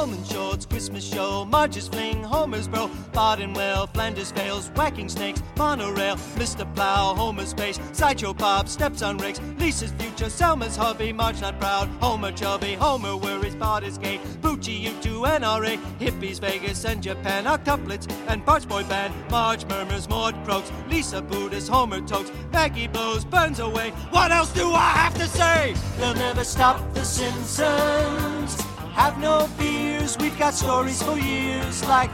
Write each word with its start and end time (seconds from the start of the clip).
Ullman 0.00 0.24
Shorts, 0.24 0.64
Christmas 0.64 1.04
Show, 1.04 1.44
Marge's 1.44 1.86
Fling, 1.86 2.24
Homer's 2.24 2.66
Bro, 2.66 2.90
Well, 3.12 3.86
Flanders 3.88 4.32
Fails, 4.32 4.70
Whacking 4.70 5.10
Snakes, 5.10 5.42
Monorail, 5.58 6.16
Mr. 6.36 6.64
Plow, 6.74 7.12
Homer's 7.14 7.50
Space, 7.50 7.78
Sideshow 7.92 8.32
Pop, 8.32 8.66
Steps 8.66 9.02
on 9.02 9.18
Rigs, 9.18 9.42
Lisa's 9.58 9.92
Future, 9.92 10.30
Selma's 10.30 10.74
Hobby, 10.74 11.12
Marge 11.12 11.42
Not 11.42 11.60
Proud, 11.60 11.88
Homer 12.00 12.32
Chubby, 12.32 12.72
Homer 12.76 13.14
Worries, 13.14 13.54
Bart 13.54 13.84
Gate, 14.00 14.22
Poochie 14.40 14.86
U2, 14.86 15.38
NRA, 15.38 15.78
Hippies, 15.98 16.40
Vegas, 16.40 16.86
and 16.86 17.02
Japan, 17.02 17.44
Octuplets, 17.44 18.10
and 18.28 18.42
Bart's 18.42 18.64
Boy 18.64 18.84
Band, 18.84 19.12
Marge 19.30 19.66
Murmurs, 19.66 20.08
Maud 20.08 20.34
Croaks, 20.46 20.72
Lisa 20.88 21.20
Buddhist, 21.20 21.68
Homer 21.68 22.00
Tokes, 22.00 22.32
Maggie 22.54 22.88
blows, 22.88 23.22
burns 23.26 23.58
away. 23.60 23.90
What 24.12 24.30
else 24.30 24.50
do 24.54 24.72
I 24.72 24.92
have 24.92 25.14
to 25.18 25.26
say? 25.26 25.74
They'll 25.98 26.14
never 26.14 26.42
stop 26.42 26.80
the 26.94 27.04
Simpsons. 27.04 28.69
Have 28.94 29.18
no 29.18 29.46
fears, 29.58 30.16
we've 30.18 30.38
got 30.38 30.54
stories 30.54 31.02
for 31.02 31.18
years 31.18 31.84
like 31.86 32.10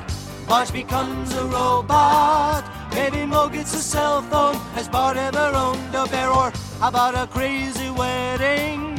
Marge 0.48 0.72
becomes 0.72 1.34
a 1.34 1.44
robot. 1.44 2.64
Maybe 2.92 3.26
Moe 3.26 3.48
gets 3.48 3.74
a 3.74 3.82
cell 3.82 4.22
phone. 4.22 4.54
Has 4.74 4.88
Bart 4.88 5.16
ever 5.16 5.52
owned 5.54 5.94
a 5.94 6.06
bear? 6.06 6.30
Or 6.30 6.52
how 6.78 6.88
about 6.88 7.14
a 7.14 7.26
crazy 7.26 7.90
wedding 7.90 8.96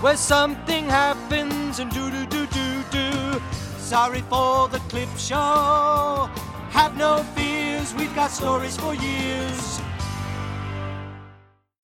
where 0.00 0.16
something 0.16 0.84
happens 0.86 1.78
and 1.78 1.90
do 1.92 2.10
do 2.10 2.26
do 2.26 2.46
do 2.46 2.82
do? 2.90 3.40
Sorry 3.78 4.22
for 4.22 4.68
the 4.68 4.80
clip 4.90 5.08
show. 5.16 6.28
Have 6.70 6.96
no 6.96 7.22
fears, 7.34 7.94
we've 7.94 8.14
got 8.14 8.30
stories 8.30 8.76
for 8.76 8.94
years. 8.94 9.80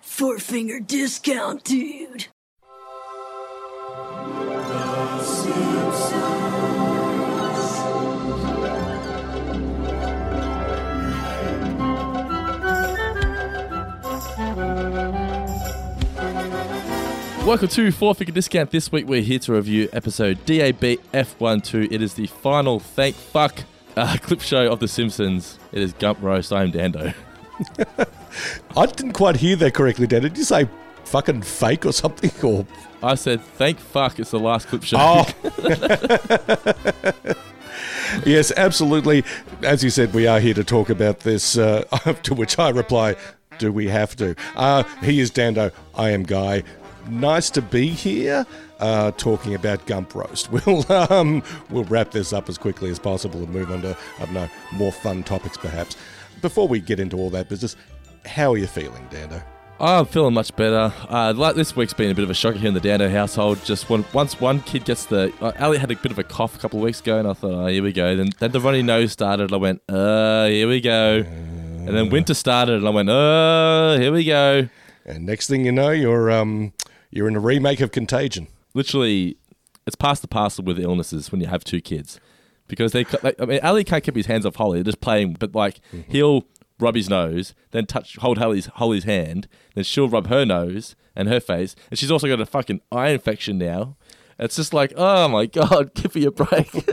Four 0.01 0.39
finger 0.39 0.81
discount, 0.81 1.65
dude. 1.65 2.27
Welcome 17.45 17.69
to 17.69 17.93
Four 17.93 18.15
Finger 18.15 18.33
Discount. 18.33 18.71
This 18.71 18.91
week 18.91 19.07
we're 19.07 19.21
here 19.21 19.39
to 19.41 19.53
review 19.53 19.91
episode 19.93 20.43
DAB 20.47 20.81
F12. 21.13 21.93
It 21.93 22.01
is 22.01 22.15
the 22.15 22.27
final 22.27 22.81
thank 22.81 23.15
fuck 23.15 23.65
uh, 23.99 24.17
clip 24.23 24.41
show 24.41 24.73
of 24.73 24.81
The 24.81 24.89
Simpsons. 24.89 25.59
It 25.71 25.83
is 25.83 25.93
Gump 25.93 26.23
Roast. 26.23 26.55
I 26.55 26.63
am 26.63 26.71
Dando. 26.71 27.13
I 28.77 28.87
didn't 28.87 29.13
quite 29.13 29.37
hear 29.37 29.57
that 29.57 29.75
correctly, 29.75 30.07
Dan. 30.07 30.23
Did 30.23 30.39
you 30.39 30.45
say 30.45 30.71
fucking 31.05 31.43
fake 31.43 31.85
or 31.85 31.93
something? 31.93 32.33
Or 32.43 32.67
I 33.03 33.15
said 33.15 33.43
thank 33.43 33.79
fuck. 33.79 34.19
It's 34.19 34.31
the 34.31 34.41
last 34.41 34.69
clip 34.69 34.83
show. 34.83 34.97
oh, 34.99 35.27
yes, 38.25 38.53
absolutely. 38.57 39.23
As 39.63 39.85
you 39.85 39.91
said, 39.91 40.15
we 40.15 40.27
are 40.27 40.41
here 40.41 40.55
to 40.55 40.65
talk 40.65 40.89
about 40.89 41.21
this. 41.21 41.59
Uh, 41.59 41.85
to 42.23 42.35
which 42.35 42.59
I 42.59 42.71
reply, 42.71 43.17
"Do 43.59 43.71
we 43.71 43.89
have 43.89 44.17
to?" 44.17 44.35
Uh, 44.57 44.85
he 45.03 45.21
is 45.21 45.31
Dando. 45.31 45.73
I 45.95 46.09
am 46.11 46.23
Guy. 46.23 46.65
Nice 47.09 47.51
to 47.51 47.63
be 47.63 47.89
here. 47.89 48.47
Uh, 48.81 49.13
talking 49.13 49.55
about 49.55 49.87
Gump 49.87 50.15
Roast. 50.15 50.51
We'll 50.67 50.91
um, 50.93 51.43
we'll 51.71 51.85
wrap 51.85 52.11
this 52.11 52.33
up 52.33 52.49
as 52.49 52.59
quickly 52.59 52.91
as 52.91 52.99
possible 52.99 53.41
and 53.41 53.49
move 53.51 53.71
on 53.71 53.83
to 53.83 53.97
I 54.19 54.25
don't 54.25 54.35
know 54.35 54.49
more 54.73 54.93
fun 54.93 55.23
topics 55.23 55.57
perhaps. 55.57 55.97
Before 56.43 56.69
we 56.69 56.81
get 56.81 57.01
into 57.01 57.17
all 57.17 57.31
that 57.31 57.49
business, 57.49 57.77
how 58.27 58.53
are 58.53 58.59
you 58.59 58.67
feeling, 58.67 59.07
Dando? 59.11 59.43
Oh, 59.81 60.01
I'm 60.01 60.07
feeling 60.07 60.35
much 60.35 60.55
better. 60.55 60.93
Uh, 61.09 61.33
like 61.35 61.57
this 61.57 61.75
week's 61.75 61.93
been 61.93 62.11
a 62.11 62.15
bit 62.15 62.23
of 62.23 62.31
a 62.31 62.35
shocker 62.35 62.59
here 62.59 62.69
in 62.69 62.75
the 62.75 62.81
Dando 62.81 63.09
household. 63.09 63.65
Just 63.65 63.91
when, 63.91 64.05
once 64.13 64.41
one 64.41 64.61
kid 64.61 64.85
gets 64.85 65.07
the, 65.07 65.33
uh, 65.41 65.53
Elliot 65.57 65.81
had 65.81 65.91
a 65.91 65.97
bit 65.97 66.13
of 66.13 66.19
a 66.19 66.23
cough 66.23 66.55
a 66.55 66.59
couple 66.59 66.79
of 66.79 66.85
weeks 66.85 67.01
ago, 67.01 67.19
and 67.19 67.27
I 67.27 67.33
thought, 67.33 67.53
oh, 67.53 67.67
here 67.67 67.83
we 67.83 67.93
go. 67.93 68.15
Then, 68.15 68.31
then 68.39 68.53
the 68.53 68.61
runny 68.61 68.83
nose 68.83 69.11
started. 69.13 69.45
And 69.45 69.53
I 69.53 69.57
went, 69.57 69.83
uh, 69.89 70.47
here 70.47 70.69
we 70.69 70.81
go. 70.81 71.25
And 71.27 71.89
then 71.89 72.09
winter 72.09 72.35
started, 72.35 72.77
and 72.77 72.87
I 72.87 72.91
went, 72.91 73.11
uh, 73.11 73.97
here 73.99 74.13
we 74.13 74.25
go. 74.25 74.69
And 75.07 75.27
next 75.27 75.49
thing 75.49 75.65
you 75.67 75.73
know, 75.73 75.91
you're 75.91 76.31
um 76.31 76.73
you're 77.15 77.29
in 77.29 77.37
a 77.37 77.41
remake 77.41 77.81
of 77.81 77.93
Contagion. 77.93 78.49
Literally, 78.75 79.37
it's 79.87 79.95
past 79.95 80.21
the 80.21 80.29
parcel 80.29 80.65
with 80.65 80.81
illnesses 80.81 81.31
when 81.31 81.41
you 81.41 81.47
have 81.47 81.63
two 81.63 81.81
kids, 81.81 82.19
because 82.67 82.91
they, 82.91 83.05
they 83.05 83.33
I 83.39 83.45
mean, 83.47 83.61
Ali 83.63 83.85
can't 83.85 84.03
keep 84.03 84.17
his 84.17 84.27
hands 84.27 84.45
off 84.45 84.57
Holly. 84.57 84.79
They're 84.79 84.91
just 84.93 85.01
playing, 85.01 85.35
but 85.35 85.55
like 85.55 85.81
he'll 86.09 86.45
rub 86.81 86.97
his 86.97 87.09
nose, 87.09 87.55
then 87.71 87.87
touch, 87.87 88.17
hold 88.17 88.39
Holly's 88.39 88.67
Holly's 88.67 89.05
hand, 89.05 89.47
then 89.77 89.85
she'll 89.85 90.09
rub 90.09 90.27
her 90.27 90.45
nose 90.45 90.97
and 91.15 91.29
her 91.29 91.39
face, 91.39 91.77
and 91.89 91.99
she's 91.99 92.11
also 92.11 92.27
got 92.27 92.41
a 92.41 92.47
fucking 92.47 92.81
eye 92.91 93.11
infection 93.11 93.59
now. 93.59 93.97
It's 94.37 94.57
just 94.57 94.75
like, 94.75 94.93
oh 94.97 95.29
my 95.29 95.47
god, 95.47 95.95
give 95.95 96.17
me 96.17 96.25
a 96.25 96.33
break. 96.33 96.75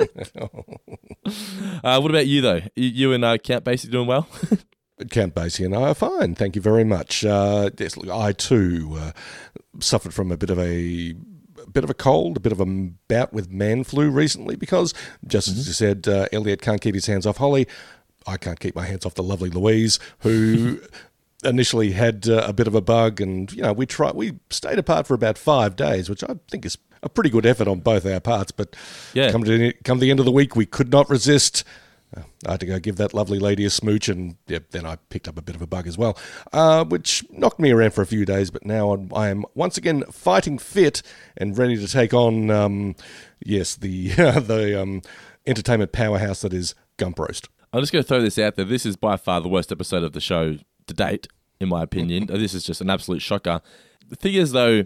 uh, 1.83 1.99
what 1.99 2.11
about 2.11 2.27
you 2.27 2.41
though? 2.41 2.61
You, 2.75 2.89
you 2.89 3.13
and 3.13 3.25
uh, 3.25 3.39
Count 3.39 3.65
Basie 3.65 3.89
doing 3.89 4.05
well? 4.05 4.27
Count 5.09 5.33
Basie 5.35 5.65
and 5.65 5.75
I 5.75 5.89
are 5.89 5.93
fine, 5.95 6.35
thank 6.35 6.55
you 6.55 6.61
very 6.61 6.83
much. 6.83 7.25
Uh, 7.25 7.69
yes, 7.77 7.97
look, 7.97 8.09
I 8.09 8.31
too 8.33 8.95
uh, 8.99 9.11
suffered 9.79 10.13
from 10.13 10.31
a 10.31 10.37
bit 10.37 10.49
of 10.49 10.59
a 10.59 11.15
bit 11.71 11.83
of 11.83 11.89
a 11.89 11.93
cold, 11.93 12.37
a 12.37 12.39
bit 12.39 12.51
of 12.51 12.59
a 12.59 12.65
bout 12.65 13.31
with 13.33 13.49
man 13.51 13.83
flu 13.83 14.09
recently 14.09 14.55
because, 14.55 14.93
just 15.25 15.47
as 15.47 15.67
you 15.67 15.73
said, 15.73 16.07
uh, 16.07 16.27
Elliot 16.31 16.61
can't 16.61 16.81
keep 16.81 16.95
his 16.95 17.05
hands 17.05 17.25
off 17.25 17.37
Holly. 17.37 17.67
I 18.27 18.37
can't 18.37 18.59
keep 18.59 18.75
my 18.75 18.85
hands 18.85 19.05
off 19.05 19.15
the 19.15 19.23
lovely 19.23 19.49
Louise, 19.49 19.99
who 20.19 20.79
initially 21.43 21.91
had 21.91 22.27
uh, 22.27 22.43
a 22.47 22.53
bit 22.53 22.67
of 22.67 22.75
a 22.75 22.81
bug, 22.81 23.19
and 23.21 23.51
you 23.51 23.61
know 23.61 23.73
we 23.73 23.85
tried. 23.85 24.15
We 24.15 24.39
stayed 24.49 24.79
apart 24.79 25.07
for 25.07 25.13
about 25.13 25.37
five 25.37 25.75
days, 25.75 26.09
which 26.09 26.23
I 26.23 26.35
think 26.49 26.65
is 26.65 26.77
a 27.03 27.09
pretty 27.09 27.29
good 27.31 27.45
effort 27.45 27.67
on 27.67 27.79
both 27.79 28.05
our 28.05 28.19
parts. 28.19 28.51
But 28.51 28.75
Yeah. 29.13 29.31
come 29.31 29.43
to 29.45 29.73
come 29.83 29.99
the 29.99 30.11
end 30.11 30.19
of 30.19 30.25
the 30.25 30.31
week, 30.31 30.55
we 30.55 30.65
could 30.65 30.91
not 30.91 31.09
resist. 31.09 31.63
I 32.45 32.51
had 32.51 32.59
to 32.59 32.65
go 32.65 32.79
give 32.79 32.97
that 32.97 33.13
lovely 33.13 33.39
lady 33.39 33.63
a 33.63 33.69
smooch, 33.69 34.09
and 34.09 34.35
yeah, 34.47 34.59
then 34.71 34.85
I 34.85 34.97
picked 35.09 35.27
up 35.27 35.37
a 35.37 35.41
bit 35.41 35.55
of 35.55 35.61
a 35.61 35.67
bug 35.67 35.87
as 35.87 35.97
well, 35.97 36.17
uh, 36.51 36.83
which 36.83 37.23
knocked 37.29 37.59
me 37.59 37.71
around 37.71 37.93
for 37.93 38.01
a 38.01 38.05
few 38.05 38.25
days. 38.25 38.51
But 38.51 38.65
now 38.65 38.91
I'm, 38.91 39.09
I 39.15 39.29
am 39.29 39.45
once 39.55 39.77
again 39.77 40.03
fighting 40.11 40.57
fit 40.57 41.01
and 41.37 41.57
ready 41.57 41.77
to 41.77 41.87
take 41.87 42.13
on, 42.13 42.49
um, 42.49 42.95
yes, 43.39 43.75
the 43.75 44.09
the 44.15 44.81
um, 44.81 45.01
entertainment 45.45 45.93
powerhouse 45.93 46.41
that 46.41 46.53
is 46.53 46.75
Gump 46.97 47.17
Roast. 47.17 47.47
I'm 47.71 47.81
just 47.81 47.93
going 47.93 48.03
to 48.03 48.07
throw 48.07 48.21
this 48.21 48.37
out 48.37 48.55
there. 48.55 48.65
This 48.65 48.85
is 48.85 48.97
by 48.97 49.15
far 49.15 49.39
the 49.39 49.47
worst 49.47 49.71
episode 49.71 50.03
of 50.03 50.11
the 50.11 50.19
show 50.19 50.57
to 50.87 50.93
date, 50.93 51.27
in 51.61 51.69
my 51.69 51.83
opinion. 51.83 52.25
this 52.29 52.53
is 52.53 52.63
just 52.63 52.81
an 52.81 52.89
absolute 52.89 53.21
shocker. 53.21 53.61
The 54.09 54.17
thing 54.17 54.33
is, 54.33 54.51
though, 54.51 54.85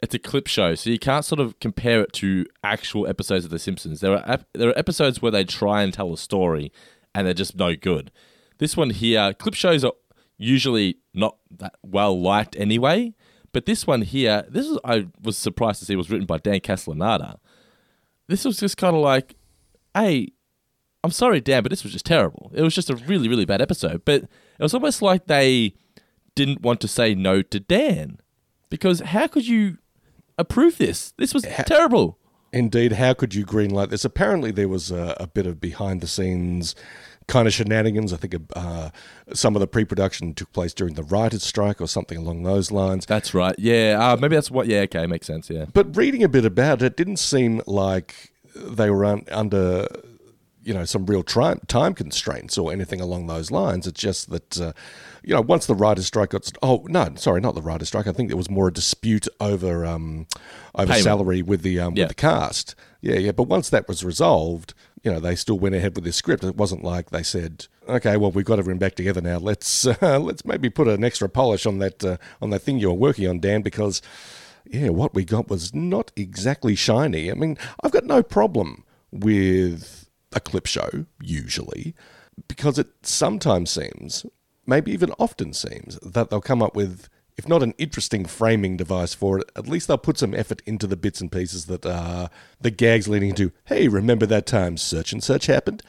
it's 0.00 0.14
a 0.14 0.18
clip 0.18 0.46
show, 0.46 0.74
so 0.74 0.90
you 0.90 0.98
can't 0.98 1.24
sort 1.24 1.40
of 1.40 1.58
compare 1.60 2.00
it 2.02 2.12
to 2.14 2.46
actual 2.62 3.06
episodes 3.06 3.44
of 3.44 3.50
The 3.50 3.58
Simpsons. 3.58 4.00
There 4.00 4.12
are 4.12 4.38
there 4.54 4.68
are 4.68 4.78
episodes 4.78 5.20
where 5.20 5.32
they 5.32 5.44
try 5.44 5.82
and 5.82 5.92
tell 5.92 6.12
a 6.12 6.18
story, 6.18 6.72
and 7.14 7.26
they're 7.26 7.34
just 7.34 7.56
no 7.56 7.74
good. 7.74 8.10
This 8.58 8.76
one 8.76 8.90
here, 8.90 9.34
clip 9.34 9.54
shows 9.54 9.84
are 9.84 9.92
usually 10.36 10.98
not 11.14 11.36
that 11.50 11.74
well 11.82 12.20
liked 12.20 12.56
anyway. 12.56 13.14
But 13.52 13.66
this 13.66 13.86
one 13.86 14.02
here, 14.02 14.44
this 14.48 14.66
is 14.66 14.78
I 14.84 15.08
was 15.20 15.36
surprised 15.36 15.80
to 15.80 15.86
see 15.86 15.96
was 15.96 16.10
written 16.10 16.26
by 16.26 16.38
Dan 16.38 16.60
Castellaneta. 16.60 17.38
This 18.28 18.44
was 18.44 18.58
just 18.58 18.76
kind 18.76 18.94
of 18.94 19.02
like, 19.02 19.34
hey, 19.94 20.28
I'm 21.02 21.10
sorry, 21.10 21.40
Dan, 21.40 21.62
but 21.62 21.70
this 21.70 21.82
was 21.82 21.92
just 21.92 22.04
terrible. 22.04 22.52
It 22.54 22.62
was 22.62 22.74
just 22.74 22.90
a 22.90 22.96
really, 22.96 23.28
really 23.28 23.46
bad 23.46 23.62
episode. 23.62 24.04
But 24.04 24.24
it 24.24 24.62
was 24.62 24.74
almost 24.74 25.00
like 25.00 25.26
they 25.26 25.74
didn't 26.34 26.60
want 26.60 26.80
to 26.82 26.88
say 26.88 27.14
no 27.14 27.40
to 27.42 27.58
Dan. 27.58 28.18
Because 28.68 29.00
how 29.00 29.26
could 29.26 29.48
you 29.48 29.78
approve 30.38 30.78
this? 30.78 31.12
This 31.16 31.34
was 31.34 31.42
terrible. 31.42 32.18
Indeed, 32.52 32.92
how 32.92 33.12
could 33.12 33.34
you 33.34 33.44
greenlight 33.44 33.90
this? 33.90 34.04
Apparently, 34.04 34.50
there 34.50 34.68
was 34.68 34.90
a, 34.90 35.14
a 35.20 35.26
bit 35.26 35.46
of 35.46 35.60
behind 35.60 36.00
the 36.00 36.06
scenes 36.06 36.74
kind 37.28 37.46
of 37.46 37.54
shenanigans. 37.54 38.12
I 38.12 38.16
think 38.16 38.34
uh, 38.56 38.90
some 39.32 39.54
of 39.54 39.60
the 39.60 39.66
pre 39.68 39.84
production 39.84 40.34
took 40.34 40.52
place 40.52 40.74
during 40.74 40.94
the 40.94 41.04
writer's 41.04 41.44
strike 41.44 41.80
or 41.80 41.86
something 41.86 42.18
along 42.18 42.42
those 42.42 42.72
lines. 42.72 43.06
That's 43.06 43.32
right. 43.34 43.54
Yeah, 43.58 43.98
uh, 44.00 44.16
maybe 44.16 44.34
that's 44.34 44.50
what. 44.50 44.66
Yeah, 44.66 44.80
okay, 44.80 45.06
makes 45.06 45.26
sense. 45.26 45.48
Yeah. 45.48 45.66
But 45.72 45.96
reading 45.96 46.24
a 46.24 46.28
bit 46.28 46.44
about 46.44 46.82
it, 46.82 46.86
it 46.86 46.96
didn't 46.96 47.18
seem 47.18 47.62
like 47.66 48.32
they 48.56 48.90
were 48.90 49.04
un- 49.04 49.26
under, 49.30 49.86
you 50.64 50.74
know, 50.74 50.84
some 50.84 51.06
real 51.06 51.22
tri- 51.22 51.60
time 51.68 51.94
constraints 51.94 52.58
or 52.58 52.72
anything 52.72 53.00
along 53.00 53.26
those 53.26 53.50
lines. 53.50 53.86
It's 53.86 54.00
just 54.00 54.30
that, 54.30 54.60
uh, 54.60 54.72
you 55.28 55.34
know, 55.34 55.42
once 55.42 55.66
the 55.66 55.74
writers' 55.74 56.06
strike 56.06 56.30
got, 56.30 56.50
oh 56.62 56.86
no, 56.88 57.10
sorry, 57.16 57.42
not 57.42 57.54
the 57.54 57.60
writers' 57.60 57.88
strike. 57.88 58.06
I 58.06 58.12
think 58.12 58.30
there 58.30 58.36
was 58.36 58.48
more 58.50 58.68
a 58.68 58.72
dispute 58.72 59.28
over 59.40 59.84
um, 59.84 60.26
over 60.74 60.86
Payment. 60.86 61.04
salary 61.04 61.42
with 61.42 61.60
the 61.60 61.78
um, 61.80 61.94
Yeah. 61.96 62.04
with 62.04 62.08
the 62.08 62.14
cast. 62.14 62.74
Yeah, 63.02 63.16
yeah. 63.16 63.32
But 63.32 63.42
once 63.42 63.68
that 63.68 63.86
was 63.88 64.02
resolved, 64.02 64.72
you 65.02 65.12
know, 65.12 65.20
they 65.20 65.34
still 65.36 65.58
went 65.58 65.74
ahead 65.74 65.94
with 65.94 66.04
their 66.04 66.14
script. 66.14 66.44
It 66.44 66.56
wasn't 66.56 66.82
like 66.82 67.10
they 67.10 67.22
said, 67.22 67.66
okay, 67.86 68.16
well, 68.16 68.30
we've 68.30 68.46
got 68.46 68.58
everyone 68.58 68.78
back 68.78 68.94
together 68.94 69.20
now. 69.20 69.36
Let's 69.36 69.86
uh, 70.02 70.18
let's 70.18 70.46
maybe 70.46 70.70
put 70.70 70.88
an 70.88 71.04
extra 71.04 71.28
polish 71.28 71.66
on 71.66 71.78
that 71.78 72.02
uh, 72.02 72.16
on 72.40 72.48
that 72.50 72.60
thing 72.60 72.78
you 72.78 72.88
were 72.88 72.94
working 72.94 73.28
on, 73.28 73.38
Dan, 73.38 73.60
because 73.60 74.00
yeah, 74.64 74.88
what 74.88 75.14
we 75.14 75.24
got 75.26 75.48
was 75.48 75.74
not 75.74 76.10
exactly 76.16 76.74
shiny. 76.74 77.30
I 77.30 77.34
mean, 77.34 77.58
I've 77.84 77.92
got 77.92 78.04
no 78.04 78.22
problem 78.22 78.84
with 79.10 80.08
a 80.32 80.40
clip 80.40 80.66
show, 80.66 81.04
usually, 81.20 81.94
because 82.48 82.78
it 82.78 82.88
sometimes 83.02 83.70
seems, 83.70 84.24
maybe 84.68 84.92
even 84.92 85.12
often 85.18 85.52
seems, 85.52 85.98
that 86.00 86.30
they'll 86.30 86.40
come 86.40 86.62
up 86.62 86.76
with 86.76 87.08
if 87.38 87.48
not 87.48 87.62
an 87.62 87.72
interesting 87.78 88.24
framing 88.24 88.76
device 88.76 89.14
for 89.14 89.38
it, 89.38 89.50
at 89.54 89.68
least 89.68 89.86
they'll 89.86 89.96
put 89.96 90.18
some 90.18 90.34
effort 90.34 90.60
into 90.66 90.88
the 90.88 90.96
bits 90.96 91.20
and 91.20 91.30
pieces 91.30 91.66
that 91.66 91.86
are 91.86 92.30
the 92.60 92.70
gags 92.70 93.06
leading 93.06 93.28
into, 93.28 93.52
hey, 93.66 93.86
remember 93.86 94.26
that 94.26 94.44
time 94.44 94.76
such 94.76 95.12
and 95.12 95.22
such 95.22 95.46
happened? 95.46 95.80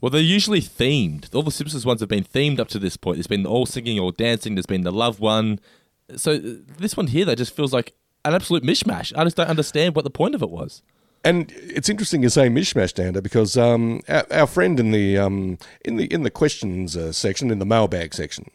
Well, 0.00 0.10
they're 0.10 0.20
usually 0.20 0.60
themed. 0.60 1.32
All 1.32 1.44
the 1.44 1.52
Simpsons 1.52 1.86
ones 1.86 2.00
have 2.00 2.08
been 2.08 2.24
themed 2.24 2.58
up 2.58 2.66
to 2.68 2.80
this 2.80 2.96
point. 2.96 3.18
There's 3.18 3.28
been 3.28 3.46
all 3.46 3.66
singing, 3.66 4.00
all 4.00 4.10
dancing. 4.10 4.56
There's 4.56 4.66
been 4.66 4.82
the 4.82 4.90
love 4.90 5.20
one. 5.20 5.60
So 6.16 6.32
uh, 6.32 6.40
this 6.78 6.96
one 6.96 7.06
here, 7.06 7.24
though, 7.24 7.36
just 7.36 7.54
feels 7.54 7.72
like 7.72 7.94
an 8.24 8.34
absolute 8.34 8.64
mishmash. 8.64 9.16
I 9.16 9.22
just 9.22 9.36
don't 9.36 9.48
understand 9.48 9.94
what 9.94 10.02
the 10.02 10.10
point 10.10 10.34
of 10.34 10.42
it 10.42 10.50
was. 10.50 10.82
And 11.22 11.52
it's 11.52 11.88
interesting 11.88 12.22
you 12.22 12.30
say 12.30 12.48
mishmash, 12.48 12.94
Dander, 12.94 13.20
because 13.20 13.56
um, 13.56 14.00
our, 14.08 14.24
our 14.30 14.46
friend 14.46 14.80
in 14.80 14.90
the 14.90 15.18
um, 15.18 15.58
in 15.84 15.96
the 15.96 16.06
in 16.06 16.22
the 16.22 16.30
questions 16.30 16.96
uh, 16.96 17.12
section, 17.12 17.50
in 17.50 17.58
the 17.58 17.66
mailbag 17.66 18.14
section, 18.14 18.50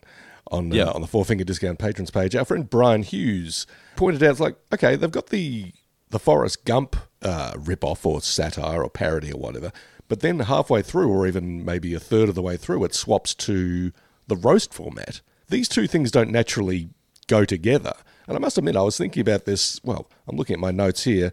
on 0.49 0.71
uh, 0.87 0.91
on 0.91 1.01
the 1.01 1.07
Four 1.07 1.25
Finger 1.25 1.43
Discount 1.43 1.77
Patreon 1.77 2.11
page, 2.11 2.35
our 2.35 2.45
friend 2.45 2.67
Brian 2.67 3.03
Hughes 3.03 3.67
pointed 3.95 4.23
out, 4.23 4.31
it's 4.31 4.39
like, 4.39 4.55
okay, 4.73 4.95
they've 4.95 5.11
got 5.11 5.27
the 5.27 5.73
the 6.09 6.19
Forrest 6.19 6.65
Gump 6.65 6.95
uh, 7.21 7.53
rip-off 7.57 8.05
or 8.05 8.21
satire 8.21 8.81
or 8.81 8.89
parody 8.89 9.31
or 9.31 9.39
whatever, 9.39 9.71
but 10.07 10.21
then 10.21 10.39
halfway 10.39 10.81
through, 10.81 11.09
or 11.09 11.27
even 11.27 11.63
maybe 11.65 11.93
a 11.93 11.99
third 11.99 12.29
of 12.29 12.35
the 12.35 12.41
way 12.41 12.57
through, 12.57 12.83
it 12.83 12.95
swaps 12.95 13.33
to 13.35 13.91
the 14.27 14.35
roast 14.35 14.73
format. 14.73 15.21
These 15.49 15.67
two 15.67 15.85
things 15.87 16.09
don't 16.09 16.31
naturally 16.31 16.89
go 17.27 17.45
together. 17.45 17.93
And 18.27 18.35
I 18.35 18.39
must 18.39 18.57
admit, 18.57 18.75
I 18.75 18.81
was 18.81 18.97
thinking 18.97 19.21
about 19.21 19.45
this. 19.45 19.79
Well, 19.83 20.09
I'm 20.27 20.35
looking 20.35 20.55
at 20.55 20.59
my 20.59 20.71
notes 20.71 21.03
here. 21.03 21.31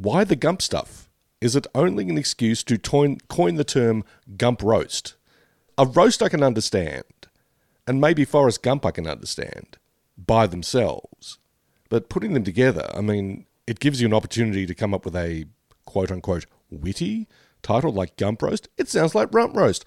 Why 0.00 0.22
the 0.22 0.36
Gump 0.36 0.62
stuff? 0.62 1.10
Is 1.40 1.56
it 1.56 1.66
only 1.74 2.08
an 2.08 2.18
excuse 2.18 2.62
to 2.64 2.78
toin, 2.78 3.18
coin 3.28 3.56
the 3.56 3.64
term 3.64 4.04
Gump 4.36 4.62
roast? 4.62 5.16
A 5.76 5.86
roast 5.86 6.22
I 6.22 6.28
can 6.28 6.42
understand, 6.42 7.04
and 7.86 8.00
maybe 8.00 8.24
Forrest 8.24 8.62
Gump 8.62 8.86
I 8.86 8.92
can 8.92 9.08
understand 9.08 9.76
by 10.16 10.46
themselves. 10.46 11.38
But 11.88 12.08
putting 12.08 12.32
them 12.32 12.44
together, 12.44 12.88
I 12.94 13.00
mean, 13.00 13.46
it 13.66 13.80
gives 13.80 14.00
you 14.00 14.06
an 14.06 14.14
opportunity 14.14 14.66
to 14.66 14.74
come 14.74 14.94
up 14.94 15.04
with 15.04 15.16
a 15.16 15.46
quote 15.84 16.12
unquote 16.12 16.46
witty 16.70 17.26
title 17.62 17.92
like 17.92 18.16
Gump 18.16 18.42
Roast. 18.42 18.68
It 18.76 18.88
sounds 18.88 19.16
like 19.16 19.34
Rump 19.34 19.56
Roast. 19.56 19.84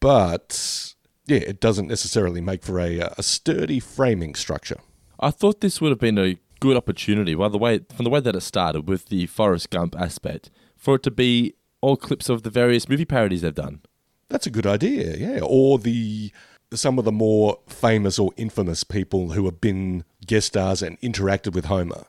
But 0.00 0.94
yeah, 1.26 1.38
it 1.38 1.60
doesn't 1.60 1.88
necessarily 1.88 2.40
make 2.40 2.62
for 2.62 2.80
a, 2.80 3.12
a 3.18 3.22
sturdy 3.22 3.78
framing 3.78 4.34
structure. 4.34 4.78
I 5.18 5.30
thought 5.30 5.60
this 5.60 5.80
would 5.82 5.90
have 5.90 5.98
been 5.98 6.18
a 6.18 6.38
good 6.60 6.76
opportunity, 6.76 7.34
by 7.34 7.48
the 7.48 7.58
way, 7.58 7.80
from 7.94 8.04
the 8.04 8.10
way 8.10 8.20
that 8.20 8.36
it 8.36 8.40
started 8.42 8.88
with 8.88 9.06
the 9.06 9.26
Forrest 9.26 9.70
Gump 9.70 9.96
aspect, 9.98 10.50
for 10.76 10.96
it 10.96 11.02
to 11.02 11.10
be 11.10 11.54
all 11.80 11.96
clips 11.96 12.28
of 12.28 12.42
the 12.42 12.50
various 12.50 12.88
movie 12.88 13.04
parodies 13.04 13.42
they've 13.42 13.54
done. 13.54 13.80
That's 14.28 14.46
a 14.46 14.50
good 14.50 14.66
idea, 14.66 15.16
yeah. 15.16 15.40
Or 15.42 15.78
the 15.78 16.30
some 16.72 16.98
of 16.98 17.04
the 17.04 17.12
more 17.12 17.58
famous 17.66 18.18
or 18.18 18.30
infamous 18.36 18.84
people 18.84 19.32
who 19.32 19.44
have 19.46 19.60
been 19.60 20.04
guest 20.26 20.48
stars 20.48 20.82
and 20.82 21.00
interacted 21.00 21.52
with 21.52 21.64
Homer, 21.64 22.04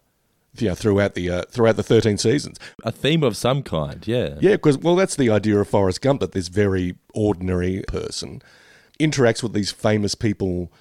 you 0.58 0.68
know, 0.68 0.76
throughout 0.76 1.16
the 1.16 1.30
uh, 1.30 1.44
throughout 1.50 1.78
the 1.78 1.84
thirteen 1.84 2.18
seasons. 2.18 2.60
A 2.84 2.92
theme 2.92 3.24
of 3.24 3.36
some 3.36 3.64
kind, 3.64 4.06
yeah. 4.08 4.36
Yeah, 4.40 4.52
because 4.52 4.78
well, 4.78 4.96
that's 4.96 5.16
the 5.16 5.32
idea 5.32 5.60
of 5.60 5.68
Forrest 5.68 6.02
Gump 6.02 6.20
that 6.20 6.34
this 6.34 6.48
very 6.48 6.96
ordinary 7.14 7.84
person 7.88 8.42
interacts 9.00 9.42
with 9.42 9.54
these 9.54 9.72
famous 9.72 10.14
people 10.14 10.72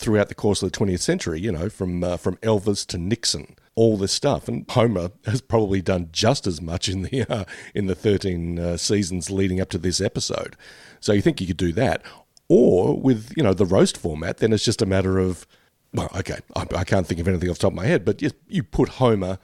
throughout 0.00 0.28
the 0.28 0.34
course 0.34 0.62
of 0.62 0.72
the 0.72 0.78
20th 0.78 1.00
century. 1.00 1.40
You 1.40 1.52
know, 1.52 1.68
from 1.68 2.02
uh, 2.02 2.16
from 2.16 2.36
Elvis 2.38 2.86
to 2.86 2.98
Nixon, 2.98 3.56
all 3.74 3.96
this 3.96 4.12
stuff, 4.12 4.48
and 4.48 4.68
Homer 4.70 5.10
has 5.26 5.40
probably 5.40 5.82
done 5.82 6.08
just 6.12 6.46
as 6.46 6.60
much 6.60 6.88
in 6.88 7.02
the 7.02 7.24
uh, 7.28 7.44
in 7.74 7.86
the 7.86 7.94
13 7.94 8.58
uh, 8.58 8.76
seasons 8.76 9.30
leading 9.30 9.60
up 9.60 9.70
to 9.70 9.78
this 9.78 10.00
episode. 10.00 10.56
So 11.00 11.12
you 11.12 11.22
think 11.22 11.40
you 11.40 11.46
could 11.46 11.56
do 11.56 11.72
that, 11.72 12.02
or 12.48 12.98
with 12.98 13.32
you 13.36 13.42
know 13.42 13.54
the 13.54 13.66
roast 13.66 13.96
format, 13.96 14.38
then 14.38 14.52
it's 14.52 14.64
just 14.64 14.82
a 14.82 14.86
matter 14.86 15.18
of 15.18 15.46
well, 15.92 16.10
okay, 16.16 16.38
I, 16.54 16.66
I 16.76 16.84
can't 16.84 17.06
think 17.06 17.20
of 17.20 17.28
anything 17.28 17.50
off 17.50 17.58
the 17.58 17.62
top 17.62 17.72
of 17.72 17.76
my 17.76 17.86
head, 17.86 18.04
but 18.04 18.22
you, 18.22 18.30
you 18.48 18.62
put 18.62 18.90
Homer 18.90 19.38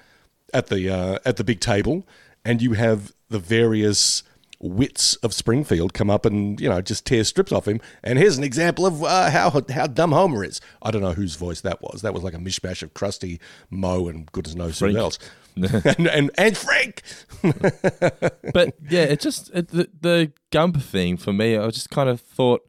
at 0.54 0.68
the 0.68 0.88
uh, 0.88 1.18
at 1.24 1.36
the 1.36 1.44
big 1.44 1.60
table, 1.60 2.06
and 2.44 2.62
you 2.62 2.74
have 2.74 3.12
the 3.28 3.38
various 3.38 4.22
wits 4.58 5.16
of 5.16 5.34
Springfield 5.34 5.92
come 5.92 6.10
up 6.10 6.24
and 6.24 6.60
you 6.60 6.68
know 6.68 6.80
just 6.80 7.04
tear 7.04 7.24
strips 7.24 7.52
off 7.52 7.68
him. 7.68 7.80
And 8.02 8.18
here's 8.18 8.38
an 8.38 8.44
example 8.44 8.86
of 8.86 9.02
uh, 9.02 9.30
how 9.30 9.62
how 9.70 9.86
dumb 9.86 10.12
Homer 10.12 10.44
is. 10.44 10.60
I 10.82 10.90
don't 10.90 11.02
know 11.02 11.12
whose 11.12 11.36
voice 11.36 11.60
that 11.62 11.82
was. 11.82 12.02
That 12.02 12.14
was 12.14 12.22
like 12.22 12.34
a 12.34 12.38
mishmash 12.38 12.82
of 12.82 12.94
Krusty, 12.94 13.38
Moe, 13.70 14.08
and 14.08 14.30
goodness 14.32 14.54
knows 14.54 14.78
Frank. 14.78 14.96
who 14.96 15.00
else. 15.00 15.18
and, 15.56 16.06
and 16.06 16.30
and 16.36 16.56
Frank. 16.56 17.02
but 17.42 18.74
yeah, 18.88 19.04
it 19.04 19.20
just 19.20 19.50
it, 19.54 19.68
the 19.68 19.88
the 20.00 20.32
Gump 20.50 20.82
thing 20.82 21.16
for 21.16 21.32
me. 21.32 21.56
I 21.56 21.68
just 21.70 21.90
kind 21.90 22.08
of 22.08 22.20
thought. 22.20 22.62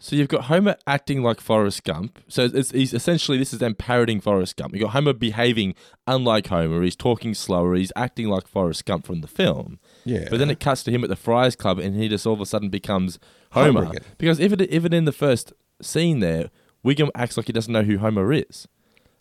So 0.00 0.14
you've 0.14 0.28
got 0.28 0.44
Homer 0.44 0.76
acting 0.86 1.22
like 1.22 1.40
Forrest 1.40 1.82
Gump. 1.82 2.20
So 2.28 2.48
it's 2.52 2.70
he's 2.70 2.94
essentially 2.94 3.36
this 3.36 3.52
is 3.52 3.58
them 3.58 3.74
parodying 3.74 4.20
Forrest 4.20 4.56
Gump. 4.56 4.72
You've 4.74 4.82
got 4.82 4.92
Homer 4.92 5.12
behaving 5.12 5.74
unlike 6.06 6.46
Homer. 6.46 6.82
He's 6.82 6.94
talking 6.94 7.34
slower. 7.34 7.74
He's 7.74 7.92
acting 7.96 8.28
like 8.28 8.46
Forrest 8.46 8.84
Gump 8.84 9.06
from 9.06 9.22
the 9.22 9.26
film. 9.26 9.80
Yeah. 10.04 10.28
But 10.30 10.38
then 10.38 10.50
it 10.50 10.60
cuts 10.60 10.84
to 10.84 10.92
him 10.92 11.02
at 11.02 11.10
the 11.10 11.16
Friars 11.16 11.56
Club, 11.56 11.80
and 11.80 11.96
he 11.96 12.08
just 12.08 12.26
all 12.26 12.34
of 12.34 12.40
a 12.40 12.46
sudden 12.46 12.68
becomes 12.68 13.18
Homer. 13.52 13.86
Homer 13.86 13.98
because 14.18 14.40
even 14.40 14.60
even 14.62 14.92
in 14.92 15.04
the 15.04 15.12
first 15.12 15.52
scene 15.82 16.20
there, 16.20 16.50
Wiggum 16.84 17.10
acts 17.16 17.36
like 17.36 17.46
he 17.46 17.52
doesn't 17.52 17.72
know 17.72 17.82
who 17.82 17.98
Homer 17.98 18.32
is, 18.32 18.68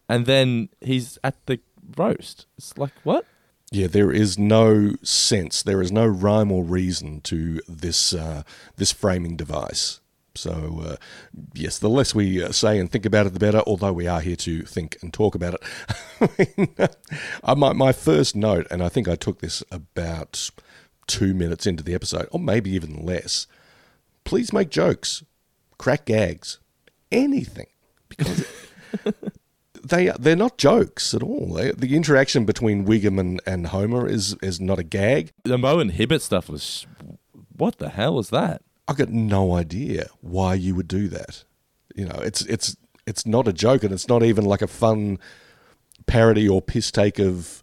and 0.07 0.27
then 0.27 0.69
he's 0.79 1.18
at 1.24 1.44
the 1.47 1.59
roast. 1.97 2.45
It's 2.56 2.77
like 2.77 2.94
what? 3.03 3.25
Yeah, 3.71 3.88
there 3.88 4.12
is 4.12 4.38
no 4.38 4.94
sense, 5.03 5.63
there 5.63 5.81
is 5.81 5.91
no 5.91 6.06
rhyme 6.06 6.51
or 6.51 6.63
reason 6.63 7.19
to 7.21 7.62
this 7.68 8.13
uh, 8.13 8.44
this 8.75 8.91
framing 8.91 9.35
device. 9.35 10.01
So, 10.38 10.81
uh, 10.86 10.95
yes, 11.54 11.80
the 11.80 11.89
less 11.89 12.16
we 12.16 12.44
uh, 12.44 12.51
say 12.51 12.80
and 12.80 12.92
think 12.92 13.06
about 13.06 13.25
it, 13.25 13.34
the 13.34 13.39
better. 13.39 13.62
Although 13.68 13.94
we 13.94 14.07
are 14.07 14.22
here 14.22 14.36
to 14.38 14.62
think 14.63 14.98
and 15.01 15.13
talk 15.13 15.36
about 15.36 15.56
it. 15.56 15.63
I 17.48 17.56
mean, 17.56 17.60
my 17.60 17.74
my 17.74 17.92
first 17.92 18.36
note, 18.36 18.68
and 18.72 18.84
I 18.84 18.89
think 18.89 19.07
I 19.07 19.16
took 19.16 19.39
this 19.39 19.63
about 19.72 20.50
two 21.07 21.34
minutes 21.34 21.66
into 21.66 21.84
the 21.84 21.94
episode, 21.94 22.28
or 22.31 22.39
maybe 22.39 22.69
even 22.72 23.06
less. 23.06 23.48
Please 24.24 24.51
make 24.51 24.69
jokes, 24.69 25.24
crack 25.78 26.06
gags, 26.06 26.60
anything, 27.12 27.68
because 28.10 28.45
they 29.84 30.12
they're 30.19 30.36
not 30.36 30.57
jokes 30.57 31.13
at 31.13 31.24
all. 31.24 31.54
They, 31.54 31.72
the 31.72 31.95
interaction 31.95 32.45
between 32.45 32.86
Wiggum 32.86 33.19
and, 33.19 33.42
and 33.45 33.68
Homer 33.68 34.07
is 34.07 34.36
is 34.42 34.60
not 34.60 34.80
a 34.80 34.84
gag. 34.84 35.31
The 35.44 35.57
Moe 35.57 35.80
and 35.80 35.92
Hibbert 35.92 36.22
stuff 36.22 36.50
was 36.50 36.86
what 37.56 37.78
the 37.78 37.89
hell 37.89 38.16
was 38.16 38.30
that? 38.30 38.62
I 38.88 38.94
got 38.94 39.10
no 39.10 39.54
idea 39.56 40.07
why 40.22 40.54
you 40.54 40.75
would 40.75 40.88
do 40.88 41.07
that. 41.10 41.44
You 41.95 42.06
know, 42.06 42.19
it's 42.24 42.42
it's 42.44 42.78
it's 43.06 43.25
not 43.25 43.48
a 43.48 43.54
joke, 43.54 43.84
and 43.84 43.94
it's 43.94 44.07
not 44.07 44.24
even 44.24 44.45
like 44.45 44.62
a 44.62 44.68
fun 44.68 45.19
parody 46.06 46.48
or 46.48 46.62
piss 46.62 46.92
take 46.92 47.19
of 47.19 47.62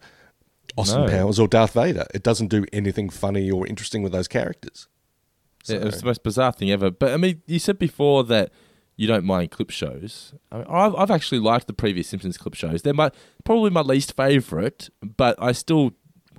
Austin 0.77 1.07
No. 1.07 1.09
Powers 1.09 1.39
or 1.39 1.49
Darth 1.49 1.73
Vader. 1.73 2.07
It 2.15 2.23
doesn't 2.23 2.49
do 2.49 2.65
anything 2.73 3.09
funny 3.09 3.51
or 3.51 3.67
interesting 3.67 4.03
with 4.03 4.13
those 4.13 4.29
characters. 4.29 4.89
Yeah, 5.67 5.77
it 5.77 5.85
was 5.85 6.01
the 6.01 6.07
most 6.07 6.23
bizarre 6.23 6.53
thing 6.53 6.71
ever. 6.71 6.91
But 6.91 7.13
I 7.13 7.17
mean, 7.17 7.43
you 7.47 7.59
said 7.59 7.79
before 7.79 8.25
that 8.25 8.53
you 8.97 9.07
don't 9.07 9.25
mind 9.25 9.51
clip 9.51 9.71
shows. 9.71 10.35
I 10.53 10.59
mean, 10.59 10.67
I've, 10.69 10.95
I've 10.95 11.11
actually 11.11 11.41
liked 11.41 11.67
the 11.67 11.73
previous 11.73 12.09
Simpsons 12.09 12.37
clip 12.37 12.55
shows. 12.55 12.83
They're 12.83 12.95
my 12.95 13.11
probably 13.45 13.71
my 13.71 13.81
least 13.81 14.15
favorite, 14.15 14.91
but 15.03 15.37
I 15.43 15.53
still 15.53 15.93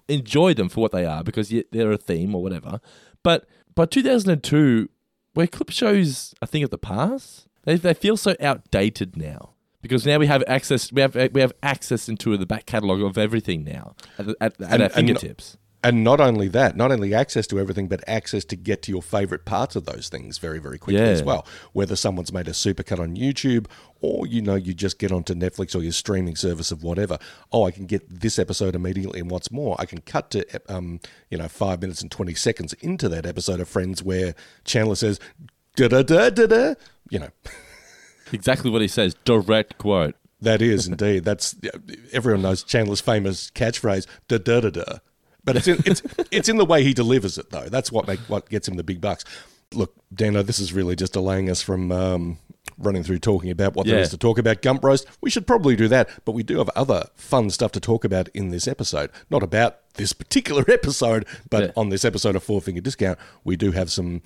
enjoy 0.07 0.53
them 0.53 0.69
for 0.69 0.81
what 0.81 0.91
they 0.91 1.05
are 1.05 1.23
because 1.23 1.51
they're 1.71 1.91
a 1.91 1.97
theme 1.97 2.35
or 2.35 2.43
whatever. 2.43 2.79
But 3.23 3.47
by 3.75 3.85
2002, 3.85 4.89
where 5.33 5.47
clip 5.47 5.69
shows 5.69 6.33
a 6.41 6.47
thing 6.47 6.63
of 6.63 6.69
the 6.69 6.77
past, 6.77 7.47
they 7.63 7.75
they 7.75 7.93
feel 7.93 8.17
so 8.17 8.35
outdated 8.39 9.15
now. 9.17 9.51
Because 9.81 10.05
now 10.05 10.17
we 10.17 10.25
have 10.27 10.43
access, 10.47 10.91
we 10.91 11.01
have 11.01 11.15
we 11.33 11.41
have 11.41 11.53
access 11.61 12.09
into 12.09 12.35
the 12.37 12.45
back 12.45 12.65
catalogue 12.65 13.01
of 13.01 13.17
everything 13.17 13.63
now 13.63 13.95
at, 14.17 14.27
at, 14.29 14.35
at 14.41 14.55
And- 14.71 14.83
our 14.83 14.89
fingertips. 14.89 15.57
And 15.87 16.03
not 16.03 16.19
only 16.19 16.47
that, 16.49 16.75
not 16.75 16.91
only 16.91 17.13
access 17.13 17.45
to 17.47 17.59
everything, 17.59 17.87
but 17.87 18.03
access 18.07 18.43
to 18.45 18.55
get 18.55 18.81
to 18.83 18.91
your 18.91 19.01
favorite 19.01 19.45
parts 19.45 19.75
of 19.75 19.85
those 19.85 20.09
things 20.09 20.37
very, 20.39 20.59
very 20.59 20.77
quickly 20.77 21.01
Yeah. 21.01 21.09
as 21.09 21.23
well. 21.23 21.45
Whether 21.73 21.95
someone's 21.95 22.33
made 22.33 22.47
a 22.47 22.51
supercut 22.51 22.99
on 22.99 23.15
YouTube 23.15 23.67
or, 24.01 24.25
you 24.27 24.41
know, 24.41 24.55
you 24.55 24.73
just 24.73 24.97
get 24.99 25.11
onto 25.11 25.33
Netflix 25.33 25.75
or 25.75 25.83
your 25.83 25.91
streaming 25.91 26.35
service 26.35 26.71
of 26.71 26.83
whatever. 26.83 27.17
Oh, 27.51 27.63
I 27.65 27.71
can 27.71 27.85
get 27.85 28.01
this 28.21 28.39
episode 28.39 28.75
immediately. 28.75 29.19
And 29.19 29.29
what's 29.29 29.51
more, 29.51 29.75
I 29.79 29.85
can 29.85 30.01
cut 30.01 30.31
to, 30.31 30.45
um, 30.67 30.99
you 31.29 31.37
know, 31.37 31.47
five 31.47 31.81
minutes 31.81 32.01
and 32.01 32.09
20 32.11 32.33
seconds 32.33 32.73
into 32.81 33.07
that 33.09 33.25
episode 33.25 33.59
of 33.59 33.67
Friends 33.69 34.01
where 34.03 34.33
Chandler 34.63 34.95
says, 34.95 35.19
da 35.75 35.87
da 35.87 36.01
da 36.01 36.29
da 36.31 36.47
da. 36.47 36.73
You 37.09 37.19
know, 37.19 37.29
Exactly 38.33 38.71
what 38.71 38.81
he 38.81 38.87
says. 38.87 39.15
Direct 39.23 39.77
quote. 39.77 40.15
that 40.41 40.61
is 40.61 40.87
indeed. 40.87 41.23
That's 41.23 41.55
everyone 42.11 42.41
knows 42.41 42.63
Chandler's 42.63 43.01
famous 43.01 43.51
catchphrase, 43.51 44.05
da 44.27 44.37
da 44.39 44.61
da 44.61 44.69
da. 44.71 44.97
But 45.45 45.55
it's 45.57 45.67
in, 45.67 45.77
it's 45.85 46.01
it's 46.31 46.49
in 46.49 46.57
the 46.57 46.65
way 46.65 46.83
he 46.83 46.93
delivers 46.93 47.37
it 47.37 47.51
though. 47.51 47.69
That's 47.69 47.91
what 47.91 48.07
make 48.07 48.19
what 48.21 48.49
gets 48.49 48.67
him 48.67 48.75
the 48.75 48.83
big 48.83 48.99
bucks. 48.99 49.23
Look, 49.73 49.93
Dano, 50.13 50.41
this 50.43 50.59
is 50.59 50.73
really 50.73 50.95
just 50.95 51.13
delaying 51.13 51.49
us 51.49 51.61
from 51.61 51.91
um, 51.91 52.37
running 52.77 53.03
through 53.03 53.19
talking 53.19 53.49
about 53.51 53.73
what 53.75 53.85
there 53.87 53.95
Yeah. 53.97 54.01
is 54.01 54.09
to 54.09 54.17
talk 54.17 54.37
about 54.37 54.61
Gump 54.61 54.83
Roast. 54.83 55.07
We 55.21 55.29
should 55.29 55.47
probably 55.47 55.75
do 55.75 55.87
that, 55.87 56.09
but 56.25 56.33
we 56.33 56.43
do 56.43 56.57
have 56.57 56.69
other 56.75 57.05
fun 57.15 57.49
stuff 57.49 57.71
to 57.73 57.79
talk 57.79 58.03
about 58.05 58.27
in 58.29 58.49
this 58.49 58.67
episode. 58.67 59.09
Not 59.29 59.43
about 59.43 59.77
this 59.95 60.13
particular 60.13 60.63
episode, 60.71 61.25
but 61.49 61.63
Yeah. 61.63 61.71
on 61.77 61.89
this 61.89 62.03
episode 62.05 62.35
of 62.35 62.43
Four 62.43 62.61
Finger 62.61 62.81
Discount, 62.81 63.17
we 63.43 63.55
do 63.55 63.71
have 63.71 63.91
some, 63.91 64.21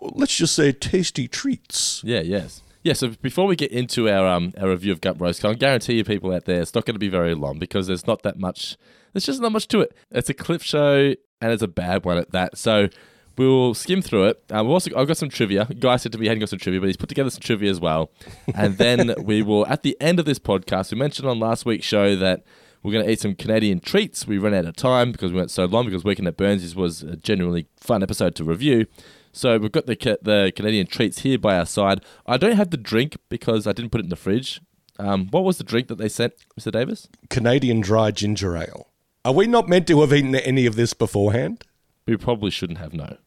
let's 0.00 0.36
just 0.36 0.54
say, 0.54 0.72
tasty 0.72 1.28
treats. 1.28 2.02
Yeah, 2.04 2.20
yes. 2.20 2.62
Yeah, 2.82 2.92
so 2.92 3.08
before 3.22 3.46
we 3.46 3.56
get 3.56 3.72
into 3.72 4.08
our 4.08 4.26
um 4.26 4.52
our 4.58 4.68
review 4.70 4.92
of 4.92 5.00
Gump 5.00 5.20
Roast, 5.20 5.44
I 5.44 5.54
guarantee 5.54 5.94
you 5.94 6.04
people 6.04 6.32
out 6.32 6.44
there 6.44 6.60
it's 6.60 6.74
not 6.74 6.84
going 6.84 6.94
to 6.94 7.00
be 7.00 7.08
very 7.08 7.34
long 7.34 7.58
because 7.58 7.86
there's 7.86 8.06
not 8.06 8.22
that 8.22 8.38
much. 8.38 8.76
There's 9.12 9.26
just 9.26 9.40
not 9.40 9.52
much 9.52 9.68
to 9.68 9.80
it. 9.80 9.94
It's 10.10 10.28
a 10.28 10.34
clip 10.34 10.62
show 10.62 11.14
and 11.40 11.52
it's 11.52 11.62
a 11.62 11.68
bad 11.68 12.04
one 12.04 12.18
at 12.18 12.32
that. 12.32 12.58
So 12.58 12.88
we'll 13.36 13.74
skim 13.74 14.02
through 14.02 14.24
it. 14.24 14.44
Um, 14.50 14.66
we've 14.66 14.74
also 14.74 14.90
I've 14.96 15.08
got 15.08 15.16
some 15.16 15.28
trivia. 15.28 15.66
Guy 15.78 15.96
said 15.96 16.12
to 16.12 16.18
me 16.18 16.24
he 16.24 16.28
hadn't 16.28 16.40
got 16.40 16.48
some 16.48 16.58
trivia, 16.58 16.80
but 16.80 16.86
he's 16.86 16.96
put 16.96 17.08
together 17.08 17.30
some 17.30 17.40
trivia 17.40 17.70
as 17.70 17.80
well. 17.80 18.10
And 18.54 18.76
then 18.78 19.14
we 19.22 19.42
will 19.42 19.66
at 19.66 19.82
the 19.82 19.96
end 20.00 20.18
of 20.18 20.26
this 20.26 20.38
podcast. 20.38 20.92
We 20.92 20.98
mentioned 20.98 21.28
on 21.28 21.38
last 21.38 21.64
week's 21.64 21.86
show 21.86 22.16
that 22.16 22.44
we're 22.82 22.92
going 22.92 23.04
to 23.04 23.10
eat 23.10 23.20
some 23.20 23.34
Canadian 23.34 23.80
treats. 23.80 24.26
We 24.26 24.38
ran 24.38 24.54
out 24.54 24.64
of 24.64 24.76
time 24.76 25.10
because 25.12 25.32
we 25.32 25.38
went 25.38 25.50
so 25.50 25.64
long 25.64 25.86
because 25.86 26.04
Weekend 26.04 26.28
at 26.28 26.36
Burns 26.36 26.76
was 26.76 27.02
a 27.02 27.16
genuinely 27.16 27.66
fun 27.76 28.02
episode 28.02 28.34
to 28.36 28.44
review. 28.44 28.86
So 29.32 29.58
we've 29.58 29.72
got 29.72 29.86
the 29.86 30.18
the 30.22 30.52
Canadian 30.54 30.86
treats 30.86 31.20
here 31.20 31.38
by 31.38 31.58
our 31.58 31.66
side. 31.66 32.04
I 32.26 32.36
don't 32.36 32.56
have 32.56 32.70
the 32.70 32.76
drink 32.76 33.16
because 33.28 33.66
I 33.66 33.72
didn't 33.72 33.90
put 33.90 34.00
it 34.00 34.04
in 34.04 34.10
the 34.10 34.16
fridge. 34.16 34.60
Um, 34.98 35.28
what 35.30 35.44
was 35.44 35.58
the 35.58 35.64
drink 35.64 35.86
that 35.88 35.98
they 35.98 36.08
sent, 36.08 36.34
Mr. 36.58 36.72
Davis? 36.72 37.08
Canadian 37.30 37.80
dry 37.80 38.10
ginger 38.10 38.56
ale. 38.56 38.87
Are 39.28 39.34
we 39.34 39.46
not 39.46 39.68
meant 39.68 39.86
to 39.88 40.00
have 40.00 40.14
eaten 40.14 40.34
any 40.34 40.64
of 40.64 40.74
this 40.74 40.94
beforehand? 40.94 41.62
We 42.06 42.16
probably 42.16 42.50
shouldn't 42.50 42.78
have. 42.78 42.94
No, 42.94 43.18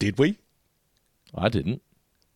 Did 0.00 0.18
we? 0.18 0.38
I 1.32 1.48
didn't. 1.48 1.82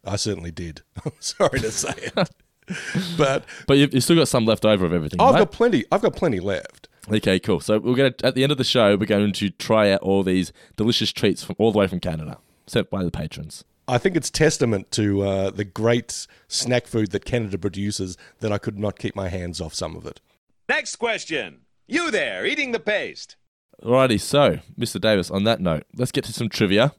I 0.04 0.14
certainly 0.14 0.52
did. 0.52 0.82
I'm 1.04 1.10
sorry 1.18 1.58
to 1.58 1.72
say 1.72 1.92
it. 1.96 2.14
but 3.18 3.44
But 3.66 3.78
you've, 3.78 3.92
you've 3.92 4.04
still 4.04 4.14
got 4.14 4.28
some 4.28 4.46
left 4.46 4.64
over 4.64 4.86
of 4.86 4.92
everything. 4.92 5.20
I've 5.20 5.34
right? 5.34 5.40
got 5.40 5.50
plenty. 5.50 5.86
I've 5.90 6.02
got 6.02 6.14
plenty 6.14 6.38
left. 6.38 6.86
Okay, 7.10 7.40
cool. 7.40 7.58
So 7.58 7.80
we're 7.80 7.96
gonna 7.96 8.14
at 8.22 8.36
the 8.36 8.44
end 8.44 8.52
of 8.52 8.58
the 8.58 8.64
show, 8.64 8.96
we're 8.96 9.06
going 9.06 9.32
to 9.32 9.50
try 9.50 9.90
out 9.90 10.00
all 10.02 10.22
these 10.22 10.52
delicious 10.76 11.12
treats 11.12 11.42
from 11.42 11.56
all 11.58 11.72
the 11.72 11.78
way 11.78 11.88
from 11.88 11.98
Canada, 11.98 12.38
sent 12.68 12.90
by 12.90 13.02
the 13.02 13.10
patrons. 13.10 13.64
I 13.88 13.98
think 13.98 14.14
it's 14.14 14.30
testament 14.30 14.92
to 14.92 15.22
uh, 15.22 15.50
the 15.50 15.64
great 15.64 16.28
snack 16.46 16.86
food 16.86 17.10
that 17.10 17.24
Canada 17.24 17.58
produces 17.58 18.16
that 18.38 18.52
I 18.52 18.58
could 18.58 18.78
not 18.78 19.00
keep 19.00 19.16
my 19.16 19.30
hands 19.30 19.60
off 19.60 19.74
some 19.74 19.96
of 19.96 20.06
it. 20.06 20.20
Next 20.68 20.94
question. 20.94 21.62
You 21.88 22.10
there, 22.10 22.44
eating 22.46 22.72
the 22.72 22.78
paste. 22.80 23.36
Alrighty, 23.82 24.20
so 24.20 24.58
Mr. 24.78 25.00
Davis. 25.00 25.30
On 25.30 25.44
that 25.44 25.60
note, 25.60 25.84
let's 25.96 26.12
get 26.12 26.24
to 26.24 26.32
some 26.32 26.48
trivia. 26.48 26.92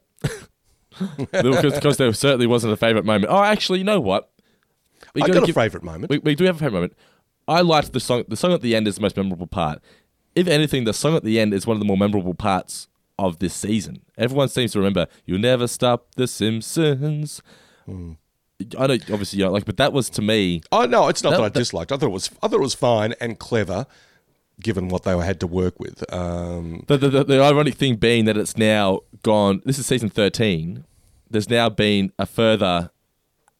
because, 1.32 1.74
because 1.74 1.96
there 1.96 2.12
certainly 2.12 2.46
wasn't 2.46 2.72
a 2.72 2.76
favourite 2.76 3.04
moment. 3.04 3.26
Oh, 3.32 3.42
actually, 3.42 3.78
you 3.78 3.84
know 3.84 4.00
what? 4.00 4.30
We 5.14 5.22
I 5.22 5.26
gotta 5.26 5.40
got 5.40 5.48
a 5.48 5.52
favourite 5.52 5.84
moment. 5.84 6.10
We, 6.10 6.18
we 6.18 6.34
do 6.34 6.44
have 6.44 6.56
a 6.56 6.58
favourite 6.58 6.74
moment. 6.74 6.92
I 7.48 7.60
liked 7.62 7.92
the 7.92 8.00
song. 8.00 8.24
The 8.28 8.36
song 8.36 8.52
at 8.52 8.60
the 8.62 8.74
end 8.76 8.86
is 8.88 8.96
the 8.96 9.00
most 9.02 9.16
memorable 9.16 9.46
part. 9.46 9.80
If 10.34 10.46
anything, 10.46 10.84
the 10.84 10.92
song 10.92 11.16
at 11.16 11.24
the 11.24 11.40
end 11.40 11.52
is 11.54 11.66
one 11.66 11.76
of 11.76 11.80
the 11.80 11.86
more 11.86 11.96
memorable 11.96 12.34
parts 12.34 12.88
of 13.18 13.38
this 13.38 13.54
season. 13.54 14.02
Everyone 14.16 14.48
seems 14.48 14.72
to 14.72 14.78
remember 14.78 15.06
You'll 15.26 15.38
Never 15.40 15.66
Stop 15.66 16.14
the 16.16 16.26
Simpsons." 16.26 17.42
Hmm. 17.86 18.12
I 18.78 18.86
know, 18.88 18.94
obviously, 19.10 19.38
you 19.38 19.44
don't 19.46 19.54
like, 19.54 19.64
but 19.64 19.78
that 19.78 19.92
was 19.92 20.10
to 20.10 20.22
me. 20.22 20.60
Oh 20.70 20.84
no, 20.84 21.08
it's 21.08 21.22
not 21.22 21.30
That- 21.30 21.36
that, 21.38 21.42
I 21.44 21.48
that- 21.48 21.58
disliked. 21.58 21.92
I 21.92 21.96
thought 21.96 22.06
it 22.06 22.12
was. 22.12 22.30
I 22.42 22.48
thought 22.48 22.56
it 22.56 22.62
was 22.62 22.74
fine 22.74 23.14
and 23.20 23.38
clever, 23.38 23.86
given 24.60 24.88
what 24.88 25.02
they 25.04 25.16
had 25.18 25.40
to 25.40 25.46
work 25.46 25.78
with. 25.80 26.04
Um, 26.12 26.84
The, 26.86 26.96
the, 26.96 27.08
the, 27.08 27.24
the 27.24 27.42
ironic 27.42 27.74
thing 27.74 27.96
being 27.96 28.24
that 28.26 28.36
it's 28.36 28.56
now 28.56 29.00
gone. 29.22 29.62
This 29.64 29.78
is 29.78 29.86
season 29.86 30.08
thirteen. 30.10 30.84
There's 31.30 31.48
now 31.48 31.68
been 31.68 32.12
a 32.18 32.26
further 32.26 32.90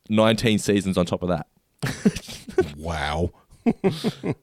nineteen 0.08 0.58
seasons 0.58 0.96
on 0.98 1.06
top 1.06 1.22
of 1.22 1.28
that. 1.28 1.46
wow. 2.76 3.30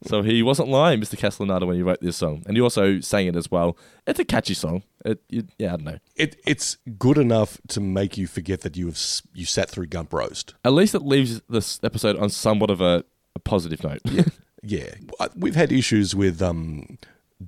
So 0.05 0.21
he 0.21 0.43
wasn't 0.43 0.69
lying, 0.69 1.01
Mr. 1.01 1.17
Castellaneta, 1.17 1.65
when 1.65 1.75
he 1.75 1.81
wrote 1.81 1.99
this 2.01 2.15
song, 2.17 2.43
and 2.45 2.55
he 2.55 2.61
also 2.61 2.99
sang 2.99 3.27
it 3.27 3.35
as 3.35 3.49
well. 3.51 3.75
It's 4.05 4.19
a 4.19 4.25
catchy 4.25 4.53
song. 4.53 4.83
It, 5.03 5.21
you, 5.27 5.43
yeah, 5.57 5.73
I 5.73 5.77
don't 5.77 5.85
know. 5.85 5.97
It, 6.15 6.39
it's 6.45 6.77
good 6.97 7.17
enough 7.17 7.59
to 7.69 7.81
make 7.81 8.17
you 8.17 8.27
forget 8.27 8.61
that 8.61 8.77
you 8.77 8.85
have 8.85 8.99
you 9.33 9.45
sat 9.45 9.69
through 9.69 9.87
Gump 9.87 10.13
Roast. 10.13 10.53
At 10.63 10.73
least 10.73 10.95
it 10.95 11.01
leaves 11.01 11.41
this 11.49 11.79
episode 11.83 12.17
on 12.17 12.29
somewhat 12.29 12.69
of 12.69 12.79
a, 12.79 13.03
a 13.35 13.39
positive 13.39 13.83
note. 13.83 14.01
Yeah, 14.63 14.95
we've 15.35 15.55
had 15.55 15.71
issues 15.71 16.15
with 16.15 16.41
um, 16.41 16.97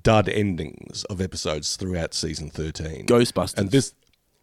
dud 0.00 0.28
endings 0.28 1.04
of 1.04 1.20
episodes 1.20 1.76
throughout 1.76 2.14
season 2.14 2.50
thirteen. 2.50 3.06
Ghostbusters. 3.06 3.58
and 3.58 3.70
this, 3.70 3.94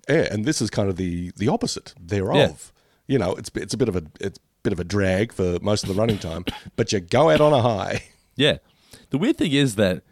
yeah, 0.10 0.28
and 0.32 0.46
this 0.46 0.62
is 0.62 0.70
kind 0.70 0.90
of 0.90 0.96
the 0.98 1.32
the 1.38 1.48
opposite 1.48 1.94
thereof. 2.00 2.74
Yeah. 3.08 3.14
You 3.14 3.20
know, 3.20 3.34
it's 3.36 3.50
it's 3.56 3.74
a 3.74 3.78
bit 3.78 3.88
of 3.90 3.96
a 3.96 4.04
it's 4.20 4.38
a 4.38 4.42
bit 4.64 4.74
of 4.74 4.80
a 4.80 4.84
drag 4.84 5.32
for 5.32 5.58
most 5.62 5.84
of 5.84 5.90
the 5.90 5.96
running 5.96 6.18
time, 6.20 6.44
but 6.76 6.92
you 6.92 7.00
go 7.00 7.30
out 7.30 7.42
on 7.42 7.54
a 7.54 7.62
high. 7.62 8.04
Yeah. 8.40 8.58
The 9.10 9.18
weird 9.18 9.38
thing 9.40 9.52
is 9.52 9.78
that 9.78 10.04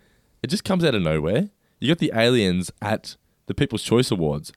it 0.42 0.48
just 0.48 0.64
comes 0.64 0.84
out 0.84 0.96
of 0.96 1.02
nowhere. 1.04 1.50
You 1.80 1.90
got 1.90 2.00
the 2.00 2.12
aliens 2.16 2.72
at 2.82 3.18
the 3.46 3.54
People's 3.54 3.84
Choice 3.84 4.10
Awards, 4.10 4.52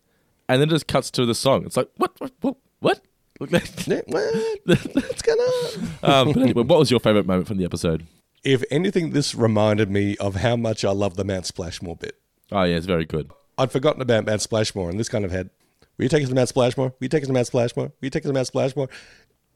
and 0.49 0.63
then 0.63 0.69
it 0.69 0.73
just 0.73 0.87
cuts 0.87 1.11
to 1.11 1.27
the 1.27 1.35
song. 1.35 1.67
It's 1.67 1.77
like, 1.77 1.91
what? 1.99 2.19
What? 2.19 2.33
What? 2.41 2.57
what? 2.81 3.01
Yeah, 3.41 4.01
what? 4.07 4.59
What's 4.67 5.23
going 5.23 5.39
on? 5.39 5.89
um, 6.03 6.33
but 6.33 6.43
anyway, 6.43 6.63
what 6.63 6.79
was 6.79 6.91
your 6.91 7.01
favorite 7.01 7.27
moment 7.27 7.47
from 7.47 7.57
the 7.59 7.65
episode? 7.65 8.07
If 8.45 8.63
anything, 8.71 9.11
this 9.11 9.35
reminded 9.35 9.91
me 9.91 10.17
of 10.19 10.37
how 10.37 10.57
much 10.57 10.85
I 10.85 10.91
love 10.91 11.17
the 11.17 11.25
Mount 11.25 11.45
Splashmore 11.47 11.99
bit. 11.99 12.17
Oh, 12.53 12.63
yeah, 12.65 12.77
it's 12.77 12.87
very 12.87 13.05
good. 13.05 13.31
I'd 13.59 13.71
forgotten 13.73 14.01
about 14.03 14.27
Mount 14.27 14.41
Splashmore, 14.41 14.91
and 14.91 14.99
this 14.99 15.09
kind 15.09 15.25
of 15.25 15.31
had, 15.33 15.51
will 15.97 16.05
you 16.05 16.09
take 16.09 16.23
us 16.23 16.29
to 16.29 16.35
Mount 16.35 16.49
Splashmore? 16.49 16.91
Will 16.91 16.95
you 17.01 17.09
take 17.09 17.23
us 17.23 17.27
to 17.29 17.33
Mount 17.33 17.47
Splashmore? 17.47 17.87
Will 17.87 17.93
you 18.03 18.11
take 18.11 18.25
us 18.25 18.29
to 18.29 18.33
Mount 18.33 18.47
Splashmore? 18.47 18.89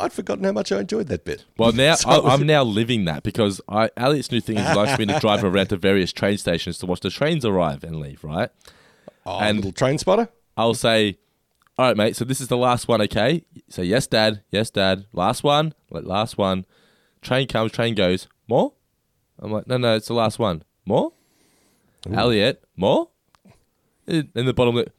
I'd 0.00 0.12
forgotten 0.12 0.42
how 0.44 0.52
much 0.52 0.72
I 0.72 0.80
enjoyed 0.80 1.06
that 1.08 1.24
bit. 1.24 1.44
Well, 1.56 1.72
now 1.74 1.94
So- 1.94 2.10
I, 2.10 2.34
I'm 2.34 2.46
now 2.46 2.64
living 2.64 3.04
that 3.06 3.22
because 3.22 3.60
I, 3.68 3.90
Elliot's 3.96 4.32
new 4.32 4.40
thing 4.40 4.58
is 4.58 4.68
he 4.68 4.74
likes 4.74 4.98
me 4.98 5.06
to 5.06 5.18
drive 5.20 5.44
around 5.44 5.68
to 5.68 5.76
various 5.76 6.12
train 6.12 6.38
stations 6.38 6.78
to 6.78 6.86
watch 6.86 7.00
the 7.00 7.10
trains 7.10 7.44
arrive 7.44 7.84
and 7.84 7.96
leave, 8.00 8.22
right? 8.24 8.50
Oh, 9.24 9.38
and- 9.38 9.56
little 9.58 9.72
train 9.72 9.98
spotter? 9.98 10.28
I'll 10.56 10.74
say, 10.74 11.18
all 11.82 11.88
right, 11.88 11.96
mate, 11.96 12.14
so 12.14 12.24
this 12.24 12.40
is 12.40 12.46
the 12.46 12.56
last 12.56 12.86
one, 12.86 13.02
okay? 13.02 13.44
Say, 13.68 13.82
yes, 13.82 14.06
dad, 14.06 14.44
yes, 14.52 14.70
dad. 14.70 15.04
Last 15.12 15.42
one, 15.42 15.74
like, 15.90 16.04
last 16.04 16.38
one. 16.38 16.64
Train 17.22 17.48
comes, 17.48 17.72
train 17.72 17.96
goes. 17.96 18.28
More? 18.46 18.74
I'm 19.40 19.50
like, 19.50 19.66
no, 19.66 19.78
no, 19.78 19.96
it's 19.96 20.06
the 20.06 20.14
last 20.14 20.38
one. 20.38 20.62
More? 20.86 21.12
Elliot, 22.08 22.62
more? 22.76 23.08
In 24.06 24.30
the 24.32 24.54
bottom, 24.54 24.76
like, 24.76 24.92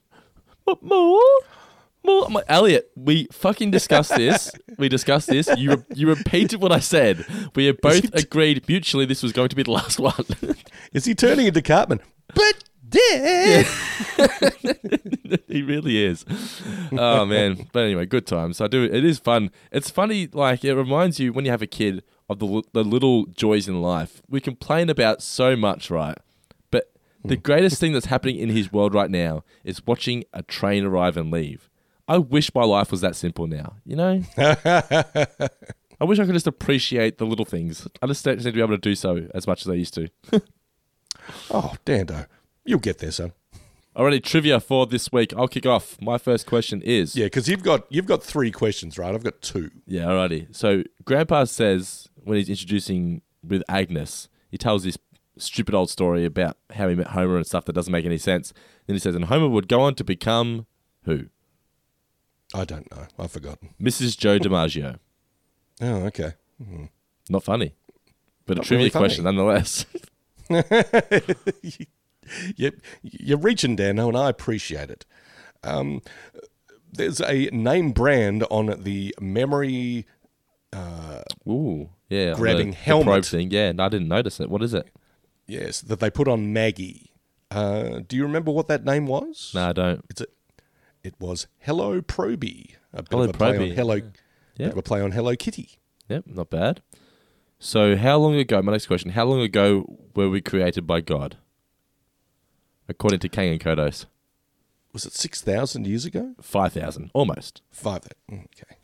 "What, 0.65 0.83
more? 0.83 1.21
More? 2.03 2.25
I'm 2.25 2.33
like, 2.33 2.43
Elliot, 2.49 2.91
we 2.97 3.29
fucking 3.31 3.71
discussed 3.71 4.17
this. 4.17 4.51
we 4.77 4.89
discussed 4.89 5.29
this. 5.29 5.49
You 5.57 5.75
re- 5.75 5.83
you 5.95 6.09
repeated 6.09 6.59
what 6.59 6.73
I 6.73 6.79
said. 6.79 7.25
We 7.55 7.67
have 7.67 7.79
both 7.79 8.13
agreed 8.13 8.67
mutually 8.67 9.05
this 9.05 9.23
was 9.23 9.31
going 9.31 9.47
to 9.47 9.55
be 9.55 9.63
the 9.63 9.71
last 9.71 10.01
one. 10.01 10.25
Is 10.93 11.05
he 11.05 11.15
turning 11.15 11.47
into 11.47 11.61
Cartman? 11.61 12.01
But 12.35 12.65
Dad! 12.93 13.65
he 15.47 15.61
really 15.63 16.03
is. 16.03 16.25
Oh 16.91 17.25
man! 17.25 17.67
But 17.71 17.85
anyway, 17.85 18.05
good 18.05 18.27
times. 18.27 18.61
I 18.61 18.67
do. 18.67 18.83
It 18.83 19.03
is 19.03 19.19
fun. 19.19 19.51
It's 19.71 19.89
funny. 19.89 20.29
Like 20.31 20.63
it 20.63 20.75
reminds 20.75 21.19
you 21.19 21.33
when 21.33 21.45
you 21.45 21.51
have 21.51 21.61
a 21.61 21.67
kid 21.67 22.03
of 22.29 22.39
the 22.39 22.63
the 22.73 22.83
little 22.83 23.25
joys 23.27 23.67
in 23.67 23.81
life. 23.81 24.21
We 24.29 24.39
complain 24.39 24.89
about 24.89 25.21
so 25.21 25.55
much, 25.55 25.89
right? 25.89 26.17
But 26.71 26.91
the 27.23 27.35
hmm. 27.35 27.41
greatest 27.41 27.79
thing 27.79 27.93
that's 27.93 28.05
happening 28.07 28.37
in 28.37 28.49
his 28.49 28.71
world 28.71 28.93
right 28.93 29.09
now 29.09 29.43
is 29.63 29.85
watching 29.85 30.23
a 30.33 30.43
train 30.43 30.85
arrive 30.85 31.17
and 31.17 31.31
leave. 31.31 31.69
I 32.07 32.17
wish 32.17 32.53
my 32.53 32.63
life 32.63 32.91
was 32.91 33.01
that 33.01 33.15
simple 33.15 33.47
now. 33.47 33.75
You 33.85 33.95
know. 33.95 34.23
I 36.01 36.05
wish 36.05 36.19
I 36.19 36.25
could 36.25 36.33
just 36.33 36.47
appreciate 36.47 37.17
the 37.17 37.25
little 37.25 37.45
things. 37.45 37.87
I 38.01 38.07
just 38.07 38.25
don't 38.25 38.37
seem 38.41 38.51
to 38.51 38.55
be 38.55 38.61
able 38.61 38.75
to 38.75 38.77
do 38.77 38.93
so 38.93 39.27
as 39.33 39.47
much 39.47 39.61
as 39.61 39.69
I 39.69 39.73
used 39.73 39.93
to. 39.95 40.09
Oh, 41.49 41.75
Dando. 41.85 42.25
You'll 42.65 42.79
get 42.79 42.99
there, 42.99 43.11
son. 43.11 43.33
Alrighty, 43.95 44.23
trivia 44.23 44.59
for 44.59 44.87
this 44.87 45.11
week. 45.11 45.33
I'll 45.37 45.47
kick 45.47 45.67
off. 45.67 46.01
My 46.01 46.17
first 46.17 46.47
question 46.47 46.81
is 46.81 47.15
Yeah, 47.15 47.27
because 47.27 47.47
you've 47.47 47.61
got 47.61 47.85
you've 47.89 48.07
got 48.07 48.23
three 48.23 48.49
questions, 48.49 48.97
right? 48.97 49.13
I've 49.13 49.23
got 49.23 49.41
two. 49.41 49.69
Yeah, 49.85 50.05
alrighty. 50.05 50.53
So 50.55 50.83
Grandpa 51.05 51.43
says 51.43 52.09
when 52.23 52.37
he's 52.37 52.49
introducing 52.49 53.21
with 53.47 53.61
Agnes, 53.69 54.29
he 54.49 54.57
tells 54.57 54.83
this 54.83 54.97
stupid 55.37 55.75
old 55.75 55.91
story 55.91 56.25
about 56.25 56.57
how 56.71 56.87
he 56.87 56.95
met 56.95 57.07
Homer 57.07 57.37
and 57.37 57.45
stuff 57.45 57.65
that 57.65 57.73
doesn't 57.73 57.91
make 57.91 58.05
any 58.05 58.17
sense. 58.17 58.51
Then 58.87 58.95
he 58.95 58.99
says, 58.99 59.15
and 59.15 59.25
Homer 59.25 59.47
would 59.47 59.67
go 59.67 59.81
on 59.81 59.93
to 59.95 60.03
become 60.03 60.65
who? 61.03 61.25
I 62.53 62.65
don't 62.65 62.89
know. 62.91 63.07
I've 63.19 63.31
forgotten. 63.31 63.75
Mrs. 63.81 64.17
Joe 64.17 64.39
DiMaggio. 64.39 64.97
Oh, 65.81 66.05
okay. 66.05 66.33
Hmm. 66.63 66.85
Not 67.29 67.43
funny, 67.43 67.73
but 68.45 68.57
a 68.59 68.61
trivia 68.61 68.85
really 68.85 68.89
question 68.89 69.23
nonetheless. 69.23 69.85
you, 72.55 72.71
you're 73.01 73.37
reaching, 73.37 73.75
Dano, 73.75 74.07
and 74.07 74.17
I 74.17 74.29
appreciate 74.29 74.89
it. 74.89 75.05
Um, 75.63 76.01
there's 76.91 77.21
a 77.21 77.49
name 77.51 77.91
brand 77.91 78.43
on 78.49 78.83
the 78.83 79.15
memory. 79.19 80.05
Ooh, 81.47 81.89
yeah. 82.09 82.33
Grabbing 82.33 82.71
the, 82.71 82.75
the 82.75 82.77
helmet. 82.77 83.25
thing. 83.25 83.51
Yeah, 83.51 83.71
no, 83.71 83.85
I 83.85 83.89
didn't 83.89 84.07
notice 84.07 84.39
it. 84.39 84.49
What 84.49 84.63
is 84.63 84.73
it? 84.73 84.87
Yes, 85.47 85.81
that 85.81 85.99
they 85.99 86.09
put 86.09 86.27
on 86.27 86.53
Maggie. 86.53 87.11
Uh, 87.51 87.99
do 88.07 88.15
you 88.15 88.23
remember 88.23 88.51
what 88.51 88.67
that 88.67 88.83
name 88.85 89.05
was? 89.05 89.51
No, 89.53 89.69
I 89.69 89.73
don't. 89.73 90.05
It's 90.09 90.21
a, 90.21 90.27
it 91.03 91.15
was 91.19 91.47
Hello 91.59 92.01
Proby. 92.01 92.75
A 92.93 93.03
bit 93.03 93.11
Hello 93.11 93.23
of 93.25 93.29
a 93.29 93.33
play 93.33 93.51
Proby. 93.51 93.69
on 93.71 93.75
Hello. 93.75 93.95
Yeah. 93.95 94.01
Bit 94.57 94.71
of 94.71 94.77
a 94.77 94.81
play 94.81 95.01
on 95.01 95.11
Hello 95.11 95.35
Kitty. 95.35 95.77
Yep, 96.09 96.25
not 96.27 96.49
bad. 96.49 96.81
So, 97.59 97.95
how 97.95 98.17
long 98.17 98.35
ago? 98.35 98.61
My 98.61 98.71
next 98.71 98.87
question: 98.87 99.11
How 99.11 99.25
long 99.25 99.41
ago 99.41 99.97
were 100.15 100.29
we 100.29 100.41
created 100.41 100.87
by 100.87 101.01
God? 101.01 101.37
According 102.87 103.19
to 103.19 103.29
Kang 103.29 103.49
and 103.49 103.59
Kodos, 103.61 104.05
Was 104.91 105.05
it 105.05 105.13
six 105.13 105.41
thousand 105.41 105.87
years 105.87 106.05
ago? 106.05 106.33
five 106.41 106.73
thousand, 106.73 107.11
almost. 107.13 107.61
Five. 107.71 108.03
Okay. 108.31 108.77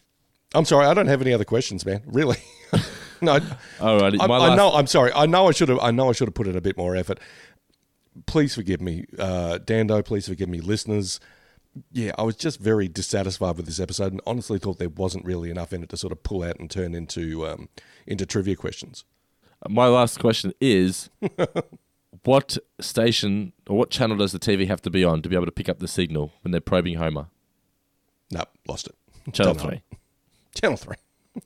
I'm 0.55 0.65
sorry, 0.65 0.87
I 0.87 0.93
don't 0.93 1.07
have 1.07 1.21
any 1.21 1.31
other 1.33 1.45
questions, 1.45 1.85
man. 1.85 2.01
Really. 2.07 2.37
no, 3.21 3.33
I, 3.33 3.39
Alrighty, 3.79 4.17
I, 4.19 4.27
my 4.27 4.37
I 4.37 4.55
know. 4.55 4.71
I'm 4.71 4.87
sorry. 4.87 5.11
I 5.13 5.25
know 5.25 5.47
I 5.47 5.51
should 5.51 5.69
have. 5.69 5.79
I 5.79 5.91
know 5.91 6.09
I 6.09 6.13
should 6.13 6.27
have 6.27 6.33
put 6.33 6.47
in 6.47 6.55
a 6.57 6.61
bit 6.61 6.77
more 6.77 6.95
effort. 6.95 7.19
Please 8.25 8.55
forgive 8.55 8.81
me, 8.81 9.05
uh, 9.17 9.59
Dando. 9.59 10.03
Please 10.03 10.27
forgive 10.27 10.49
me, 10.49 10.59
listeners. 10.59 11.19
Yeah, 11.91 12.11
I 12.17 12.23
was 12.23 12.35
just 12.35 12.59
very 12.59 12.87
dissatisfied 12.87 13.55
with 13.55 13.67
this 13.67 13.79
episode, 13.79 14.11
and 14.11 14.21
honestly 14.25 14.57
thought 14.57 14.79
there 14.79 14.89
wasn't 14.89 15.23
really 15.23 15.51
enough 15.51 15.71
in 15.71 15.83
it 15.83 15.89
to 15.89 15.97
sort 15.97 16.11
of 16.11 16.23
pull 16.23 16.41
out 16.43 16.59
and 16.59 16.69
turn 16.69 16.95
into 16.95 17.47
um, 17.47 17.69
into 18.07 18.25
trivia 18.25 18.55
questions. 18.55 19.05
My 19.67 19.87
last 19.87 20.19
question 20.19 20.53
is 20.59 21.09
what 22.23 22.57
station 22.79 23.53
or 23.67 23.77
what 23.77 23.89
channel 23.89 24.17
does 24.17 24.31
the 24.31 24.39
TV 24.39 24.67
have 24.67 24.81
to 24.83 24.89
be 24.89 25.03
on 25.03 25.21
to 25.21 25.29
be 25.29 25.35
able 25.35 25.45
to 25.45 25.51
pick 25.51 25.69
up 25.69 25.79
the 25.79 25.87
signal 25.87 26.33
when 26.43 26.51
they're 26.51 26.61
probing 26.61 26.95
Homer? 26.95 27.27
No, 28.31 28.43
lost 28.67 28.87
it. 28.87 28.95
Channel 29.33 29.53
Don't 29.55 29.69
3. 29.69 29.81
Channel 30.55 30.77
three. 30.77 30.95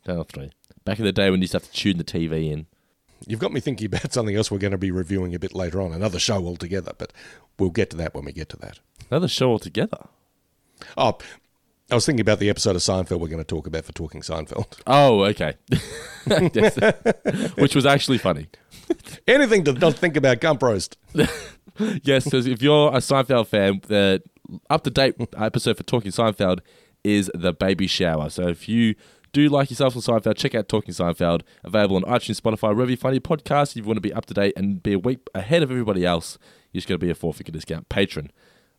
Channel 0.06 0.24
3. 0.24 0.52
Back 0.86 1.00
in 1.00 1.06
the 1.06 1.12
day 1.12 1.30
when 1.30 1.40
you 1.40 1.44
used 1.44 1.52
to 1.52 1.58
have 1.60 1.70
to 1.70 1.72
tune 1.72 1.98
the 1.98 2.04
TV 2.04 2.52
in. 2.52 2.66
You've 3.26 3.40
got 3.40 3.54
me 3.54 3.60
thinking 3.60 3.88
about 3.88 4.12
something 4.14 4.36
else 4.36 4.52
we're 4.52 4.58
going 4.58 4.72
to 4.72 4.78
be 4.78 4.92
reviewing 4.92 5.34
a 5.36 5.40
bit 5.40 5.54
later 5.54 5.82
on, 5.82 5.94
another 5.94 6.20
show 6.20 6.46
altogether. 6.46 6.94
But 6.98 7.14
we'll 7.58 7.70
get 7.70 7.90
to 7.92 7.98
that 7.98 8.14
when 8.14 8.26
we 8.26 8.34
get 8.34 8.50
to 8.50 8.58
that. 8.58 8.80
Another 9.10 9.28
show 9.28 9.52
altogether. 9.52 10.08
Oh, 10.98 11.18
I 11.92 11.96
was 11.96 12.06
thinking 12.06 12.22
about 12.22 12.40
the 12.40 12.50
episode 12.50 12.76
of 12.76 12.82
Seinfeld 12.82 13.20
we're 13.20 13.28
going 13.28 13.38
to 13.38 13.44
talk 13.44 13.68
about 13.68 13.86
for 13.86 13.92
Talking 13.94 14.22
Seinfeld. 14.22 14.80
Oh, 14.88 15.24
okay. 15.26 15.56
Which 17.62 17.76
was 17.76 17.86
actually 17.86 18.18
funny. 18.18 18.48
Anything 19.28 19.64
to 19.66 19.74
not 19.74 19.96
think 19.96 20.16
about 20.18 20.40
Gump 20.42 20.62
Roast. 20.64 20.98
Yes, 22.04 22.26
so 22.26 22.38
if 22.38 22.62
you're 22.62 22.90
a 22.90 22.98
Seinfeld 22.98 23.48
fan, 23.48 23.82
the 23.88 24.22
up 24.70 24.84
to 24.84 24.92
date 24.92 25.16
episode 25.36 25.78
for 25.78 25.84
Talking 25.84 26.12
Seinfeld 26.12 26.60
is 27.04 27.32
the 27.34 27.52
baby 27.52 27.88
shower. 27.88 28.30
So 28.30 28.48
if 28.48 28.70
you 28.70 28.96
do 29.32 29.50
like 29.50 29.72
yourself 29.72 29.96
on 29.96 30.02
Seinfeld, 30.04 30.38
check 30.38 30.54
out 30.54 30.68
Talking 30.68 30.94
Seinfeld, 30.94 31.42
available 31.64 31.96
on 31.96 32.04
iTunes, 32.04 32.40
Spotify, 32.40 32.76
wherever 32.76 32.92
you 32.92 32.98
find 32.98 33.16
your 33.16 33.22
podcast. 33.22 33.72
If 33.72 33.78
you 33.78 33.84
want 33.86 33.98
to 33.98 34.02
be 34.02 34.14
up 34.14 34.28
to 34.28 34.34
date 34.36 34.54
and 34.56 34.84
be 34.84 34.94
a 34.94 35.00
week 35.00 35.28
ahead 35.34 35.64
of 35.64 35.72
everybody 35.72 36.06
else, 36.06 36.38
you're 36.72 36.80
just 36.80 36.88
going 36.88 37.00
to 37.00 37.06
be 37.06 37.10
a 37.12 37.16
four 37.16 37.34
finger 37.34 37.52
discount 37.52 37.90
patron. 37.90 38.32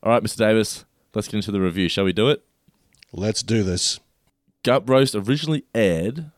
All 0.02 0.12
right, 0.12 0.22
Mr. 0.22 0.36
Davis, 0.36 0.84
let's 1.14 1.26
get 1.26 1.34
into 1.38 1.50
the 1.50 1.60
review. 1.60 1.88
Shall 1.88 2.04
we 2.04 2.12
do 2.12 2.28
it? 2.28 2.44
Let's 3.12 3.42
do 3.42 3.64
this. 3.64 3.98
Gump 4.62 4.88
Roast 4.88 5.16
originally 5.16 5.64
aired 5.74 6.30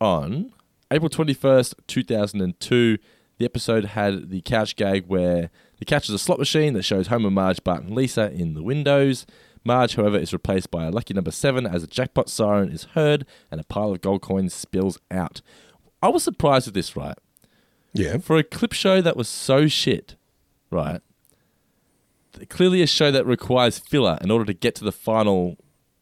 on 0.00 0.52
April 0.92 1.10
21st, 1.10 1.74
2002. 1.88 2.98
The 3.38 3.44
episode 3.44 3.86
had 3.86 4.30
the 4.30 4.40
couch 4.42 4.76
gag 4.76 5.06
where 5.06 5.50
the 5.78 5.84
couch 5.84 6.08
is 6.08 6.14
a 6.14 6.18
slot 6.18 6.38
machine 6.38 6.74
that 6.74 6.84
shows 6.84 7.08
Homer, 7.08 7.30
Marge, 7.30 7.62
Bart, 7.64 7.82
and 7.82 7.94
Lisa 7.94 8.30
in 8.30 8.54
the 8.54 8.62
windows. 8.62 9.26
Marge, 9.64 9.96
however, 9.96 10.18
is 10.18 10.32
replaced 10.32 10.70
by 10.70 10.84
a 10.84 10.90
lucky 10.90 11.14
number 11.14 11.30
seven 11.30 11.66
as 11.66 11.82
a 11.82 11.86
jackpot 11.86 12.28
siren 12.28 12.70
is 12.70 12.84
heard 12.94 13.26
and 13.50 13.60
a 13.60 13.64
pile 13.64 13.92
of 13.92 14.00
gold 14.00 14.22
coins 14.22 14.54
spills 14.54 14.98
out. 15.10 15.40
I 16.02 16.08
was 16.08 16.22
surprised 16.22 16.66
with 16.66 16.74
this, 16.74 16.96
right? 16.96 17.16
Yeah. 17.92 18.18
For 18.18 18.36
a 18.36 18.44
clip 18.44 18.72
show 18.72 19.00
that 19.00 19.16
was 19.16 19.28
so 19.28 19.66
shit, 19.68 20.16
right? 20.70 21.00
Clearly, 22.48 22.82
a 22.82 22.86
show 22.86 23.10
that 23.10 23.24
requires 23.26 23.78
filler 23.78 24.18
in 24.20 24.30
order 24.30 24.44
to 24.44 24.54
get 24.54 24.74
to 24.76 24.84
the 24.84 24.92
final, 24.92 25.56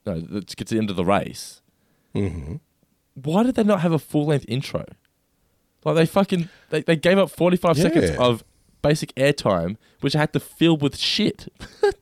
no, 0.07 0.21
to 0.21 0.57
get 0.57 0.67
to 0.69 0.75
the 0.75 0.81
end 0.81 0.91
of 0.91 0.97
the 0.97 1.05
race. 1.05 1.61
Mm-hmm. 2.15 2.57
Why 3.15 3.43
did 3.43 3.55
they 3.55 3.65
not 3.65 3.81
have 3.83 3.93
a 3.93 3.99
full 3.99 4.27
length 4.27 4.47
intro? 4.49 4.87
Like 5.85 5.97
they 5.97 6.07
fucking 6.07 6.49
they, 6.71 6.83
they 6.83 6.97
gave 6.97 7.19
up 7.19 7.31
forty 7.31 7.57
five 7.57 7.77
seconds 7.77 8.11
of 8.19 8.45
basic 8.83 9.15
airtime, 9.15 9.77
which 10.01 10.15
I 10.15 10.21
had 10.21 10.33
to 10.33 10.41
fill 10.41 10.77
with 10.77 10.97
shit. 10.97 11.49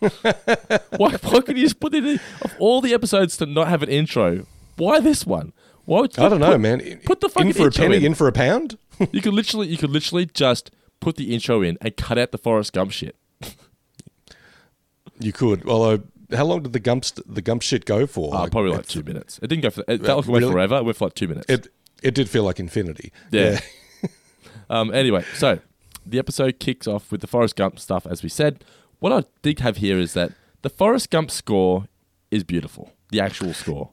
why, 0.00 1.12
why 1.12 1.40
could 1.40 1.58
you 1.58 1.64
just 1.64 1.78
put 1.78 1.94
it 1.94 2.04
in 2.04 2.20
of 2.42 2.54
all 2.58 2.80
the 2.80 2.94
episodes 2.94 3.36
to 3.38 3.46
not 3.46 3.68
have 3.68 3.82
an 3.82 3.88
intro? 3.88 4.46
Why 4.76 5.00
this 5.00 5.26
one? 5.26 5.52
Why 5.84 6.00
would 6.00 6.16
you 6.16 6.22
I 6.22 6.28
don't 6.28 6.40
know, 6.40 6.56
man. 6.56 7.00
Put 7.04 7.20
the 7.20 7.28
fucking 7.28 7.48
in 7.48 7.54
for 7.54 7.68
a 7.68 7.70
penny, 7.70 7.96
in. 7.98 8.06
in 8.06 8.14
for 8.14 8.28
a 8.28 8.32
pound. 8.32 8.78
You 9.12 9.22
could 9.22 9.32
literally, 9.32 9.66
you 9.68 9.78
could 9.78 9.88
literally 9.88 10.26
just 10.26 10.70
put 11.00 11.16
the 11.16 11.32
intro 11.32 11.62
in 11.62 11.78
and 11.80 11.96
cut 11.96 12.18
out 12.18 12.32
the 12.32 12.38
Forrest 12.38 12.74
Gump 12.74 12.92
shit. 12.92 13.16
You 15.18 15.32
could. 15.32 15.66
Although, 15.66 16.02
how 16.32 16.44
long 16.44 16.62
did 16.62 16.74
the 16.74 16.80
Gump 16.80 17.04
the 17.26 17.40
Gump 17.40 17.62
shit 17.62 17.86
go 17.86 18.06
for? 18.06 18.34
Uh, 18.34 18.48
probably 18.48 18.72
like 18.72 18.86
two 18.86 19.02
minutes. 19.02 19.38
It 19.42 19.48
didn't 19.48 19.62
go 19.62 19.70
for. 19.70 19.84
It 19.88 20.04
felt 20.04 20.26
like 20.26 20.36
it 20.36 20.40
really? 20.40 20.52
forever. 20.52 20.76
It 20.76 20.84
went 20.84 20.96
for 20.98 21.06
like 21.06 21.14
two 21.14 21.28
minutes. 21.28 21.46
It 21.48 21.68
it 22.02 22.14
did 22.14 22.28
feel 22.28 22.44
like 22.44 22.58
infinity. 22.60 23.12
Yeah. 23.30 23.60
Um, 24.68 24.94
anyway, 24.94 25.24
so 25.34 25.58
the 26.06 26.20
episode 26.20 26.60
kicks 26.60 26.86
off 26.86 27.10
with 27.10 27.20
the 27.22 27.26
Forrest 27.26 27.56
Gump 27.56 27.80
stuff, 27.80 28.06
as 28.06 28.22
we 28.22 28.28
said. 28.28 28.64
What 29.00 29.12
I 29.12 29.24
did 29.42 29.58
have 29.58 29.78
here 29.78 29.98
is 29.98 30.14
that 30.14 30.32
the 30.62 30.70
Forrest 30.70 31.10
Gump 31.10 31.30
score 31.32 31.88
is 32.30 32.44
beautiful. 32.44 32.92
The 33.10 33.20
actual 33.20 33.52
score. 33.52 33.90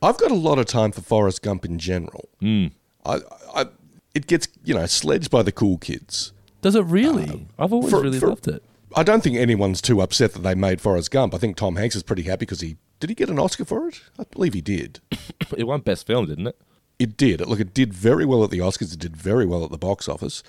I've 0.00 0.16
got 0.16 0.30
a 0.30 0.34
lot 0.34 0.58
of 0.58 0.64
time 0.64 0.90
for 0.92 1.02
Forrest 1.02 1.42
Gump 1.42 1.66
in 1.66 1.78
general. 1.78 2.30
Hmm. 2.40 2.68
I, 3.04 3.20
I, 3.54 3.66
it 4.14 4.26
gets 4.26 4.48
you 4.64 4.72
know 4.72 4.86
sledged 4.86 5.30
by 5.30 5.42
the 5.42 5.52
cool 5.52 5.76
kids. 5.76 6.32
Does 6.62 6.74
it 6.74 6.84
really? 6.86 7.46
I've 7.58 7.74
always 7.74 7.90
for- 7.90 8.00
really 8.02 8.18
for- 8.18 8.28
loved 8.28 8.48
it. 8.48 8.62
I 8.96 9.02
don't 9.02 9.22
think 9.22 9.36
anyone's 9.36 9.82
too 9.82 10.00
upset 10.00 10.32
that 10.32 10.38
they 10.44 10.54
made 10.54 10.80
Forrest 10.80 11.10
Gump. 11.10 11.34
I 11.34 11.38
think 11.38 11.56
Tom 11.58 11.76
Hanks 11.76 11.94
is 11.94 12.02
pretty 12.02 12.22
happy 12.22 12.46
because 12.46 12.62
he 12.62 12.78
did 13.00 13.10
he 13.10 13.14
get 13.14 13.28
an 13.28 13.38
Oscar 13.38 13.66
for 13.66 13.88
it? 13.88 14.00
I 14.18 14.24
believe 14.24 14.54
he 14.54 14.62
did. 14.62 15.00
It 15.56 15.64
won 15.64 15.80
Best 15.82 16.06
Film, 16.06 16.24
didn't 16.26 16.46
it? 16.46 16.58
It 16.98 17.16
did. 17.16 17.40
Look, 17.40 17.60
it 17.60 17.74
did 17.74 17.92
very 17.92 18.24
well 18.24 18.42
at 18.42 18.50
the 18.50 18.58
Oscars. 18.58 18.92
It 18.92 18.98
did 18.98 19.16
very 19.16 19.46
well 19.46 19.64
at 19.64 19.70
the 19.70 19.78
box 19.78 20.08
office. 20.08 20.42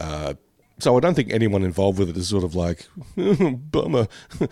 Uh, 0.00 0.34
so 0.78 0.96
I 0.96 1.00
don't 1.00 1.14
think 1.14 1.32
anyone 1.32 1.62
involved 1.62 1.98
with 1.98 2.08
it 2.08 2.16
is 2.16 2.28
sort 2.28 2.44
of 2.44 2.54
like, 2.54 2.86
bummer. 3.16 4.08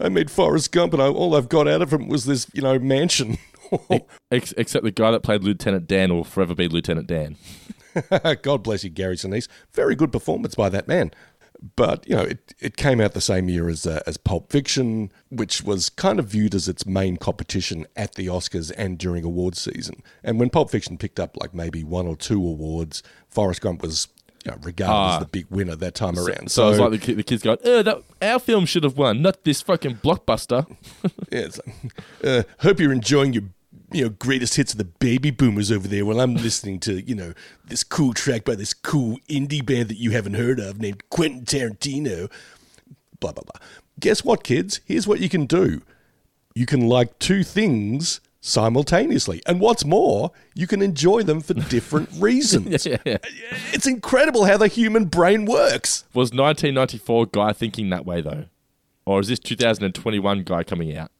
I 0.00 0.08
made 0.08 0.30
Forrest 0.30 0.72
Gump, 0.72 0.92
and 0.94 1.02
I, 1.02 1.08
all 1.08 1.34
I've 1.34 1.48
got 1.48 1.68
out 1.68 1.82
of 1.82 1.92
him 1.92 2.08
was 2.08 2.24
this, 2.24 2.46
you 2.54 2.62
know, 2.62 2.78
mansion. 2.78 3.38
Except 4.30 4.84
the 4.84 4.90
guy 4.90 5.10
that 5.10 5.22
played 5.22 5.42
Lieutenant 5.42 5.86
Dan 5.86 6.14
will 6.14 6.24
forever 6.24 6.54
be 6.54 6.68
Lieutenant 6.68 7.06
Dan. 7.06 7.36
God 8.42 8.62
bless 8.62 8.84
you, 8.84 8.90
Gary 8.90 9.16
Sinise. 9.16 9.48
Very 9.72 9.94
good 9.94 10.12
performance 10.12 10.54
by 10.54 10.68
that 10.68 10.88
man. 10.88 11.10
But 11.76 12.08
you 12.08 12.16
know, 12.16 12.22
it, 12.22 12.54
it 12.58 12.76
came 12.76 13.00
out 13.00 13.12
the 13.12 13.20
same 13.20 13.48
year 13.48 13.68
as 13.68 13.86
uh, 13.86 14.02
as 14.06 14.16
Pulp 14.16 14.50
Fiction, 14.50 15.12
which 15.30 15.62
was 15.62 15.88
kind 15.88 16.18
of 16.18 16.26
viewed 16.26 16.54
as 16.56 16.66
its 16.68 16.84
main 16.86 17.16
competition 17.16 17.86
at 17.96 18.16
the 18.16 18.26
Oscars 18.26 18.72
and 18.76 18.98
during 18.98 19.22
awards 19.24 19.60
season. 19.60 20.02
And 20.24 20.40
when 20.40 20.50
Pulp 20.50 20.70
Fiction 20.70 20.98
picked 20.98 21.20
up 21.20 21.36
like 21.36 21.54
maybe 21.54 21.84
one 21.84 22.06
or 22.08 22.16
two 22.16 22.44
awards, 22.44 23.02
Forrest 23.28 23.60
Gump 23.60 23.80
was 23.80 24.08
you 24.44 24.50
know, 24.50 24.58
regarded 24.62 24.92
Ah. 24.92 25.14
as 25.14 25.20
the 25.20 25.28
big 25.28 25.46
winner 25.50 25.76
that 25.76 25.94
time 25.94 26.18
around. 26.18 26.50
So, 26.50 26.68
it's 26.70 26.80
like 26.80 27.00
the, 27.00 27.14
the 27.14 27.22
kids 27.22 27.42
going, 27.44 27.58
"Oh, 27.64 27.82
that 27.84 28.02
our 28.20 28.40
film 28.40 28.66
should 28.66 28.82
have 28.82 28.96
won, 28.96 29.22
not 29.22 29.44
this 29.44 29.62
fucking 29.62 29.98
blockbuster." 29.98 30.66
Yeah, 31.30 31.38
it's 31.46 31.60
like, 31.64 31.76
uh, 32.24 32.42
hope 32.58 32.80
you're 32.80 32.92
enjoying 32.92 33.34
your 33.34 33.44
you 33.92 34.04
know 34.04 34.08
greatest 34.10 34.54
hits 34.54 34.72
of 34.72 34.78
the 34.78 34.84
baby 34.84 35.30
boomers 35.30 35.70
over 35.70 35.86
there 35.88 36.04
while 36.04 36.20
I'm 36.20 36.34
listening 36.34 36.80
to 36.80 37.00
you 37.00 37.14
know 37.14 37.34
this 37.64 37.84
cool 37.84 38.12
track 38.14 38.44
by 38.44 38.54
this 38.54 38.74
cool 38.74 39.18
indie 39.28 39.64
band 39.64 39.88
that 39.88 39.98
you 39.98 40.10
haven't 40.12 40.34
heard 40.34 40.58
of 40.60 40.80
named 40.80 41.08
Quentin 41.10 41.44
Tarantino. 41.44 42.30
Blah 43.20 43.32
blah 43.32 43.44
blah. 43.44 43.66
Guess 44.00 44.24
what, 44.24 44.42
kids? 44.42 44.80
Here's 44.84 45.06
what 45.06 45.20
you 45.20 45.28
can 45.28 45.46
do. 45.46 45.82
You 46.54 46.66
can 46.66 46.88
like 46.88 47.18
two 47.18 47.44
things 47.44 48.20
simultaneously, 48.40 49.40
and 49.46 49.60
what's 49.60 49.84
more, 49.84 50.32
you 50.54 50.66
can 50.66 50.82
enjoy 50.82 51.22
them 51.22 51.40
for 51.40 51.54
different 51.54 52.08
reasons. 52.18 52.84
yeah, 52.84 52.96
yeah. 53.04 53.18
It's 53.72 53.86
incredible 53.86 54.44
how 54.44 54.56
the 54.56 54.66
human 54.68 55.04
brain 55.04 55.44
works. 55.44 56.04
Was 56.12 56.30
1994 56.32 57.26
guy 57.26 57.52
thinking 57.52 57.90
that 57.90 58.04
way 58.04 58.20
though, 58.20 58.46
or 59.06 59.20
is 59.20 59.28
this 59.28 59.38
2021 59.38 60.42
guy 60.42 60.64
coming 60.64 60.96
out? 60.96 61.10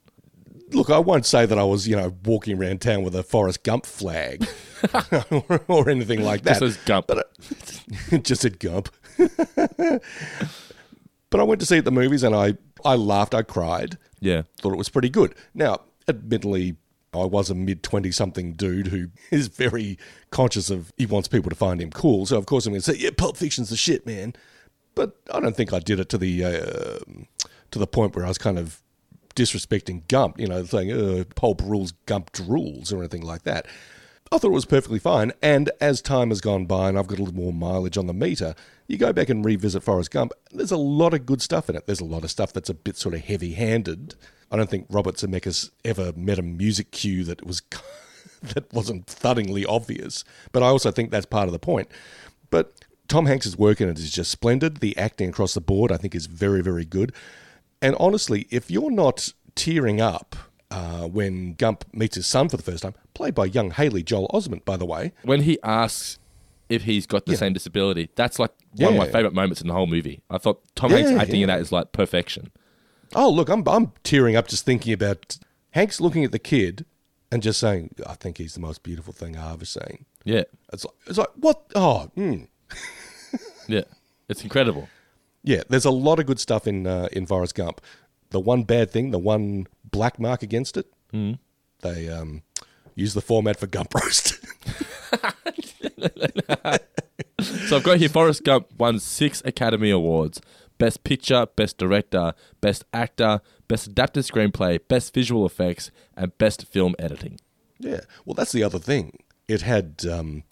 Look, 0.72 0.90
I 0.90 0.98
won't 0.98 1.26
say 1.26 1.46
that 1.46 1.58
I 1.58 1.64
was, 1.64 1.87
you 1.87 1.96
know, 1.96 2.14
walking 2.24 2.58
around 2.58 2.80
town 2.80 3.02
with 3.02 3.14
a 3.14 3.22
Forrest 3.22 3.62
Gump 3.62 3.87
flag 3.87 4.46
or, 5.30 5.61
or 5.68 5.88
anything 5.90 6.22
like 6.22 6.42
that. 6.42 6.58
Just 6.58 6.61
says 6.61 6.76
Gump. 6.85 7.06
But 7.06 7.26
I, 8.12 8.16
just 8.18 8.42
said 8.42 8.58
Gump. 8.58 8.88
but 11.30 11.40
I 11.40 11.42
went 11.42 11.61
to 11.61 11.66
see 11.66 11.76
it 11.76 11.80
at 11.80 11.85
the 11.85 11.90
movies 11.90 12.22
and 12.22 12.35
I, 12.35 12.54
I 12.85 12.94
laughed, 12.96 13.35
I 13.35 13.42
cried, 13.42 13.98
Yeah. 14.20 14.42
thought 14.61 14.72
it 14.72 14.78
was 14.78 14.88
pretty 14.88 15.08
good. 15.08 15.35
Now, 15.54 15.80
admittedly, 16.08 16.76
I 17.14 17.24
was 17.24 17.50
a 17.50 17.54
mid 17.54 17.82
20 17.82 18.11
something 18.11 18.52
dude 18.54 18.88
who 18.88 19.08
is 19.30 19.48
very 19.48 19.98
conscious 20.30 20.70
of 20.70 20.92
he 20.96 21.04
wants 21.06 21.28
people 21.28 21.50
to 21.50 21.56
find 21.56 21.80
him 21.80 21.90
cool. 21.90 22.24
So, 22.26 22.38
of 22.38 22.46
course, 22.46 22.64
I'm 22.66 22.72
going 22.72 22.80
to 22.80 22.92
say, 22.92 22.98
yeah, 22.98 23.11
Pulp 23.16 23.37
Fiction's 23.37 23.68
the 23.68 23.76
shit, 23.76 24.06
man. 24.06 24.35
But 24.94 25.16
I 25.32 25.40
don't 25.40 25.56
think 25.56 25.72
I 25.72 25.78
did 25.78 26.00
it 26.00 26.08
to 26.11 26.18
the 26.18 26.44
uh, 26.44 26.98
to 27.70 27.78
the 27.78 27.87
point 27.87 28.14
where 28.14 28.24
I 28.26 28.28
was 28.28 28.37
kind 28.38 28.58
of 28.58 28.82
disrespecting 29.35 30.07
Gump, 30.09 30.38
you 30.38 30.47
know, 30.47 30.64
saying 30.64 30.92
uh, 30.92 31.25
Pulp 31.35 31.62
rules, 31.62 31.92
Gump 32.07 32.33
drools, 32.33 32.92
or 32.92 32.99
anything 32.99 33.23
like 33.23 33.42
that. 33.42 33.66
I 34.33 34.38
thought 34.38 34.49
it 34.49 34.55
was 34.55 34.64
perfectly 34.64 34.99
fine. 34.99 35.33
And 35.42 35.71
as 35.81 36.01
time 36.01 36.31
has 36.31 36.40
gone 36.40 36.64
by 36.64 36.88
and 36.88 36.99
I've 36.99 37.07
got 37.07 37.18
a 37.18 37.23
little 37.23 37.35
more 37.35 37.53
mileage 37.53 37.99
on 37.99 38.07
the 38.07 38.14
meter, 38.14 38.55
you 38.87 38.97
go 38.97 39.12
back 39.12 39.29
and 39.29 39.45
revisit 39.45 39.83
Forrest 39.83 40.11
Gump, 40.11 40.33
there's 40.51 40.71
a 40.71 40.79
lot 40.79 41.12
of 41.12 41.27
good 41.27 41.42
stuff 41.42 41.68
in 41.68 41.77
it. 41.77 41.85
There's 41.85 42.01
a 42.01 42.05
lot 42.07 42.25
of 42.25 42.31
stuff 42.31 42.53
that's 42.53 42.71
a 42.71 42.75
bit 42.75 42.97
sort 42.97 43.14
of 43.14 43.21
heavy 43.21 43.53
handed. 43.53 44.14
I 44.51 44.57
don't 44.57 44.71
think 44.71 44.87
Robert 44.88 45.16
Zemeckis 45.16 45.71
ever 45.85 46.14
met 46.16 46.38
a 46.38 46.42
music 46.42 46.92
cue 46.92 47.25
that 47.25 47.47
was 47.47 47.61
that 48.42 48.73
wasn't 48.73 49.07
thuddingly 49.07 49.66
obvious. 49.68 50.25
But 50.51 50.62
I 50.62 50.66
also 50.66 50.90
think 50.90 51.11
that's 51.11 51.27
part 51.27 51.47
of 51.47 51.53
the 51.53 51.59
point. 51.59 51.90
But 52.49 52.73
Tom 53.09 53.27
Hanks's 53.27 53.59
work 53.59 53.83
in 53.83 53.90
it 53.90 53.99
is 53.99 54.11
just 54.11 54.31
splendid. 54.31 54.79
The 54.79 54.97
acting 54.97 55.29
across 55.29 55.53
the 55.53 55.61
board, 55.61 55.92
I 55.92 55.99
think, 55.99 56.14
is 56.14 56.25
very, 56.25 56.62
very 56.62 56.87
good. 56.87 57.12
And 57.83 57.97
honestly, 57.99 58.47
if 58.51 58.71
you're 58.71 58.90
not 58.90 59.33
tearing 59.55 60.01
up 60.01 60.37
uh, 60.71 61.07
when 61.07 61.55
Gump 61.55 61.85
meets 61.92 62.14
his 62.14 62.27
son 62.27 62.49
for 62.49 62.57
the 62.57 62.62
first 62.62 62.83
time, 62.83 62.95
played 63.12 63.35
by 63.35 63.45
young 63.45 63.73
Haley 63.73 64.03
Joel 64.03 64.29
Osment, 64.33 64.64
by 64.64 64.77
the 64.79 64.87
way. 64.87 65.12
When 65.23 65.42
he 65.42 65.59
asks 65.62 66.18
if 66.68 66.85
he's 66.85 67.07
got 67.07 67.27
the 67.27 67.37
same 67.37 67.53
disability, 67.53 68.09
that's 68.14 68.38
like 68.38 68.53
one 68.77 68.95
of 68.95 68.99
my 68.99 69.07
favorite 69.11 69.35
moments 69.35 69.61
in 69.61 69.66
the 69.68 69.75
whole 69.75 69.87
movie. 69.87 70.23
I 70.31 70.38
thought 70.38 70.62
Tom 70.75 70.90
Yeah, 70.90 70.99
Hanks 70.99 71.21
acting 71.23 71.42
in 71.42 71.49
that 71.49 71.61
is 71.61 71.71
like 71.73 71.92
perfection. 71.92 72.51
Oh, 73.14 73.29
look, 73.29 73.51
I'm, 73.51 73.66
I'm 73.68 73.92
tearing 74.05 74.37
up 74.37 74.49
just 74.49 74.64
thinking 74.64 74.95
about 74.95 75.37
Hanks 75.73 76.01
looking 76.01 76.25
at 76.25 76.33
the 76.33 76.38
kid 76.38 76.87
and 77.31 77.42
just 77.42 77.61
saying, 77.61 77.95
I 78.07 78.14
think 78.14 78.38
he's 78.38 78.55
the 78.55 78.61
most 78.61 78.83
beautiful 78.83 79.12
thing 79.12 79.37
I've 79.37 79.55
ever 79.55 79.64
seen. 79.66 80.07
Yeah, 80.25 80.45
It's 80.73 80.85
like, 80.85 80.95
it's 81.07 81.18
like 81.18 81.29
what? 81.35 81.62
Oh, 81.75 82.11
hmm. 82.14 82.45
yeah, 83.68 83.83
it's 84.29 84.42
incredible. 84.42 84.88
Yeah, 85.44 85.62
there's 85.68 85.85
a 85.85 85.90
lot 85.90 86.18
of 86.20 86.26
good 86.26 86.38
stuff 86.40 86.66
in 86.66 86.87
uh, 86.87 87.09
in 87.12 87.26
Forrest 87.26 87.55
Gump. 87.55 87.81
The 88.31 88.40
one 88.40 88.62
bad 88.64 88.90
thing, 88.90 89.11
the 89.11 89.18
one 89.18 89.66
black 89.90 90.18
mark 90.18 90.42
against 90.42 90.76
it, 90.76 90.87
Mm. 91.12 91.38
they 91.83 92.09
um, 92.09 92.42
use 92.94 93.12
the 93.14 93.20
format 93.20 93.59
for 93.59 93.66
Gump 93.66 93.94
Roast. 93.94 94.38
So 97.68 97.76
I've 97.76 97.83
got 97.83 97.98
here 97.98 98.09
Forrest 98.09 98.44
Gump 98.44 98.68
won 98.78 98.98
six 99.00 99.42
Academy 99.44 99.90
Awards 99.90 100.40
Best 100.78 101.02
Picture, 101.05 101.46
Best 101.57 101.76
Director, 101.78 102.35
Best 102.61 102.85
Actor, 102.92 103.40
Best 103.68 103.87
Adapted 103.88 104.24
Screenplay, 104.24 104.78
Best 104.88 105.12
Visual 105.14 105.44
Effects, 105.46 105.90
and 106.16 106.37
Best 106.38 106.66
Film 106.66 106.94
Editing. 106.98 107.38
yeah, 107.78 108.00
well, 108.24 108.35
that's 108.35 108.52
the 108.52 108.62
other 108.62 108.78
thing. 108.78 109.18
It 109.48 109.62
had 109.62 110.05
um, 110.11 110.44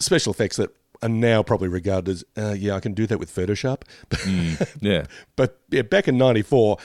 special 0.00 0.32
effects 0.32 0.56
that 0.56 0.70
are 1.02 1.08
now 1.08 1.42
probably 1.42 1.68
regarded 1.68 2.10
as, 2.10 2.24
uh, 2.36 2.54
yeah, 2.56 2.74
I 2.74 2.80
can 2.80 2.94
do 2.94 3.06
that 3.06 3.18
with 3.18 3.34
Photoshop. 3.34 3.82
Yeah. 4.80 5.04
but 5.36 5.58
yeah, 5.70 5.82
back 5.82 6.08
in 6.08 6.16
'94, 6.18 6.78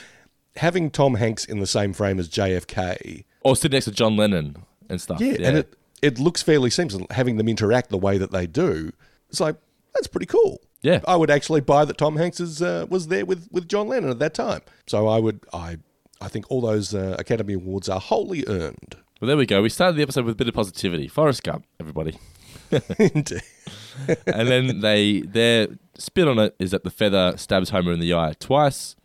having 0.56 0.90
Tom 0.90 1.14
Hanks 1.14 1.44
in 1.44 1.60
the 1.60 1.66
same 1.66 1.92
frame 1.92 2.18
as 2.18 2.28
JFK, 2.28 3.24
Or 3.42 3.56
sit 3.56 3.72
next 3.72 3.84
to 3.86 3.90
John 3.92 4.16
Lennon 4.16 4.64
and 4.88 5.00
stuff. 5.00 5.20
yeah, 5.20 5.36
and 5.42 5.56
it 5.58 5.74
it 6.02 6.18
looks 6.18 6.42
fairly 6.42 6.70
seamless. 6.70 7.02
Having 7.10 7.36
them 7.38 7.48
interact 7.48 7.90
the 7.90 7.98
way 7.98 8.18
that 8.18 8.30
they 8.32 8.46
do, 8.46 8.92
it's 9.30 9.40
like 9.40 9.56
that's 9.94 10.06
pretty 10.06 10.26
cool. 10.26 10.60
Yeah. 10.82 11.00
I 11.08 11.16
would 11.16 11.30
actually 11.30 11.60
buy 11.60 11.84
that 11.84 11.98
Tom 11.98 12.16
Hanks 12.16 12.38
is, 12.38 12.62
uh, 12.62 12.86
was 12.88 13.08
there 13.08 13.26
with, 13.26 13.48
with 13.50 13.66
John 13.68 13.88
Lennon 13.88 14.10
at 14.10 14.20
that 14.20 14.32
time. 14.32 14.60
So 14.86 15.08
I 15.08 15.18
would 15.18 15.40
I 15.52 15.78
I 16.20 16.28
think 16.28 16.44
all 16.50 16.60
those 16.60 16.94
uh, 16.94 17.16
Academy 17.18 17.54
Awards 17.54 17.88
are 17.88 17.98
wholly 18.00 18.44
earned. 18.46 18.96
Well, 19.20 19.26
there 19.26 19.36
we 19.36 19.46
go. 19.46 19.60
We 19.62 19.70
started 19.70 19.96
the 19.96 20.02
episode 20.02 20.24
with 20.24 20.34
a 20.34 20.36
bit 20.36 20.46
of 20.48 20.54
positivity. 20.54 21.08
Forrest 21.08 21.42
Gump, 21.42 21.64
everybody. 21.80 22.16
Indeed. 22.98 23.42
And 24.26 24.48
then 24.48 24.80
they 24.80 25.20
their 25.22 25.68
spin 25.96 26.28
on 26.28 26.38
it 26.38 26.54
is 26.58 26.70
that 26.70 26.84
the 26.84 26.90
feather 26.90 27.36
stabs 27.36 27.70
Homer 27.70 27.92
in 27.92 28.00
the 28.00 28.14
eye 28.14 28.34
twice. 28.38 28.96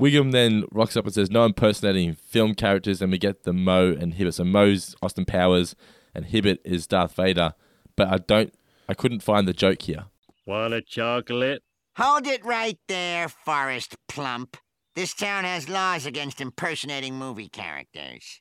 Wiggum 0.00 0.30
then 0.30 0.64
rocks 0.70 0.96
up 0.96 1.04
and 1.04 1.14
says, 1.14 1.30
"No 1.30 1.44
impersonating 1.44 2.14
film 2.14 2.54
characters," 2.54 3.02
and 3.02 3.10
we 3.10 3.18
get 3.18 3.42
the 3.42 3.52
Moe 3.52 3.96
and 3.98 4.14
Hibbert. 4.14 4.34
So 4.34 4.44
Moe's 4.44 4.94
Austin 5.02 5.24
Powers, 5.24 5.74
and 6.14 6.26
Hibbert 6.26 6.58
is 6.64 6.86
Darth 6.86 7.14
Vader. 7.14 7.54
But 7.96 8.08
I 8.08 8.18
don't, 8.18 8.54
I 8.88 8.94
couldn't 8.94 9.24
find 9.24 9.48
the 9.48 9.52
joke 9.52 9.82
here. 9.82 10.04
Want 10.46 10.72
a 10.72 10.80
chocolate? 10.80 11.62
Hold 11.96 12.28
it 12.28 12.44
right 12.44 12.78
there, 12.86 13.28
Forrest 13.28 13.96
Plump. 14.06 14.56
This 14.94 15.14
town 15.14 15.44
has 15.44 15.68
laws 15.68 16.06
against 16.06 16.40
impersonating 16.40 17.16
movie 17.16 17.48
characters. 17.48 18.40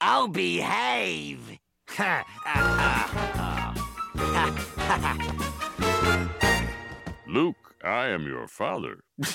Oh, 0.00 0.26
behave! 0.28 1.58
Luke, 7.26 7.74
I 7.82 8.08
am 8.08 8.26
your 8.26 8.46
father. 8.46 9.02
uh, 9.20 9.26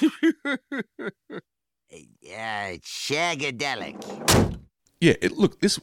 shagadelic. 2.81 4.57
Yeah, 5.01 5.15
it, 5.21 5.37
look, 5.37 5.59
this. 5.59 5.81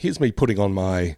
Here's 0.00 0.18
me 0.18 0.32
putting 0.32 0.58
on 0.58 0.72
my 0.72 1.16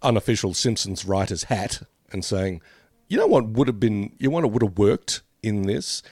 unofficial 0.00 0.54
Simpsons 0.54 1.04
writer's 1.04 1.42
hat 1.44 1.82
and 2.12 2.24
saying, 2.24 2.60
you 3.08 3.18
know 3.18 3.26
what 3.26 3.48
would 3.48 3.66
have 3.66 3.80
been, 3.80 4.12
you 4.18 4.28
know 4.28 4.34
what 4.34 4.48
would 4.52 4.62
have 4.62 4.78
worked 4.78 5.22
in 5.42 5.62
this? 5.62 6.04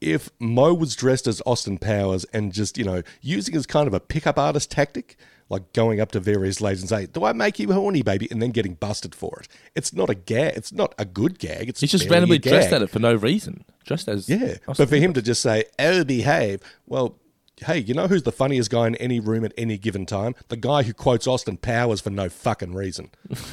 If 0.00 0.30
Moe 0.38 0.72
was 0.72 0.96
dressed 0.96 1.26
as 1.26 1.42
Austin 1.44 1.76
Powers 1.76 2.24
and 2.32 2.52
just, 2.52 2.78
you 2.78 2.84
know, 2.84 3.02
using 3.20 3.54
as 3.54 3.66
kind 3.66 3.86
of 3.86 3.92
a 3.92 4.00
pickup 4.00 4.38
artist 4.38 4.70
tactic, 4.70 5.18
like 5.48 5.72
going 5.72 6.00
up 6.00 6.12
to 6.12 6.20
various 6.20 6.60
ladies 6.60 6.80
and 6.80 6.88
say, 6.88 7.06
Do 7.06 7.24
I 7.24 7.32
make 7.32 7.58
you 7.58 7.72
horny, 7.72 8.02
baby? 8.02 8.28
And 8.30 8.40
then 8.40 8.50
getting 8.50 8.74
busted 8.74 9.14
for 9.14 9.40
it. 9.40 9.48
It's 9.74 9.92
not 9.92 10.10
a 10.10 10.14
gag. 10.14 10.56
It's 10.56 10.72
not 10.72 10.94
a 10.98 11.04
good 11.04 11.38
gag. 11.38 11.68
It's 11.68 11.80
He's 11.80 11.90
just 11.90 12.08
randomly 12.08 12.38
dressed 12.38 12.72
at 12.72 12.82
it 12.82 12.88
for 12.90 12.98
no 12.98 13.14
reason, 13.14 13.64
just 13.84 14.08
as 14.08 14.28
Yeah, 14.28 14.56
but 14.66 14.88
for 14.88 14.96
him 14.96 15.12
to 15.14 15.22
just 15.22 15.42
say, 15.42 15.64
"Oh, 15.78 16.04
behave," 16.04 16.60
well, 16.86 17.18
hey, 17.64 17.78
you 17.78 17.94
know 17.94 18.08
who's 18.08 18.22
the 18.22 18.32
funniest 18.32 18.70
guy 18.70 18.86
in 18.86 18.94
any 18.96 19.20
room 19.20 19.44
at 19.44 19.52
any 19.58 19.78
given 19.78 20.06
time? 20.06 20.34
The 20.48 20.56
guy 20.56 20.82
who 20.82 20.92
quotes 20.94 21.26
Austin 21.26 21.56
Powers 21.58 22.00
for 22.00 22.10
no 22.10 22.28
fucking 22.28 22.74
reason. 22.74 23.10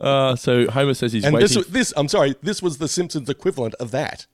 Uh, 0.00 0.34
so 0.36 0.68
Homer 0.70 0.94
says 0.94 1.12
he's 1.12 1.24
And 1.24 1.34
waiting. 1.34 1.48
this, 1.58 1.66
this, 1.68 1.92
I'm 1.96 2.08
sorry, 2.08 2.34
this 2.42 2.62
was 2.62 2.78
the 2.78 2.88
Simpsons 2.88 3.28
equivalent 3.28 3.74
of 3.76 3.90
that. 3.92 4.26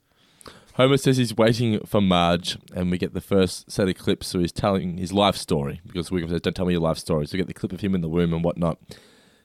Homer 0.74 0.96
says 0.96 1.16
he's 1.16 1.36
waiting 1.36 1.80
for 1.86 2.00
Marge, 2.00 2.58
and 2.74 2.90
we 2.90 2.98
get 2.98 3.14
the 3.14 3.20
first 3.20 3.70
set 3.70 3.88
of 3.88 3.94
clips. 3.96 4.26
So 4.28 4.40
he's 4.40 4.52
telling 4.52 4.98
his 4.98 5.12
life 5.12 5.36
story 5.36 5.80
because 5.86 6.10
Wiggum 6.10 6.30
says, 6.30 6.40
"Don't 6.40 6.54
tell 6.54 6.66
me 6.66 6.72
your 6.72 6.82
life 6.82 6.98
story." 6.98 7.26
So 7.26 7.34
we 7.34 7.38
get 7.38 7.46
the 7.46 7.54
clip 7.54 7.72
of 7.72 7.80
him 7.80 7.94
in 7.94 8.00
the 8.00 8.08
womb 8.08 8.32
and 8.32 8.42
whatnot. 8.44 8.78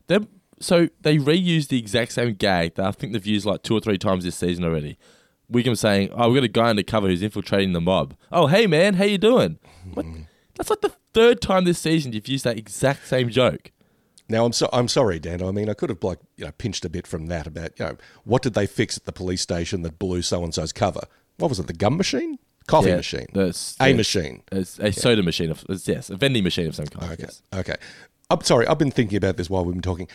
Then, 0.07 0.27
so 0.59 0.89
they 1.01 1.17
reuse 1.17 1.67
the 1.67 1.77
exact 1.77 2.13
same 2.13 2.33
gag 2.33 2.75
that 2.75 2.85
I 2.85 2.91
think 2.91 3.13
they've 3.13 3.25
used 3.25 3.45
like 3.45 3.61
two 3.61 3.75
or 3.75 3.79
three 3.79 3.97
times 3.99 4.23
this 4.23 4.35
season 4.35 4.63
already. 4.63 4.97
Wiggum 5.51 5.77
saying, 5.77 6.09
"Oh, 6.13 6.29
we've 6.29 6.41
got 6.41 6.45
a 6.45 6.47
guy 6.47 6.69
undercover 6.71 7.07
who's 7.07 7.21
infiltrating 7.21 7.73
the 7.73 7.81
mob." 7.81 8.15
Oh, 8.31 8.47
hey 8.47 8.65
man, 8.65 8.95
how 8.95 9.03
you 9.05 9.19
doing? 9.19 9.59
What? 9.93 10.05
Hmm. 10.05 10.21
That's 10.55 10.69
like 10.71 10.81
the 10.81 10.93
third 11.13 11.41
time 11.41 11.63
this 11.63 11.79
season 11.79 12.11
you've 12.11 12.27
used 12.27 12.43
that 12.43 12.57
exact 12.57 13.07
same 13.07 13.29
joke. 13.29 13.71
Now, 14.29 14.45
I'm 14.45 14.53
so 14.53 14.69
I'm 14.71 14.87
sorry, 14.87 15.19
Dan. 15.19 15.41
I 15.43 15.51
mean, 15.51 15.69
I 15.69 15.73
could 15.73 15.89
have 15.89 16.03
like 16.03 16.19
you 16.37 16.45
know 16.45 16.51
pinched 16.57 16.85
a 16.85 16.89
bit 16.89 17.07
from 17.07 17.27
that 17.27 17.47
about 17.47 17.71
you 17.79 17.85
know 17.85 17.97
what 18.23 18.41
did 18.43 18.53
they 18.53 18.67
fix 18.67 18.95
at 18.97 19.05
the 19.05 19.11
police 19.11 19.41
station 19.41 19.81
that 19.81 19.97
blew 19.99 20.21
so 20.21 20.43
and 20.43 20.53
so's 20.53 20.71
cover? 20.71 21.01
What 21.37 21.49
was 21.49 21.59
it? 21.59 21.67
The 21.67 21.73
gum 21.73 21.97
machine, 21.97 22.37
coffee 22.67 22.89
Yeah, 22.89 22.97
machine, 22.97 23.27
that's- 23.33 23.75
a 23.79 23.89
yeah. 23.89 23.95
machine. 23.95 24.43
It's 24.51 24.77
a 24.79 24.91
soda 24.91 25.23
machine 25.23 25.49
of 25.51 25.61
it's- 25.63 25.87
yes, 25.87 26.09
a 26.09 26.15
vending 26.17 26.43
machine 26.43 26.67
of 26.67 26.75
some 26.75 26.85
kind. 26.87 27.11
Okay. 27.13 27.23
yes. 27.23 27.41
Okay. 27.53 27.75
I'm 28.29 28.41
sorry. 28.41 28.67
I've 28.67 28.77
been 28.77 28.91
thinking 28.91 29.17
about 29.17 29.37
this 29.37 29.49
while 29.49 29.65
we've 29.65 29.73
been 29.73 29.81
talking. 29.81 30.07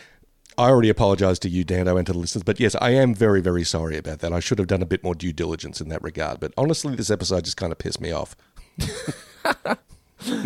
I 0.57 0.69
already 0.69 0.87
apologise 0.87 1.37
to 1.39 1.49
you, 1.49 1.65
Dando, 1.65 1.97
and 1.97 2.07
to 2.07 2.13
the 2.13 2.17
listeners, 2.19 2.43
but 2.43 2.61
yes, 2.61 2.77
I 2.79 2.91
am 2.91 3.13
very, 3.13 3.41
very 3.41 3.65
sorry 3.65 3.97
about 3.97 4.19
that. 4.19 4.31
I 4.31 4.39
should 4.39 4.57
have 4.57 4.67
done 4.69 4.81
a 4.81 4.85
bit 4.85 5.03
more 5.03 5.13
due 5.13 5.33
diligence 5.33 5.81
in 5.81 5.89
that 5.89 6.01
regard. 6.01 6.39
But 6.39 6.53
honestly, 6.55 6.95
this 6.95 7.09
episode 7.11 7.43
just 7.43 7.57
kind 7.57 7.73
of 7.73 7.77
pissed 7.77 7.99
me 7.99 8.11
off. 8.13 8.37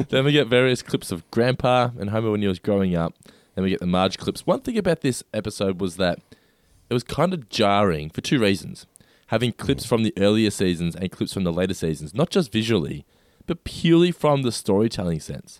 then 0.09 0.25
we 0.25 0.31
get 0.31 0.47
various 0.47 0.81
clips 0.81 1.11
of 1.11 1.29
Grandpa 1.31 1.89
and 1.99 2.09
Homer 2.09 2.31
when 2.31 2.41
he 2.41 2.47
was 2.47 2.57
growing 2.59 2.95
up. 2.95 3.13
Then 3.59 3.65
we 3.65 3.71
get 3.71 3.81
the 3.81 3.87
Marge 3.87 4.17
clips. 4.17 4.47
One 4.47 4.61
thing 4.61 4.77
about 4.77 5.01
this 5.01 5.21
episode 5.33 5.81
was 5.81 5.97
that 5.97 6.19
it 6.89 6.93
was 6.93 7.03
kind 7.03 7.33
of 7.33 7.49
jarring 7.49 8.09
for 8.09 8.21
two 8.21 8.39
reasons. 8.39 8.85
Having 9.27 9.51
clips 9.51 9.85
mm. 9.85 9.89
from 9.89 10.03
the 10.03 10.13
earlier 10.17 10.49
seasons 10.49 10.95
and 10.95 11.11
clips 11.11 11.33
from 11.33 11.43
the 11.43 11.51
later 11.51 11.73
seasons, 11.73 12.13
not 12.13 12.29
just 12.29 12.53
visually, 12.53 13.05
but 13.47 13.65
purely 13.65 14.13
from 14.13 14.43
the 14.43 14.53
storytelling 14.53 15.19
sense. 15.19 15.59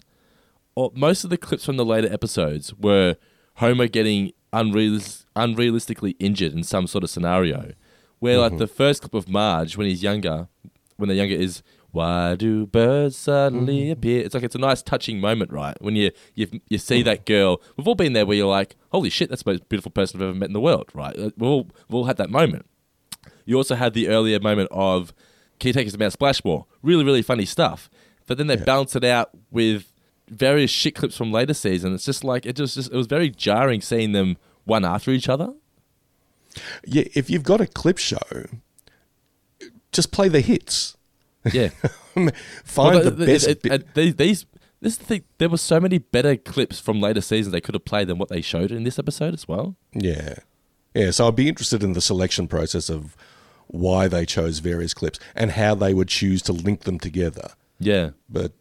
Or 0.76 0.94
most 0.96 1.26
of 1.26 1.30
the 1.30 1.38
clips 1.38 1.66
from 1.66 1.76
the 1.76 1.84
later 1.84 2.08
episodes 2.10 2.74
were 2.74 3.18
Homer 3.56 3.88
getting 3.88 4.32
unrealis- 4.54 5.26
unrealistically 5.36 6.16
injured 6.20 6.54
in 6.54 6.64
some 6.64 6.88
sort 6.88 7.04
of 7.04 7.10
scenario. 7.10 7.74
Where 8.20 8.38
like 8.38 8.52
mm-hmm. 8.52 8.60
the 8.60 8.68
first 8.68 9.02
clip 9.02 9.14
of 9.14 9.28
Marge 9.28 9.76
when 9.76 9.88
he's 9.88 10.04
younger, 10.04 10.48
when 10.96 11.10
they're 11.10 11.18
younger, 11.18 11.36
is 11.36 11.64
why 11.92 12.36
do 12.36 12.68
birds 12.68 13.18
suddenly 13.18 13.86
mm. 13.86 13.92
appear? 13.92 14.24
It's 14.24 14.34
like 14.34 14.44
it's 14.44 14.56
a 14.56 14.60
nice 14.60 14.82
touching 14.82 15.20
moment, 15.20 15.52
right? 15.52 15.76
When 15.82 15.96
you 15.96 16.12
you 16.36 16.48
you 16.70 16.78
see 16.78 17.02
that 17.04 17.26
girl, 17.26 17.62
we've 17.76 17.88
all 17.88 17.96
been 17.96 18.14
there 18.14 18.26
where 18.26 18.38
you're 18.38 18.48
like, 18.48 18.76
holy 18.92 19.10
shit, 19.10 19.30
that's 19.30 19.44
the 19.44 19.52
most 19.52 19.70
beautiful 19.70 19.92
person 19.92 20.20
I've 20.20 20.30
ever 20.30 20.38
met 20.38 20.50
in 20.50 20.54
the 20.54 20.60
world, 20.60 20.90
right? 20.94 21.16
We've 21.18 21.34
all 21.42 21.70
we've 21.88 21.96
all 21.96 22.06
had 22.06 22.18
that 22.18 22.30
moment. 22.30 22.66
You 23.46 23.58
also 23.58 23.76
had 23.76 23.94
the 23.94 24.10
earlier 24.10 24.40
moment 24.40 24.70
of 24.72 25.14
can 25.60 25.70
you 25.70 25.74
take 25.74 25.88
us 25.88 25.94
to 25.94 26.00
Mount 26.00 26.14
Splashmore? 26.14 26.66
Really, 26.84 27.04
really 27.04 27.22
funny 27.22 27.46
stuff. 27.46 27.90
But 28.28 28.38
then 28.38 28.48
they 28.48 28.56
balance 28.56 28.96
it 28.96 29.04
out 29.04 29.32
with 29.50 29.92
various 30.30 30.70
shit 30.70 30.96
clips 30.96 31.18
from 31.18 31.32
later 31.32 31.56
season. 31.56 31.94
It's 31.96 32.06
just 32.06 32.24
like 32.24 32.46
it 32.46 32.56
just, 32.56 32.76
just 32.76 32.92
it 32.92 32.96
was 32.96 33.08
very 33.08 33.30
jarring 33.30 33.82
seeing 33.82 34.12
them 34.12 34.38
one 34.66 34.86
after 34.86 35.12
each 35.12 35.28
other. 35.28 35.54
Yeah, 36.86 37.06
if 37.16 37.30
you've 37.30 37.44
got 37.44 37.62
a 37.62 37.68
clip 37.68 37.98
show, 37.98 38.20
just 39.92 40.12
play 40.12 40.30
the 40.30 40.42
hits. 40.42 40.96
Yeah. 41.54 41.70
Find 42.64 42.96
Well, 42.96 43.04
the, 43.04 43.12
the- 43.12 43.26
best. 43.26 43.48
it- 43.48 43.62
bit- 43.62 43.72
it- 43.72 43.94
these, 43.94 44.16
these 44.16 44.46
this 44.82 44.94
is 44.94 45.00
the 45.00 45.06
thing. 45.06 45.24
There 45.40 45.50
were 45.50 45.58
so 45.58 45.80
many 45.80 45.98
better 45.98 46.36
clips 46.38 46.80
from 46.80 47.02
later 47.02 47.20
seasons 47.22 47.52
they 47.52 47.60
could 47.62 47.76
have 47.76 47.84
played 47.86 48.08
than 48.08 48.18
what 48.18 48.30
they 48.30 48.42
showed 48.42 48.72
in 48.72 48.84
this 48.84 48.98
episode 48.98 49.34
as 49.34 49.48
well. 49.48 49.76
Yeah. 49.94 50.36
Yeah, 50.96 51.12
so 51.12 51.28
I'd 51.28 51.36
be 51.36 51.48
interested 51.50 51.84
in 51.84 51.94
the 51.94 52.02
selection 52.02 52.48
process 52.48 52.90
of 52.90 53.16
why 53.68 54.08
they 54.08 54.26
chose 54.26 54.60
various 54.60 54.94
clips 54.94 55.20
and 55.36 55.52
how 55.52 55.76
they 55.76 55.94
would 55.94 56.08
choose 56.08 56.42
to 56.44 56.54
link 56.54 56.82
them 56.82 56.98
together. 56.98 57.52
Yeah, 57.80 58.12
But 58.30 58.54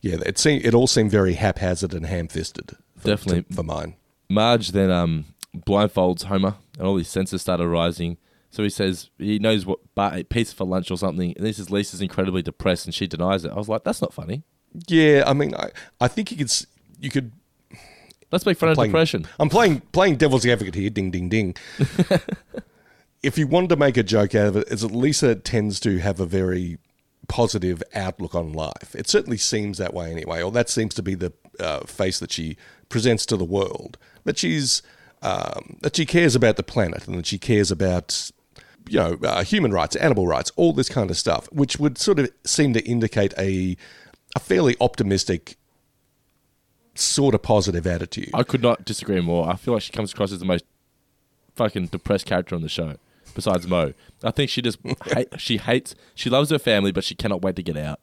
yeah, 0.00 0.16
it 0.26 0.38
seemed, 0.38 0.64
it 0.64 0.74
all 0.74 0.86
seemed 0.86 1.10
very 1.10 1.34
haphazard 1.34 1.92
and 1.94 2.06
ham-fisted. 2.06 2.72
For, 2.98 3.08
Definitely. 3.08 3.42
to- 3.44 3.54
for 3.54 3.62
mine. 3.62 3.94
Marge 4.30 4.72
then 4.72 4.90
um, 4.90 5.26
blindfolds 5.56 6.24
Homer, 6.24 6.54
and 6.78 6.86
all 6.86 6.96
his 6.96 7.08
senses 7.08 7.40
start 7.42 7.60
arising. 7.60 8.16
So 8.58 8.64
he 8.64 8.70
says 8.70 9.08
he 9.18 9.38
knows 9.38 9.64
what 9.66 9.78
Bart 9.94 10.30
pizza 10.30 10.52
for 10.52 10.64
lunch 10.64 10.90
or 10.90 10.98
something, 10.98 11.32
and 11.36 11.46
this 11.46 11.60
is 11.60 11.70
Lisa's 11.70 12.00
incredibly 12.02 12.42
depressed, 12.42 12.86
and 12.86 12.92
she 12.92 13.06
denies 13.06 13.44
it. 13.44 13.52
I 13.52 13.54
was 13.54 13.68
like, 13.68 13.84
that's 13.84 14.02
not 14.02 14.12
funny. 14.12 14.42
Yeah, 14.88 15.22
I 15.28 15.32
mean, 15.32 15.54
I, 15.54 15.70
I 16.00 16.08
think 16.08 16.32
you 16.32 16.36
could 16.38 16.52
you 16.98 17.08
could 17.08 17.30
Let's 18.32 18.44
make 18.44 18.58
fun 18.58 18.70
of 18.70 18.74
playing- 18.74 18.90
depression. 18.90 19.28
I'm 19.38 19.48
playing 19.48 19.82
playing 19.92 20.16
devil's 20.16 20.44
advocate 20.44 20.74
here. 20.74 20.90
Ding 20.90 21.12
ding 21.12 21.28
ding. 21.28 21.54
if 23.22 23.38
you 23.38 23.46
wanted 23.46 23.68
to 23.68 23.76
make 23.76 23.96
a 23.96 24.02
joke 24.02 24.34
out 24.34 24.48
of 24.48 24.56
it, 24.56 24.66
is 24.66 24.80
that 24.80 24.90
Lisa 24.90 25.36
tends 25.36 25.78
to 25.78 25.98
have 25.98 26.18
a 26.18 26.26
very 26.26 26.78
positive 27.28 27.80
outlook 27.94 28.34
on 28.34 28.52
life. 28.52 28.92
It 28.96 29.08
certainly 29.08 29.38
seems 29.38 29.78
that 29.78 29.94
way 29.94 30.10
anyway, 30.10 30.42
or 30.42 30.50
that 30.50 30.68
seems 30.68 30.94
to 30.94 31.02
be 31.04 31.14
the 31.14 31.32
uh, 31.60 31.84
face 31.84 32.18
that 32.18 32.32
she 32.32 32.56
presents 32.88 33.24
to 33.26 33.36
the 33.36 33.44
world. 33.44 33.98
That 34.24 34.36
she's 34.36 34.82
um, 35.22 35.76
that 35.82 35.94
she 35.94 36.04
cares 36.06 36.34
about 36.34 36.56
the 36.56 36.64
planet 36.64 37.06
and 37.06 37.16
that 37.18 37.26
she 37.26 37.38
cares 37.38 37.70
about 37.70 38.32
you 38.88 38.98
know 38.98 39.18
uh, 39.22 39.42
human 39.44 39.72
rights, 39.72 39.96
animal 39.96 40.26
rights, 40.26 40.50
all 40.56 40.72
this 40.72 40.88
kind 40.88 41.10
of 41.10 41.16
stuff, 41.16 41.48
which 41.52 41.78
would 41.78 41.98
sort 41.98 42.18
of 42.18 42.30
seem 42.44 42.72
to 42.74 42.84
indicate 42.84 43.34
a 43.38 43.76
a 44.36 44.40
fairly 44.40 44.76
optimistic 44.80 45.56
sort 46.94 47.34
of 47.34 47.42
positive 47.42 47.86
attitude. 47.86 48.30
I 48.34 48.42
could 48.42 48.62
not 48.62 48.84
disagree 48.84 49.20
more. 49.20 49.48
I 49.48 49.56
feel 49.56 49.74
like 49.74 49.82
she 49.82 49.92
comes 49.92 50.12
across 50.12 50.32
as 50.32 50.40
the 50.40 50.44
most 50.44 50.64
fucking 51.54 51.86
depressed 51.86 52.26
character 52.26 52.54
on 52.54 52.62
the 52.62 52.68
show, 52.68 52.96
besides 53.34 53.66
Moe. 53.66 53.94
I 54.22 54.30
think 54.30 54.50
she 54.50 54.62
just 54.62 54.78
hate, 55.06 55.28
she 55.38 55.58
hates 55.58 55.94
she 56.14 56.30
loves 56.30 56.50
her 56.50 56.58
family, 56.58 56.92
but 56.92 57.04
she 57.04 57.14
cannot 57.14 57.42
wait 57.42 57.56
to 57.56 57.62
get 57.62 57.76
out. 57.76 58.00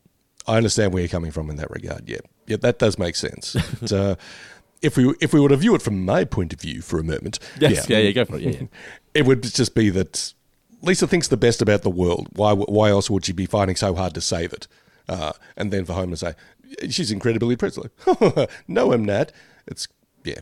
I 0.48 0.58
understand 0.58 0.94
where 0.94 1.02
you're 1.02 1.10
coming 1.10 1.32
from 1.32 1.50
in 1.50 1.56
that 1.56 1.72
regard. 1.72 2.08
Yeah, 2.08 2.20
yeah, 2.48 2.58
that 2.58 2.78
does 2.78 3.00
make 3.00 3.16
sense. 3.16 3.56
But, 3.80 3.92
uh, 3.92 4.16
if 4.82 4.98
we 4.98 5.16
if 5.20 5.34
we 5.34 5.40
were 5.40 5.50
to 5.50 5.58
view 5.58 5.74
it 5.74 5.82
from 5.82 6.06
my 6.06 6.24
point 6.24 6.54
of 6.54 6.62
view 6.62 6.82
for 6.82 7.00
a 7.00 7.04
moment, 7.04 7.40
Yes, 7.60 7.90
yeah, 7.90 7.98
yeah, 7.98 8.12
go 8.12 8.26
for 8.26 8.36
it. 8.36 8.42
Yeah, 8.42 8.50
yeah. 8.52 8.68
it 9.16 9.26
would 9.26 9.42
just 9.42 9.74
be 9.74 9.90
that 9.90 10.34
Lisa 10.86 11.08
thinks 11.08 11.28
the 11.28 11.38
best 11.38 11.62
about 11.62 11.82
the 11.82 11.90
world. 11.90 12.28
Why 12.34 12.54
why 12.54 12.90
else 12.90 13.10
would 13.10 13.26
she 13.26 13.34
be 13.34 13.46
fighting 13.46 13.76
so 13.76 13.96
hard 13.96 14.14
to 14.14 14.22
save 14.22 14.54
it? 14.54 14.68
Uh, 15.08 15.34
and 15.56 15.72
then 15.72 15.86
for 15.86 15.94
Homer 15.94 16.12
to 16.12 16.18
say 16.18 16.34
she's 16.90 17.12
incredibly. 17.12 17.56
Like, 17.56 18.50
no, 18.68 18.94
I'm 18.94 19.06
not. 19.06 19.32
It's 19.68 19.88
yeah, 20.24 20.40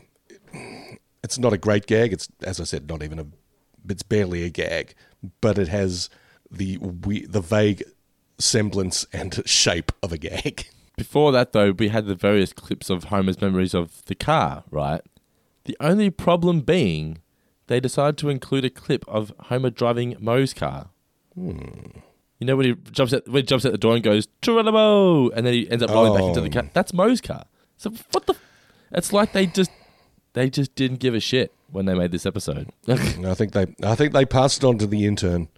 it's 1.22 1.38
not 1.38 1.52
a 1.52 1.58
great 1.58 1.86
gag. 1.86 2.12
It's 2.12 2.28
as 2.42 2.60
I 2.60 2.64
said, 2.64 2.88
not 2.88 3.02
even 3.02 3.18
a. 3.18 3.26
It's 3.88 4.02
barely 4.02 4.44
a 4.44 4.50
gag, 4.50 4.94
but 5.40 5.58
it 5.58 5.68
has 5.68 6.10
the 6.50 6.78
the 6.78 7.40
vague 7.40 7.82
semblance 8.38 9.06
and 9.12 9.42
shape 9.48 9.92
of 10.02 10.12
a 10.12 10.18
gag. 10.18 10.66
Before 10.96 11.32
that, 11.32 11.52
though, 11.52 11.72
we 11.72 11.88
had 11.88 12.06
the 12.06 12.14
various 12.14 12.52
clips 12.52 12.88
of 12.88 13.04
Homer's 13.04 13.40
memories 13.40 13.74
of 13.74 14.04
the 14.04 14.14
car, 14.14 14.62
right? 14.70 15.00
The 15.64 15.76
only 15.80 16.08
problem 16.10 16.60
being 16.60 17.18
they 17.66 17.80
decided 17.80 18.18
to 18.18 18.28
include 18.28 18.64
a 18.64 18.70
clip 18.70 19.04
of 19.08 19.32
Homer 19.40 19.70
driving 19.70 20.16
Moe's 20.20 20.52
car. 20.54 20.88
Hmm. 21.34 21.58
You 22.40 22.46
know 22.48 22.56
when 22.56 22.66
he 22.66 22.74
jumps 22.90 23.12
at 23.12 23.26
when 23.26 23.42
he 23.42 23.46
jumps 23.46 23.64
at 23.64 23.72
the 23.72 23.78
door 23.78 23.94
and 23.94 24.02
goes 24.04 24.26
Geronimo, 24.42 25.30
and 25.30 25.46
then 25.46 25.54
he 25.54 25.70
ends 25.70 25.82
up 25.82 25.90
rolling 25.90 26.14
back 26.14 26.24
into 26.24 26.40
the 26.40 26.48
Oh. 26.48 26.62
car. 26.62 26.70
That's 26.74 26.92
Moe's 26.92 27.20
car. 27.20 27.44
So 27.76 27.90
what 28.12 28.26
the? 28.26 28.34
It's 28.92 29.12
like 29.12 29.32
they 29.32 29.46
just 29.46 29.70
they 30.34 30.50
just 30.50 30.74
didn't 30.74 30.98
give 31.00 31.14
a 31.14 31.20
shit 31.20 31.52
when 31.70 31.86
they 31.86 31.94
made 31.94 32.10
this 32.12 32.26
episode. 32.26 32.70
I 32.88 33.34
think 33.34 33.52
they 33.52 33.66
I 33.82 33.94
think 33.94 34.12
they 34.12 34.24
passed 34.24 34.62
it 34.62 34.66
on 34.66 34.78
to 34.78 34.86
the 34.86 35.06
intern. 35.06 35.48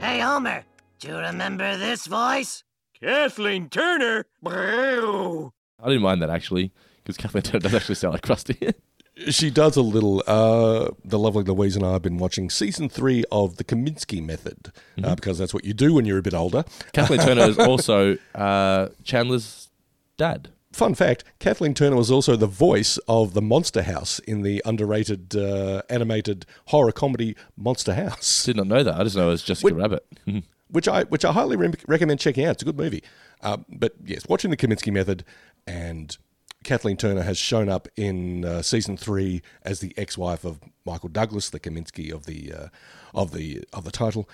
Hey, 0.00 0.20
Homer, 0.20 0.64
do 1.00 1.08
you 1.08 1.16
remember 1.18 1.76
this 1.76 2.06
voice? 2.06 2.62
Kathleen 3.00 3.68
Turner? 3.68 4.26
I 4.46 5.50
didn't 5.86 6.02
mind 6.02 6.22
that 6.22 6.30
actually 6.30 6.72
because 6.98 7.16
Kathleen 7.16 7.42
Turner 7.42 7.60
does 7.60 7.74
actually 7.74 7.96
sound 7.96 8.14
like 8.14 8.22
Krusty. 8.22 8.74
She 9.28 9.50
does 9.50 9.76
a 9.76 9.82
little. 9.82 10.22
Uh, 10.26 10.90
the 11.04 11.18
lovely 11.18 11.44
Louise 11.44 11.76
and 11.76 11.84
I 11.84 11.92
have 11.92 12.02
been 12.02 12.16
watching 12.18 12.48
season 12.48 12.88
three 12.88 13.24
of 13.30 13.56
the 13.56 13.64
Kominsky 13.64 14.24
Method 14.24 14.72
uh, 15.04 15.14
because 15.14 15.38
that's 15.38 15.52
what 15.52 15.64
you 15.64 15.74
do 15.74 15.92
when 15.92 16.06
you're 16.06 16.18
a 16.18 16.22
bit 16.22 16.34
older. 16.34 16.64
Kathleen 16.94 17.20
Turner 17.26 17.42
is 17.42 17.58
also 17.58 18.16
uh, 18.34 18.88
Chandler's 19.04 19.68
dad. 20.16 20.48
Fun 20.72 20.94
fact: 20.94 21.24
Kathleen 21.38 21.74
Turner 21.74 21.96
was 21.96 22.10
also 22.10 22.36
the 22.36 22.46
voice 22.46 22.96
of 23.06 23.34
the 23.34 23.42
Monster 23.42 23.82
House 23.82 24.18
in 24.20 24.40
the 24.40 24.62
underrated 24.64 25.36
uh, 25.36 25.82
animated 25.90 26.46
horror 26.68 26.92
comedy 26.92 27.36
Monster 27.54 27.94
House, 27.94 28.44
Did 28.44 28.56
not 28.56 28.66
know 28.66 28.82
that. 28.82 28.94
I 28.98 29.04
just 29.04 29.14
know 29.14 29.28
it 29.28 29.32
was 29.32 29.42
Jessica 29.42 29.74
Wait. 29.74 29.80
Rabbit. 29.80 30.06
which 30.68 30.88
I 30.88 31.02
which 31.04 31.24
I 31.26 31.32
highly 31.32 31.56
re- 31.56 31.74
recommend 31.86 32.18
checking 32.18 32.46
out. 32.46 32.52
It's 32.52 32.62
a 32.62 32.64
good 32.64 32.78
movie. 32.78 33.02
Uh, 33.42 33.58
but 33.68 33.92
yes, 34.04 34.26
watching 34.26 34.50
the 34.50 34.56
Kominsky 34.56 34.90
Method 34.90 35.24
and 35.66 36.16
Kathleen 36.62 36.96
Turner 36.96 37.22
has 37.22 37.38
shown 37.38 37.68
up 37.68 37.88
in 37.96 38.44
uh, 38.44 38.62
season 38.62 38.96
three 38.96 39.42
as 39.62 39.80
the 39.80 39.94
ex-wife 39.96 40.44
of 40.44 40.60
Michael 40.84 41.08
Douglas, 41.08 41.50
the 41.50 41.60
Kominsky 41.60 42.12
of 42.12 42.26
the 42.26 42.52
uh, 42.52 42.66
of 43.14 43.32
the 43.32 43.64
of 43.72 43.84
the 43.84 43.90
title. 43.90 44.28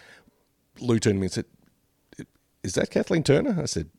Lou 0.80 0.98
turned 0.98 1.16
to 1.16 1.20
me 1.20 1.26
and 1.26 1.32
said, 1.32 1.44
"Is 2.62 2.74
that 2.74 2.90
Kathleen 2.90 3.22
Turner?" 3.22 3.60
I 3.60 3.66
said, 3.66 3.90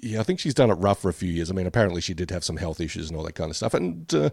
"Yeah, 0.00 0.20
I 0.20 0.22
think 0.22 0.40
she's 0.40 0.54
done 0.54 0.70
it 0.70 0.74
rough 0.74 1.00
for 1.00 1.08
a 1.08 1.14
few 1.14 1.30
years. 1.32 1.50
I 1.50 1.54
mean, 1.54 1.66
apparently 1.66 2.00
she 2.00 2.14
did 2.14 2.30
have 2.30 2.44
some 2.44 2.56
health 2.56 2.80
issues 2.80 3.08
and 3.08 3.16
all 3.16 3.24
that 3.24 3.34
kind 3.34 3.50
of 3.50 3.56
stuff, 3.56 3.74
and 3.74 4.12
uh, 4.14 4.30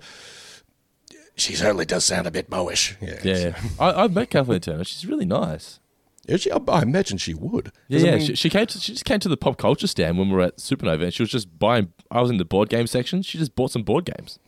she 1.36 1.54
certainly 1.56 1.86
does 1.86 2.06
sound 2.06 2.28
a 2.28 2.32
bit 2.32 2.50
moish." 2.50 2.96
Yeah, 3.02 3.20
Yeah. 3.24 3.60
I, 3.80 4.04
I've 4.04 4.14
met 4.14 4.30
Kathleen 4.30 4.62
Turner. 4.62 4.84
She's 4.84 5.06
really 5.06 5.26
nice. 5.26 5.80
Yeah, 6.28 6.38
she, 6.38 6.52
I, 6.52 6.58
I 6.70 6.82
imagine 6.84 7.18
she 7.18 7.34
would. 7.34 7.72
Yeah, 7.90 8.00
I 8.00 8.04
yeah. 8.04 8.16
mean- 8.16 8.26
she, 8.28 8.36
she 8.36 8.50
came 8.50 8.66
to 8.66 8.80
she 8.80 8.94
just 8.94 9.06
came 9.06 9.20
to 9.20 9.28
the 9.30 9.38
pop 9.38 9.58
culture 9.58 9.88
stand 9.88 10.18
when 10.18 10.30
we 10.30 10.36
were 10.36 10.42
at 10.42 10.58
Supernova, 10.58 11.04
and 11.04 11.14
she 11.14 11.22
was 11.24 11.30
just 11.32 11.60
buying. 11.60 11.92
I 12.10 12.22
was 12.22 12.30
in 12.30 12.38
the 12.38 12.46
board 12.46 12.70
game 12.70 12.88
section. 12.88 13.22
She 13.24 13.38
just 13.38 13.56
bought 13.56 13.72
some 13.72 13.84
board 13.84 14.06
games. 14.06 14.40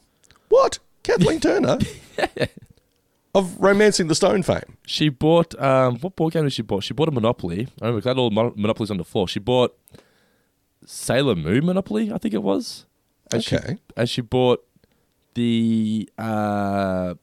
What? 0.49 0.79
Kathleen 1.03 1.39
Turner? 1.41 1.77
Of 3.33 3.57
Romancing 3.59 4.07
the 4.07 4.15
Stone 4.15 4.43
fame. 4.43 4.77
She 4.85 5.09
bought 5.09 5.59
um, 5.61 5.97
what 5.99 6.15
board 6.15 6.31
game 6.33 6.43
did 6.43 6.53
she 6.53 6.61
bought? 6.61 6.85
She 6.85 6.93
bought 6.93 7.09
a 7.09 7.11
Monopoly. 7.11 7.67
I 7.81 7.87
remember 7.87 8.07
had 8.09 8.17
all 8.17 8.29
mon- 8.31 8.53
Monopolies 8.55 8.89
on 8.89 8.95
the 8.97 9.03
floor. 9.03 9.27
She 9.27 9.39
bought 9.39 9.77
Sailor 10.85 11.35
Moon 11.35 11.65
Monopoly, 11.65 12.13
I 12.13 12.17
think 12.17 12.33
it 12.33 12.41
was. 12.43 12.85
And 13.33 13.43
she- 13.43 13.57
Okay. 13.57 13.77
and 13.97 14.09
she 14.09 14.21
bought 14.21 14.65
the 15.33 16.09
uh, 16.17 17.15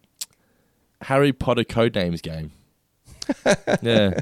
Harry 1.02 1.32
Potter 1.32 1.64
Codenames 1.64 2.20
game. 2.20 2.52
yeah. 3.82 4.20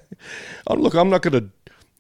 Oh, 0.67 0.75
look, 0.75 0.95
I'm 0.95 1.11
not 1.11 1.23
going 1.23 1.51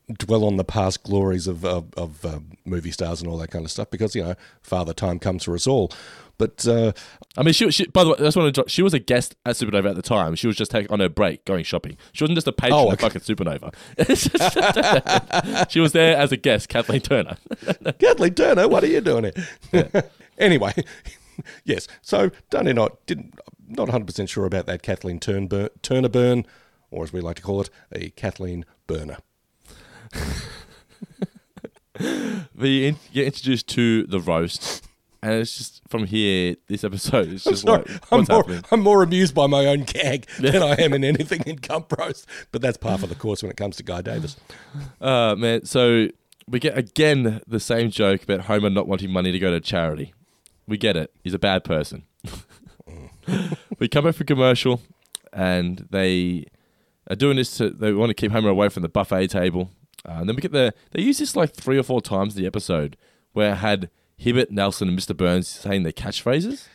to 0.08 0.14
dwell 0.26 0.44
on 0.44 0.56
the 0.56 0.64
past 0.64 1.02
glories 1.04 1.46
of, 1.46 1.64
of, 1.64 1.92
of 1.94 2.24
um, 2.24 2.52
movie 2.64 2.90
stars 2.90 3.20
and 3.20 3.30
all 3.30 3.38
that 3.38 3.50
kind 3.50 3.64
of 3.64 3.70
stuff 3.70 3.90
because, 3.90 4.14
you 4.14 4.22
know, 4.22 4.34
Father 4.62 4.92
Time 4.92 5.18
comes 5.18 5.44
for 5.44 5.54
us 5.54 5.66
all. 5.66 5.92
But 6.38 6.66
uh, 6.66 6.92
I 7.36 7.42
mean, 7.42 7.52
she, 7.52 7.70
she. 7.70 7.86
By 7.88 8.02
the 8.02 8.10
way, 8.10 8.16
I 8.18 8.22
just 8.22 8.34
want 8.34 8.54
to. 8.54 8.64
She 8.66 8.80
was 8.80 8.94
a 8.94 8.98
guest 8.98 9.36
at 9.44 9.56
Supernova 9.56 9.90
at 9.90 9.96
the 9.96 10.00
time. 10.00 10.34
She 10.36 10.46
was 10.46 10.56
just 10.56 10.70
taking 10.70 10.90
on 10.90 10.98
her 11.00 11.10
break, 11.10 11.44
going 11.44 11.64
shopping. 11.64 11.98
She 12.12 12.24
wasn't 12.24 12.38
just 12.38 12.48
a 12.48 12.52
patron 12.52 12.80
Oh, 12.80 12.86
of 12.88 12.94
okay. 12.94 13.10
fucking 13.10 13.20
Supernova. 13.20 13.74
she 15.70 15.80
was 15.80 15.92
there 15.92 16.16
as 16.16 16.32
a 16.32 16.38
guest, 16.38 16.70
Kathleen 16.70 17.02
Turner. 17.02 17.36
Kathleen 17.98 18.32
Turner, 18.32 18.68
what 18.68 18.82
are 18.82 18.86
you 18.86 19.02
doing 19.02 19.32
here? 19.70 20.10
anyway, 20.38 20.72
yes. 21.64 21.86
So, 22.00 22.30
and 22.56 22.80
I 22.80 22.88
didn't, 23.04 23.38
not 23.68 23.88
100% 23.88 24.26
sure 24.26 24.46
about 24.46 24.64
that 24.64 24.82
Kathleen 24.82 25.20
Turnbur- 25.20 25.68
Turner 25.82 26.08
burn, 26.08 26.46
or 26.90 27.05
as 27.05 27.12
we 27.12 27.20
like 27.20 27.37
to 27.37 27.42
call 27.42 27.61
it, 27.61 27.70
a 27.92 28.11
Kathleen 28.11 28.64
burner. 28.87 29.18
we 32.55 32.88
in, 32.88 32.96
get 33.12 33.26
introduced 33.26 33.68
to 33.68 34.05
the 34.07 34.20
roast, 34.20 34.87
and 35.22 35.35
it's 35.35 35.57
just 35.57 35.83
from 35.88 36.07
here. 36.07 36.57
This 36.66 36.85
episode 36.85 37.29
is 37.29 37.46
I'm 37.46 37.53
just 37.53 37.64
sorry, 37.64 37.83
like 37.83 38.12
I'm 38.12 38.18
what's 38.18 38.29
more, 38.29 38.38
happening. 38.38 38.64
I'm 38.70 38.81
more 38.81 39.03
amused 39.03 39.35
by 39.35 39.46
my 39.46 39.66
own 39.66 39.85
gag 39.85 40.26
than 40.38 40.62
I 40.62 40.74
am 40.74 40.92
in 40.92 41.05
anything 41.05 41.42
in 41.46 41.57
Gump 41.57 41.96
Roast. 41.96 42.26
But 42.53 42.62
that's 42.62 42.76
par 42.76 42.98
for 42.98 43.07
the 43.07 43.14
course 43.14 43.42
when 43.42 43.50
it 43.50 43.57
comes 43.57 43.76
to 43.76 43.83
Guy 43.83 44.03
Davis. 44.03 44.37
Uh, 45.00 45.35
man, 45.37 45.64
so 45.64 46.09
we 46.48 46.59
get 46.59 46.76
again 46.76 47.40
the 47.46 47.61
same 47.61 47.90
joke 47.90 48.24
about 48.24 48.42
Homer 48.42 48.70
not 48.70 48.88
wanting 48.88 49.11
money 49.11 49.33
to 49.33 49.38
go 49.38 49.50
to 49.50 49.61
charity. 49.61 50.12
We 50.66 50.76
get 50.76 50.96
it. 50.96 51.12
He's 51.22 51.35
a 51.35 51.38
bad 51.38 51.64
person. 51.64 52.05
we 53.79 53.88
come 53.88 54.05
back 54.05 54.14
for 54.14 54.24
commercial, 54.24 54.81
and 55.33 55.87
they 55.90 56.46
are 57.11 57.16
doing 57.16 57.37
this. 57.37 57.59
To, 57.59 57.68
they 57.70 57.92
want 57.92 58.09
to 58.11 58.14
keep 58.14 58.33
Homer 58.33 58.49
away 58.49 58.68
from 58.70 58.83
the 58.83 58.88
buffet 58.88 59.27
table. 59.29 59.70
Uh, 60.09 60.12
and 60.20 60.29
then 60.29 60.37
we 60.37 60.40
get 60.42 60.53
the. 60.53 60.73
They 60.92 61.03
use 61.03 61.18
this 61.18 61.37
like 61.37 61.53
three 61.53 61.77
or 61.79 61.83
four 61.83 62.01
times 62.01 62.35
in 62.37 62.42
the 62.42 62.46
episode, 62.46 62.96
where 63.33 63.53
it 63.53 63.57
had 63.57 63.90
Hibbert, 64.16 64.51
Nelson, 64.51 64.88
and 64.88 64.99
Mr. 64.99 65.14
Burns 65.16 65.46
saying 65.49 65.83
their 65.83 65.92
catchphrases. 65.92 66.66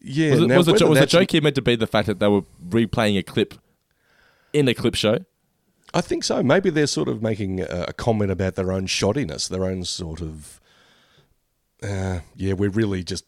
Yeah, 0.00 0.30
Was, 0.32 0.40
it, 0.40 0.46
now 0.48 0.56
was, 0.56 0.66
the, 0.66 0.86
was 0.88 0.98
the 0.98 1.06
joke 1.06 1.30
here 1.30 1.40
meant 1.42 1.54
to 1.54 1.62
be 1.62 1.76
the 1.76 1.86
fact 1.86 2.08
that 2.08 2.18
they 2.18 2.26
were 2.26 2.42
replaying 2.68 3.16
a 3.18 3.22
clip 3.22 3.54
in 4.52 4.66
a 4.66 4.74
clip 4.74 4.96
show? 4.96 5.18
I 5.94 6.00
think 6.00 6.24
so. 6.24 6.42
Maybe 6.42 6.70
they're 6.70 6.86
sort 6.88 7.08
of 7.08 7.22
making 7.22 7.60
a, 7.60 7.84
a 7.88 7.92
comment 7.92 8.30
about 8.30 8.54
their 8.56 8.72
own 8.72 8.86
shoddiness, 8.86 9.48
their 9.48 9.64
own 9.64 9.84
sort 9.84 10.20
of. 10.20 10.60
Uh, 11.82 12.20
yeah, 12.34 12.54
we're 12.54 12.70
really 12.70 13.04
just 13.04 13.24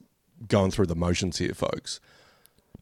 going 0.48 0.70
through 0.70 0.86
the 0.86 0.96
motions 0.96 1.38
here, 1.38 1.54
folks. 1.54 2.00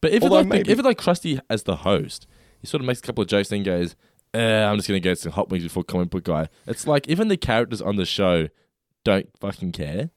But 0.01 0.11
if 0.11 0.23
Although 0.23 0.35
it 0.39 0.47
like 0.49 0.67
maybe- 0.67 0.81
like 0.81 0.97
Krusty 0.97 1.39
as 1.49 1.63
the 1.63 1.77
host, 1.77 2.27
he 2.63 2.67
sort 2.67 2.81
of 2.81 2.87
makes 2.87 2.99
a 2.99 3.03
couple 3.03 3.21
of 3.21 3.27
jokes 3.27 3.51
and 3.51 3.63
goes, 3.63 3.95
eh, 4.33 4.63
"I'm 4.63 4.77
just 4.77 4.87
gonna 4.87 4.99
get 4.99 5.19
some 5.19 5.33
hot 5.33 5.49
wings 5.49 5.63
before 5.63 5.83
comic 5.83 6.09
book 6.09 6.23
guy." 6.23 6.47
It's 6.65 6.87
like 6.87 7.07
even 7.07 7.27
the 7.27 7.37
characters 7.37 7.81
on 7.81 7.97
the 7.97 8.05
show 8.05 8.47
don't 9.03 9.29
fucking 9.39 9.73
care. 9.73 10.09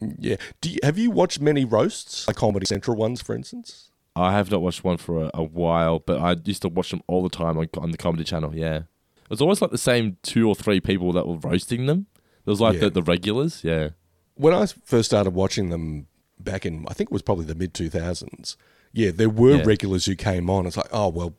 Yeah. 0.00 0.36
Do 0.60 0.70
you, 0.70 0.78
have 0.82 0.98
you 0.98 1.10
watched 1.10 1.40
many 1.40 1.64
roasts, 1.64 2.28
like 2.28 2.36
Comedy 2.36 2.66
Central 2.66 2.96
ones, 2.96 3.22
for 3.22 3.34
instance? 3.34 3.90
I 4.14 4.32
have 4.32 4.50
not 4.50 4.60
watched 4.62 4.84
one 4.84 4.98
for 4.98 5.24
a, 5.24 5.30
a 5.34 5.42
while, 5.42 5.98
but 5.98 6.20
I 6.20 6.36
used 6.44 6.62
to 6.62 6.68
watch 6.68 6.90
them 6.90 7.02
all 7.06 7.22
the 7.22 7.28
time 7.34 7.58
on, 7.58 7.68
on 7.78 7.90
the 7.92 7.98
Comedy 7.98 8.22
Channel. 8.24 8.54
Yeah, 8.54 8.76
it 8.76 9.30
was 9.30 9.40
always 9.40 9.60
like 9.62 9.70
the 9.70 9.78
same 9.78 10.18
two 10.22 10.46
or 10.48 10.54
three 10.54 10.80
people 10.80 11.12
that 11.12 11.26
were 11.26 11.38
roasting 11.38 11.86
them. 11.86 12.06
There 12.44 12.52
was 12.52 12.60
like 12.60 12.74
Yeah. 12.74 12.80
the, 12.82 12.90
the 12.90 13.02
regulars. 13.02 13.64
Yeah, 13.64 13.90
when 14.34 14.52
I 14.54 14.66
first 14.84 15.08
started 15.10 15.30
watching 15.30 15.70
them 15.70 16.06
back 16.38 16.66
in, 16.66 16.84
I 16.88 16.92
think 16.94 17.08
it 17.10 17.12
was 17.12 17.22
probably 17.22 17.46
the 17.46 17.54
mid 17.54 17.72
2000s, 17.72 18.56
yeah, 18.92 19.10
there 19.10 19.30
were 19.30 19.56
Yeah. 19.56 19.62
regulars 19.64 20.04
who 20.04 20.14
came 20.14 20.48
on. 20.50 20.66
It's 20.66 20.76
like, 20.76 20.88
oh, 20.92 21.08
well, 21.08 21.34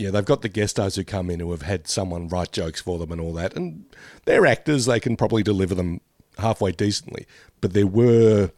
yeah, 0.00 0.10
they've 0.10 0.24
got 0.24 0.40
the 0.40 0.48
guest 0.48 0.72
stars 0.76 0.96
who 0.96 1.04
come 1.04 1.28
in 1.28 1.40
who 1.40 1.50
have 1.50 1.60
had 1.62 1.86
someone 1.86 2.26
write 2.26 2.52
jokes 2.52 2.80
for 2.80 2.98
them 2.98 3.12
and 3.12 3.20
all 3.20 3.34
that. 3.34 3.54
And 3.54 3.84
they're 4.24 4.46
actors, 4.46 4.86
they 4.86 4.98
can 4.98 5.14
probably 5.14 5.42
deliver 5.42 5.74
them 5.74 6.00
halfway 6.38 6.72
decently. 6.72 7.26
But 7.60 7.74
there 7.74 7.86
were 7.86 8.50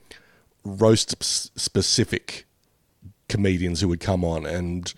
roast 0.64 1.20
specific 1.22 2.46
comedians 3.28 3.81
who 3.81 3.88
would 3.88 3.98
come 3.98 4.24
on 4.24 4.46
and 4.46 4.94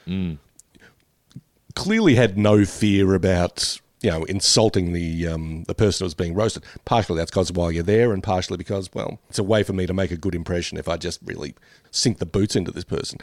clearly 1.75 2.15
had 2.15 2.37
no 2.37 2.67
fear 2.67 3.15
about 3.15 3.81
you 4.03 4.11
know 4.11 4.25
insulting 4.25 4.93
the 4.93 5.27
um, 5.27 5.65
the 5.65 5.75
person 5.75 6.05
who 6.05 6.07
was 6.07 6.15
being 6.15 6.35
roasted. 6.35 6.63
Partially 6.85 7.17
that's 7.17 7.31
because 7.31 7.53
while 7.53 7.73
you're 7.73 7.83
there, 7.83 8.13
and 8.13 8.23
partially 8.23 8.59
because 8.59 8.93
well, 8.93 9.19
it's 9.31 9.39
a 9.39 9.43
way 9.43 9.63
for 9.63 9.73
me 9.73 9.87
to 9.87 9.95
make 9.95 10.11
a 10.11 10.17
good 10.19 10.35
impression 10.35 10.77
if 10.77 10.89
I 10.89 10.99
just 10.99 11.21
really 11.25 11.55
sink 11.91 12.19
the 12.19 12.27
boots 12.27 12.55
into 12.55 12.71
this 12.71 12.85
person. 12.85 13.19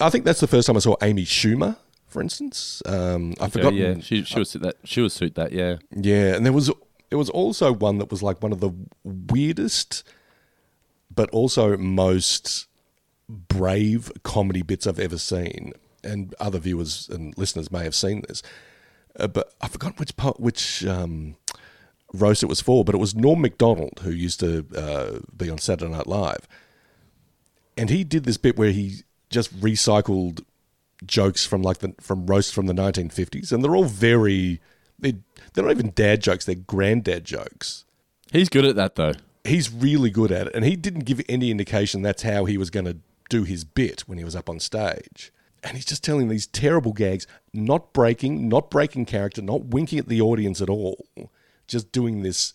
I 0.00 0.08
think 0.08 0.24
that's 0.24 0.40
the 0.40 0.46
first 0.46 0.66
time 0.66 0.76
I 0.76 0.80
saw 0.80 0.96
Amy 1.02 1.26
Schumer, 1.26 1.76
for 2.12 2.20
instance. 2.22 2.82
Um, 2.86 3.34
I 3.40 3.44
Okay, 3.44 3.50
forgot. 3.52 3.74
Yeah, 3.74 3.94
she 4.00 4.22
she 4.24 4.38
would 4.38 4.46
suit 4.48 4.62
that. 4.62 4.76
She 4.84 5.00
would 5.00 5.12
suit 5.12 5.34
that. 5.34 5.52
Yeah. 5.52 5.76
Yeah, 5.94 6.34
and 6.36 6.44
there 6.46 6.52
was 6.52 6.70
there 7.08 7.18
was 7.18 7.30
also 7.30 7.72
one 7.72 7.98
that 7.98 8.10
was 8.10 8.22
like 8.22 8.42
one 8.42 8.52
of 8.52 8.60
the 8.60 8.70
weirdest, 9.04 10.04
but 11.14 11.28
also 11.30 11.76
most 11.76 12.66
brave 13.28 14.10
comedy 14.22 14.62
bits 14.62 14.86
I've 14.86 14.98
ever 15.00 15.18
seen. 15.18 15.72
And 16.04 16.34
other 16.40 16.58
viewers 16.58 17.08
and 17.08 17.36
listeners 17.38 17.70
may 17.70 17.84
have 17.84 17.94
seen 17.94 18.22
this, 18.26 18.42
uh, 19.20 19.28
but 19.28 19.54
I 19.60 19.68
forgot 19.68 20.00
which 20.00 20.16
part, 20.16 20.40
which 20.40 20.84
um, 20.84 21.36
roast 22.12 22.42
it 22.42 22.46
was 22.46 22.60
for. 22.60 22.84
But 22.84 22.96
it 22.96 22.98
was 22.98 23.14
Norm 23.14 23.40
Macdonald 23.40 24.00
who 24.02 24.10
used 24.10 24.40
to 24.40 24.66
uh, 24.76 25.20
be 25.36 25.48
on 25.48 25.58
Saturday 25.58 25.92
Night 25.92 26.08
Live, 26.08 26.48
and 27.78 27.88
he 27.88 28.02
did 28.02 28.24
this 28.24 28.36
bit 28.36 28.56
where 28.56 28.72
he 28.72 29.02
just 29.30 29.54
recycled 29.60 30.42
jokes 31.06 31.46
from 31.46 31.62
like 31.62 31.78
the 31.78 31.94
from 32.00 32.26
roasts 32.26 32.52
from 32.52 32.66
the 32.66 32.72
1950s, 32.72 33.52
and 33.52 33.62
they're 33.62 33.76
all 33.76 33.84
very 33.84 34.60
they 34.98 35.16
they're 35.52 35.64
not 35.64 35.72
even 35.72 35.92
dad 35.94 36.22
jokes; 36.22 36.44
they're 36.44 36.54
granddad 36.54 37.24
jokes. 37.24 37.84
He's 38.30 38.48
good 38.48 38.64
at 38.64 38.76
that 38.76 38.94
though. 38.94 39.12
He's 39.44 39.72
really 39.72 40.10
good 40.10 40.30
at 40.32 40.46
it, 40.48 40.54
and 40.54 40.64
he 40.64 40.76
didn't 40.76 41.04
give 41.04 41.20
any 41.28 41.50
indication 41.50 42.02
that's 42.02 42.22
how 42.22 42.44
he 42.44 42.56
was 42.56 42.70
going 42.70 42.86
to 42.86 42.98
do 43.28 43.44
his 43.44 43.64
bit 43.64 44.02
when 44.02 44.18
he 44.18 44.24
was 44.24 44.36
up 44.36 44.48
on 44.48 44.60
stage. 44.60 45.32
And 45.64 45.76
he's 45.76 45.84
just 45.84 46.02
telling 46.04 46.28
these 46.28 46.46
terrible 46.46 46.92
gags, 46.92 47.26
not 47.52 47.92
breaking, 47.92 48.48
not 48.48 48.70
breaking 48.70 49.06
character, 49.06 49.42
not 49.42 49.66
winking 49.66 49.98
at 49.98 50.08
the 50.08 50.20
audience 50.20 50.60
at 50.60 50.68
all, 50.68 51.06
just 51.68 51.92
doing 51.92 52.22
this 52.22 52.52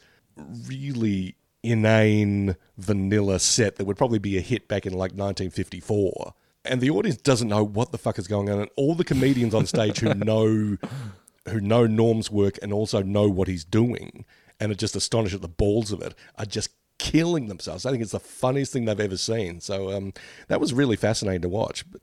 really 0.65 1.35
inane 1.63 2.55
vanilla 2.77 3.39
set 3.39 3.75
that 3.75 3.85
would 3.85 3.97
probably 3.97 4.19
be 4.19 4.37
a 4.37 4.41
hit 4.41 4.67
back 4.67 4.85
in 4.85 4.93
like 4.93 5.11
1954 5.11 6.33
and 6.69 6.81
the 6.81 6.89
audience 6.89 7.17
doesn't 7.17 7.47
know 7.47 7.63
what 7.63 7.91
the 7.91 7.97
fuck 7.97 8.17
is 8.19 8.27
going 8.27 8.49
on. 8.49 8.59
And 8.59 8.69
all 8.75 8.95
the 8.95 9.03
comedians 9.03 9.53
on 9.53 9.65
stage 9.65 9.99
who 9.99 10.13
know 10.13 10.77
who 11.49 11.61
know 11.61 11.87
norm's 11.87 12.29
work 12.29 12.59
and 12.61 12.73
also 12.73 13.01
know 13.01 13.27
what 13.29 13.47
he's 13.47 13.63
doing 13.63 14.25
and 14.59 14.71
are 14.71 14.75
just 14.75 14.95
astonished 14.95 15.35
at 15.35 15.41
the 15.41 15.47
balls 15.47 15.91
of 15.91 16.01
it 16.01 16.13
are 16.37 16.45
just 16.45 16.69
killing 16.97 17.47
themselves. 17.47 17.85
I 17.85 17.91
think 17.91 18.01
it's 18.03 18.11
the 18.11 18.19
funniest 18.19 18.73
thing 18.73 18.85
they've 18.85 18.99
ever 18.99 19.17
seen. 19.17 19.61
So 19.61 19.91
um, 19.95 20.13
that 20.47 20.59
was 20.59 20.73
really 20.73 20.95
fascinating 20.97 21.41
to 21.43 21.49
watch. 21.49 21.89
But 21.91 22.01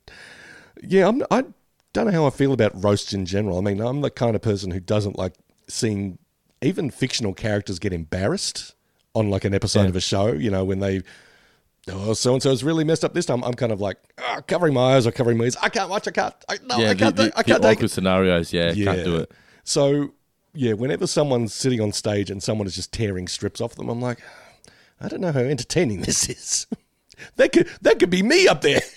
yeah 0.83 1.07
I'm, 1.09 1.23
i 1.31 1.45
don't 1.93 2.07
know 2.07 2.13
how 2.13 2.27
i 2.27 2.31
feel 2.31 2.53
about 2.53 2.73
roasts 2.83 3.13
in 3.13 3.27
general. 3.27 3.59
I 3.59 3.61
mean 3.61 3.81
i'm 3.81 4.01
the 4.01 4.11
kind 4.11 4.35
of 4.35 4.43
person 4.43 4.71
who 4.73 4.81
doesn't 4.81 5.17
like 5.19 5.35
seeing 5.69 6.19
even 6.63 6.91
fictional 6.91 7.33
characters 7.35 7.79
get 7.79 7.93
embarrassed 7.93 8.75
on 9.15 9.31
like 9.31 9.45
an 9.45 9.55
episode 9.55 9.83
Yeah. 9.83 9.89
of 9.91 9.97
a 9.97 10.01
show 10.01 10.33
you 10.33 10.51
know 10.51 10.65
when 10.65 10.81
they 10.81 11.03
oh 11.91 12.13
so 12.15 12.33
and 12.33 12.43
so's 12.43 12.65
really 12.65 12.85
messed 12.85 13.05
up 13.05 13.13
this 13.15 13.27
time 13.27 13.43
i'm 13.45 13.55
kind 13.55 13.73
of 13.73 13.81
like 13.81 13.99
ah, 14.19 14.41
covering 14.47 14.73
my 14.73 14.95
eyes 14.95 15.07
or 15.07 15.13
covering 15.13 15.37
my 15.37 15.45
ears 15.45 15.57
i 15.63 15.69
can't 15.69 15.91
watch 15.91 16.09
i 16.09 16.11
can't 16.11 16.35
I, 16.49 16.59
no 16.67 16.79
yeah, 16.79 16.91
i 16.91 16.95
can't, 16.95 17.15
the, 17.17 17.25
do- 17.27 17.33
I 17.37 17.43
can't 17.43 17.61
the 17.63 17.69
take 17.69 17.79
awkward 17.79 17.85
it 17.87 17.91
scenarios. 17.91 18.53
Yeah, 18.53 18.73
can't 18.73 19.05
do 19.05 19.17
it. 19.17 19.33
so 19.65 20.15
yeah 20.55 20.73
whenever 20.73 21.07
someone's 21.07 21.53
sitting 21.53 21.81
on 21.81 21.93
stage 21.93 22.31
and 22.31 22.43
someone 22.43 22.67
is 22.67 22.75
just 22.75 22.93
tearing 22.93 23.29
strips 23.29 23.61
off 23.61 23.75
them 23.75 23.89
i'm 23.89 24.01
like 24.01 24.21
i 25.01 25.09
don't 25.09 25.21
know 25.21 25.33
how 25.33 25.41
entertaining 25.41 26.01
this 26.03 26.29
is 26.29 26.67
that 27.37 27.53
could 27.53 27.69
that 27.83 27.99
could 27.99 28.11
be 28.11 28.23
me 28.23 28.49
up 28.49 28.61
there 28.63 28.81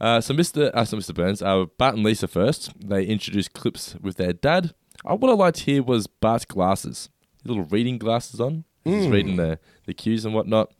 Uh, 0.00 0.22
so 0.22 0.32
Mr. 0.32 0.70
Uh, 0.72 0.86
so 0.86 0.96
Mr. 0.96 1.14
Burns, 1.14 1.42
uh, 1.42 1.66
Bart 1.76 1.94
and 1.96 2.02
Lisa 2.02 2.26
first. 2.26 2.72
They 2.80 3.04
introduced 3.04 3.52
clips 3.52 3.94
with 4.00 4.16
their 4.16 4.32
dad. 4.32 4.72
Uh, 5.04 5.16
what 5.16 5.30
I 5.30 5.34
liked 5.34 5.60
here 5.60 5.82
was 5.82 6.06
Bart's 6.06 6.46
glasses, 6.46 7.10
little 7.44 7.64
reading 7.64 7.98
glasses 7.98 8.40
on. 8.40 8.64
He's 8.84 9.06
reading 9.06 9.36
the 9.36 9.58
the 9.84 9.92
cues 9.92 10.24
and 10.24 10.32
whatnot. 10.34 10.72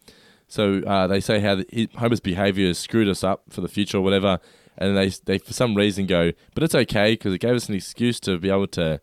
So 0.48 0.82
uh, 0.86 1.06
they 1.06 1.20
say 1.20 1.40
how 1.40 1.56
the, 1.56 1.88
Homer's 1.96 2.20
behavior 2.20 2.68
has 2.68 2.78
screwed 2.78 3.08
us 3.08 3.24
up 3.24 3.42
for 3.50 3.60
the 3.60 3.68
future 3.68 3.98
or 3.98 4.02
whatever, 4.02 4.38
and 4.78 4.96
they 4.96 5.08
they 5.08 5.38
for 5.38 5.52
some 5.52 5.74
reason 5.74 6.06
go, 6.06 6.32
but 6.54 6.62
it's 6.62 6.74
okay 6.74 7.12
because 7.12 7.34
it 7.34 7.40
gave 7.40 7.54
us 7.54 7.68
an 7.68 7.74
excuse 7.74 8.20
to 8.20 8.38
be 8.38 8.50
able 8.50 8.68
to 8.68 9.00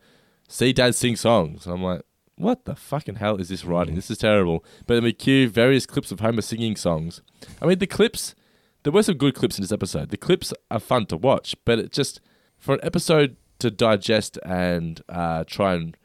see 0.47 0.71
Dad 0.71 0.95
sing 0.95 1.15
songs. 1.15 1.65
And 1.65 1.75
I'm 1.75 1.84
like, 1.84 2.01
what 2.36 2.65
the 2.65 2.75
fucking 2.75 3.15
hell 3.15 3.38
is 3.38 3.49
this 3.49 3.65
writing? 3.65 3.95
This 3.95 4.12
is 4.12 4.17
terrible. 4.17 4.63
But 4.86 4.95
then 4.95 5.03
we 5.03 5.13
cue 5.13 5.49
various 5.49 5.86
clips 5.86 6.12
of 6.12 6.19
Homer 6.19 6.41
singing 6.41 6.75
songs. 6.75 7.21
I 7.62 7.65
mean, 7.65 7.79
the 7.79 7.88
clips, 7.88 8.36
there 8.84 8.93
were 8.93 9.03
some 9.03 9.17
good 9.17 9.36
clips 9.36 9.58
in 9.58 9.63
this 9.63 9.71
episode. 9.71 10.10
The 10.10 10.17
clips 10.17 10.53
are 10.71 10.79
fun 10.79 11.06
to 11.08 11.17
watch, 11.17 11.56
but 11.65 11.79
it 11.79 11.91
just, 11.91 12.21
for 12.58 12.75
an 12.75 12.82
episode 12.84 13.38
to 13.60 13.69
digest 13.69 14.38
and 14.45 15.01
uh, 15.10 15.43
try 15.45 15.73
and 15.73 15.97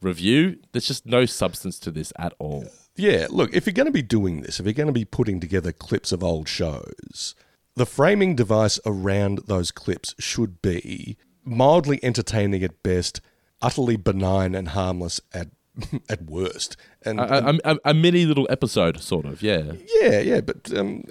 review, 0.00 0.58
there's 0.72 0.86
just 0.86 1.06
no 1.06 1.26
substance 1.26 1.78
to 1.80 1.90
this 1.90 2.12
at 2.18 2.32
all. 2.38 2.66
Yeah, 2.96 3.26
look, 3.30 3.52
if 3.54 3.66
you're 3.66 3.72
going 3.72 3.86
to 3.86 3.92
be 3.92 4.02
doing 4.02 4.42
this, 4.42 4.60
if 4.60 4.66
you're 4.66 4.72
going 4.72 4.86
to 4.86 4.92
be 4.92 5.04
putting 5.04 5.40
together 5.40 5.72
clips 5.72 6.12
of 6.12 6.22
old 6.22 6.48
shows, 6.48 7.34
the 7.74 7.86
framing 7.86 8.36
device 8.36 8.78
around 8.86 9.40
those 9.46 9.70
clips 9.70 10.14
should 10.18 10.62
be 10.62 11.16
mildly 11.44 11.98
entertaining 12.02 12.62
at 12.62 12.82
best, 12.82 13.20
utterly 13.60 13.96
benign 13.96 14.54
and 14.54 14.68
harmless 14.68 15.20
at 15.32 15.48
at 16.08 16.22
worst. 16.22 16.76
And, 17.02 17.18
A, 17.20 17.58
a, 17.64 17.78
a, 17.84 17.94
mini 17.94 18.24
little 18.24 18.46
episode, 18.48 19.02
sort 19.02 19.26
of, 19.26 19.42
yeah. 19.42 19.72
yeah, 20.00 20.20
yeah, 20.20 20.40
but 20.40 20.72
um, 20.76 21.04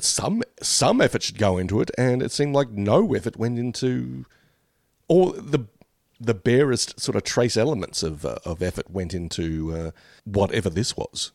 some 0.00 0.42
some 0.62 1.00
effort 1.00 1.22
should 1.22 1.38
go 1.38 1.58
into 1.58 1.80
it, 1.80 1.90
and 1.98 2.22
it 2.22 2.32
seemed 2.32 2.54
like 2.54 2.70
no 2.70 3.14
effort 3.14 3.36
went 3.36 3.58
into, 3.58 4.24
or 5.08 5.32
the 5.32 5.66
the 6.20 6.34
barest 6.34 6.98
sort 7.00 7.16
of 7.16 7.24
trace 7.24 7.56
elements 7.56 8.02
of 8.02 8.24
uh, 8.24 8.36
of 8.44 8.62
effort 8.62 8.90
went 8.90 9.14
into 9.14 9.72
uh, 9.74 9.90
whatever 10.24 10.70
this 10.70 10.96
was. 10.96 11.32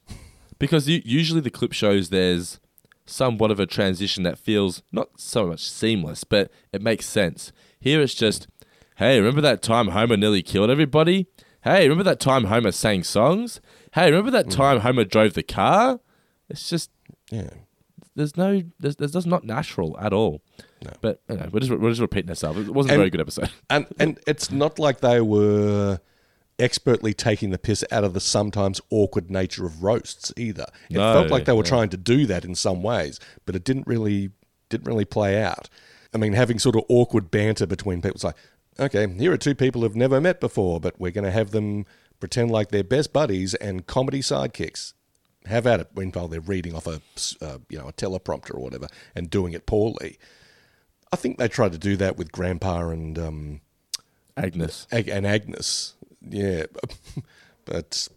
Because 0.60 0.88
usually 0.88 1.42
the 1.42 1.50
clip 1.50 1.74
shows 1.74 2.10
there's 2.10 2.60
somewhat 3.06 3.50
of 3.52 3.60
a 3.60 3.66
transition 3.66 4.24
that 4.24 4.38
feels 4.38 4.84
not 4.92 5.20
so 5.20 5.48
much 5.48 5.68
seamless, 5.68 6.24
but 6.24 6.52
it 6.72 6.82
makes 6.82 7.06
sense. 7.08 7.52
Here 7.80 8.00
it's 8.00 8.14
just, 8.14 8.48
hey, 8.98 9.20
remember 9.20 9.42
that 9.42 9.64
time 9.64 9.88
Homer 9.90 10.18
nearly 10.18 10.44
killed 10.44 10.70
everybody? 10.70 11.26
Hey, 11.64 11.84
remember 11.84 12.04
that 12.04 12.20
time 12.20 12.46
Homer 12.46 12.72
sang 12.72 13.04
songs? 13.04 13.60
Hey, 13.94 14.12
remember 14.12 14.32
that 14.32 14.52
time 14.52 14.82
Homer 14.82 15.04
drove 15.04 15.34
the 15.34 15.44
car? 15.44 16.00
It's 16.48 16.70
just 16.70 16.92
Yeah. 17.32 17.50
there's 18.16 18.38
no 18.38 18.62
there's, 18.80 18.98
there's 18.98 19.14
just 19.14 19.28
not 19.28 19.44
natural 19.44 19.98
at 20.00 20.14
all. 20.14 20.42
No. 20.84 20.92
But 21.02 21.22
we're 21.28 21.60
just 21.60 21.72
we're 21.72 21.90
just 21.90 22.02
repeating 22.02 22.30
ourselves. 22.30 22.60
It 22.68 22.74
wasn't 22.74 22.96
a 22.96 22.98
very 22.98 23.10
good 23.10 23.22
episode. 23.22 23.52
and 23.70 23.86
and 24.00 24.20
it's 24.26 24.52
not 24.52 24.80
like 24.80 25.02
they 25.02 25.22
were 25.22 26.00
expertly 26.60 27.14
taking 27.14 27.50
the 27.50 27.58
piss 27.58 27.84
out 27.92 28.04
of 28.04 28.14
the 28.14 28.20
sometimes 28.20 28.80
awkward 28.90 29.32
nature 29.32 29.66
of 29.66 29.84
roasts 29.84 30.32
either. 30.38 30.66
It 30.90 30.98
No, 30.98 31.14
felt 31.14 31.32
like 31.32 31.46
they 31.46 31.54
were 31.54 31.64
trying 31.64 31.90
to 31.90 31.98
do 31.98 32.26
that 32.28 32.46
in 32.46 32.56
some 32.56 32.84
ways, 32.84 33.20
but 33.46 33.56
it 33.56 33.64
didn't 33.64 33.88
really 33.88 34.32
didn't 34.70 34.88
really 34.88 35.06
play 35.06 35.42
out. 35.42 35.70
I 36.14 36.18
mean, 36.18 36.34
having 36.34 36.60
sort 36.60 36.76
of 36.76 36.84
awkward 36.90 37.32
banter 37.32 37.66
between 37.66 38.02
people. 38.02 38.16
It's 38.16 38.24
like, 38.24 38.36
okay, 38.80 39.08
here 39.08 39.32
are 39.32 39.38
two 39.38 39.56
people 39.56 39.82
who've 39.82 39.96
never 39.96 40.20
met 40.20 40.40
before, 40.40 40.80
but 40.80 41.00
we're 41.00 41.12
going 41.12 41.24
to 41.24 41.32
have 41.32 41.52
them 41.52 41.86
pretend 42.20 42.52
like 42.52 42.70
they're 42.70 42.84
best 42.84 43.14
buddies 43.14 43.54
and 43.56 43.86
comedy 43.88 44.22
sidekicks. 44.22 44.94
Have 45.48 45.66
at 45.66 45.80
it 45.80 45.88
when 45.94 46.10
while 46.12 46.28
they're 46.28 46.40
reading 46.40 46.76
off 46.76 46.86
a 46.86 47.02
uh, 47.42 47.58
you 47.70 47.80
know 47.80 47.88
a 47.88 47.94
teleprompter 47.94 48.54
or 48.54 48.60
whatever 48.60 48.88
and 49.16 49.30
doing 49.30 49.54
it 49.54 49.66
poorly. 49.66 50.20
I 51.12 51.16
think 51.18 51.38
they 51.38 51.48
tried 51.48 51.74
to 51.74 51.78
do 51.78 51.96
that 51.98 52.18
with 52.18 52.32
Grandpa 52.32 52.90
and 52.90 53.18
um, 53.20 53.62
Agnes. 54.38 54.88
Ag- 54.92 55.10
and 55.10 55.26
Agnes, 55.26 55.96
yeah, 56.28 56.66
but 57.66 58.08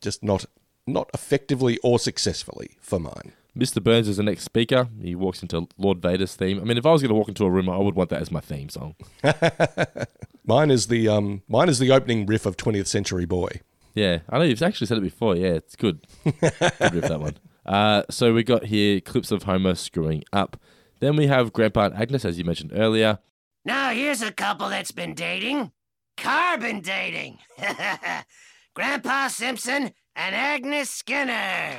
just 0.00 0.22
not 0.22 0.44
not 0.86 1.10
effectively 1.14 1.78
or 1.82 1.98
successfully 1.98 2.76
for 2.80 2.98
mine. 2.98 3.32
Mr. 3.56 3.82
Burns 3.82 4.06
is 4.08 4.16
the 4.16 4.22
next 4.22 4.44
speaker. 4.44 4.88
He 5.02 5.14
walks 5.14 5.42
into 5.42 5.66
Lord 5.76 6.00
Vader's 6.00 6.36
theme. 6.36 6.60
I 6.60 6.64
mean, 6.64 6.78
if 6.78 6.86
I 6.86 6.92
was 6.92 7.02
going 7.02 7.08
to 7.10 7.14
walk 7.16 7.28
into 7.28 7.44
a 7.44 7.50
room, 7.50 7.68
I 7.68 7.78
would 7.78 7.96
want 7.96 8.10
that 8.10 8.22
as 8.22 8.30
my 8.30 8.40
theme 8.40 8.68
song. 8.68 8.94
Mine 10.44 10.70
is 10.70 10.86
the 10.86 11.08
um, 11.08 11.42
mine 11.48 11.68
is 11.68 11.78
the 11.78 11.92
opening 11.92 12.26
riff 12.26 12.46
of 12.46 12.56
20th 12.56 12.86
Century 12.86 13.24
Boy. 13.24 13.60
Yeah, 13.94 14.20
I 14.28 14.38
know 14.38 14.44
you've 14.44 14.62
actually 14.62 14.86
said 14.86 14.98
it 14.98 15.02
before. 15.02 15.36
Yeah, 15.36 15.50
it's 15.50 15.76
good. 15.76 16.06
good 16.24 16.94
riff 16.94 17.08
that 17.08 17.20
one. 17.20 17.36
Uh, 17.66 18.02
so 18.10 18.32
we 18.32 18.42
got 18.42 18.64
here 18.64 19.00
clips 19.00 19.30
of 19.30 19.42
Homer 19.44 19.74
screwing 19.74 20.24
up. 20.32 20.56
Then 21.00 21.16
we 21.16 21.26
have 21.26 21.52
Grandpa 21.52 21.86
and 21.86 21.94
Agnes, 21.94 22.24
as 22.24 22.38
you 22.38 22.44
mentioned 22.44 22.72
earlier. 22.74 23.18
Now 23.64 23.90
here's 23.90 24.22
a 24.22 24.32
couple 24.32 24.68
that's 24.68 24.92
been 24.92 25.14
dating. 25.14 25.72
Carbon 26.16 26.80
dating. 26.80 27.38
Grandpa 28.74 29.28
Simpson 29.28 29.92
and 30.14 30.34
Agnes 30.34 30.90
Skinner. 30.90 31.78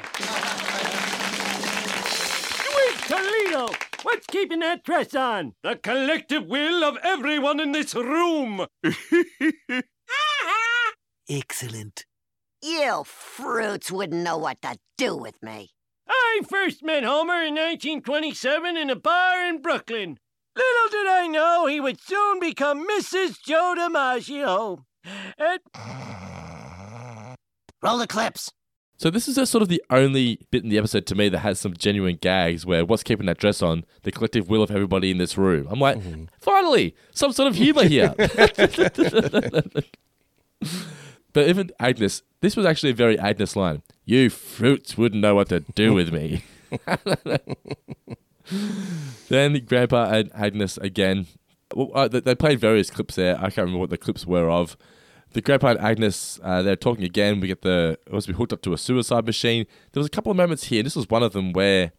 Wait, 2.76 2.98
Toledo! 3.08 3.70
What's 4.04 4.26
keeping 4.26 4.60
that 4.60 4.84
dress 4.84 5.14
on? 5.14 5.54
The 5.62 5.76
collective 5.76 6.48
will 6.48 6.84
of 6.84 6.98
everyone 7.04 7.60
in 7.60 7.72
this 7.72 7.94
room! 7.94 8.66
Excellent. 11.30 12.06
You 12.64 13.04
fruits 13.06 13.92
wouldn't 13.92 14.24
know 14.24 14.38
what 14.38 14.62
to 14.64 14.78
do 14.98 15.16
with 15.16 15.42
me. 15.44 15.70
I 16.08 16.42
first 16.50 16.84
met 16.84 17.04
Homer 17.04 17.44
in 17.44 17.56
1927 17.56 18.78
in 18.78 18.90
a 18.90 18.96
bar 18.96 19.46
in 19.46 19.62
Brooklyn. 19.62 20.18
Little 20.56 20.90
did 20.92 21.08
I 21.08 21.28
know 21.28 21.66
he 21.68 21.80
would 21.80 22.00
soon 22.02 22.40
become 22.40 22.88
Mrs. 22.88 23.42
Joe 23.42 23.76
DiMaggio. 23.78 24.84
And 25.38 25.60
Roll 27.82 27.98
the 27.98 28.08
clips. 28.08 28.52
So 28.98 29.10
this 29.10 29.28
is 29.28 29.36
just 29.36 29.52
sort 29.52 29.64
of 29.64 29.70
the 29.70 29.82
only 29.90 30.40
bit 30.52 30.64
in 30.64 30.70
the 30.70 30.78
episode 30.78 31.08
to 31.08 31.16
me 31.16 31.28
that 31.30 31.40
has 31.40 31.60
some 31.60 31.74
genuine 31.76 32.20
gags 32.22 32.68
where 32.68 32.86
what's 32.86 33.02
keeping 33.02 33.26
that 33.26 33.40
dress 33.40 33.64
on? 33.64 33.84
The 34.04 34.12
collective 34.12 34.48
will 34.48 34.62
of 34.62 34.70
everybody 34.70 35.10
in 35.10 35.18
this 35.18 35.40
room. 35.40 35.68
I'm 35.72 35.80
like, 35.80 36.00
hmm. 36.04 36.26
finally, 36.40 36.96
some 37.12 37.32
sort 37.32 37.48
of 37.48 37.56
humor 37.56 37.86
here. 37.86 38.14
but 41.34 41.48
even 41.48 41.72
Agnes, 41.80 42.24
this 42.42 42.56
was 42.56 42.66
actually 42.66 42.92
a 42.92 42.96
very 42.96 43.18
Agnes 43.18 43.56
line. 43.56 43.82
You 44.06 44.30
fruits 44.30 44.98
wouldn't 44.98 45.22
know 45.22 45.36
what 45.36 45.50
to 45.50 45.62
do 45.62 45.94
with 45.94 46.12
me. 46.12 46.44
then 49.30 49.64
Grandpa 49.66 50.12
and 50.12 50.32
Agnes 50.34 50.78
again. 50.78 51.28
Well, 51.74 51.92
uh, 51.94 52.08
they- 52.08 52.36
played 52.36 52.60
various 52.60 52.90
clips 52.90 53.16
there. 53.16 53.38
I 53.38 53.44
can't 53.44 53.58
remember 53.60 53.80
what 53.80 53.90
the 53.90 53.98
clips 53.98 54.26
were 54.26 54.50
of. 54.50 54.76
The 55.34 55.42
Grandpa 55.42 55.68
and 55.72 55.80
Agnes, 55.80 56.40
uh, 56.44 56.62
they're 56.62 56.76
talking 56.76 57.06
again. 57.06 57.40
We 57.40 57.48
get 57.48 57.62
the 57.62 57.98
it 58.06 58.12
was 58.12 58.28
we 58.28 58.34
hooked 58.34 58.52
up 58.52 58.62
to 58.64 58.74
a 58.74 58.78
suicide 58.78 59.26
machine. 59.26 59.66
There 59.94 60.02
was 60.02 60.08
a 60.08 60.10
couple 60.10 60.30
of 60.32 60.36
moments 60.38 60.66
here, 60.66 60.80
and 60.80 60.86
this 60.86 60.96
was 60.98 61.10
one 61.10 61.24
of 61.24 61.32
them 61.32 61.54
where 61.54 61.84
it 61.84 61.94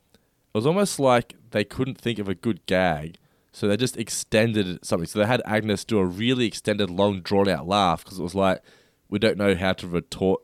was 0.54 0.66
almost 0.66 1.00
like 1.00 1.34
they 1.50 1.64
couldn't 1.64 1.96
think 1.98 2.18
of 2.18 2.28
a 2.28 2.34
good 2.34 2.66
gag, 2.66 3.16
so 3.50 3.66
they 3.66 3.78
just 3.78 3.96
extended 3.96 4.84
something. 4.84 5.06
So 5.06 5.18
they 5.18 5.24
had 5.26 5.40
Agnes 5.46 5.82
do 5.86 5.98
a 5.98 6.04
really 6.04 6.44
extended, 6.46 6.90
long, 6.90 7.22
drawn 7.22 7.48
out 7.48 7.66
laugh 7.66 8.04
because 8.04 8.18
it 8.18 8.22
was 8.22 8.34
like 8.34 8.60
we 9.12 9.18
don't 9.18 9.36
know 9.36 9.54
how 9.54 9.74
to 9.74 9.86
retort 9.86 10.40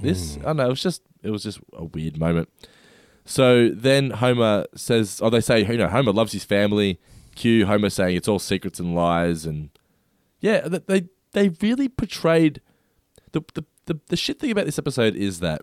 this. 0.00 0.34
Hmm. 0.34 0.40
I 0.40 0.44
don't 0.46 0.56
know. 0.56 0.66
It 0.66 0.70
was 0.70 0.82
just 0.82 1.02
it 1.22 1.30
was 1.30 1.44
just 1.44 1.60
a 1.72 1.84
weird 1.84 2.18
moment. 2.18 2.48
So 3.24 3.68
then 3.68 4.10
Homer 4.10 4.66
says, 4.74 5.20
"Oh, 5.22 5.30
they 5.30 5.40
say 5.40 5.64
you 5.64 5.78
know 5.78 5.88
Homer 5.88 6.12
loves 6.12 6.32
his 6.32 6.44
family." 6.44 6.98
Cue 7.36 7.64
Homer 7.64 7.88
saying 7.88 8.16
it's 8.16 8.26
all 8.26 8.40
secrets 8.40 8.80
and 8.80 8.94
lies, 8.94 9.46
and 9.46 9.70
yeah, 10.40 10.66
they 10.66 11.04
they 11.32 11.50
really 11.60 11.88
portrayed 11.88 12.60
the 13.30 13.42
the 13.54 13.64
the, 13.86 14.00
the 14.08 14.16
shit 14.16 14.40
thing 14.40 14.50
about 14.50 14.66
this 14.66 14.78
episode 14.78 15.14
is 15.14 15.38
that 15.38 15.62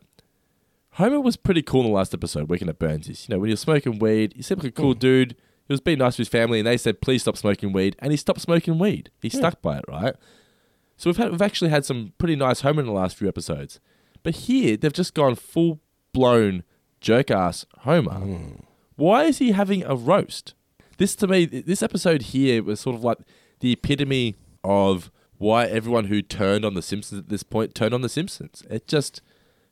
Homer 0.92 1.20
was 1.20 1.36
pretty 1.36 1.62
cool 1.62 1.82
in 1.82 1.88
the 1.88 1.94
last 1.94 2.14
episode, 2.14 2.50
working 2.50 2.70
at 2.70 2.80
Burns's. 2.80 3.28
You 3.28 3.36
know, 3.36 3.40
when 3.40 3.50
he 3.50 3.54
was 3.54 3.60
smoking 3.60 4.00
weed, 4.00 4.34
he 4.38 4.42
seemed 4.42 4.64
like 4.64 4.70
a 4.70 4.82
cool 4.82 4.94
hmm. 4.94 5.00
dude. 5.00 5.36
He 5.68 5.74
was 5.74 5.82
being 5.82 5.98
nice 5.98 6.16
to 6.16 6.22
his 6.22 6.30
family, 6.30 6.60
and 6.60 6.68
they 6.68 6.78
said, 6.78 7.02
"Please 7.02 7.24
stop 7.24 7.36
smoking 7.36 7.74
weed," 7.74 7.98
and 8.00 8.12
he 8.12 8.18
stopped 8.18 8.40
smoking 8.40 8.80
weed. 8.80 9.12
He 9.22 9.28
hmm. 9.28 9.38
stuck 9.38 9.62
by 9.62 9.80
it, 9.80 9.86
right? 9.90 10.16
So 10.98 11.10
we've 11.10 11.18
had 11.18 11.32
we've 11.32 11.42
actually 11.42 11.70
had 11.70 11.86
some 11.86 12.14
pretty 12.18 12.36
nice 12.36 12.62
Homer 12.62 12.82
in 12.82 12.88
the 12.88 12.92
last 12.92 13.16
few 13.16 13.28
episodes, 13.28 13.80
but 14.24 14.36
here 14.36 14.76
they've 14.76 14.92
just 14.92 15.14
gone 15.14 15.36
full 15.36 15.80
blown 16.12 16.64
jerk 17.00 17.30
ass 17.32 17.66
Homer. 17.80 18.16
Hmm. 18.16 18.48
Why 18.96 19.26
is 19.26 19.38
he 19.38 19.52
having 19.52 19.84
a 19.84 19.96
roast? 19.96 20.56
This 20.98 21.16
to 21.18 21.28
me, 21.28 21.46
this 21.46 21.84
episode 21.84 22.24
here 22.24 22.64
was 22.64 22.80
sort 22.80 22.96
of 22.96 23.04
like 23.04 23.20
the 23.60 23.72
epitome 23.72 24.36
of 24.64 25.12
why 25.38 25.66
everyone 25.66 26.06
who 26.06 26.24
turned 26.24 26.66
on 26.66 26.74
the 26.74 26.82
Simpsons 26.82 27.20
at 27.20 27.30
this 27.30 27.44
point 27.44 27.76
turned 27.76 27.94
on 27.94 28.02
the 28.02 28.10
Simpsons. 28.10 28.64
It 28.70 28.88
just, 28.88 29.22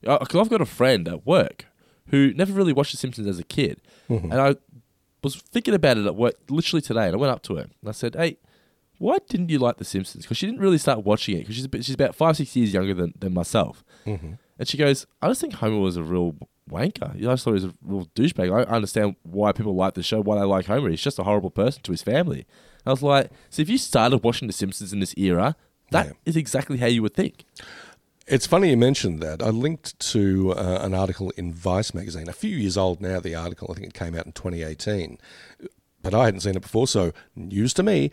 uh, 0.06 0.20
because 0.20 0.40
I've 0.40 0.50
got 0.50 0.62
a 0.62 0.66
friend 0.66 1.08
at 1.08 1.26
work 1.26 1.66
who 2.10 2.32
never 2.36 2.54
really 2.54 2.74
watched 2.74 2.92
the 2.92 2.98
Simpsons 2.98 3.26
as 3.26 3.40
a 3.40 3.44
kid, 3.44 3.82
mm-hmm. 4.08 4.32
and 4.32 4.40
I 4.40 4.56
was 5.24 5.38
thinking 5.38 5.74
about 5.74 5.98
it 5.98 6.06
at 6.06 6.16
work 6.16 6.36
literally 6.50 6.82
today, 6.82 7.08
and 7.08 7.16
I 7.16 7.18
went 7.18 7.32
up 7.32 7.42
to 7.44 7.56
her 7.56 7.64
and 7.64 7.90
I 7.90 7.92
said, 7.94 8.14
"Hey, 8.14 8.38
why 8.98 9.18
didn't 9.30 9.50
you 9.50 9.60
like 9.60 9.78
The 9.78 9.86
Simpsons?" 9.86 10.24
Because 10.24 10.38
she 10.38 10.46
didn't 10.46 10.62
really 10.62 10.78
start 10.78 11.04
watching 11.06 11.36
it 11.38 11.40
because 11.42 11.56
she's 11.56 11.68
she's 11.86 11.96
about 11.96 12.16
five 12.16 12.38
six 12.38 12.56
years 12.56 12.74
younger 12.74 12.94
than, 12.94 13.14
than 13.20 13.34
myself, 13.34 13.84
and 14.06 14.38
she 14.64 14.78
goes, 14.78 15.06
"I 15.22 15.28
just 15.28 15.42
think 15.42 15.54
Homer 15.56 15.80
was 15.80 15.98
a 15.98 16.04
real 16.04 16.36
wanker. 16.70 17.16
I 17.16 17.20
just 17.20 17.44
thought 17.44 17.52
he 17.52 17.64
was 17.64 17.66
a 17.66 17.74
real 17.84 18.06
douchebag. 18.16 18.52
I 18.52 18.64
understand 18.76 19.16
why 19.24 19.52
people 19.52 19.76
like 19.76 19.94
the 19.94 20.04
show, 20.04 20.22
why 20.22 20.38
they 20.40 20.46
like 20.46 20.66
Homer. 20.66 20.90
He's 20.90 21.02
just 21.02 21.20
a 21.20 21.24
horrible 21.24 21.52
person 21.52 21.82
to 21.84 21.92
his 21.92 22.02
family." 22.04 22.40
And 22.40 22.88
I 22.88 22.92
was 22.92 23.04
like, 23.04 23.32
"So 23.50 23.62
if 23.62 23.70
you 23.70 23.78
started 23.78 24.24
watching 24.24 24.48
The 24.48 24.54
Simpsons 24.54 24.94
in 24.94 25.00
this 25.00 25.14
era, 25.18 25.56
that 25.92 26.14
is 26.26 26.36
Yeah. 26.36 26.40
exactly 26.40 26.78
how 26.78 26.88
you 26.88 27.02
would 27.02 27.14
think." 27.14 27.46
It's 28.28 28.48
funny 28.48 28.72
you 28.72 28.78
mentioned 28.78 29.22
that. 29.22 29.44
I 29.44 29.50
linked 29.50 30.00
to 30.14 30.54
uh, 30.54 30.80
an 30.82 30.96
article 30.96 31.30
in 31.38 31.54
Vice 31.54 31.94
magazine, 31.94 32.28
a 32.28 32.34
few 32.34 32.56
years 32.58 32.76
old 32.76 33.00
now. 33.00 33.20
The 33.20 33.36
article, 33.36 33.68
I 33.70 33.76
think 33.76 33.86
it 33.88 33.94
came 33.94 34.16
out 34.16 34.26
in 34.26 34.32
2018, 34.32 35.20
but 36.02 36.16
I 36.16 36.26
hadn't 36.26 36.40
seen 36.40 36.56
it 36.56 36.64
before, 36.64 36.88
so 36.88 37.12
news 37.36 37.72
to 37.76 37.84
me. 37.84 38.10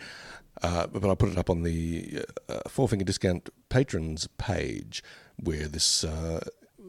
Uh, 0.62 0.86
but 0.86 1.10
I 1.10 1.14
put 1.14 1.30
it 1.30 1.38
up 1.38 1.50
on 1.50 1.62
the 1.62 2.24
uh, 2.48 2.60
Four 2.68 2.88
Finger 2.88 3.04
Discount 3.04 3.50
patrons 3.68 4.28
page, 4.38 5.02
where 5.42 5.66
this 5.66 6.04
uh, 6.04 6.40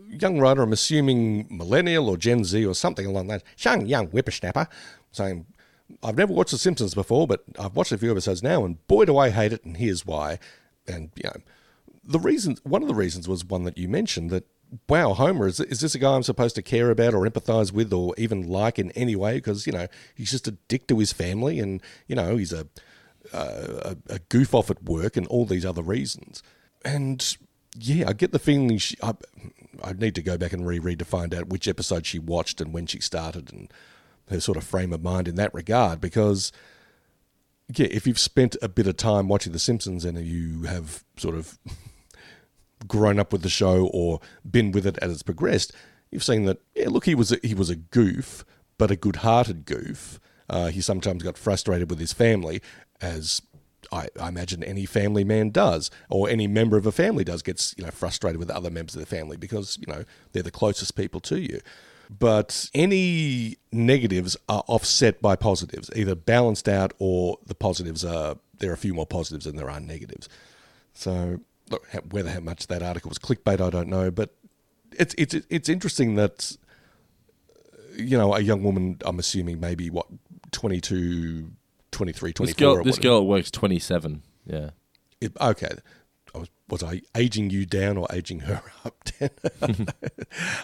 young 0.08 0.40
writer, 0.40 0.62
I'm 0.62 0.74
assuming 0.74 1.48
millennial 1.50 2.08
or 2.08 2.18
Gen 2.18 2.44
Z 2.44 2.64
or 2.64 2.76
something 2.76 3.06
along 3.06 3.28
that, 3.28 3.44
young 3.58 3.88
young 3.88 4.08
whippersnapper, 4.08 4.68
saying, 5.12 5.48
"I've 6.04 6.18
never 6.18 6.32
watched 6.32 6.52
The 6.52 6.60
Simpsons 6.60 6.94
before, 6.94 7.26
but 7.26 7.44
I've 7.58 7.76
watched 7.76 7.92
a 7.92 7.98
few 7.98 8.12
episodes 8.12 8.44
now, 8.44 8.64
and 8.64 8.86
boy, 8.88 9.06
do 9.06 9.18
I 9.18 9.32
hate 9.32 9.54
it, 9.54 9.66
and 9.66 9.78
here's 9.78 10.06
why." 10.06 10.38
And 10.88 11.10
you 11.16 11.24
know, 11.24 11.42
the 12.04 12.20
reason 12.20 12.58
one 12.64 12.84
of 12.84 12.88
the 12.88 12.94
reasons 12.94 13.28
was 13.28 13.44
one 13.44 13.64
that 13.64 13.78
you 13.78 13.88
mentioned 13.88 14.30
that 14.30 14.46
wow 14.90 15.14
homer 15.14 15.46
is, 15.48 15.60
is 15.60 15.82
this 15.82 15.94
a 15.94 16.00
guy 16.00 16.16
i'm 16.16 16.24
supposed 16.24 16.56
to 16.56 16.62
care 16.64 16.90
about 16.90 17.14
or 17.14 17.28
empathize 17.28 17.72
with 17.72 17.94
or 17.94 18.14
even 18.18 18.48
like 18.48 18.80
in 18.80 18.90
any 18.92 19.16
way 19.16 19.36
because 19.36 19.68
you 19.68 19.72
know 19.72 19.86
he's 20.16 20.32
just 20.32 20.48
a 20.48 20.58
dick 20.68 20.88
to 20.88 20.98
his 20.98 21.14
family 21.14 21.60
and 21.60 21.80
you 22.08 22.16
know 22.16 22.36
he's 22.38 22.52
a 22.52 22.66
a, 23.32 23.96
a 24.10 24.20
goof 24.30 24.54
off 24.54 24.70
at 24.70 24.84
work 24.84 25.16
and 25.16 25.28
all 25.28 25.46
these 25.46 25.66
other 25.66 25.82
reasons 25.82 26.44
and 26.84 27.38
yeah 27.78 28.08
i 28.08 28.14
get 28.14 28.32
the 28.32 28.40
feeling 28.40 28.78
she 28.78 28.96
I, 29.02 29.14
I 29.84 29.94
need 29.94 30.16
to 30.16 30.22
go 30.22 30.38
back 30.38 30.54
and 30.54 30.68
reread 30.68 31.00
to 31.00 31.06
find 31.06 31.34
out 31.34 31.48
which 31.48 31.68
episode 31.68 32.06
she 32.06 32.20
watched 32.20 32.60
and 32.60 32.74
when 32.74 32.86
she 32.86 33.00
started 33.00 33.52
and 33.54 33.72
her 34.30 34.40
sort 34.40 34.58
of 34.58 34.64
frame 34.64 34.94
of 34.94 35.02
mind 35.02 35.28
in 35.28 35.36
that 35.36 35.54
regard 35.54 36.02
because 36.02 36.52
yeah, 37.70 37.88
if 37.90 38.06
you've 38.06 38.20
spent 38.20 38.56
a 38.62 38.70
bit 38.70 38.88
of 38.88 38.98
time 38.98 39.28
watching 39.28 39.54
The 39.54 39.60
Simpsons 39.60 40.06
and 40.06 40.18
you 40.26 40.64
have 40.64 41.04
sort 41.18 41.36
of 41.36 41.58
grown 42.88 43.20
up 43.20 43.32
with 43.32 43.42
the 43.42 43.50
show 43.50 43.88
or 43.88 44.20
been 44.50 44.72
with 44.72 44.86
it 44.86 44.98
as 45.02 45.12
it's 45.12 45.24
progressed, 45.24 45.72
you've 46.12 46.24
seen 46.24 46.46
that. 46.46 46.62
Yeah, 46.76 46.90
look, 46.90 47.06
he 47.06 47.16
was 47.16 47.32
a, 47.32 47.38
he 47.44 47.54
was 47.54 47.70
a 47.70 47.76
goof, 47.76 48.46
but 48.78 48.92
a 48.92 48.96
good-hearted 48.96 49.66
goof. 49.66 50.20
Uh, 50.50 50.68
he 50.68 50.82
sometimes 50.82 51.24
got 51.24 51.38
frustrated 51.38 51.90
with 51.90 52.00
his 52.00 52.14
family, 52.14 52.62
as 53.04 53.42
I, 53.92 54.08
I 54.20 54.30
imagine 54.30 54.64
any 54.64 54.86
family 54.86 55.24
man 55.24 55.50
does, 55.50 55.92
or 56.10 56.30
any 56.30 56.48
member 56.48 56.78
of 56.78 56.86
a 56.86 56.92
family 56.92 57.24
does, 57.24 57.42
gets 57.42 57.76
you 57.78 57.84
know 57.84 57.92
frustrated 57.92 58.40
with 58.40 58.50
other 58.50 58.72
members 58.72 58.96
of 58.96 59.02
the 59.02 59.06
family 59.06 59.38
because 59.38 59.78
you 59.86 59.94
know 59.94 60.06
they're 60.32 60.42
the 60.42 60.52
closest 60.52 60.96
people 60.96 61.20
to 61.22 61.40
you. 61.40 61.60
But 62.10 62.70
any 62.74 63.58
negatives 63.72 64.38
are 64.48 64.64
offset 64.68 65.22
by 65.22 65.36
positives, 65.36 65.90
either 65.96 66.16
balanced 66.16 66.70
out 66.70 66.94
or 67.00 67.38
the 67.46 67.56
positives 67.56 68.04
are 68.06 68.38
there 68.60 68.72
are 68.72 68.74
a 68.74 68.78
few 68.78 68.94
more 68.94 69.06
positives 69.06 69.46
than 69.46 69.58
there 69.58 69.70
are 69.70 69.80
negatives. 69.80 70.30
So 70.94 71.40
look, 71.70 71.86
whether 72.12 72.30
how 72.30 72.40
much 72.40 72.68
that 72.68 72.82
article 72.82 73.10
was 73.10 73.20
clickbait, 73.20 73.60
I 73.60 73.70
don't 73.70 73.90
know, 73.90 74.12
but 74.12 74.34
it's 74.92 75.14
it's 75.18 75.36
it's 75.50 75.70
interesting 75.70 76.16
that 76.16 76.56
you 77.98 78.18
know 78.18 78.34
a 78.34 78.40
young 78.40 78.64
woman, 78.64 79.00
I'm 79.06 79.20
assuming 79.20 79.60
maybe 79.60 79.90
what 79.90 80.08
22, 80.52 81.52
23, 81.94 82.34
24. 82.34 82.46
This 82.46 82.56
girl, 82.56 82.84
this 82.84 83.00
girl 83.00 83.26
work's 83.26 83.52
twenty 83.52 83.80
seven. 83.80 84.24
Yeah. 84.46 84.72
It, 85.22 85.32
okay. 85.40 85.70
I 86.36 86.40
was, 86.40 86.50
was 86.68 86.84
I 86.84 87.02
aging 87.16 87.50
you 87.52 87.66
down 87.66 87.98
or 87.98 88.08
aging 88.12 88.42
her 88.42 88.62
up? 88.86 88.96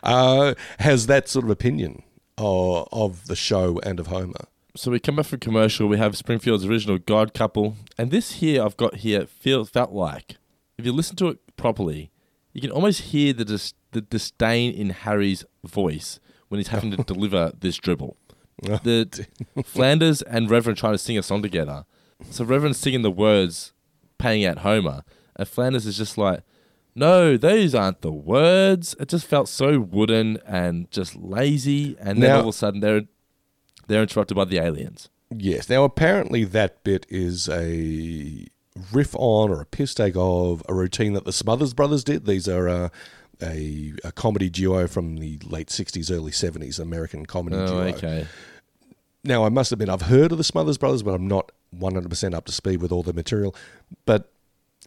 Uh, 0.04 0.56
has 0.80 1.06
that 1.08 1.30
sort 1.30 1.46
of 1.46 1.52
opinion 1.52 2.02
of, 2.38 2.88
of 2.92 3.28
the 3.28 3.36
show 3.36 3.80
and 3.84 4.00
of 4.00 4.08
Homer? 4.08 4.48
So 4.76 4.92
we 4.92 5.00
come 5.00 5.18
back 5.18 5.28
from 5.28 5.40
commercial. 5.40 5.88
We 5.88 5.98
have 5.98 6.18
Springfield's 6.18 6.66
original 6.66 6.98
God 6.98 7.34
couple, 7.34 7.76
and 7.98 8.12
this 8.12 8.34
here 8.34 8.64
I've 8.64 8.78
got 8.78 8.98
here 8.98 9.26
feel 9.28 9.66
felt 9.66 9.92
like 9.92 10.38
if 10.78 10.86
you 10.86 10.92
listen 10.92 11.16
to 11.18 11.28
it 11.28 11.56
properly, 11.58 12.12
you 12.54 12.62
can 12.62 12.72
almost 12.72 13.02
hear 13.02 13.34
the 13.34 13.46
dis- 13.46 13.74
the 13.92 14.02
disdain 14.02 14.74
in 14.74 14.92
Harry's 14.92 15.44
voice 15.64 16.20
when 16.48 16.60
he's 16.60 16.70
having 16.70 16.92
to 16.92 16.98
deliver 17.14 17.52
this 17.60 17.78
dribble. 17.78 18.18
The 18.84 19.28
Flanders 19.64 20.22
and 20.22 20.50
Reverend 20.50 20.78
trying 20.78 20.94
to 20.94 20.98
sing 20.98 21.18
a 21.18 21.24
song 21.24 21.42
together. 21.42 21.86
So 22.32 22.44
Reverend's 22.44 22.78
singing 22.80 23.02
the 23.02 23.12
words, 23.12 23.72
paying 24.18 24.44
out 24.46 24.60
Homer, 24.60 25.04
and 25.36 25.48
Flanders 25.48 25.86
is 25.86 25.98
just 25.98 26.18
like, 26.18 26.42
"No, 26.96 27.38
those 27.38 27.74
aren't 27.74 28.02
the 28.02 28.12
words." 28.12 28.96
It 29.00 29.08
just 29.10 29.26
felt 29.26 29.48
so 29.48 29.80
wooden 29.80 30.38
and 30.46 30.90
just 30.92 31.16
lazy. 31.16 31.96
And 32.00 32.22
then 32.22 32.30
Now- 32.32 32.36
all 32.42 32.50
of 32.50 32.56
a 32.56 32.58
sudden 32.58 32.82
they're 32.82 33.04
they're 33.88 34.02
interrupted 34.02 34.36
by 34.36 34.46
the 34.46 34.60
aliens. 34.60 35.10
Yes. 35.32 35.70
Now, 35.70 35.84
apparently, 35.84 36.44
that 36.44 36.84
bit 36.84 37.06
is 37.10 37.48
a 37.50 38.48
riff 38.92 39.16
on 39.16 39.50
or 39.52 39.62
a 39.62 39.66
piss 39.66 39.94
take 39.94 40.16
of 40.18 40.64
a 40.68 40.74
routine 40.74 41.14
that 41.14 41.26
the 41.26 41.32
Smothers 41.34 41.74
Brothers 41.74 42.04
did. 42.04 42.26
These 42.26 42.48
are 42.48 42.68
uh, 42.70 42.90
a, 43.42 43.94
a 44.04 44.12
comedy 44.12 44.50
duo 44.50 44.88
from 44.88 45.18
the 45.18 45.38
late 45.46 45.68
60s, 45.70 46.12
early 46.12 46.32
70s, 46.32 46.80
American 46.80 47.26
comedy 47.26 47.56
Oh, 47.58 47.68
duo. 47.68 47.80
okay. 47.96 48.28
Now, 49.24 49.44
I 49.46 49.50
must 49.50 49.72
admit, 49.72 49.90
I've 49.90 50.04
heard 50.04 50.32
of 50.32 50.38
the 50.38 50.44
Smothers 50.44 50.78
Brothers, 50.78 51.04
but 51.04 51.14
I'm 51.14 51.28
not 51.28 51.52
100% 51.78 52.34
up 52.34 52.46
to 52.46 52.52
speed 52.52 52.82
with 52.82 52.92
all 52.92 53.04
the 53.04 53.14
material. 53.14 53.54
But 54.06 54.32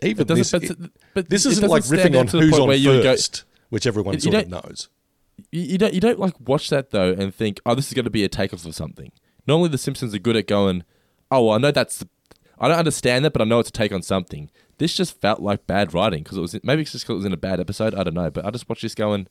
even 0.03 0.27
this, 0.37 0.51
but- 0.53 0.63
it- 0.63 0.91
but 1.15 1.29
this 1.29 1.45
isn't 1.47 1.69
like 1.69 1.83
riffing 1.85 2.19
on 2.19 2.27
who's 2.41 2.59
on 2.59 2.69
where 2.69 2.77
you 2.77 3.03
go- 3.03 3.11
which 3.69 3.87
everyone 3.87 4.15
sort 4.21 4.35
of 4.47 4.65
knows. 4.65 4.89
You, 5.51 5.79
don't 5.79 5.93
you 5.95 6.01
don't 6.01 6.19
like 6.19 6.35
watch 6.41 6.69
that 6.71 6.91
though 6.91 7.13
and 7.13 7.35
think, 7.35 7.61
oh, 7.67 7.75
this 7.75 7.89
is 7.89 7.95
going 7.95 8.05
to 8.05 8.11
be 8.11 8.23
a 8.25 8.29
takeoff 8.29 8.65
of 8.67 8.75
something. 8.75 9.13
Normally, 9.47 9.71
the 9.71 9.79
Simpsons 9.79 10.15
are 10.15 10.19
good 10.19 10.37
at 10.37 10.47
going, 10.47 10.85
oh, 11.31 11.47
well, 11.47 11.55
I 11.57 11.59
know 11.59 11.71
that's, 11.73 12.05
I 12.59 12.69
don't 12.69 12.79
understand 12.79 13.25
that, 13.25 13.33
but 13.33 13.43
I 13.43 13.45
know 13.45 13.59
it's 13.59 13.71
a 13.71 13.73
take 13.73 13.93
on 13.93 14.03
something. 14.03 14.51
This 14.79 14.95
just 14.97 15.21
felt 15.21 15.41
like 15.41 15.67
bad 15.67 15.93
writing 15.95 16.23
because 16.23 16.39
it 16.39 16.41
was 16.43 16.57
maybe 16.63 16.83
it's 16.83 16.93
just 16.93 17.05
because 17.05 17.15
it 17.15 17.17
was 17.19 17.25
in 17.27 17.33
a 17.33 17.37
bad 17.39 17.61
episode. 17.61 17.95
I 17.95 18.03
don't 18.05 18.15
know, 18.15 18.31
but 18.31 18.45
I 18.47 18.51
just 18.51 18.69
watched 18.69 18.83
this 18.83 18.95
going, 18.95 19.27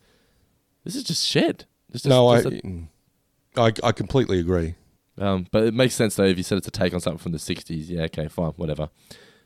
this 0.83 0.95
is 0.95 1.03
just 1.03 1.25
shit. 1.25 1.65
Just, 1.91 2.05
No, 2.05 2.27
I, 2.27 2.41
just 2.41 2.47
a- 2.55 2.67
mm, 2.67 2.87
I, 3.57 3.71
I 3.83 3.91
completely 3.91 4.39
agree. 4.39 4.75
Um, 5.21 5.45
but 5.51 5.63
it 5.65 5.73
makes 5.75 5.93
sense 5.93 6.15
though 6.15 6.25
if 6.25 6.37
you 6.37 6.43
said 6.43 6.57
it's 6.57 6.67
a 6.67 6.71
take 6.71 6.93
on 6.95 6.99
something 6.99 7.19
from 7.19 7.31
the 7.31 7.37
'60s. 7.37 7.89
Yeah, 7.89 8.01
okay, 8.03 8.27
fine, 8.27 8.53
whatever. 8.53 8.89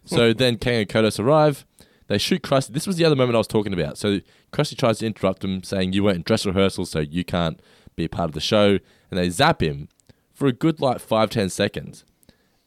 So 0.06 0.34
then 0.34 0.58
Kang 0.58 0.76
and 0.76 0.88
Kodos 0.88 1.20
arrive. 1.20 1.66
They 2.08 2.18
shoot 2.18 2.44
Krusty. 2.44 2.70
This 2.70 2.88
was 2.88 2.96
the 2.96 3.06
other 3.06 3.16
moment 3.16 3.36
I 3.36 3.40
was 3.40 3.48
talking 3.48 3.74
about. 3.74 3.98
So 3.98 4.22
Krusty 4.54 4.78
tries 4.78 5.00
to 5.00 5.06
interrupt 5.06 5.44
him, 5.44 5.64
saying, 5.64 5.94
"You 5.94 6.04
weren't 6.04 6.18
in 6.18 6.22
dress 6.22 6.46
rehearsal, 6.46 6.86
so 6.86 7.00
you 7.00 7.26
can't 7.26 7.60
be 7.96 8.06
a 8.06 8.10
part 8.10 8.30
of 8.30 8.34
the 8.34 8.40
show." 8.40 8.80
And 9.12 9.20
they 9.20 9.30
zap 9.30 9.62
him 9.62 9.90
for 10.34 10.48
a 10.48 10.54
good 10.54 10.80
like 10.80 11.00
five 11.00 11.30
ten 11.30 11.50
seconds, 11.50 12.06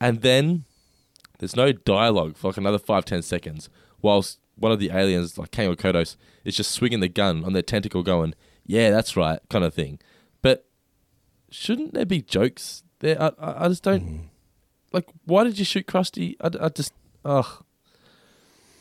and 0.00 0.20
then 0.20 0.64
there's 1.38 1.56
no 1.56 1.72
dialogue 1.72 2.36
for 2.36 2.48
like 2.48 2.58
another 2.58 2.78
five 2.78 3.06
ten 3.06 3.22
seconds, 3.22 3.70
whilst 4.02 4.38
one 4.56 4.72
of 4.72 4.80
the 4.80 4.90
aliens, 4.90 5.38
like 5.38 5.52
Kang 5.52 5.68
or 5.68 5.76
Kodos, 5.76 6.16
is 6.44 6.56
just 6.56 6.72
swinging 6.72 7.00
the 7.00 7.08
gun 7.08 7.44
on 7.44 7.54
their 7.54 7.62
tentacle, 7.62 8.02
going, 8.02 8.34
"Yeah, 8.66 8.90
that's 8.90 9.16
right," 9.16 9.38
kind 9.48 9.64
of 9.64 9.72
thing. 9.72 9.98
But 10.42 10.66
shouldn't 11.50 11.94
there 11.94 12.04
be 12.04 12.20
jokes 12.20 12.82
there? 13.00 13.20
I, 13.20 13.32
I, 13.38 13.64
I 13.64 13.68
just 13.68 13.82
don't 13.82 14.30
like. 14.92 15.06
Why 15.24 15.44
did 15.44 15.58
you 15.58 15.64
shoot 15.64 15.86
Krusty? 15.86 16.36
I, 16.40 16.66
I 16.66 16.68
just 16.68 16.92
ugh, 17.24 17.64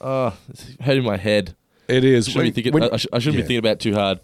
ugh, 0.02 0.34
it's 0.50 0.76
hurting 0.82 1.04
my 1.04 1.18
head. 1.18 1.56
It 1.88 2.04
is. 2.04 2.28
I 2.28 2.32
shouldn't, 2.32 2.56
be, 2.56 2.64
thinking, 2.64 2.84
I, 2.84 2.90
I 2.94 2.98
sh- 2.98 3.08
I 3.14 3.20
shouldn't 3.20 3.38
yeah. 3.38 3.42
be 3.44 3.48
thinking 3.48 3.58
about 3.58 3.72
it 3.72 3.80
too 3.80 3.94
hard. 3.94 4.20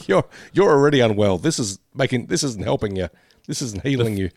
you're 0.08 0.24
you're 0.52 0.70
already 0.70 1.00
unwell. 1.00 1.38
This 1.38 1.58
is 1.58 1.78
making. 1.94 2.26
This 2.26 2.42
isn't 2.42 2.64
helping 2.64 2.96
you. 2.96 3.08
This 3.46 3.60
isn't 3.60 3.82
healing 3.82 4.16
you. 4.16 4.30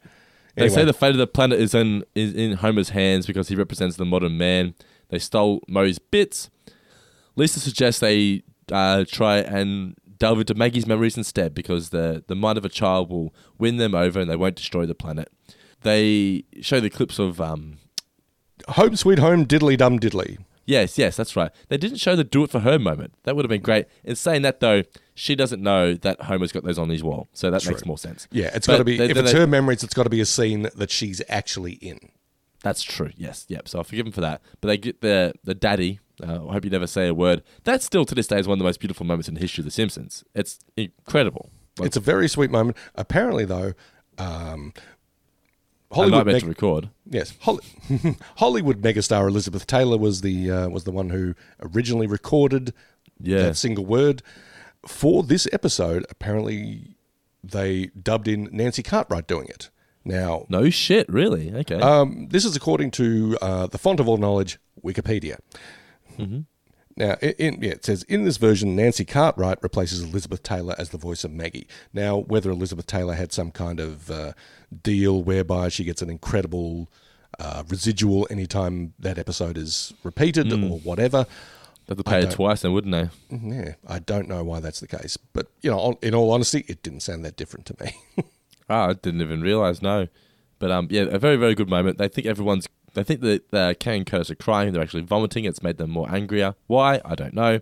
They 0.55 0.69
say 0.69 0.85
the 0.85 0.93
fate 0.93 1.11
of 1.11 1.17
the 1.17 1.27
planet 1.27 1.59
is 1.59 1.73
in 1.73 2.03
is 2.15 2.33
in 2.33 2.53
Homer's 2.53 2.89
hands 2.89 3.25
because 3.27 3.49
he 3.49 3.55
represents 3.55 3.97
the 3.97 4.05
modern 4.05 4.37
man. 4.37 4.73
They 5.09 5.19
stole 5.19 5.61
Moe's 5.67 5.99
bits. 5.99 6.49
Lisa 7.35 7.59
suggests 7.59 7.99
they 7.99 8.43
uh, 8.71 9.05
try 9.07 9.37
and 9.37 9.95
delve 10.17 10.39
into 10.39 10.53
Maggie's 10.55 10.85
memories 10.87 11.17
instead 11.17 11.53
because 11.53 11.89
the 11.89 12.23
the 12.27 12.35
mind 12.35 12.57
of 12.57 12.65
a 12.65 12.69
child 12.69 13.09
will 13.09 13.33
win 13.57 13.77
them 13.77 13.93
over 13.95 14.19
and 14.19 14.29
they 14.29 14.35
won't 14.35 14.55
destroy 14.55 14.85
the 14.85 14.95
planet. 14.95 15.29
They 15.81 16.43
show 16.61 16.79
the 16.79 16.89
clips 16.89 17.19
of 17.19 17.39
um, 17.39 17.77
Home 18.69 18.95
Sweet 18.95 19.19
Home 19.19 19.45
Diddly 19.45 19.77
Dum 19.77 19.99
Diddly. 19.99 20.37
Yes, 20.67 20.97
yes, 20.97 21.15
that's 21.15 21.35
right. 21.35 21.51
They 21.69 21.77
didn't 21.77 21.97
show 21.97 22.15
the 22.15 22.23
do 22.23 22.43
it 22.43 22.49
for 22.49 22.61
her 22.61 22.79
moment. 22.79 23.13
That 23.23 23.35
would 23.35 23.45
have 23.45 23.49
been 23.51 23.61
great. 23.61 23.85
In 24.03 24.15
saying 24.15 24.41
that, 24.41 24.61
though, 24.61 24.81
she 25.13 25.35
doesn't 25.35 25.61
know 25.61 25.93
that 25.93 26.21
Homer's 26.23 26.51
got 26.51 26.63
those 26.63 26.79
on 26.79 26.89
his 26.89 27.03
wall, 27.03 27.27
so 27.33 27.51
that 27.51 27.63
makes 27.67 27.85
more 27.85 27.99
sense. 27.99 28.27
Yeah, 28.31 28.49
it's 28.51 28.65
got 28.65 28.77
to 28.77 28.83
be. 28.83 28.97
they- 28.97 29.05
if 29.09 29.13
then 29.13 29.25
it's 29.25 29.33
they- 29.33 29.39
her 29.41 29.45
memories, 29.45 29.83
it's 29.83 29.93
got 29.93 30.03
to 30.03 30.09
be 30.09 30.21
a 30.21 30.25
scene 30.25 30.67
that 30.75 30.89
she's 30.89 31.21
actually 31.29 31.73
in. 31.73 31.99
That's 32.63 32.81
true. 32.81 33.11
Yes, 33.15 33.45
yep. 33.47 33.67
So 33.67 33.79
I 33.79 33.83
forgive 33.83 34.05
them 34.07 34.11
for 34.13 34.21
that. 34.21 34.41
But 34.59 34.69
they 34.69 34.77
get 34.79 35.01
the 35.01 35.33
the 35.43 35.53
daddy. 35.53 35.99
Uh, 36.23 36.47
I 36.47 36.53
hope 36.53 36.63
you 36.63 36.71
never 36.71 36.87
say 36.87 37.07
a 37.07 37.13
word. 37.13 37.43
That 37.65 37.81
still 37.83 38.05
to 38.05 38.15
this 38.15 38.27
day 38.27 38.39
is 38.39 38.47
one 38.47 38.53
of 38.55 38.59
the 38.59 38.65
most 38.65 38.79
beautiful 38.79 39.05
moments 39.05 39.27
in 39.27 39.33
the 39.35 39.41
history 39.41 39.61
of 39.61 39.65
The 39.65 39.71
Simpsons. 39.71 40.23
It's 40.33 40.59
incredible. 40.77 41.49
Like, 41.77 41.87
It's 41.87 41.97
a 41.97 42.01
very 42.01 42.27
sweet 42.29 42.51
moment. 42.51 42.77
Apparently, 42.95 43.43
though, 43.45 43.73
um, 44.17 44.73
Hollywood 45.91 46.25
meg- 46.27 46.41
to 46.41 46.47
record. 46.47 46.89
yes, 47.09 47.33
Hol- 47.41 47.59
Hollywood 48.37 48.81
megastar 48.81 49.27
Elizabeth 49.27 49.67
Taylor 49.67 49.97
was 49.97 50.21
the 50.21 50.49
uh, 50.51 50.69
was 50.69 50.83
the 50.83 50.91
one 50.91 51.09
who 51.09 51.35
originally 51.61 52.07
recorded 52.07 52.73
Yeah. 53.19 53.43
that 53.43 53.57
single 53.57 53.85
word 53.85 54.21
for 54.87 55.23
this 55.23 55.47
episode. 55.53 56.05
Apparently, 56.09 56.95
they 57.43 57.87
dubbed 58.01 58.27
in 58.27 58.49
Nancy 58.51 58.83
Cartwright 58.83 59.27
doing 59.27 59.47
it. 59.47 59.69
Now, 60.07 60.45
No 60.49 60.69
shit, 60.69 61.09
really. 61.09 61.51
Okay. 61.53 61.79
Um, 61.79 62.27
this 62.29 62.45
is 62.45 62.55
according 62.55 62.91
to 62.91 63.37
uh, 63.41 63.67
the 63.67 63.77
font 63.79 63.99
of 63.99 64.07
all 64.07 64.17
knowledge, 64.17 64.59
Wikipedia. 64.83 65.37
Now, 66.97 67.17
in, 67.21 67.31
in, 67.37 67.61
yeah, 67.61 67.71
it 67.71 67.83
says 67.85 68.03
in 68.03 68.23
this 68.23 68.37
version, 68.37 68.75
Nancy 68.75 69.03
Cartwright 69.03 69.61
replaces 69.61 70.01
Elizabeth 70.01 70.43
Taylor 70.43 70.75
as 70.77 70.89
the 70.89 70.97
voice 70.97 71.23
of 71.25 71.31
Maggie. 71.31 71.67
Now, 71.93 72.17
whether 72.19 72.49
Elizabeth 72.49 72.87
Taylor 72.87 73.15
had 73.15 73.33
some 73.33 73.51
kind 73.51 73.79
of 73.81 74.09
uh, 74.09 74.31
deal 74.83 75.21
whereby 75.21 75.67
she 75.69 75.83
gets 75.83 76.01
an 76.01 76.09
incredible 76.09 76.89
uh, 77.37 77.63
residual 77.67 78.25
anytime 78.29 78.93
that 78.97 79.17
episode 79.17 79.57
is 79.57 79.93
repeated 80.03 80.53
or 80.53 80.79
whatever, 80.79 81.25
They 81.87 81.91
have 81.91 81.97
to 81.97 82.03
pay 82.05 82.21
don't- 82.21 82.31
twice, 82.31 82.61
then, 82.61 82.71
wouldn't 82.71 82.93
they? 82.93 83.09
yeah, 83.35 83.73
I 83.85 83.99
don't 83.99 84.29
know 84.29 84.41
why 84.45 84.61
that's 84.61 84.79
the 84.79 84.87
case. 84.87 85.17
But 85.17 85.47
you 85.61 85.69
know, 85.71 85.99
in 86.01 86.15
all 86.15 86.31
honesty, 86.31 86.63
it 86.69 86.81
didn't 86.81 87.01
sound 87.01 87.25
that 87.25 87.35
different 87.35 87.65
to 87.67 87.75
me. 87.83 87.91
Ah, 88.67 88.87
I 88.87 88.93
didn't 88.93 89.21
even 89.21 89.41
realize. 89.41 89.83
No, 89.83 90.07
but 90.57 90.71
um, 90.71 90.87
yeah, 90.89 91.03
a 91.03 91.19
very 91.19 91.35
very 91.35 91.53
good 91.53 91.69
moment. 91.69 91.99
They 91.99 92.07
think 92.07 92.25
everyone's. 92.25 92.67
They 92.95 93.03
think 93.03 93.21
that 93.21 93.51
the 93.51 93.75
Kang 93.79 93.97
and 93.97 94.05
Kodos 94.05 94.31
are 94.31 94.35
crying. 94.35 94.73
They're 94.73 94.81
actually 94.81 95.03
vomiting. 95.03 95.45
It's 95.45 95.61
made 95.61 95.77
them 95.77 95.91
more 95.91 96.09
angrier. 96.13 96.55
Why? 96.67 97.01
I 97.05 97.13
don't 97.15 97.33
know. 97.33 97.59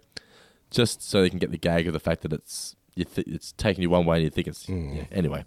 Just 0.71 1.07
so 1.07 1.21
they 1.21 1.29
can 1.29 1.39
get 1.39 1.51
the 1.51 1.57
gag 1.57 1.86
of 1.88 1.93
the 1.93 1.99
fact 1.99 2.21
that 2.21 2.31
it's 2.34 2.75
you 2.95 3.05
th- 3.05 3.27
it's 3.27 3.51
taking 3.53 3.81
you 3.81 3.89
one 3.89 4.05
way 4.05 4.17
and 4.17 4.23
you 4.23 4.29
think 4.29 4.47
it's 4.47 4.67
yeah, 4.69 5.03
anyway. 5.11 5.43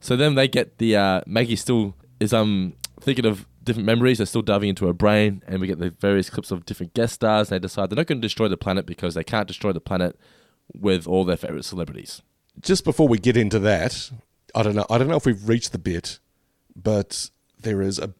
So 0.00 0.16
then 0.16 0.34
they 0.34 0.48
get 0.48 0.78
the 0.78 0.96
uh, 0.96 1.20
Maggie 1.26 1.56
still 1.56 1.94
is 2.20 2.32
um 2.32 2.74
thinking 3.00 3.26
of 3.26 3.46
different 3.64 3.86
memories. 3.86 4.18
They're 4.18 4.26
still 4.26 4.42
diving 4.42 4.68
into 4.68 4.86
her 4.86 4.92
brain, 4.92 5.42
and 5.46 5.60
we 5.60 5.66
get 5.66 5.78
the 5.78 5.90
various 5.90 6.30
clips 6.30 6.50
of 6.50 6.64
different 6.64 6.94
guest 6.94 7.14
stars. 7.14 7.48
They 7.48 7.58
decide 7.58 7.90
they're 7.90 7.96
not 7.96 8.06
going 8.06 8.20
to 8.20 8.26
destroy 8.26 8.48
the 8.48 8.56
planet 8.56 8.86
because 8.86 9.14
they 9.14 9.24
can't 9.24 9.48
destroy 9.48 9.72
the 9.72 9.80
planet 9.80 10.18
with 10.74 11.06
all 11.06 11.24
their 11.24 11.36
favorite 11.36 11.64
celebrities. 11.64 12.22
just 12.60 12.84
before 12.84 13.08
we 13.08 13.18
get 13.18 13.36
into 13.36 13.58
that, 13.58 14.10
I 14.54 14.62
don't 14.62 14.74
know. 14.74 14.86
I 14.90 14.98
don't 14.98 15.08
know 15.08 15.16
if 15.16 15.26
we've 15.26 15.48
reached 15.48 15.72
the 15.72 15.78
bit, 15.78 16.18
but 16.74 17.30
there 17.60 17.82
is 17.82 17.98
a 17.98 18.12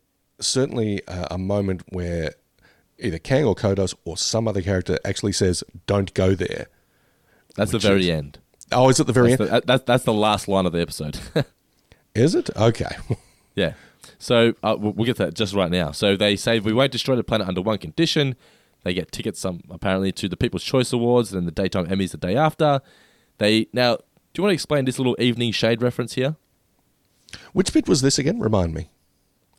certainly 0.47 1.03
a, 1.09 1.29
a 1.33 1.39
moment 1.39 1.83
where 1.89 2.35
either 2.99 3.19
Kang 3.19 3.45
or 3.45 3.55
Kodos 3.55 3.95
or 4.05 4.17
some 4.17 4.47
other 4.49 4.63
character 4.63 4.99
actually 5.05 5.33
says, 5.33 5.65
"Don't 5.87 6.13
go 6.15 6.35
there." 6.35 6.69
That's 7.57 7.73
the 7.73 7.79
very 7.79 8.03
is- 8.03 8.09
end. 8.11 8.39
Oh, 8.75 8.89
is 8.89 8.99
it 8.99 9.07
the 9.07 9.13
very 9.13 9.35
That's 9.37 9.51
end? 9.53 9.63
the, 9.63 9.67
that's, 9.67 9.85
that's 9.85 10.05
the 10.05 10.15
last 10.15 10.49
line 10.49 10.65
of 10.65 10.73
the 10.73 10.81
episode. 10.81 11.19
Is 12.15 12.35
it 12.35 12.49
okay? 12.57 12.97
yeah. 13.55 13.75
So 14.19 14.55
uh, 14.63 14.77
we'll 14.79 15.05
get 15.05 15.17
to 15.17 15.27
that 15.27 15.35
just 15.35 15.53
right 15.53 15.71
now. 15.71 15.91
So 15.93 16.17
they 16.17 16.37
say 16.37 16.59
we 16.59 16.73
won't 16.73 16.91
destroy 16.91 17.15
the 17.17 17.23
planet 17.25 17.49
under 17.49 17.61
one 17.61 17.77
condition. 17.77 18.35
They 18.83 18.95
get 18.95 19.13
tickets, 19.13 19.45
um, 19.45 19.61
apparently, 19.71 20.11
to 20.13 20.29
the 20.29 20.37
People's 20.39 20.65
Choice 20.65 20.91
Awards 20.93 21.35
and 21.35 21.47
the 21.47 21.51
daytime 21.53 21.87
Emmys 21.87 22.13
the 22.13 22.17
day 22.17 22.35
after. 22.35 22.81
They 23.39 23.67
now. 23.75 23.97
Do 23.97 24.03
you 24.41 24.43
want 24.45 24.53
to 24.53 24.55
explain 24.55 24.87
this 24.87 24.99
little 24.99 25.17
evening 25.19 25.53
shade 25.53 25.83
reference 25.83 26.15
here? 26.15 26.37
Which 27.53 27.73
bit 27.75 27.87
was 27.87 28.01
this 28.01 28.19
again? 28.19 28.41
Remind 28.41 28.73
me. 28.73 28.89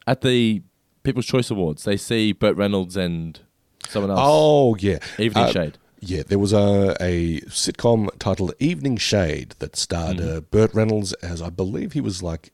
At 0.08 0.22
the 0.22 0.64
People's 1.04 1.26
Choice 1.26 1.52
Awards, 1.52 1.84
they 1.84 1.98
see 1.98 2.32
Burt 2.32 2.56
Reynolds 2.58 2.96
and 2.98 3.40
someone 3.88 4.12
else. 4.12 4.20
Oh 4.24 4.76
yeah, 4.80 5.00
Evening 5.20 5.46
Uh, 5.46 5.52
Shade. 5.52 5.78
Yeah, 6.06 6.24
there 6.28 6.40
was 6.40 6.52
a, 6.52 6.96
a 7.00 7.40
sitcom 7.42 8.10
titled 8.20 8.54
Evening 8.60 8.98
Shade 8.98 9.56
that 9.60 9.76
starred 9.78 10.18
Mm-hmm. 10.18 10.38
uh, 10.38 10.42
Burt 10.42 10.74
Reynolds 10.74 11.14
as 11.14 11.42
I 11.42 11.50
believe 11.50 11.94
he 11.94 12.02
was 12.02 12.22
like 12.22 12.52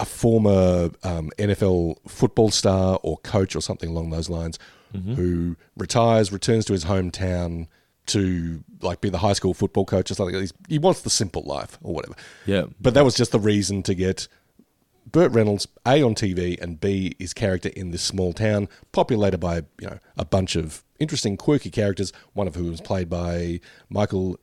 a 0.00 0.04
former 0.06 0.90
um, 1.02 1.30
NFL 1.38 1.96
football 2.08 2.50
star 2.50 2.98
or 3.02 3.18
coach 3.18 3.54
or 3.56 3.60
something 3.60 3.90
along 3.90 4.10
those 4.10 4.28
lines, 4.30 4.58
Mm-hmm. 4.94 5.14
who 5.16 5.56
retires, 5.76 6.32
returns 6.32 6.64
to 6.64 6.72
his 6.72 6.86
hometown 6.86 7.66
to 8.06 8.64
like 8.80 9.02
be 9.02 9.10
the 9.10 9.18
high 9.18 9.34
school 9.34 9.52
football 9.52 9.84
coach 9.84 10.10
or 10.10 10.14
something. 10.14 10.34
He's, 10.40 10.54
he 10.66 10.78
wants 10.78 11.02
the 11.02 11.10
simple 11.10 11.42
life 11.42 11.78
or 11.82 11.92
whatever. 11.94 12.14
Yeah. 12.46 12.64
But 12.80 12.94
that 12.94 13.04
was 13.04 13.14
just 13.14 13.32
the 13.32 13.38
reason 13.38 13.82
to 13.82 13.94
get 13.94 14.28
Burt 15.10 15.32
Reynolds 15.32 15.66
A 15.86 16.02
on 16.02 16.14
TV 16.14 16.60
and 16.60 16.80
B 16.80 17.14
his 17.18 17.32
character 17.32 17.70
in 17.70 17.90
this 17.90 18.02
small 18.02 18.32
town, 18.32 18.68
populated 18.92 19.38
by 19.38 19.58
you 19.80 19.88
know 19.88 19.98
a 20.16 20.24
bunch 20.24 20.56
of 20.56 20.84
interesting, 20.98 21.36
quirky 21.36 21.70
characters. 21.70 22.12
One 22.32 22.46
of 22.46 22.54
whom 22.54 22.70
was 22.70 22.80
played 22.80 23.08
by 23.08 23.60
Michael 23.88 24.38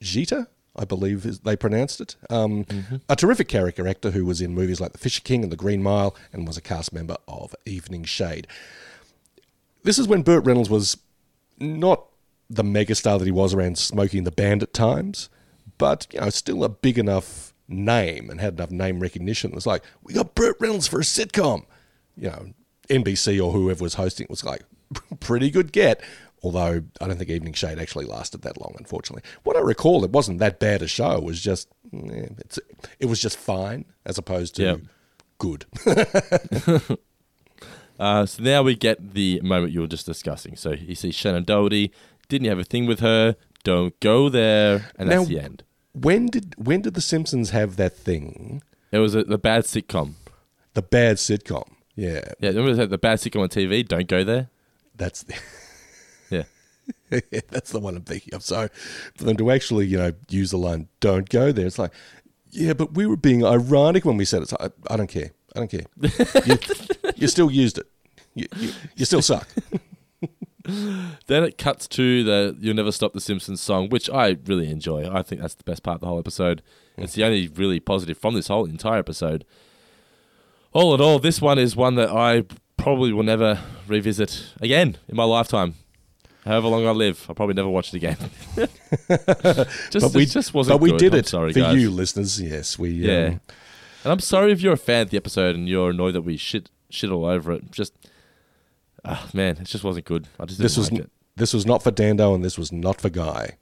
Jeter, 0.00 0.48
I 0.74 0.84
believe 0.84 1.24
is, 1.26 1.40
they 1.40 1.56
pronounced 1.56 2.00
it. 2.00 2.16
Um, 2.30 2.64
A 3.08 3.16
terrific 3.16 3.48
character 3.48 3.86
actor 3.86 4.10
who 4.10 4.24
was 4.24 4.40
in 4.40 4.54
movies 4.54 4.80
like 4.80 4.92
The 4.92 4.98
Fisher 4.98 5.20
King 5.20 5.42
and 5.42 5.52
The 5.52 5.56
Green 5.56 5.82
Mile, 5.82 6.16
and 6.32 6.46
was 6.46 6.56
a 6.56 6.62
cast 6.62 6.92
member 6.92 7.16
of 7.28 7.54
Evening 7.66 8.04
Shade. 8.04 8.46
This 9.84 9.98
is 9.98 10.08
when 10.08 10.22
Burt 10.22 10.44
Reynolds 10.44 10.70
was 10.70 10.96
not 11.58 12.06
the 12.48 12.62
megastar 12.62 13.18
that 13.18 13.24
he 13.24 13.30
was 13.30 13.54
around 13.54 13.78
Smokey 13.78 14.18
and 14.18 14.26
the 14.26 14.32
Bandit 14.32 14.72
times, 14.74 15.28
but 15.78 16.06
you 16.12 16.20
know 16.20 16.30
still 16.30 16.64
a 16.64 16.68
big 16.68 16.98
enough 16.98 17.51
name 17.68 18.30
and 18.30 18.40
had 18.40 18.54
enough 18.54 18.70
name 18.70 19.00
recognition. 19.00 19.50
It 19.50 19.54
was 19.54 19.66
like 19.66 19.82
we 20.02 20.14
got 20.14 20.34
Burt 20.34 20.56
Reynolds 20.60 20.86
for 20.88 20.98
a 21.00 21.04
sitcom. 21.04 21.64
You 22.16 22.28
know, 22.30 22.46
NBC 22.88 23.42
or 23.44 23.52
whoever 23.52 23.82
was 23.82 23.94
hosting 23.94 24.24
it 24.24 24.30
was 24.30 24.44
like 24.44 24.62
pretty 25.20 25.50
good 25.50 25.72
get. 25.72 26.02
Although 26.44 26.82
I 27.00 27.06
don't 27.06 27.16
think 27.18 27.30
Evening 27.30 27.52
Shade 27.52 27.78
actually 27.78 28.04
lasted 28.04 28.42
that 28.42 28.60
long, 28.60 28.74
unfortunately. 28.76 29.22
What 29.44 29.56
I 29.56 29.60
recall, 29.60 30.04
it 30.04 30.10
wasn't 30.10 30.40
that 30.40 30.58
bad 30.58 30.82
a 30.82 30.88
show. 30.88 31.12
It 31.12 31.22
was 31.22 31.40
just, 31.40 31.68
it's, 31.92 32.58
it 32.98 33.06
was 33.06 33.20
just 33.20 33.36
fine 33.38 33.84
as 34.04 34.18
opposed 34.18 34.56
to 34.56 34.62
Yep. 34.62 34.80
good. 35.38 35.66
Uh, 37.98 38.26
so 38.26 38.42
now 38.42 38.62
we 38.64 38.74
get 38.74 39.14
the 39.14 39.40
moment 39.42 39.72
you 39.72 39.80
were 39.80 39.86
just 39.86 40.06
discussing. 40.06 40.56
So 40.56 40.72
you 40.72 40.94
see 40.96 41.10
Shannen 41.10 41.46
Doherty. 41.46 41.92
Didn't 42.28 42.44
you 42.46 42.50
have 42.50 42.58
a 42.58 42.64
thing 42.64 42.86
with 42.86 42.98
her? 43.00 43.36
Don't 43.62 43.98
go 44.00 44.28
there. 44.28 44.90
And 44.98 45.08
that's 45.08 45.22
Now- 45.22 45.28
the 45.28 45.38
end. 45.40 45.62
When 45.92 46.26
did 46.26 46.54
when 46.56 46.82
did 46.82 46.94
The 46.94 47.00
Simpsons 47.00 47.50
have 47.50 47.76
that 47.76 47.96
thing? 47.96 48.62
It 48.90 48.98
was 48.98 49.14
a, 49.14 49.24
the 49.24 49.38
bad 49.38 49.64
sitcom. 49.64 50.14
The 50.74 50.82
bad 50.82 51.16
sitcom. 51.16 51.68
Yeah, 51.94 52.22
Yeah, 52.40 52.50
remember 52.50 52.86
the 52.86 52.98
bad 52.98 53.18
sitcom 53.18 53.42
on 53.42 53.48
TV? 53.48 53.86
Don't 53.86 54.08
go 54.08 54.24
there. 54.24 54.48
that's 54.96 55.22
the. 55.24 55.34
Yeah. 56.30 56.44
That's 57.50 57.70
the 57.70 57.78
one 57.78 57.94
I'm 57.96 58.02
thinking 58.02 58.34
of. 58.34 58.42
So 58.42 58.68
for 59.16 59.24
them 59.24 59.36
to 59.36 59.50
actually, 59.50 59.86
you 59.86 59.98
know, 59.98 60.12
use 60.30 60.50
the 60.50 60.56
line 60.56 60.88
"Don't 61.00 61.28
go 61.28 61.52
there," 61.52 61.66
it's 61.66 61.78
like, 61.78 61.92
yeah, 62.50 62.72
but 62.72 62.94
we 62.94 63.06
were 63.06 63.16
being 63.18 63.44
ironic 63.44 64.04
when 64.06 64.16
we 64.16 64.24
said 64.24 64.42
it. 64.42 64.48
So 64.48 64.56
I, 64.58 64.70
I 64.90 64.96
don't 64.96 65.08
care. 65.10 65.30
I 65.54 65.58
don't 65.60 65.70
care. 65.70 65.84
you, 66.46 66.58
you 67.14 67.28
still 67.28 67.50
used 67.50 67.78
it. 67.78 67.86
You, 68.34 68.46
you, 68.56 68.72
you 68.96 69.04
still 69.04 69.20
suck. 69.22 69.46
Then 71.26 71.44
it 71.44 71.58
cuts 71.58 71.88
to 71.88 72.22
the 72.24 72.56
"You'll 72.60 72.74
Never 72.74 72.92
Stop 72.92 73.12
the 73.12 73.20
Simpsons" 73.20 73.60
song, 73.60 73.88
which 73.88 74.08
I 74.10 74.36
really 74.46 74.70
enjoy. 74.70 75.08
I 75.12 75.22
think 75.22 75.40
that's 75.40 75.54
the 75.54 75.64
best 75.64 75.82
part 75.82 75.96
of 75.96 76.00
the 76.00 76.06
whole 76.06 76.18
episode. 76.18 76.62
It's 76.96 77.14
the 77.14 77.24
only 77.24 77.48
really 77.48 77.80
positive 77.80 78.18
from 78.18 78.34
this 78.34 78.48
whole 78.48 78.64
entire 78.66 78.98
episode. 78.98 79.44
All 80.72 80.94
in 80.94 81.00
all, 81.00 81.18
this 81.18 81.40
one 81.40 81.58
is 81.58 81.74
one 81.76 81.94
that 81.96 82.10
I 82.10 82.44
probably 82.76 83.12
will 83.12 83.22
never 83.22 83.60
revisit 83.86 84.46
again 84.60 84.96
in 85.08 85.16
my 85.16 85.24
lifetime. 85.24 85.74
However 86.44 86.68
long 86.68 86.86
I 86.86 86.90
live, 86.90 87.24
I'll 87.28 87.34
probably 87.34 87.54
never 87.54 87.68
watch 87.68 87.94
it 87.94 87.96
again. 87.96 88.16
just, 89.90 90.06
but 90.06 90.14
we 90.14 90.26
just 90.26 90.52
wasn't. 90.54 90.74
But 90.74 90.82
we 90.82 90.90
good. 90.90 90.98
did 90.98 91.12
I'm 91.14 91.18
it 91.20 91.28
sorry, 91.28 91.52
for 91.52 91.60
guys. 91.60 91.76
you, 91.80 91.90
listeners. 91.90 92.40
Yes, 92.40 92.78
we. 92.78 92.90
Yeah. 92.90 93.26
Um, 93.26 93.40
And 94.04 94.12
I'm 94.12 94.18
sorry 94.20 94.50
if 94.50 94.60
you're 94.60 94.72
a 94.72 94.76
fan 94.78 95.02
of 95.02 95.10
the 95.10 95.16
episode 95.16 95.54
and 95.54 95.68
you're 95.68 95.90
annoyed 95.90 96.14
that 96.14 96.22
we 96.22 96.36
shit 96.36 96.68
shit 96.90 97.10
all 97.10 97.24
over 97.24 97.52
it. 97.52 97.70
Just, 97.70 97.94
ah, 99.04 99.28
man, 99.32 99.56
it 99.58 99.64
just 99.64 99.84
wasn't 99.84 100.04
good. 100.06 100.28
I 100.38 100.44
just 100.44 100.58
didn't 100.58 100.62
this 100.64 100.76
was 100.76 100.90
like 100.92 101.00
n- 101.00 101.04
it. 101.06 101.10
this 101.36 101.52
was 101.54 101.66
not 101.66 101.82
for 101.82 101.90
Dando, 101.90 102.34
and 102.34 102.44
this 102.44 102.58
was 102.58 102.72
not 102.72 103.00
for 103.00 103.08
Guy. 103.10 103.56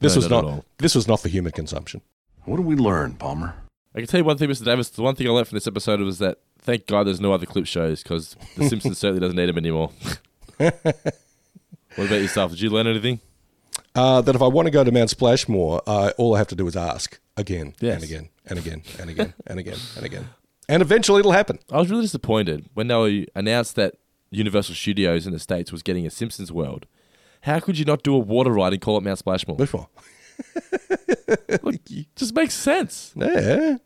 This 0.00 0.14
No, 0.14 0.18
was 0.18 0.30
not 0.30 0.38
at 0.38 0.44
not. 0.44 0.52
all. 0.54 0.64
This 0.78 0.94
was 0.94 1.06
not 1.08 1.20
for 1.20 1.28
human 1.28 1.52
consumption. 1.52 2.00
What 2.44 2.56
did 2.56 2.66
we 2.66 2.74
learn, 2.76 3.14
Palmer? 3.14 3.54
I 3.94 3.98
can 3.98 4.08
tell 4.08 4.18
you 4.20 4.24
one 4.24 4.38
thing, 4.38 4.48
Mr. 4.48 4.64
Davis. 4.64 4.88
The 4.90 5.02
one 5.02 5.14
thing 5.14 5.26
I 5.28 5.30
learned 5.30 5.46
from 5.48 5.56
this 5.56 5.66
episode 5.66 6.00
was 6.00 6.18
that 6.18 6.38
thank 6.58 6.86
God 6.86 7.06
there's 7.06 7.20
no 7.20 7.32
other 7.32 7.46
clip 7.46 7.66
shows 7.66 8.02
because 8.02 8.36
The 8.56 8.68
Simpsons 8.68 8.98
certainly 8.98 9.20
doesn't 9.20 9.36
need 9.36 9.46
them 9.46 9.58
anymore. 9.58 9.90
what 10.56 10.74
about 11.96 12.20
yourself? 12.20 12.52
Did 12.52 12.60
you 12.62 12.70
learn 12.70 12.86
anything? 12.86 13.20
Uh, 13.94 14.20
that 14.22 14.34
if 14.34 14.42
I 14.42 14.46
want 14.46 14.66
to 14.66 14.70
go 14.70 14.82
to 14.82 14.90
Mount 14.90 15.10
Splashmore, 15.10 15.82
uh, 15.86 16.12
all 16.16 16.34
I 16.34 16.38
have 16.38 16.48
to 16.48 16.54
do 16.56 16.66
is 16.66 16.76
ask 16.76 17.20
again 17.36 17.74
Yes. 17.80 17.94
and 17.96 18.04
again 18.04 18.28
and 18.46 18.58
again 18.58 18.82
and 18.98 19.10
again 19.10 19.34
and 19.46 19.58
again 19.58 19.78
and 19.96 20.04
again, 20.06 20.28
and 20.68 20.82
eventually 20.82 21.20
it'll 21.20 21.32
happen. 21.32 21.58
I 21.70 21.78
was 21.78 21.90
really 21.90 22.02
disappointed 22.02 22.68
when 22.74 22.88
they 22.88 23.26
announced 23.34 23.76
that 23.76 23.94
Universal 24.36 24.74
Studios 24.74 25.26
in 25.26 25.32
the 25.32 25.38
States 25.38 25.70
was 25.72 25.82
getting 25.82 26.06
a 26.06 26.10
Simpsons 26.10 26.50
World. 26.52 26.86
How 27.42 27.60
could 27.60 27.78
you 27.78 27.84
not 27.84 28.02
do 28.02 28.14
a 28.14 28.18
water 28.18 28.50
ride 28.50 28.72
and 28.72 28.80
call 28.82 28.96
it 28.98 29.02
Mount 29.02 29.18
Splashmore? 29.18 29.56
Before, 29.56 29.88
Just 32.16 32.34
makes 32.34 32.54
sense. 32.54 33.12
yeah, 33.16 33.76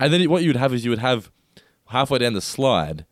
And 0.00 0.12
then 0.12 0.28
what 0.30 0.42
you 0.42 0.48
would 0.48 0.56
have 0.56 0.72
is 0.74 0.84
you 0.84 0.90
would 0.90 0.98
have 0.98 1.30
halfway 1.86 2.18
down 2.18 2.32
the 2.32 2.40
slide, 2.40 3.04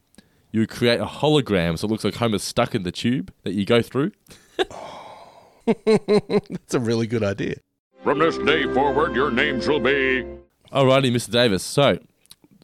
you 0.53 0.61
would 0.61 0.70
create 0.70 1.01
a 1.01 1.07
hologram 1.07 1.78
so 1.78 1.86
it 1.86 1.91
looks 1.91 2.05
like 2.05 2.14
Homer's 2.14 2.43
stuck 2.43 2.74
in 2.74 2.82
the 2.82 2.93
tube 2.93 3.32
that 3.45 3.53
you 3.53 3.64
go 3.64 3.82
through. 3.82 4.12
That's 5.66 6.74
a 6.74 6.80
really 6.80 7.07
good 7.07 7.22
idea. 7.22 7.57
From 8.03 8.18
this 8.18 8.38
day 8.38 8.64
forward, 8.72 9.14
your 9.14 9.30
name 9.30 9.61
shall 9.61 9.78
be. 9.80 10.24
Alrighty, 10.72 11.12
Mr. 11.12 11.30
Davis. 11.30 11.62
So, 11.62 11.99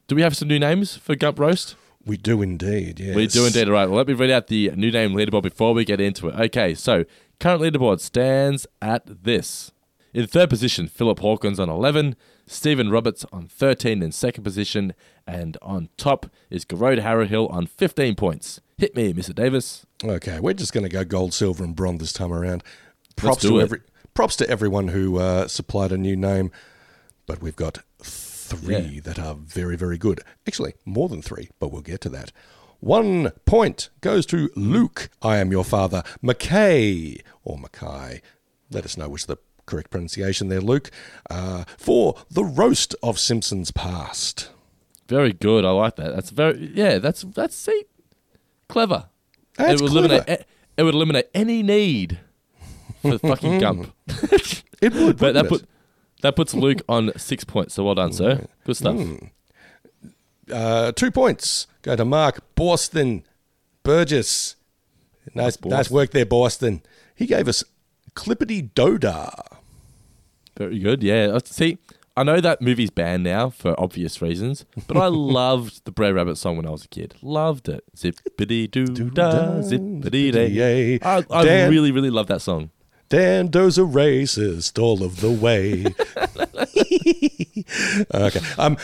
do 0.09 0.14
we 0.16 0.22
have 0.22 0.37
some 0.37 0.49
new 0.49 0.59
names 0.59 0.97
for 0.97 1.14
Gump 1.14 1.39
Roast? 1.39 1.77
We 2.07 2.17
do 2.17 2.41
indeed. 2.41 3.01
Yes, 3.01 3.17
We 3.17 3.27
do 3.27 3.45
indeed. 3.47 3.67
All 3.67 3.75
right. 3.75 3.89
Well, 3.89 3.99
let 3.99 4.07
me 4.07 4.15
read 4.15 4.31
out 4.31 4.47
the 4.47 4.71
new 4.77 4.93
name 4.93 5.13
leaderboard 5.13 5.43
before 5.43 5.75
we 5.75 5.85
get 5.85 6.01
into 6.01 6.29
it. 6.29 6.37
Okay. 6.37 6.73
So, 6.75 7.05
current 7.41 7.61
leaderboard 7.61 8.01
stands 8.01 8.67
at 8.81 9.03
this. 9.25 9.73
In 10.15 10.27
third 10.27 10.49
position, 10.49 10.87
Philip 10.87 11.19
Hawkins 11.19 11.61
on 11.61 11.69
11, 11.69 12.17
Stephen 12.47 12.91
Roberts 12.91 13.27
on 13.33 13.49
13 13.49 14.03
in 14.03 14.13
second 14.13 14.45
position, 14.45 14.95
and 15.27 15.59
on 15.61 15.91
top 15.99 16.31
is 16.49 16.65
Garode 16.65 17.03
Harrowhill 17.03 17.53
on 17.53 17.67
15 17.67 18.15
points. 18.15 18.61
Hit 18.79 18.95
me, 18.97 19.13
Mr. 19.13 19.35
Davis. 19.35 19.85
Okay, 20.03 20.41
we're 20.41 20.55
just 20.55 20.73
going 20.73 20.85
to 20.85 20.89
go 20.89 21.05
gold, 21.05 21.35
silver, 21.35 21.65
and 21.65 21.75
bronze 21.75 22.01
this 22.01 22.13
time 22.13 22.33
around. 22.33 22.63
Props 23.17 23.43
do 23.43 23.49
to 23.51 23.59
it. 23.59 23.63
every 23.63 23.81
props 24.15 24.37
to 24.37 24.49
everyone 24.49 24.89
who 24.89 25.19
uh, 25.19 25.49
supplied 25.49 25.93
a 25.93 25.99
new 25.99 26.17
name, 26.17 26.51
but 27.27 27.43
we've 27.43 27.57
got 27.57 27.81
three 28.47 28.77
Yeah. 28.77 29.01
that 29.05 29.19
are 29.19 29.35
very, 29.35 29.77
very 29.77 29.99
good. 29.99 30.21
Actually, 30.47 30.75
more 30.85 31.09
than 31.09 31.23
three, 31.23 31.49
but 31.59 31.71
we'll 31.73 31.83
get 31.83 32.01
to 32.03 32.09
that. 32.11 32.33
One 32.81 33.31
point 33.47 33.89
goes 34.01 34.27
to 34.27 34.51
Luke. 34.55 35.09
I 35.23 35.39
am 35.39 35.51
your 35.51 35.65
father, 35.65 36.03
McKay 36.23 37.21
or 37.43 37.59
Mackay. 37.59 38.21
Let 38.71 38.85
us 38.85 38.97
know 38.97 39.09
which 39.09 39.27
the 39.27 39.39
correct 39.65 39.91
pronunciation 39.91 40.49
there, 40.49 40.61
Luke. 40.61 40.91
Uh, 41.31 41.65
for 41.79 42.15
the 42.31 42.45
roast 42.45 42.95
of 43.03 43.19
Simpsons 43.19 43.71
past. 43.71 44.51
Very 45.09 45.33
good. 45.33 45.65
I 45.65 45.71
like 45.71 45.97
that. 45.97 46.15
That's 46.15 46.31
very 46.31 46.71
yeah. 46.75 46.99
That's 46.99 47.23
that's 47.23 47.57
see, 47.57 47.85
clever. 48.69 49.07
That's 49.57 49.81
it 49.81 49.83
would 49.83 49.91
clever. 49.93 50.07
eliminate. 50.15 50.45
It 50.77 50.83
would 50.83 50.95
eliminate 50.95 51.27
any 51.35 51.63
need 51.63 52.19
for 53.03 53.19
fucking 53.19 53.59
Gump. 53.61 53.93
It 54.83 54.93
would, 54.93 55.17
But 55.17 55.33
that 55.33 55.45
wouldn't 55.45 55.49
put 55.49 55.63
it? 55.63 55.69
That 56.23 56.37
puts 56.37 56.55
Luke 56.55 56.83
on 56.89 57.12
six 57.17 57.45
points. 57.45 57.75
So 57.75 57.85
well 57.85 57.95
done, 57.95 58.12
sir. 58.12 58.47
Good 58.64 58.77
stuff. 58.77 59.01
Uh, 60.53 60.93
two 60.93 61.11
points 61.11 61.67
go 61.83 61.97
to 61.97 62.05
Mark 62.05 62.41
Boston 62.55 63.25
Burgess. 63.83 64.57
Nice, 65.35 65.57
Boston. 65.57 65.71
nice 65.71 65.91
work 65.91 66.11
there, 66.12 66.27
Boston. 66.27 66.83
He 67.14 67.27
gave 67.27 67.49
us 67.49 67.64
Clippity 68.14 68.73
Doda. 68.75 69.31
Very 70.57 70.79
good. 70.79 71.03
Yeah. 71.03 71.31
Uh, 71.35 71.41
See, 71.45 71.79
I 72.17 72.23
know 72.23 72.41
that 72.41 72.62
movie's 72.62 72.91
banned 72.91 73.25
now 73.25 73.51
for 73.51 73.79
obvious 73.79 74.23
reasons, 74.23 74.64
but 74.87 74.97
I 74.97 75.07
loved 75.09 75.85
the 75.85 75.93
Brer 75.93 76.14
Rabbit 76.14 76.37
song 76.37 76.57
when 76.57 76.67
I 76.67 76.71
was 76.71 76.85
a 76.85 76.89
kid. 76.89 77.14
Loved 77.21 77.69
it. 77.69 77.85
Zippity 77.97 78.71
doo 78.71 78.87
da, 79.11 79.61
zippity 79.61 80.33
day. 80.33 80.99
I, 81.03 81.25
I 81.31 81.67
really, 81.69 81.93
really 81.93 82.11
love 82.11 82.29
that 82.29 82.41
song. 82.41 82.71
Dan 83.09 83.49
Doe's 83.49 83.79
a 83.79 83.83
racist 83.83 84.81
all 84.83 85.03
of 85.03 85.21
the 85.21 85.31
way. 85.31 85.87
okay. 88.15 88.41
Um, 88.59 88.77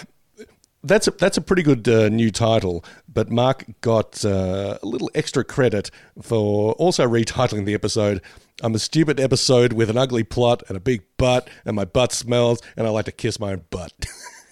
that's 0.85 1.07
a, 1.07 1.13
that's 1.13 1.37
a 1.37 1.41
pretty 1.41 1.63
good 1.63 1.89
uh, 1.89 2.09
new 2.09 2.31
title, 2.31 2.85
but 3.09 3.31
Mark 3.31 3.65
got 3.81 4.25
uh, 4.25 4.79
a 4.83 4.87
little 4.87 5.11
extra 5.15 5.45
credit 5.45 5.91
for 6.21 6.73
also 6.75 7.07
retitling 7.07 7.67
the 7.67 7.75
episode. 7.75 8.21
I'm 8.63 8.75
a 8.75 8.81
stupid 8.81 9.21
episode 9.21 9.73
with 9.73 9.91
an 9.91 9.97
ugly 9.97 10.25
plot 10.25 10.63
and 10.69 10.77
a 10.77 10.81
big 10.81 11.03
butt, 11.19 11.49
and 11.65 11.77
my 11.77 11.85
butt 11.85 12.13
smells, 12.13 12.61
and 12.77 12.87
I 12.87 12.91
like 12.91 13.05
to 13.07 13.13
kiss 13.13 13.39
my 13.39 13.53
own 13.53 13.65
butt. 13.71 13.93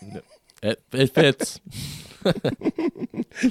It, 0.63 0.83
it 0.93 1.15
fits. 1.15 1.59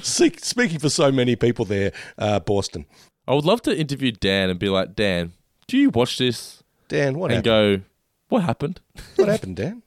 Speaking 0.02 0.78
for 0.78 0.88
so 0.88 1.10
many 1.10 1.34
people 1.34 1.64
there, 1.64 1.92
uh, 2.18 2.38
Boston. 2.40 2.86
I 3.26 3.34
would 3.34 3.44
love 3.44 3.62
to 3.62 3.76
interview 3.76 4.12
Dan 4.12 4.50
and 4.50 4.58
be 4.58 4.68
like, 4.68 4.94
Dan, 4.94 5.32
do 5.70 5.78
you 5.78 5.90
watch 5.90 6.18
this 6.18 6.62
Dan, 6.88 7.16
what 7.18 7.30
and 7.30 7.46
happened? 7.46 7.80
go, 7.80 7.84
what 8.28 8.42
happened? 8.42 8.80
what 9.16 9.28
happened, 9.28 9.56
Dan? 9.56 9.82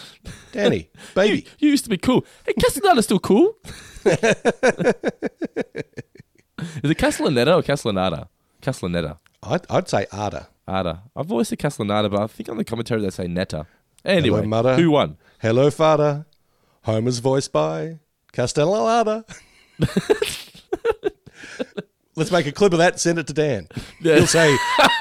Danny, 0.52 0.90
baby. 1.14 1.46
You 1.60 1.70
used 1.70 1.84
to 1.84 1.90
be 1.90 1.96
cool. 1.96 2.24
Hey, 2.44 2.52
Castellana's 2.54 3.04
still 3.04 3.20
cool. 3.20 3.54
Is 4.04 4.16
it 6.90 6.98
Castellaneta 6.98 7.56
or 7.56 7.62
Castellanata? 7.62 8.26
Castellaneta. 8.60 9.18
I'd, 9.44 9.64
I'd 9.70 9.88
say 9.88 10.06
Ada. 10.12 10.48
Ada. 10.68 11.02
I've 11.14 11.30
always 11.30 11.46
said 11.48 11.58
Castellanata, 11.60 12.10
but 12.10 12.20
I 12.20 12.26
think 12.26 12.48
on 12.48 12.56
the 12.56 12.64
commentary 12.64 13.00
they 13.00 13.10
say 13.10 13.28
Netta. 13.28 13.66
Anyway, 14.04 14.38
Hello, 14.38 14.48
mother. 14.48 14.76
who 14.76 14.90
won? 14.90 15.16
Hello, 15.40 15.70
Father. 15.70 16.26
Homer's 16.82 17.20
voiced 17.20 17.52
by 17.52 18.00
Castellaneta. 18.32 19.24
Let's 22.18 22.32
make 22.32 22.46
a 22.46 22.52
clip 22.52 22.72
of 22.72 22.80
that 22.80 22.94
and 22.94 23.00
send 23.00 23.18
it 23.20 23.28
to 23.28 23.32
Dan. 23.32 23.68
He'll 24.00 24.26
say, 24.26 24.56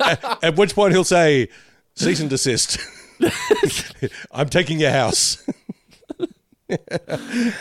at, 0.06 0.44
at 0.44 0.56
which 0.56 0.76
point 0.76 0.94
he'll 0.94 1.04
say, 1.04 1.50
cease 1.96 2.20
and 2.20 2.30
desist. 2.30 2.78
I'm 4.32 4.50
taking 4.50 4.80
your 4.80 4.92
house. 4.92 5.44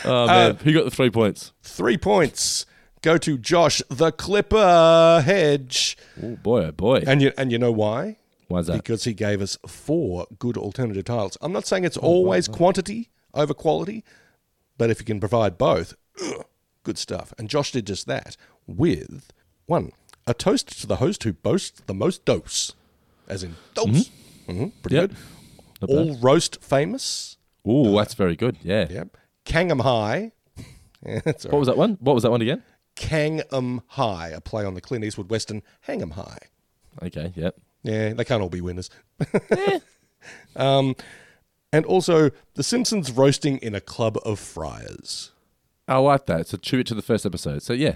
Oh, 0.03 0.27
man. 0.27 0.51
Uh, 0.51 0.53
who 0.55 0.73
got 0.73 0.83
the 0.83 0.91
three 0.91 1.09
points? 1.09 1.53
Three 1.63 1.97
points 1.97 2.65
go 3.01 3.17
to 3.17 3.37
Josh 3.37 3.81
the 3.89 4.11
Clipper 4.11 5.23
Hedge. 5.23 5.97
Oh, 6.21 6.35
boy, 6.35 6.65
oh, 6.65 6.71
boy. 6.73 7.03
And 7.07 7.21
you, 7.21 7.31
and 7.37 7.49
you 7.49 7.57
know 7.57 7.71
why? 7.71 8.17
Why's 8.49 8.67
that? 8.67 8.73
Because 8.73 9.05
he 9.05 9.13
gave 9.13 9.41
us 9.41 9.57
four 9.65 10.27
good 10.39 10.57
alternative 10.57 11.05
titles. 11.05 11.37
I'm 11.39 11.53
not 11.53 11.65
saying 11.65 11.85
it's 11.85 11.97
oh, 11.97 12.01
always 12.01 12.49
quantity. 12.49 13.09
over 13.33 13.53
quality. 13.53 14.03
But 14.77 14.89
if 14.89 14.99
you 14.99 15.05
can 15.05 15.21
provide 15.21 15.57
both, 15.57 15.95
ugh, 16.21 16.43
good 16.83 16.97
stuff. 16.97 17.33
And 17.37 17.49
Josh 17.49 17.71
did 17.71 17.87
just 17.87 18.07
that 18.07 18.35
with 18.67 19.31
one, 19.67 19.91
a 20.25 20.33
toast 20.33 20.79
to 20.81 20.87
the 20.87 20.97
host 20.97 21.23
who 21.23 21.33
boasts 21.33 21.81
the 21.85 21.93
most 21.93 22.25
dose, 22.25 22.73
as 23.27 23.43
in 23.43 23.55
dose. 23.75 24.09
Mhm, 24.47 24.71
pretty 24.81 24.95
Yep. 24.95 25.09
good. 25.09 25.17
Not 25.81 25.89
All 25.91 26.13
bad. 26.13 26.23
roast 26.23 26.61
famous. 26.63 27.37
Ooh, 27.67 27.95
that's 27.95 28.13
very 28.15 28.35
good. 28.35 28.57
Yeah. 28.63 28.87
Yep. 28.89 29.17
Kangham 29.45 29.81
High. 29.81 30.31
Yeah, 31.05 31.19
What 31.23 31.53
was 31.59 31.67
that 31.67 31.77
one? 31.77 31.97
What 32.01 32.15
was 32.15 32.23
that 32.23 32.31
one 32.31 32.41
again? 32.41 32.63
Kangham 32.95 33.81
High, 33.87 34.29
a 34.29 34.41
play 34.41 34.65
on 34.65 34.73
the 34.73 34.81
Clint 34.81 35.05
Eastwood 35.05 35.29
Western 35.29 35.61
Hang 35.81 36.01
'em 36.01 36.11
High. 36.11 36.39
Okay. 37.03 37.31
Yep. 37.35 37.55
Yeah, 37.83 38.13
they 38.13 38.25
can't 38.25 38.41
all 38.41 38.49
be 38.49 38.61
winners. 38.61 38.89
um, 40.55 40.95
and 41.71 41.85
also, 41.85 42.31
The 42.55 42.63
Simpsons 42.63 43.11
roasting 43.11 43.57
in 43.59 43.75
a 43.75 43.81
club 43.81 44.17
of 44.25 44.39
friars. 44.39 45.31
I 45.87 45.97
like 45.97 46.25
that. 46.25 46.41
It's 46.41 46.53
a 46.53 46.57
tribute 46.57 46.87
to 46.87 46.95
the 46.95 47.01
first 47.03 47.25
episode. 47.25 47.61
So 47.61 47.73
yeah. 47.73 47.95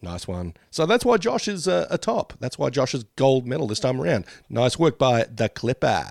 Nice 0.00 0.28
one. 0.28 0.54
So 0.70 0.86
that's 0.86 1.04
why 1.04 1.16
Josh 1.16 1.48
is 1.48 1.66
uh, 1.66 1.86
a 1.90 1.98
top. 1.98 2.32
That's 2.38 2.58
why 2.58 2.70
Josh 2.70 2.94
is 2.94 3.04
gold 3.16 3.46
medal 3.46 3.66
this 3.66 3.80
time 3.80 4.00
around. 4.00 4.26
Nice 4.48 4.78
work 4.78 4.98
by 4.98 5.24
the 5.24 5.48
Clipper. 5.48 6.04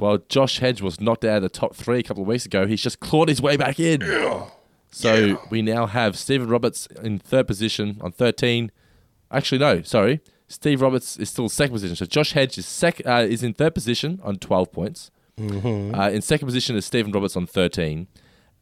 Well, 0.00 0.18
Josh 0.28 0.58
Hedge 0.58 0.80
was 0.82 1.00
knocked 1.00 1.24
out 1.24 1.36
of 1.38 1.42
the 1.42 1.48
top 1.48 1.74
three 1.74 2.00
a 2.00 2.02
couple 2.02 2.22
of 2.22 2.28
weeks 2.28 2.44
ago, 2.46 2.66
he's 2.66 2.82
just 2.82 3.00
clawed 3.00 3.28
his 3.28 3.40
way 3.40 3.56
back 3.56 3.80
in. 3.80 4.02
So 4.90 5.40
we 5.50 5.60
now 5.62 5.86
have 5.86 6.16
Stephen 6.16 6.48
Roberts 6.48 6.86
in 7.02 7.18
third 7.18 7.46
position 7.46 7.98
on 8.00 8.12
13. 8.12 8.70
Actually, 9.30 9.58
no, 9.58 9.82
sorry. 9.82 10.20
Steve 10.48 10.80
Roberts 10.80 11.16
is 11.18 11.28
still 11.28 11.48
second 11.48 11.72
position. 11.74 11.96
So 11.96 12.06
Josh 12.06 12.32
Hedge 12.32 12.56
is 12.56 12.66
sec- 12.66 13.04
uh, 13.06 13.26
is 13.28 13.42
in 13.42 13.52
third 13.52 13.74
position 13.74 14.20
on 14.22 14.36
12 14.36 14.72
points. 14.72 15.10
Uh, 15.38 16.10
in 16.12 16.22
second 16.22 16.46
position 16.46 16.76
is 16.76 16.86
Stephen 16.86 17.12
Roberts 17.12 17.36
on 17.36 17.46
13. 17.46 18.06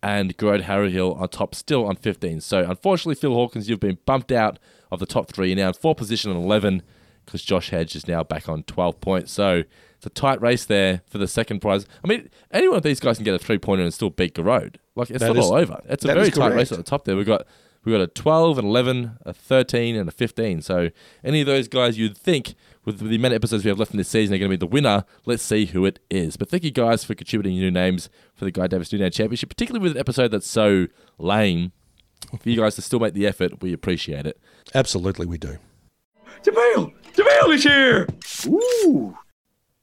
And 0.05 0.37
Gerard 0.39 0.63
Harryhill 0.63 1.19
on 1.21 1.29
top 1.29 1.55
still 1.55 1.87
on 1.87 1.97
15. 1.97 2.41
So 2.43 2.59
unfortunately, 2.69 3.15
Phil 3.15 3.33
Hawkins, 3.33 3.69
you've 3.69 3.81
been 3.81 3.99
bumped 4.05 4.31
out 4.31 4.59
of 4.93 5.01
the 5.01 5.07
top 5.07 5.33
three. 5.33 5.49
You're 5.49 5.57
now 5.57 5.69
in 5.69 5.75
fourth 5.75 5.97
position 5.97 6.31
on 6.31 6.37
11 6.37 6.83
because 7.25 7.43
Josh 7.43 7.71
Hedge 7.71 7.97
is 7.97 8.07
now 8.07 8.23
back 8.23 8.49
on 8.49 8.65
12 8.65 9.01
points. 9.01 9.33
So 9.33 9.63
it's 9.97 10.05
a 10.07 10.11
tight 10.11 10.43
race 10.43 10.67
there 10.67 11.01
for 11.07 11.17
the 11.17 11.27
second 11.27 11.61
prize. 11.61 11.87
I 12.05 12.09
mean, 12.09 12.29
any 12.51 12.69
one 12.69 12.77
of 12.77 12.83
these 12.83 13.01
guys 13.01 13.17
can 13.17 13.25
get 13.25 13.35
a 13.35 13.39
three 13.39 13.57
pointer 13.59 13.83
and 13.83 13.95
still 13.95 14.11
beat 14.11 14.35
Garode. 14.35 14.77
Like, 14.95 15.11
it's 15.11 15.21
That 15.21 15.29
not 15.29 15.37
is- 15.39 15.45
all 15.47 15.55
over. 15.55 15.81
It's 15.89 16.05
a 16.05 16.09
very 16.09 16.31
tight 16.31 16.53
race 16.55 16.71
at 16.71 16.77
the 16.79 16.85
top 16.85 17.05
there. 17.07 17.17
We've 17.17 17.25
got 17.27 17.47
we 17.85 17.93
got 17.93 18.01
a 18.01 18.07
12, 18.07 18.59
an 18.59 18.65
11, 18.65 19.19
a 19.25 19.33
13, 19.33 19.97
and 19.97 20.09
a 20.09 20.13
15. 20.13 20.63
So 20.63 20.91
any 21.23 21.41
of 21.41 21.47
those 21.47 21.69
guys 21.69 21.99
you'd 21.99 22.17
think 22.17 22.55
with 22.85 22.99
the 22.99 23.17
amount 23.17 23.35
of 23.35 23.37
episodes 23.37 23.65
we 23.65 23.69
have 23.69 23.79
left 23.79 23.93
in 23.93 23.99
this 23.99 24.09
season 24.09 24.35
are 24.35 24.39
going 24.39 24.51
to 24.51 24.57
be 24.57 24.61
the 24.61 24.67
winner. 24.67 25.05
Let's 25.27 25.43
see 25.43 25.67
who 25.67 25.85
it 25.85 26.01
is. 26.11 26.37
But 26.37 26.49
thank 26.49 26.65
you 26.65 26.71
guys 26.71 27.05
for 27.05 27.15
contributing 27.15 27.59
new 27.59 27.71
names 27.71 28.09
for 28.35 28.45
the 28.45 28.51
Guy 28.51 28.67
Davis 28.67 28.93
New 28.93 28.99
Name 28.99 29.11
Championship, 29.11 29.49
particularly 29.49 29.83
with 29.83 29.93
an 29.93 29.99
episode 29.99 30.31
that's 30.31 30.49
so 30.49 30.87
lame. 31.19 31.73
For 32.41 32.49
you 32.49 32.57
guys 32.57 32.75
to 32.77 32.83
still 32.83 33.01
make 33.01 33.15
the 33.15 33.27
effort, 33.27 33.63
we 33.63 33.73
appreciate 33.73 34.27
it. 34.27 34.41
Absolutely, 34.75 35.27
we 35.27 35.39
do. 35.39 35.59
Jamil! 36.43 36.93
Jamil 37.13 37.55
is 37.55 37.63
here! 37.63 38.09
Ooh! 38.47 39.17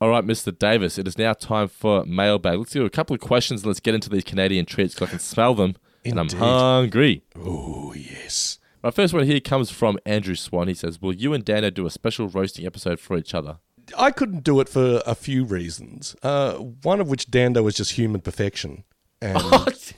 All 0.02 0.10
right, 0.10 0.26
Mr. 0.26 0.58
Davis, 0.58 0.98
it 0.98 1.08
is 1.08 1.18
now 1.18 1.34
time 1.34 1.68
for 1.68 2.04
mailbag. 2.06 2.58
Let's 2.58 2.72
do 2.72 2.86
a 2.86 2.90
couple 2.90 3.14
of 3.14 3.20
questions 3.20 3.62
and 3.62 3.68
let's 3.68 3.80
get 3.80 3.94
into 3.94 4.10
these 4.10 4.24
Canadian 4.24 4.66
treats 4.66 4.96
because 4.96 5.08
I 5.08 5.12
can 5.12 5.20
smell 5.20 5.54
them 5.54 5.76
and 6.06 6.20
I'm 6.20 6.30
hungry. 6.30 7.24
Oh, 7.36 7.94
yes. 7.94 8.60
My 8.84 8.92
first 8.92 9.14
one 9.14 9.26
here 9.26 9.40
comes 9.40 9.70
from 9.70 10.00
Andrew 10.06 10.36
Swan. 10.36 10.68
He 10.68 10.74
says, 10.74 11.02
Will 11.02 11.14
you 11.14 11.34
and 11.34 11.46
Dando 11.46 11.70
do 11.70 11.86
a 11.86 11.92
special 11.92 12.28
roasting 12.28 12.66
episode 12.66 13.00
for 13.00 13.18
each 13.18 13.34
other? 13.34 13.60
I 13.98 14.12
couldn't 14.12 14.44
do 14.44 14.60
it 14.60 14.70
for 14.70 15.02
a 15.06 15.16
few 15.16 15.44
reasons. 15.44 16.16
Uh, 16.24 16.54
one 16.56 17.02
of 17.02 17.10
which 17.10 17.30
Dando 17.30 17.64
was 17.64 17.76
just 17.76 17.92
human 17.92 18.22
perfection, 18.22 18.84
and 19.22 19.38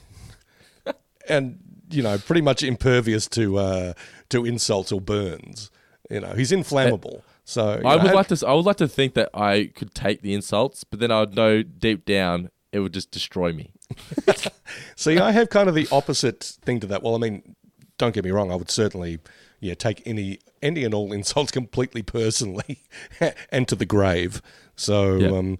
and 1.28 1.58
you 1.90 2.02
know 2.02 2.18
pretty 2.18 2.40
much 2.40 2.62
impervious 2.62 3.28
to 3.28 3.58
uh, 3.58 3.92
to 4.30 4.44
insults 4.44 4.92
or 4.92 5.00
burns. 5.00 5.70
You 6.10 6.20
know 6.20 6.32
he's 6.34 6.52
inflammable. 6.52 7.24
So 7.44 7.80
I 7.84 7.96
know, 7.96 8.04
would 8.04 8.14
like 8.14 8.28
to. 8.28 8.46
I 8.46 8.54
would 8.54 8.64
like 8.64 8.76
to 8.78 8.88
think 8.88 9.14
that 9.14 9.30
I 9.34 9.70
could 9.74 9.94
take 9.94 10.22
the 10.22 10.34
insults, 10.34 10.84
but 10.84 10.98
then 10.98 11.10
I 11.10 11.20
would 11.20 11.36
know 11.36 11.62
deep 11.62 12.04
down 12.04 12.50
it 12.72 12.80
would 12.80 12.92
just 12.92 13.10
destroy 13.10 13.52
me. 13.52 13.70
See, 14.96 15.18
I 15.18 15.32
have 15.32 15.50
kind 15.50 15.68
of 15.68 15.74
the 15.74 15.88
opposite 15.92 16.42
thing 16.64 16.80
to 16.80 16.86
that. 16.88 17.02
Well, 17.02 17.14
I 17.14 17.18
mean, 17.18 17.54
don't 17.98 18.14
get 18.14 18.24
me 18.24 18.30
wrong. 18.30 18.50
I 18.50 18.56
would 18.56 18.70
certainly, 18.70 19.18
yeah, 19.60 19.74
take 19.74 20.02
any 20.06 20.38
any 20.62 20.84
and 20.84 20.94
all 20.94 21.12
insults 21.18 21.50
completely 21.52 22.02
personally 22.02 22.82
and 23.52 23.68
to 23.68 23.74
the 23.76 23.86
grave. 23.86 24.40
So, 24.76 25.16
Yeah. 25.16 25.28
um, 25.30 25.58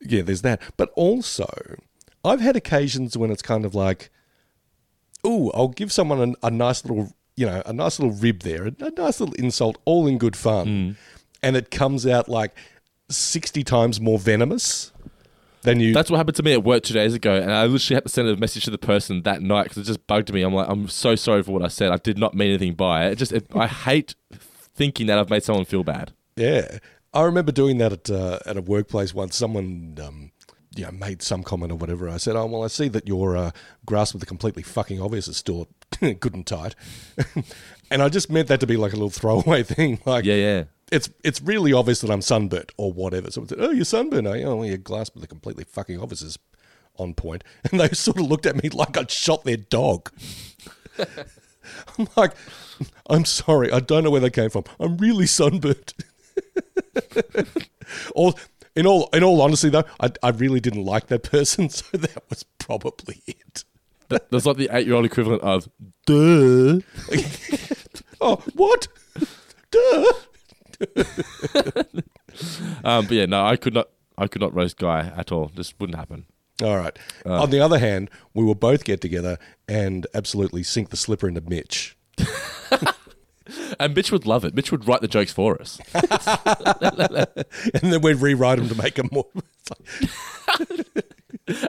yeah, 0.00 0.22
there's 0.22 0.42
that. 0.42 0.62
But 0.76 0.90
also, 0.94 1.46
I've 2.24 2.40
had 2.40 2.56
occasions 2.56 3.16
when 3.16 3.30
it's 3.30 3.42
kind 3.42 3.64
of 3.64 3.74
like, 3.74 4.10
ooh, 5.26 5.50
I'll 5.52 5.68
give 5.68 5.92
someone 5.92 6.36
a, 6.42 6.46
a 6.46 6.50
nice 6.50 6.84
little, 6.84 7.12
you 7.36 7.46
know, 7.46 7.62
a 7.66 7.72
nice 7.72 7.98
little 7.98 8.14
rib 8.14 8.40
there, 8.40 8.66
a, 8.68 8.72
a 8.80 8.90
nice 8.92 9.20
little 9.20 9.34
insult, 9.34 9.76
all 9.84 10.06
in 10.06 10.16
good 10.18 10.36
fun, 10.36 10.96
and 11.42 11.56
it 11.56 11.70
comes 11.70 12.06
out 12.06 12.28
like 12.28 12.54
sixty 13.10 13.64
times 13.64 14.00
more 14.00 14.18
venomous 14.18 14.92
than 15.62 15.80
you. 15.80 15.92
That's 15.92 16.10
what 16.10 16.16
happened 16.16 16.36
to 16.36 16.42
me 16.42 16.52
at 16.52 16.64
work 16.64 16.82
two 16.82 16.94
days 16.94 17.14
ago, 17.14 17.34
and 17.34 17.52
I 17.52 17.66
literally 17.66 17.96
had 17.96 18.04
to 18.04 18.08
send 18.08 18.28
a 18.28 18.36
message 18.36 18.64
to 18.64 18.70
the 18.70 18.78
person 18.78 19.22
that 19.22 19.42
night 19.42 19.64
because 19.64 19.78
it 19.78 19.84
just 19.84 20.06
bugged 20.06 20.32
me. 20.32 20.42
I'm 20.42 20.54
like, 20.54 20.68
I'm 20.68 20.88
so 20.88 21.14
sorry 21.14 21.42
for 21.42 21.52
what 21.52 21.62
I 21.62 21.68
said. 21.68 21.90
I 21.90 21.96
did 21.96 22.18
not 22.18 22.34
mean 22.34 22.48
anything 22.48 22.74
by 22.74 23.06
it. 23.06 23.12
It 23.12 23.16
just, 23.16 23.32
it, 23.32 23.46
I 23.54 23.66
hate 23.86 24.14
thinking 24.32 25.06
that 25.08 25.18
I've 25.18 25.30
made 25.30 25.42
someone 25.42 25.64
feel 25.64 25.84
bad. 25.84 26.12
Yeah, 26.36 26.78
I 27.12 27.22
remember 27.22 27.52
doing 27.52 27.78
that 27.78 27.92
at 27.92 28.10
uh, 28.10 28.38
at 28.46 28.56
a 28.56 28.62
workplace 28.62 29.12
once. 29.12 29.36
Someone, 29.36 29.98
um, 30.02 30.30
you 30.74 30.84
know, 30.84 30.92
made 30.92 31.22
some 31.22 31.42
comment 31.42 31.72
or 31.72 31.76
whatever. 31.76 32.08
I 32.08 32.16
said, 32.16 32.36
"Oh 32.36 32.46
well, 32.46 32.64
I 32.64 32.68
see 32.68 32.88
that 32.88 33.06
your 33.06 33.36
uh, 33.36 33.50
grasp 33.84 34.14
of 34.14 34.20
the 34.20 34.26
completely 34.26 34.62
fucking 34.62 35.00
obvious 35.02 35.28
is 35.28 35.36
still 35.36 35.68
good 36.00 36.34
and 36.34 36.46
tight," 36.46 36.74
and 37.90 38.02
I 38.02 38.08
just 38.08 38.30
meant 38.30 38.48
that 38.48 38.60
to 38.60 38.66
be 38.66 38.76
like 38.76 38.92
a 38.92 38.96
little 38.96 39.10
throwaway 39.10 39.62
thing. 39.64 40.00
Like, 40.06 40.24
Yeah, 40.24 40.36
yeah. 40.36 40.64
It's 40.90 41.08
it's 41.24 41.40
really 41.42 41.72
obvious 41.72 42.00
that 42.00 42.10
I'm 42.10 42.22
sunburnt 42.22 42.72
or 42.76 42.92
whatever. 42.92 43.30
Someone 43.30 43.48
said, 43.48 43.58
"Oh, 43.60 43.70
you're 43.70 43.84
sunburnt, 43.84 44.26
I, 44.26 44.36
you?" 44.36 44.46
Oh, 44.46 44.56
well, 44.56 44.66
your 44.68 44.78
grasp 44.78 45.14
of 45.14 45.20
the 45.22 45.26
completely 45.28 45.64
fucking 45.64 46.00
obvious 46.00 46.22
is 46.22 46.38
on 46.96 47.14
point, 47.14 47.44
and 47.70 47.80
they 47.80 47.88
sort 47.90 48.18
of 48.18 48.26
looked 48.26 48.46
at 48.46 48.62
me 48.62 48.68
like 48.70 48.96
I'd 48.96 49.10
shot 49.10 49.44
their 49.44 49.56
dog. 49.56 50.10
I'm 51.98 52.08
like, 52.16 52.32
I'm 53.08 53.24
sorry, 53.24 53.70
I 53.70 53.80
don't 53.80 54.02
know 54.04 54.10
where 54.10 54.20
they 54.20 54.30
came 54.30 54.50
from. 54.50 54.64
I'm 54.80 54.96
really 54.96 55.26
sunburnt. 55.26 55.94
or 58.14 58.34
in 58.76 58.86
all 58.86 59.08
in 59.12 59.22
all 59.22 59.40
honesty 59.40 59.68
though, 59.70 59.84
I, 60.00 60.10
I 60.22 60.30
really 60.30 60.60
didn't 60.60 60.84
like 60.84 61.06
that 61.08 61.22
person, 61.22 61.68
so 61.70 61.84
that 61.96 62.22
was 62.28 62.44
probably 62.58 63.22
it. 63.26 63.64
That- 64.08 64.30
That's 64.30 64.46
like 64.46 64.56
the 64.56 64.68
eight 64.72 64.86
year 64.86 64.96
old 64.96 65.04
equivalent 65.04 65.42
of, 65.42 65.68
duh. 66.06 66.80
Oh, 68.20 68.42
what? 68.54 68.88
Duh. 69.70 70.04
Um, 72.84 73.06
but 73.06 73.12
yeah, 73.12 73.26
no, 73.26 73.44
I 73.44 73.56
could 73.56 73.74
not. 73.74 73.88
I 74.16 74.26
could 74.28 74.40
not 74.40 74.54
roast 74.54 74.76
Guy 74.76 75.12
at 75.16 75.32
all. 75.32 75.50
This 75.54 75.74
wouldn't 75.80 75.98
happen. 75.98 76.26
All 76.62 76.76
right. 76.76 76.96
On 77.26 77.50
the 77.50 77.60
other 77.60 77.78
hand, 77.78 78.08
we 78.34 78.44
will 78.44 78.54
both 78.54 78.84
get 78.84 79.00
together 79.00 79.36
and 79.66 80.06
absolutely 80.14 80.62
sink 80.62 80.90
the 80.90 80.96
slipper 80.96 81.26
into 81.28 81.40
Mitch. 81.40 81.96
And 83.80 83.96
Mitch 83.96 84.12
would 84.12 84.26
love 84.26 84.44
it. 84.44 84.54
Mitch 84.54 84.70
would 84.70 84.86
write 84.86 85.00
the 85.00 85.08
jokes 85.08 85.32
for 85.32 85.60
us. 85.60 85.80
and 85.94 87.92
then 87.92 88.00
we'd 88.00 88.16
rewrite 88.16 88.58
them 88.58 88.68
to 88.68 88.74
make 88.76 88.94
them 88.94 89.08
more. 89.10 89.26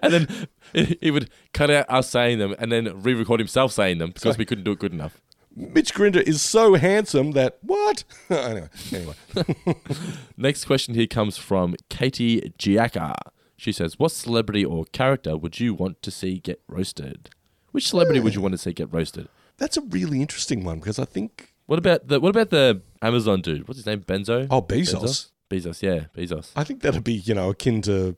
and 0.04 0.14
then 0.14 0.48
he 0.74 0.98
he 1.02 1.12
would 1.12 1.30
cut 1.54 1.72
out 1.72 1.86
us 1.90 2.10
saying 2.10 2.38
them 2.40 2.56
and 2.60 2.72
then 2.72 3.02
re-record 3.02 3.40
himself 3.40 3.72
saying 3.72 3.98
them 3.98 4.12
because 4.12 4.38
we 4.38 4.46
couldn't 4.46 4.64
do 4.64 4.72
it 4.74 4.80
good 4.80 4.94
enough. 4.94 5.22
Mitch 5.56 5.94
Grinder 5.94 6.22
is 6.22 6.42
so 6.42 6.76
handsome 6.76 7.32
that 7.32 7.58
what? 7.62 8.04
anyway, 8.30 8.70
anyway. 8.94 9.14
Next 10.38 10.66
question 10.66 10.94
here 10.96 11.08
comes 11.08 11.38
from 11.38 11.76
Katie 11.90 12.54
Giacca. 12.58 13.16
She 13.58 13.72
says, 13.72 14.00
"What 14.00 14.12
celebrity 14.12 14.64
or 14.64 14.86
character 14.86 15.38
would 15.38 15.60
you 15.60 15.74
want 15.74 16.02
to 16.04 16.12
see 16.12 16.40
get 16.40 16.62
roasted? 16.68 17.30
Which 17.72 17.88
celebrity 17.88 18.20
would 18.20 18.34
you 18.34 18.42
want 18.42 18.54
to 18.54 18.58
see 18.58 18.74
get 18.74 18.92
roasted? 18.94 19.28
That's 19.58 19.78
a 19.78 19.82
really 19.82 20.22
interesting 20.22 20.64
one 20.64 20.80
because 20.80 21.00
I 21.00 21.06
think 21.06 21.54
What 21.66 21.80
about 21.80 22.08
the 22.08 22.20
What 22.20 22.30
about 22.30 22.50
the 22.50 22.82
Amazon 23.02 23.42
dude? 23.42 23.68
What's 23.68 23.78
his 23.78 23.86
name? 23.86 24.02
Benzo? 24.02 24.48
Oh, 24.50 24.62
Bezos. 24.62 25.30
Bezos, 25.50 25.62
Bezos 25.66 25.82
yeah, 25.82 26.06
Bezos. 26.16 26.52
I 26.56 26.64
think 26.64 26.82
that'd 26.82 27.04
be 27.04 27.14
you 27.14 27.34
know 27.34 27.50
akin 27.50 27.82
to 27.84 28.16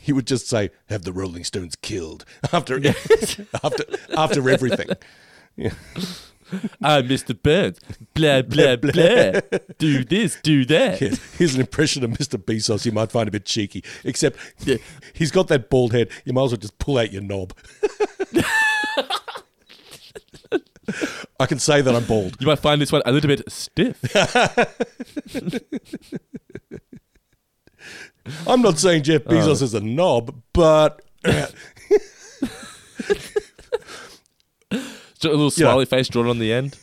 he 0.00 0.12
would 0.12 0.26
just 0.26 0.48
say 0.48 0.70
have 0.88 1.02
the 1.02 1.12
Rolling 1.12 1.44
Stones 1.44 1.76
killed 1.76 2.24
after 2.52 2.76
after 3.64 3.84
after 4.16 4.50
everything. 4.50 4.88
Yeah. 5.56 5.72
Ah, 6.82 6.96
I'm 6.98 7.08
Mr. 7.08 7.40
Burns. 7.40 7.78
Blah 8.14 8.42
blah 8.42 8.76
blah. 8.76 9.40
do 9.78 10.04
this, 10.04 10.38
do 10.42 10.64
that. 10.66 10.98
Here's- 10.98 11.18
Here's 11.38 11.54
an 11.54 11.60
impression 11.60 12.04
of 12.04 12.10
Mr. 12.10 12.42
Bezos 12.42 12.84
you 12.84 12.92
might 12.92 13.10
find 13.10 13.28
a 13.28 13.30
bit 13.30 13.44
cheeky, 13.46 13.82
except 14.04 14.36
yeah. 14.60 14.76
he's 15.14 15.30
got 15.30 15.48
that 15.48 15.70
bald 15.70 15.92
head. 15.92 16.10
You 16.24 16.32
might 16.32 16.44
as 16.44 16.50
well 16.52 16.58
just 16.58 16.78
pull 16.78 16.98
out 16.98 17.12
your 17.12 17.22
knob. 17.22 17.54
I 21.40 21.46
can 21.46 21.58
say 21.58 21.80
that 21.80 21.94
I'm 21.94 22.04
bald. 22.04 22.36
You 22.40 22.46
might 22.46 22.58
find 22.58 22.80
this 22.80 22.92
one 22.92 23.02
a 23.06 23.12
little 23.12 23.28
bit 23.28 23.50
stiff. 23.50 23.98
I'm 28.46 28.62
not 28.62 28.78
saying 28.78 29.02
Jeff 29.04 29.24
Bezos 29.24 29.62
uh. 29.62 29.64
is 29.64 29.74
a 29.74 29.80
knob, 29.80 30.42
but 30.52 31.00
Just 34.72 35.11
a 35.24 35.30
little 35.30 35.44
Yeah. 35.46 35.68
smiley 35.68 35.84
face 35.86 36.08
drawn 36.08 36.26
on 36.28 36.38
the 36.38 36.52
end. 36.52 36.78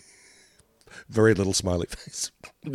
Very 1.10 1.34
little 1.34 1.54
smiley 1.54 1.88
face. 1.88 2.32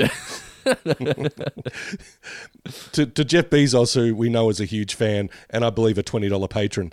to, 2.92 3.06
to 3.06 3.24
Jeff 3.24 3.50
Bezos, 3.50 3.94
who 3.94 4.14
we 4.14 4.28
know 4.28 4.48
is 4.50 4.60
a 4.60 4.64
huge 4.64 4.94
fan, 4.94 5.30
and 5.50 5.64
I 5.64 5.70
believe 5.70 5.98
a 5.98 6.02
twenty 6.02 6.28
dollar 6.28 6.48
patron. 6.48 6.92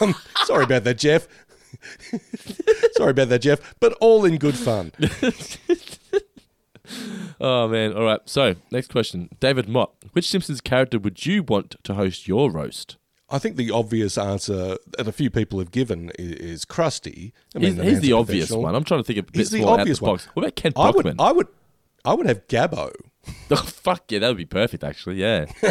Um, 0.00 0.14
sorry 0.44 0.64
about 0.64 0.84
that, 0.84 0.98
Jeff. 0.98 1.28
sorry 2.96 3.10
about 3.10 3.28
that, 3.28 3.42
Jeff. 3.42 3.74
But 3.80 3.92
all 4.00 4.24
in 4.24 4.38
good 4.38 4.56
fun. 4.56 4.92
Oh 7.40 7.68
man! 7.68 7.92
All 7.92 8.04
right. 8.04 8.20
So 8.26 8.56
next 8.70 8.90
question, 8.90 9.28
David 9.38 9.68
Mott. 9.68 9.92
Which 10.12 10.28
Simpsons 10.28 10.60
character 10.60 10.98
would 10.98 11.24
you 11.26 11.42
want 11.42 11.76
to 11.84 11.94
host 11.94 12.26
your 12.26 12.50
roast? 12.50 12.96
I 13.30 13.38
think 13.38 13.56
the 13.56 13.70
obvious 13.70 14.18
answer 14.18 14.76
that 14.98 15.06
a 15.06 15.12
few 15.12 15.30
people 15.30 15.58
have 15.60 15.70
given 15.70 16.10
is, 16.18 16.32
is 16.34 16.64
Krusty. 16.64 17.32
I 17.54 17.60
He's, 17.60 17.76
the 17.76 17.84
he's 17.84 18.00
the 18.00 18.12
obvious 18.12 18.50
one. 18.50 18.74
I'm 18.74 18.84
trying 18.84 19.00
to 19.00 19.04
think 19.04 19.18
of 19.20 19.28
a 19.28 19.32
bit 19.32 19.38
He's 19.38 19.50
the 19.50 19.64
obvious 19.64 20.00
one. 20.00 20.12
box. 20.14 20.26
What 20.34 20.42
about 20.44 20.56
Kent 20.56 20.74
I 20.78 20.90
Brockman? 20.90 21.16
would, 21.16 21.24
I 21.24 21.32
would, 21.32 21.46
I 22.04 22.14
would 22.14 22.26
have 22.26 22.46
Gabbo. 22.48 22.92
Oh 23.50 23.56
fuck 23.56 24.10
yeah, 24.10 24.18
that 24.20 24.28
would 24.28 24.36
be 24.38 24.46
perfect. 24.46 24.82
Actually, 24.82 25.16
yeah. 25.16 25.44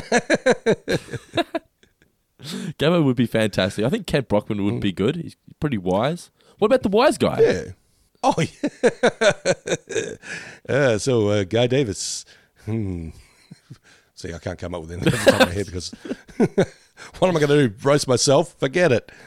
Gabbo 2.77 3.03
would 3.03 3.15
be 3.17 3.25
fantastic. 3.25 3.83
I 3.83 3.89
think 3.89 4.05
Kent 4.07 4.27
Brockman 4.29 4.63
would 4.63 4.79
be 4.79 4.91
good. 4.91 5.15
He's 5.17 5.35
pretty 5.59 5.77
wise. 5.77 6.29
What 6.59 6.67
about 6.67 6.83
the 6.83 6.89
wise 6.89 7.17
guy? 7.17 7.41
Yeah. 7.41 7.63
Oh 8.21 8.35
yeah. 8.37 10.15
uh, 10.69 10.97
so 10.97 11.29
uh, 11.29 11.43
Guy 11.43 11.67
Davis. 11.67 12.25
Hmm. 12.65 13.09
See, 14.15 14.33
I 14.33 14.37
can't 14.37 14.59
come 14.59 14.75
up 14.75 14.81
with 14.81 14.91
anything 14.91 15.13
off 15.13 15.25
the 15.25 15.31
top 15.31 15.41
of 15.41 15.47
my 15.47 15.53
head 15.53 15.65
because 15.65 15.93
what 17.19 17.27
am 17.27 17.37
I 17.37 17.39
going 17.39 17.49
to 17.49 17.67
do? 17.69 17.75
Roast 17.83 18.07
myself? 18.07 18.55
Forget 18.59 18.91
it. 18.91 19.11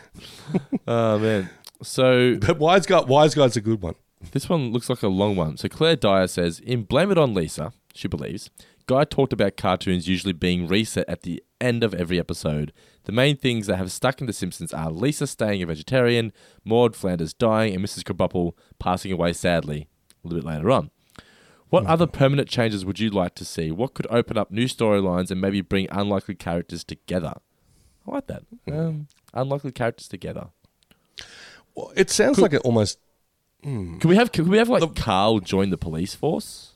Oh 0.86 1.18
man. 1.18 1.48
So 1.82 2.36
But 2.36 2.58
Wise 2.58 2.84
Guy, 2.86 3.00
Wise 3.00 3.34
Guy's 3.34 3.56
a 3.56 3.60
good 3.60 3.80
one. 3.80 3.94
This 4.32 4.48
one 4.48 4.70
looks 4.72 4.90
like 4.90 5.02
a 5.02 5.08
long 5.08 5.36
one. 5.36 5.56
So 5.56 5.68
Claire 5.68 5.96
Dyer 5.96 6.26
says, 6.26 6.60
in 6.60 6.82
Blame 6.82 7.10
It 7.10 7.18
on 7.18 7.34
Lisa, 7.34 7.72
she 7.94 8.08
believes, 8.08 8.50
Guy 8.86 9.04
talked 9.04 9.32
about 9.32 9.56
cartoons 9.56 10.08
usually 10.08 10.32
being 10.32 10.66
reset 10.66 11.08
at 11.08 11.22
the 11.22 11.42
end 11.60 11.82
of 11.82 11.94
every 11.94 12.18
episode. 12.18 12.72
The 13.04 13.12
main 13.12 13.36
things 13.36 13.66
that 13.66 13.76
have 13.76 13.90
stuck 13.92 14.20
in 14.20 14.26
The 14.26 14.32
Simpsons 14.32 14.72
are 14.72 14.90
Lisa 14.90 15.26
staying 15.26 15.62
a 15.62 15.66
vegetarian, 15.66 16.32
Maude 16.64 16.96
Flanders 16.96 17.32
dying, 17.32 17.74
and 17.74 17.84
Mrs. 17.84 18.02
Krabappel 18.02 18.52
passing 18.78 19.12
away 19.12 19.32
sadly 19.32 19.88
a 20.24 20.28
little 20.28 20.42
bit 20.42 20.46
later 20.46 20.70
on. 20.70 20.90
What 21.68 21.86
other 21.86 22.06
permanent 22.06 22.48
changes 22.48 22.84
would 22.84 23.00
you 23.00 23.08
like 23.08 23.34
to 23.36 23.46
see? 23.46 23.70
What 23.70 23.94
could 23.94 24.06
open 24.10 24.36
up 24.36 24.50
new 24.50 24.66
storylines 24.66 25.30
and 25.30 25.40
maybe 25.40 25.62
bring 25.62 25.88
unlikely 25.90 26.34
characters 26.34 26.84
together? 26.84 27.34
I 28.06 28.10
like 28.10 28.26
that. 28.26 28.42
Mm. 28.66 28.78
Um, 28.78 29.08
unlikely 29.34 29.72
characters 29.72 30.08
together. 30.08 30.48
Well, 31.74 31.92
it 31.96 32.10
sounds 32.10 32.38
like 32.38 32.52
it 32.52 32.62
almost. 32.62 32.98
Hmm. 33.62 33.98
Can 33.98 34.10
we 34.10 34.16
have 34.16 34.32
can 34.32 34.48
we 34.48 34.58
have 34.58 34.68
like 34.68 34.94
Carl 34.96 35.40
join 35.40 35.70
the 35.70 35.78
police 35.78 36.14
force, 36.14 36.72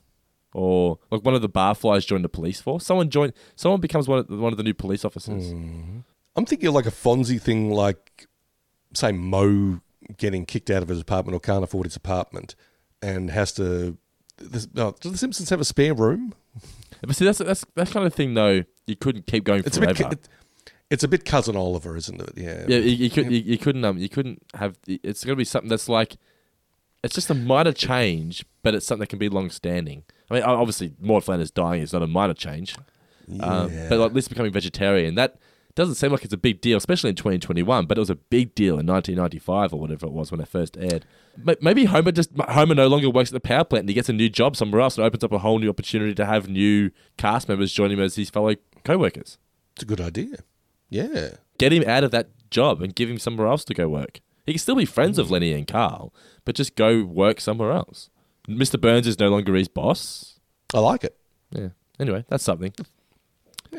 or 0.53 0.99
like 1.11 1.23
one 1.23 1.35
of 1.35 1.41
the 1.41 1.49
barflies 1.49 2.05
join 2.07 2.21
the 2.21 2.29
police 2.29 2.61
force? 2.61 2.85
Someone 2.85 3.09
join. 3.09 3.33
Someone 3.55 3.81
becomes 3.81 4.07
one 4.07 4.19
of 4.19 4.27
the, 4.27 4.37
one 4.37 4.53
of 4.53 4.57
the 4.57 4.63
new 4.63 4.73
police 4.73 5.03
officers. 5.03 5.51
Mm-hmm. 5.51 5.99
I'm 6.35 6.45
thinking 6.45 6.67
of 6.67 6.73
like 6.73 6.85
a 6.85 6.91
Fonzie 6.91 7.41
thing, 7.41 7.71
like 7.71 8.27
say 8.93 9.11
Moe 9.11 9.81
getting 10.17 10.45
kicked 10.45 10.69
out 10.69 10.81
of 10.81 10.89
his 10.89 11.01
apartment 11.01 11.35
or 11.35 11.39
can't 11.39 11.63
afford 11.63 11.85
his 11.85 11.95
apartment, 11.95 12.55
and 13.01 13.29
has 13.31 13.51
to. 13.53 13.97
This, 14.37 14.67
oh, 14.77 14.95
do 15.01 15.09
the 15.09 15.17
Simpsons 15.17 15.49
have 15.49 15.59
a 15.59 15.65
spare 15.65 15.93
room? 15.95 16.33
But 17.01 17.15
see, 17.15 17.25
that's 17.25 17.39
that's 17.39 17.65
that 17.75 17.89
kind 17.91 18.05
of 18.05 18.13
thing 18.13 18.33
though. 18.33 18.63
You 18.85 18.95
couldn't 18.95 19.27
keep 19.27 19.43
going 19.43 19.63
It's 19.65 19.77
a 19.77 19.81
forever. 19.81 20.09
bit. 20.09 20.13
It, 20.13 20.29
it's 20.89 21.03
a 21.03 21.07
bit 21.07 21.25
cousin 21.25 21.55
Oliver, 21.55 21.95
isn't 21.97 22.21
it? 22.21 22.31
Yeah. 22.35 22.65
yeah, 22.67 22.77
you, 22.77 22.91
you 23.05 23.09
could 23.09 23.31
you, 23.31 23.39
you 23.39 23.57
couldn't 23.57 23.83
um 23.83 23.97
you 23.97 24.09
couldn't 24.09 24.41
have. 24.55 24.77
It's 24.87 25.23
going 25.23 25.33
to 25.33 25.37
be 25.37 25.45
something 25.45 25.69
that's 25.69 25.89
like. 25.89 26.17
It's 27.03 27.13
just 27.13 27.29
a 27.29 27.35
minor 27.35 27.73
change, 27.73 28.43
but 28.63 28.73
it's 28.73 28.85
something 28.85 29.01
that 29.01 29.09
can 29.09 29.19
be 29.19 29.29
long 29.29 29.49
standing. 29.51 30.03
I 30.31 30.33
mean, 30.33 30.43
obviously, 30.43 30.93
Maude 30.99 31.23
Flanders 31.23 31.51
dying 31.51 31.81
is 31.81 31.93
not 31.93 32.01
a 32.01 32.07
minor 32.07 32.33
change. 32.33 32.75
Um, 33.39 33.71
but 33.87 33.99
like 33.99 34.13
Lisa 34.13 34.29
becoming 34.29 34.51
vegetarian, 34.51 35.15
that 35.15 35.37
doesn't 35.75 35.95
seem 35.95 36.11
like 36.11 36.23
it's 36.23 36.33
a 36.33 36.37
big 36.37 36.59
deal, 36.59 36.77
especially 36.77 37.11
in 37.11 37.15
2021. 37.15 37.85
But 37.85 37.97
it 37.97 38.01
was 38.01 38.09
a 38.09 38.15
big 38.15 38.55
deal 38.55 38.79
in 38.79 38.87
1995 38.87 39.73
or 39.73 39.79
whatever 39.79 40.07
it 40.07 40.11
was 40.11 40.31
when 40.31 40.39
it 40.41 40.47
first 40.47 40.75
aired. 40.75 41.05
Maybe 41.61 41.85
Homer 41.85 42.11
just 42.11 42.31
Homer 42.49 42.73
no 42.73 42.87
longer 42.87 43.09
works 43.11 43.29
at 43.29 43.33
the 43.33 43.39
power 43.39 43.63
plant 43.63 43.83
and 43.83 43.89
he 43.89 43.95
gets 43.95 44.09
a 44.09 44.13
new 44.13 44.27
job 44.27 44.55
somewhere 44.55 44.81
else 44.81 44.97
and 44.97 45.05
opens 45.05 45.23
up 45.23 45.31
a 45.31 45.37
whole 45.37 45.59
new 45.59 45.69
opportunity 45.69 46.15
to 46.15 46.25
have 46.25 46.49
new 46.49 46.89
cast 47.17 47.47
members 47.47 47.71
join 47.71 47.91
him 47.91 47.99
as 47.99 48.15
his 48.15 48.31
fellow 48.31 48.55
co-workers. 48.83 49.37
It's 49.75 49.83
a 49.83 49.85
good 49.85 50.01
idea. 50.01 50.37
Yeah. 50.89 51.35
Get 51.57 51.73
him 51.73 51.83
out 51.87 52.03
of 52.03 52.11
that 52.11 52.29
job 52.49 52.81
and 52.81 52.95
give 52.95 53.09
him 53.09 53.19
somewhere 53.19 53.47
else 53.47 53.65
to 53.65 53.73
go 53.73 53.87
work. 53.87 54.21
He 54.45 54.53
can 54.53 54.59
still 54.59 54.75
be 54.75 54.85
friends 54.85 55.17
with 55.17 55.27
mm. 55.27 55.31
Lenny 55.31 55.53
and 55.53 55.67
Carl, 55.67 56.13
but 56.45 56.55
just 56.55 56.75
go 56.75 57.03
work 57.03 57.41
somewhere 57.41 57.71
else. 57.71 58.09
Mr. 58.47 58.79
Burns 58.79 59.07
is 59.07 59.19
no 59.19 59.27
longer 59.27 59.55
his 59.55 59.67
boss. 59.67 60.39
I 60.73 60.79
like 60.79 61.03
it. 61.03 61.17
Yeah. 61.51 61.69
Anyway, 61.99 62.23
that's 62.29 62.43
something. 62.43 62.73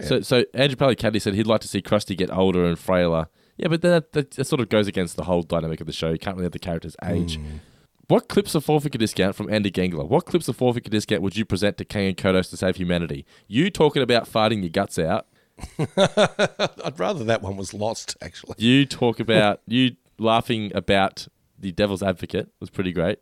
So, 0.02 0.20
so 0.20 0.44
Andrew 0.52 0.76
Palicati 0.76 1.20
said 1.20 1.34
he'd 1.34 1.46
like 1.46 1.62
to 1.62 1.68
see 1.68 1.80
Krusty 1.80 2.16
get 2.16 2.30
older 2.30 2.64
and 2.64 2.78
frailer. 2.78 3.28
Yeah, 3.56 3.68
but 3.68 3.80
that, 3.82 4.12
that, 4.12 4.32
that 4.32 4.44
sort 4.44 4.61
of 4.61 4.68
goes 4.68 4.86
against 4.86 5.16
the 5.16 5.24
whole 5.24 5.42
dynamic 5.42 5.80
of 5.80 5.86
the 5.86 5.92
show. 5.92 6.11
You 6.11 6.18
can't 6.18 6.36
really 6.36 6.44
have 6.44 6.52
the 6.52 6.59
characters 6.59 6.96
age. 7.04 7.38
Mm. 7.38 7.61
What 8.09 8.28
clips 8.28 8.54
of 8.54 8.64
Four 8.64 8.80
Finger 8.80 8.98
Discount 8.98 9.34
from 9.34 9.52
Andy 9.52 9.70
Gangler? 9.70 10.04
What 10.04 10.26
clips 10.26 10.48
of 10.48 10.56
Four 10.56 10.72
Finger 10.74 10.90
Discount 10.90 11.22
would 11.22 11.36
you 11.36 11.44
present 11.44 11.76
to 11.78 11.84
Kang 11.84 12.06
and 12.06 12.16
Kodos 12.16 12.48
to 12.50 12.56
save 12.56 12.76
humanity? 12.76 13.26
You 13.48 13.70
talking 13.70 14.02
about 14.02 14.30
farting 14.30 14.61
your 14.61 14.70
guts 14.70 14.98
out. 14.98 15.26
I'd 15.96 16.98
rather 16.98 17.24
that 17.24 17.42
one 17.42 17.56
was 17.56 17.74
lost, 17.74 18.16
actually. 18.22 18.54
You 18.59 18.86
talk 18.86 19.20
about 19.20 19.61
you 19.66 19.96
laughing 20.18 20.70
about 20.74 21.28
the 21.59 21.72
Devil's 21.72 22.02
Advocate 22.02 22.48
was 22.61 22.70
pretty 22.70 22.92
great 22.92 23.18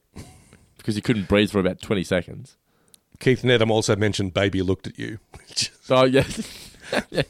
because 0.76 0.97
you 0.97 1.03
couldn't 1.03 1.28
breathe 1.28 1.51
for 1.51 1.59
about 1.59 1.80
twenty 1.80 2.05
seconds. 2.05 2.57
Keith 3.18 3.43
Nedham 3.43 3.70
also 3.70 3.97
mentioned 3.97 4.34
Baby 4.34 4.61
Looked 4.62 4.87
at 4.87 4.99
You. 4.99 5.18
Oh 5.89 6.05
yeah. 6.05 6.24
Yeah. 7.11 7.22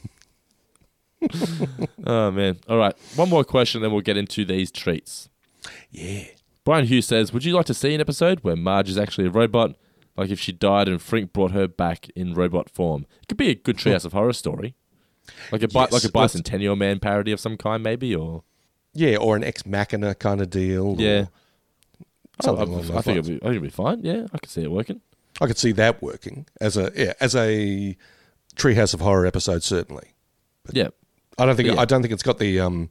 oh 2.04 2.30
man. 2.30 2.58
All 2.68 2.78
right. 2.78 2.94
One 3.16 3.28
more 3.28 3.44
question, 3.44 3.82
then 3.82 3.92
we'll 3.92 4.00
get 4.00 4.16
into 4.16 4.44
these 4.44 4.70
treats. 4.70 5.28
yeah. 5.90 6.24
Brian 6.64 6.86
Hughes 6.86 7.06
says, 7.06 7.32
"Would 7.32 7.44
you 7.44 7.54
like 7.54 7.66
to 7.66 7.74
see 7.74 7.94
an 7.94 8.00
episode 8.00 8.40
where 8.40 8.56
Marge 8.56 8.88
is 8.90 8.98
actually 8.98 9.26
a 9.28 9.30
robot, 9.30 9.76
like 10.16 10.30
if 10.30 10.40
she 10.40 10.50
died 10.50 10.88
and 10.88 11.00
Frink 11.00 11.32
brought 11.32 11.52
her 11.52 11.68
back 11.68 12.08
in 12.16 12.34
robot 12.34 12.68
form? 12.68 13.06
It 13.22 13.28
could 13.28 13.36
be 13.36 13.50
a 13.50 13.54
good 13.54 13.76
Treehouse 13.76 14.04
of 14.04 14.12
Horror 14.12 14.32
story, 14.32 14.74
like 15.52 15.62
a 15.62 15.68
bi- 15.68 15.82
Yes, 15.90 15.92
like 15.92 16.04
a 16.04 16.08
Bicentennial 16.08 16.76
Man 16.76 16.98
parody 17.00 17.32
of 17.32 17.40
some 17.40 17.56
kind, 17.56 17.82
maybe, 17.82 18.14
or 18.14 18.42
Yeah, 18.94 19.16
or 19.16 19.36
an 19.36 19.44
Ex 19.44 19.64
Machina 19.66 20.14
kind 20.14 20.40
of 20.40 20.50
deal. 20.50 20.96
yeah. 20.98 21.26
Something 22.42 22.68
Oh, 22.68 22.72
I, 22.72 22.74
along 22.74 22.84
I 22.84 22.94
those 22.94 23.04
think 23.04 23.18
it'll 23.18 23.28
be, 23.30 23.36
I 23.36 23.38
think 23.40 23.56
it'll 23.56 23.62
be 23.62 23.68
fine. 23.70 24.00
Yeah, 24.04 24.26
I 24.32 24.38
could 24.38 24.50
see 24.50 24.62
it 24.62 24.70
working. 24.70 25.00
I 25.40 25.46
could 25.46 25.58
see 25.58 25.72
that 25.72 26.02
working 26.02 26.46
as 26.60 26.76
a 26.76 26.92
yeah, 26.94 27.12
as 27.20 27.34
a 27.34 27.96
Treehouse 28.56 28.92
of 28.94 29.00
Horror 29.00 29.26
episode, 29.26 29.62
certainly. 29.62 30.12
Yeah, 30.72 30.88
I 31.38 31.46
don't 31.46 31.56
think 31.56 31.68
Yeah. 31.68 31.80
I 31.80 31.84
don't 31.86 32.02
think 32.02 32.12
it's 32.12 32.22
got 32.22 32.38
the 32.38 32.60
um 32.60 32.90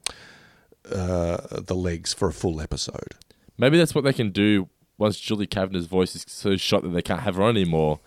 uh 0.91 1.37
the 1.61 1.75
legs 1.75 2.13
for 2.13 2.27
a 2.27 2.33
full 2.33 2.61
episode. 2.61 3.15
maybe 3.57 3.77
that's 3.77 3.95
what 3.95 4.03
they 4.03 4.13
can 4.13 4.31
do 4.31 4.69
once 4.97 5.19
Julie 5.19 5.47
Kavner's 5.47 5.87
voice 5.87 6.15
is 6.15 6.23
so 6.27 6.55
shot 6.55 6.83
that 6.83 6.89
they 6.89 7.01
can't 7.01 7.21
have 7.21 7.35
her 7.35 7.43
on 7.43 7.55
anymore. 7.57 7.99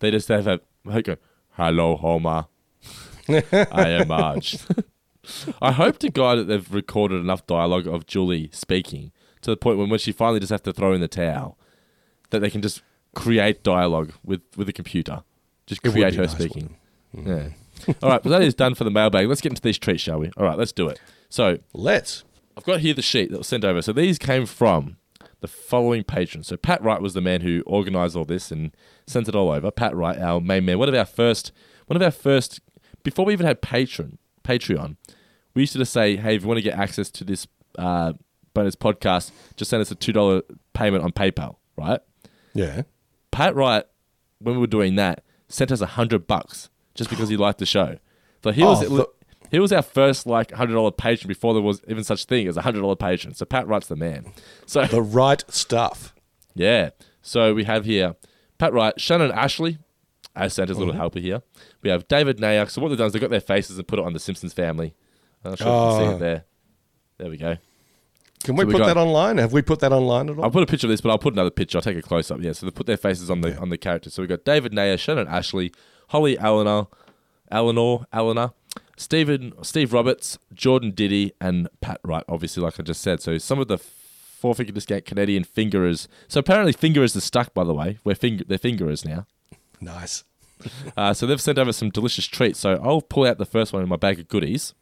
They 0.00 0.10
just 0.10 0.28
have 0.28 0.46
a 0.46 0.60
go, 1.02 1.16
"Hello, 1.52 1.96
Homer." 1.96 2.46
I 3.52 3.88
am 3.90 4.08
Marge. 4.08 4.58
I 5.60 5.72
hope 5.72 5.98
to 5.98 6.10
God 6.10 6.38
that 6.38 6.44
they've 6.44 6.72
recorded 6.72 7.16
enough 7.20 7.46
dialogue 7.46 7.86
of 7.86 8.06
Julie 8.06 8.48
speaking 8.52 9.12
to 9.42 9.50
the 9.50 9.56
point 9.56 9.78
when 9.78 9.88
when 9.88 9.98
she 9.98 10.12
finally 10.12 10.40
just 10.40 10.50
have 10.50 10.62
to 10.64 10.72
throw 10.72 10.92
in 10.92 11.00
the 11.00 11.08
towel, 11.08 11.58
that 12.30 12.40
they 12.40 12.50
can 12.50 12.62
just 12.62 12.82
create 13.14 13.62
dialogue 13.62 14.12
with 14.24 14.42
with 14.56 14.66
the 14.66 14.72
computer, 14.72 15.22
just 15.66 15.80
It 15.84 15.88
would 15.88 15.94
create 15.94 16.10
be 16.12 16.16
her 16.16 16.22
nice, 16.24 16.32
speaking. 16.32 16.76
Yeah. 17.12 17.48
All 18.02 18.10
right, 18.10 18.24
well, 18.24 18.32
that 18.32 18.42
is 18.42 18.54
done 18.54 18.74
for 18.74 18.84
the 18.84 18.90
mailbag. 18.90 19.28
Let's 19.28 19.40
get 19.40 19.52
into 19.52 19.62
these 19.62 19.78
treats, 19.78 20.02
shall 20.02 20.18
we? 20.18 20.30
All 20.36 20.44
right, 20.44 20.56
let's 20.58 20.72
do 20.72 20.88
it. 20.88 21.00
So 21.28 21.58
Let's. 21.72 22.24
I've 22.56 22.64
got 22.64 22.80
here 22.80 22.94
the 22.94 23.02
sheet 23.02 23.30
that 23.30 23.38
was 23.38 23.46
sent 23.46 23.64
over. 23.64 23.82
So 23.82 23.92
these 23.92 24.18
came 24.18 24.46
from 24.46 24.96
the 25.40 25.48
following 25.48 26.04
patrons. 26.04 26.46
So 26.46 26.56
Pat 26.56 26.82
Wright 26.82 27.02
was 27.02 27.12
the 27.12 27.20
man 27.20 27.42
who 27.42 27.62
organised 27.66 28.16
all 28.16 28.24
this 28.24 28.50
and 28.50 28.74
sent 29.06 29.28
it 29.28 29.34
all 29.34 29.50
over. 29.50 29.70
Pat 29.70 29.94
Wright, 29.94 30.18
our 30.18 30.40
main 30.40 30.64
man, 30.64 30.78
one 30.78 30.88
of 30.88 30.94
our 30.94 31.04
first, 31.04 31.52
one 31.86 31.96
of 31.96 32.02
our 32.02 32.10
first. 32.10 32.60
Before 33.06 33.24
we 33.24 33.32
even 33.32 33.46
had 33.46 33.62
patron 33.62 34.18
Patreon, 34.42 34.96
we 35.54 35.62
used 35.62 35.72
to 35.74 35.78
just 35.78 35.92
say, 35.92 36.16
"Hey, 36.16 36.34
if 36.34 36.42
you 36.42 36.48
want 36.48 36.58
to 36.58 36.62
get 36.62 36.76
access 36.76 37.08
to 37.10 37.22
this 37.24 37.46
uh, 37.78 38.14
bonus 38.52 38.74
podcast, 38.74 39.30
just 39.56 39.70
send 39.70 39.80
us 39.80 39.92
a 39.92 39.94
two 39.94 40.12
dollar 40.12 40.42
payment 40.74 41.04
on 41.04 41.12
PayPal." 41.12 41.54
Right? 41.76 42.00
Yeah. 42.52 42.82
Pat 43.30 43.54
Wright, 43.54 43.84
when 44.40 44.56
we 44.56 44.60
were 44.60 44.66
doing 44.66 44.96
that, 44.96 45.22
sent 45.48 45.70
us 45.70 45.80
a 45.80 45.86
hundred 45.86 46.26
bucks 46.26 46.68
just 46.96 47.08
because 47.10 47.28
he 47.28 47.36
liked 47.36 47.58
the 47.60 47.66
show. 47.66 47.98
So 48.42 48.50
he 48.50 48.64
was 48.64 48.82
Oh, 48.82 48.96
the- 48.96 49.08
he 49.52 49.60
was 49.60 49.70
our 49.72 49.82
first 49.82 50.26
like 50.26 50.50
hundred 50.50 50.72
dollar 50.74 50.90
patron 50.90 51.28
before 51.28 51.54
there 51.54 51.62
was 51.62 51.80
even 51.86 52.02
such 52.02 52.24
thing 52.24 52.48
as 52.48 52.56
a 52.56 52.62
hundred 52.62 52.80
dollar 52.80 52.96
patron. 52.96 53.34
So 53.34 53.44
Pat 53.44 53.68
Wright's 53.68 53.86
the 53.86 53.94
man. 53.94 54.32
So 54.66 54.84
The 54.84 55.00
right 55.00 55.44
stuff. 55.48 56.12
yeah. 56.56 56.90
So 57.22 57.54
we 57.54 57.62
have 57.64 57.84
here 57.84 58.16
Pat 58.58 58.72
Wright, 58.72 58.98
Shannon 59.00 59.30
Ashley, 59.30 59.78
as 60.34 60.54
Santa's 60.54 60.78
little 60.78 60.94
helper 60.94 61.18
here. 61.20 61.42
We 61.86 61.92
have 61.92 62.08
David 62.08 62.38
Nayak. 62.38 62.68
So 62.70 62.82
what 62.82 62.88
they've 62.88 62.98
done 62.98 63.06
is 63.06 63.12
they've 63.12 63.22
got 63.22 63.30
their 63.30 63.38
faces 63.40 63.78
and 63.78 63.86
put 63.86 64.00
it 64.00 64.04
on 64.04 64.12
the 64.12 64.18
Simpsons 64.18 64.52
family. 64.52 64.92
I'm 65.44 65.52
not 65.52 65.58
sure 65.60 65.68
if 65.68 65.72
you 65.72 65.78
can 65.78 65.98
see 66.00 66.10
it 66.10 66.14
ah. 66.14 66.18
there. 66.18 66.44
There 67.18 67.30
we 67.30 67.36
go. 67.36 67.56
Can 68.42 68.56
we 68.56 68.62
So 68.62 68.66
we 68.66 68.72
put 68.72 68.78
got- 68.80 68.86
that 68.88 68.96
online? 68.96 69.38
Have 69.38 69.52
we 69.52 69.62
put 69.62 69.78
that 69.78 69.92
online 69.92 70.28
at 70.28 70.36
all? 70.36 70.44
I'll 70.44 70.50
put 70.50 70.64
a 70.64 70.66
picture 70.66 70.88
of 70.88 70.90
this, 70.90 71.00
but 71.00 71.10
I'll 71.10 71.18
put 71.18 71.32
another 71.32 71.50
picture. 71.50 71.78
I'll 71.78 71.82
take 71.82 71.96
a 71.96 72.02
close 72.02 72.28
up. 72.32 72.40
Yeah, 72.40 72.50
so 72.50 72.66
they 72.66 72.72
put 72.72 72.86
their 72.86 72.96
faces 72.96 73.30
on 73.30 73.40
the 73.40 73.56
on 73.60 73.68
the 73.68 73.78
characters. 73.78 74.14
So 74.14 74.22
we've 74.22 74.28
got 74.28 74.44
David 74.44 74.72
Nayer, 74.72 74.98
Shannon 74.98 75.28
Ashley, 75.28 75.72
Holly 76.08 76.36
Eleanor, 76.40 76.88
Eleanor, 77.52 78.06
Eleanor, 78.12 78.52
Stephen, 78.96 79.52
Steve 79.62 79.92
Roberts, 79.92 80.40
Jordan 80.52 80.90
Diddy, 80.90 81.34
and 81.40 81.68
Pat 81.80 82.00
Wright. 82.02 82.24
Obviously, 82.28 82.64
like 82.64 82.80
I 82.80 82.82
just 82.82 83.00
said. 83.00 83.22
So 83.22 83.38
some 83.38 83.60
of 83.60 83.68
the 83.68 83.78
four 83.78 84.56
finger 84.56 84.72
discount 84.72 85.04
Canadian 85.04 85.44
fingerers. 85.44 86.08
So 86.26 86.40
apparently, 86.40 86.72
fingerers 86.72 87.14
are 87.14 87.20
stuck. 87.20 87.54
By 87.54 87.62
the 87.62 87.74
way, 87.74 88.00
we're 88.02 88.16
finger 88.16 88.42
they're 88.44 88.58
fingerers 88.58 89.04
now. 89.04 89.26
nice. 89.80 90.24
Uh, 90.96 91.12
so 91.12 91.26
they've 91.26 91.40
sent 91.40 91.58
over 91.58 91.72
some 91.72 91.90
delicious 91.90 92.26
treats. 92.26 92.58
So 92.58 92.80
I'll 92.82 93.02
pull 93.02 93.26
out 93.26 93.36
the 93.36 93.44
first 93.44 93.74
one 93.74 93.82
in 93.82 93.88
my 93.88 93.96
bag 93.96 94.18
of 94.18 94.28
goodies. 94.28 94.72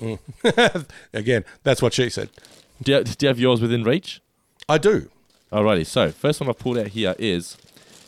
Again, 1.12 1.44
that's 1.64 1.82
what 1.82 1.92
she 1.92 2.08
said. 2.08 2.30
Do 2.80 2.92
you, 2.92 3.02
do 3.04 3.26
you 3.26 3.28
have 3.28 3.40
yours 3.40 3.60
within 3.60 3.82
reach? 3.82 4.20
I 4.68 4.78
do. 4.78 5.10
Alrighty, 5.52 5.84
so 5.84 6.10
first 6.10 6.40
one 6.40 6.48
I've 6.48 6.58
pulled 6.58 6.78
out 6.78 6.88
here 6.88 7.16
is 7.18 7.56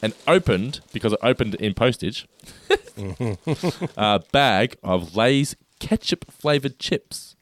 an 0.00 0.12
opened, 0.28 0.80
because 0.92 1.12
it 1.12 1.18
opened 1.22 1.56
in 1.56 1.74
postage, 1.74 2.28
uh, 3.96 4.18
bag 4.30 4.76
of 4.82 5.16
Lay's 5.16 5.56
ketchup 5.80 6.30
flavored 6.30 6.78
chips. 6.78 7.34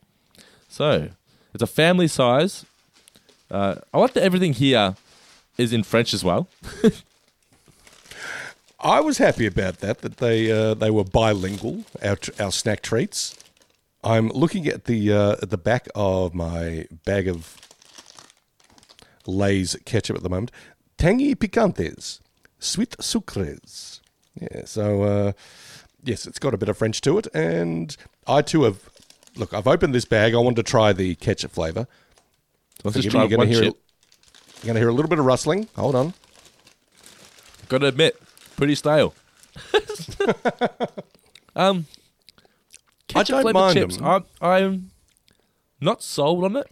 So 0.69 1.11
it's 1.53 1.63
a 1.63 1.67
family 1.67 2.09
size. 2.09 2.65
Uh, 3.51 3.77
I 3.93 3.99
like 3.99 4.15
that 4.15 4.23
everything 4.23 4.55
here 4.55 4.95
is 5.59 5.73
in 5.73 5.83
French 5.83 6.15
as 6.15 6.25
well. 6.25 6.49
I 8.81 9.01
was 9.01 9.19
happy 9.19 9.47
about 9.47 9.79
that. 9.81 10.01
That 10.01 10.19
they 10.19 10.51
uh, 10.51 10.75
they 10.75 10.91
were 10.91 11.05
bilingual. 11.05 11.85
Our 12.03 12.17
tr- 12.17 12.43
our 12.43 12.53
snack 12.53 12.83
treats. 12.83 13.37
I'm 14.03 14.29
looking 14.31 14.67
at 14.67 14.87
the 14.87 15.13
uh, 15.13 15.33
at 15.43 15.51
the 15.51 15.59
back 15.59 15.89
of 15.95 16.35
my 16.35 16.87
bag 17.05 17.29
of 17.29 17.57
Lay's 19.27 19.77
ketchup 19.85 20.17
at 20.17 20.23
the 20.23 20.31
moment. 20.31 20.51
Tangy 20.97 21.35
picantes, 21.35 22.21
sweet 22.59 22.97
sucres. 22.99 24.01
Yeah. 24.41 24.65
So 24.65 25.03
uh, 25.03 25.33
yes, 26.03 26.27
it's 26.27 26.39
got 26.39 26.55
a 26.55 26.59
bit 26.59 26.69
of 26.69 26.79
French 26.79 27.01
to 27.03 27.19
it, 27.19 27.27
and 27.35 27.97
I 28.27 28.43
too 28.43 28.65
have. 28.65 28.89
Look, 29.37 29.55
I've 29.55 29.69
opened 29.69 29.95
this 29.95 30.05
bag. 30.05 30.35
I 30.35 30.39
wanted 30.39 30.57
to 30.57 30.71
try 30.71 30.93
the 30.93 31.15
ketchup 31.15 31.53
flavour. 31.53 31.87
Let's 32.83 32.97
just 32.97 33.11
try 33.11 33.25
you're 33.25 33.39
one 33.39 33.47
gonna 33.47 33.57
hear. 33.59 33.71
chip. 33.71 33.77
You're 34.63 34.67
going 34.67 34.75
to 34.75 34.81
hear 34.81 34.89
a 34.91 34.93
little 34.93 35.09
bit 35.09 35.19
of 35.19 35.25
rustling. 35.25 35.69
Hold 35.75 35.95
on. 35.95 36.13
Got 37.69 37.79
to 37.79 37.87
admit, 37.87 38.21
pretty 38.61 38.75
stale. 38.75 39.15
um, 41.57 41.87
ketchup 43.09 43.29
don't 43.29 43.43
flavored 43.43 43.55
mind 43.55 43.75
chips. 43.75 43.97
them. 43.97 44.07
I'm, 44.07 44.25
I'm 44.41 44.91
not 45.81 46.03
sold 46.03 46.45
on 46.45 46.57
it, 46.57 46.69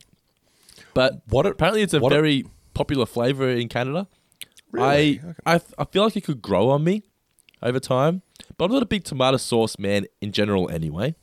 but 0.95 1.23
What 1.29 1.47
it- 1.47 1.53
apparently 1.53 1.83
it's 1.83 1.95
a 1.95 2.01
what 2.01 2.13
it- 2.13 2.17
very 2.17 2.45
popular 2.75 3.07
flavor 3.07 3.49
in 3.49 3.69
Canada. 3.69 4.07
Really? 4.71 5.21
I, 5.47 5.55
I 5.55 5.61
I 5.79 5.85
feel 5.87 6.05
like 6.05 6.17
it 6.17 6.25
could 6.25 6.43
grow 6.43 6.69
on 6.69 6.85
me 6.85 7.03
over 7.63 7.81
time, 7.81 8.21
but 8.59 8.67
I'm 8.67 8.73
not 8.73 8.83
a 8.83 8.87
big 8.87 9.03
tomato 9.05 9.39
sauce 9.39 9.79
man 9.79 10.05
in 10.21 10.31
general. 10.33 10.69
Anyway, 10.71 11.15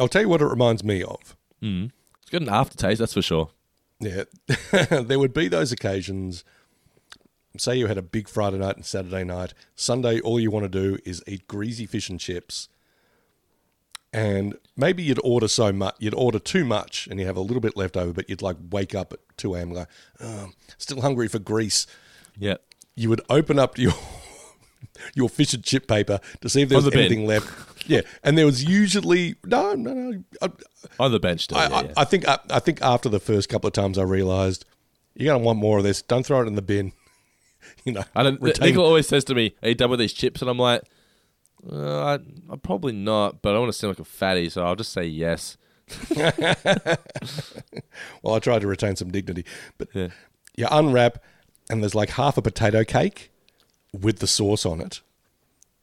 I'll 0.00 0.08
tell 0.08 0.22
you 0.22 0.28
what 0.28 0.42
it 0.42 0.46
reminds 0.46 0.82
me 0.82 1.04
of. 1.04 1.36
it's 1.62 2.30
got 2.30 2.42
an 2.42 2.48
aftertaste, 2.48 2.98
that's 2.98 3.14
for 3.14 3.22
sure. 3.22 3.50
Yeah, 4.00 4.24
there 4.90 5.18
would 5.18 5.32
be 5.32 5.46
those 5.46 5.70
occasions. 5.70 6.42
Say 7.56 7.76
you 7.76 7.86
had 7.86 7.98
a 7.98 8.02
big 8.02 8.28
Friday 8.28 8.58
night 8.58 8.76
and 8.76 8.84
Saturday 8.84 9.24
night. 9.24 9.54
Sunday, 9.74 10.20
all 10.20 10.38
you 10.38 10.50
want 10.50 10.64
to 10.64 10.68
do 10.68 10.98
is 11.04 11.22
eat 11.26 11.48
greasy 11.48 11.86
fish 11.86 12.08
and 12.08 12.20
chips. 12.20 12.68
And 14.12 14.56
maybe 14.76 15.02
you'd 15.02 15.20
order 15.24 15.48
so 15.48 15.72
much, 15.72 15.96
you'd 15.98 16.14
order 16.14 16.38
too 16.38 16.64
much, 16.64 17.08
and 17.10 17.18
you 17.18 17.26
have 17.26 17.36
a 17.36 17.40
little 17.40 17.60
bit 17.60 17.76
left 17.76 17.96
over. 17.96 18.12
But 18.12 18.30
you'd 18.30 18.42
like 18.42 18.56
wake 18.70 18.94
up 18.94 19.12
at 19.12 19.18
two 19.36 19.54
a.m. 19.54 19.68
and 19.68 19.74
go, 19.76 19.86
oh, 20.20 20.50
still 20.78 21.00
hungry 21.00 21.28
for 21.28 21.38
grease. 21.38 21.86
Yeah, 22.38 22.56
You 22.94 23.08
would 23.10 23.20
open 23.28 23.58
up 23.58 23.76
your 23.78 23.92
your 25.14 25.28
fish 25.28 25.54
and 25.54 25.64
chip 25.64 25.86
paper 25.86 26.20
to 26.40 26.48
see 26.48 26.62
if 26.62 26.68
there 26.68 26.78
was 26.78 26.84
the 26.84 26.98
anything 26.98 27.26
left. 27.26 27.48
Yeah, 27.86 28.02
and 28.22 28.36
there 28.36 28.46
was 28.46 28.64
usually 28.64 29.36
no, 29.44 29.74
no, 29.74 29.92
no. 29.92 30.24
I, 30.42 30.50
on 31.00 31.12
the 31.12 31.20
bench 31.20 31.44
still. 31.44 31.58
I, 31.58 31.68
yeah, 31.68 31.74
I, 31.76 31.82
yeah. 31.82 31.92
I 31.96 32.04
think 32.04 32.28
I, 32.28 32.38
I 32.50 32.58
think 32.60 32.82
after 32.82 33.08
the 33.08 33.20
first 33.20 33.48
couple 33.48 33.68
of 33.68 33.72
times, 33.74 33.98
I 33.98 34.02
realised 34.02 34.64
you're 35.14 35.26
going 35.26 35.40
to 35.40 35.44
want 35.44 35.58
more 35.58 35.78
of 35.78 35.84
this. 35.84 36.02
Don't 36.02 36.24
throw 36.24 36.40
it 36.42 36.46
in 36.46 36.54
the 36.54 36.62
bin. 36.62 36.92
you 37.84 37.92
know, 37.92 38.04
I 38.14 38.22
don't. 38.22 38.40
retain- 38.40 38.68
Nicole 38.70 38.84
always 38.86 39.08
says 39.08 39.24
to 39.24 39.34
me, 39.34 39.54
"Are 39.62 39.68
you 39.68 39.74
done 39.74 39.90
with 39.90 40.00
these 40.00 40.12
chips?" 40.12 40.40
And 40.42 40.50
I'm 40.50 40.58
like, 40.58 40.82
uh, 41.70 42.04
I, 42.04 42.14
"I'm 42.50 42.60
probably 42.62 42.92
not," 42.92 43.42
but 43.42 43.54
I 43.54 43.58
want 43.58 43.72
to 43.72 43.78
seem 43.78 43.88
like 43.90 43.98
a 43.98 44.04
fatty, 44.04 44.48
so 44.50 44.64
I'll 44.64 44.76
just 44.76 44.92
say 44.92 45.04
yes. 45.04 45.56
well, 48.22 48.34
I 48.34 48.38
tried 48.38 48.60
to 48.60 48.66
retain 48.66 48.96
some 48.96 49.10
dignity, 49.10 49.44
but 49.78 49.88
Yeah. 49.94 50.08
you 50.56 50.66
unwrap, 50.70 51.22
and 51.70 51.82
there's 51.82 51.94
like 51.94 52.10
half 52.10 52.36
a 52.36 52.42
potato 52.42 52.84
cake 52.84 53.30
with 53.92 54.18
the 54.18 54.26
sauce 54.26 54.66
on 54.66 54.80
it, 54.80 55.00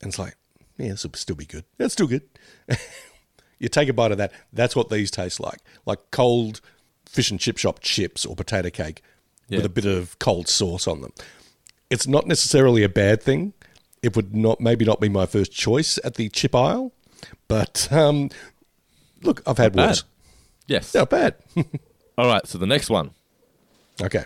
and 0.01 0.09
it's 0.09 0.19
like, 0.19 0.35
yeah, 0.77 0.89
this 0.89 1.03
will 1.03 1.13
still 1.13 1.35
be 1.35 1.45
good. 1.45 1.63
It's 1.79 1.93
still 1.93 2.07
good. 2.07 2.23
you 3.59 3.67
take 3.69 3.89
a 3.89 3.93
bite 3.93 4.11
of 4.11 4.17
that. 4.17 4.31
That's 4.53 4.75
what 4.75 4.89
these 4.89 5.09
taste 5.11 5.39
like, 5.39 5.59
like 5.85 5.99
cold 6.11 6.61
fish 7.07 7.31
and 7.31 7.39
chip 7.39 7.57
shop 7.57 7.79
chips 7.81 8.25
or 8.25 8.35
potato 8.35 8.69
cake 8.69 9.01
Yeah. 9.47 9.57
with 9.57 9.65
a 9.65 9.69
bit 9.69 9.85
of 9.85 10.19
cold 10.19 10.47
sauce 10.47 10.87
on 10.87 11.01
them. 11.01 11.13
It's 11.89 12.07
not 12.07 12.27
necessarily 12.27 12.83
a 12.83 12.89
bad 12.89 13.21
thing. 13.21 13.53
It 14.01 14.15
would 14.15 14.36
not 14.36 14.59
maybe 14.59 14.86
not 14.86 14.99
be 14.99 15.09
my 15.09 15.25
first 15.25 15.51
choice 15.51 15.99
at 16.03 16.15
the 16.15 16.29
chip 16.29 16.55
aisle, 16.55 16.91
but 17.47 17.88
um, 17.91 18.29
look, 19.21 19.41
I've 19.47 19.57
had 19.57 19.73
bad. 19.75 19.88
worse. 19.88 20.03
Yes. 20.67 20.93
Not 20.93 21.09
bad. 21.09 21.36
All 22.17 22.27
right. 22.27 22.45
So 22.47 22.57
the 22.57 22.67
next 22.67 22.89
one, 22.89 23.11
okay. 24.01 24.25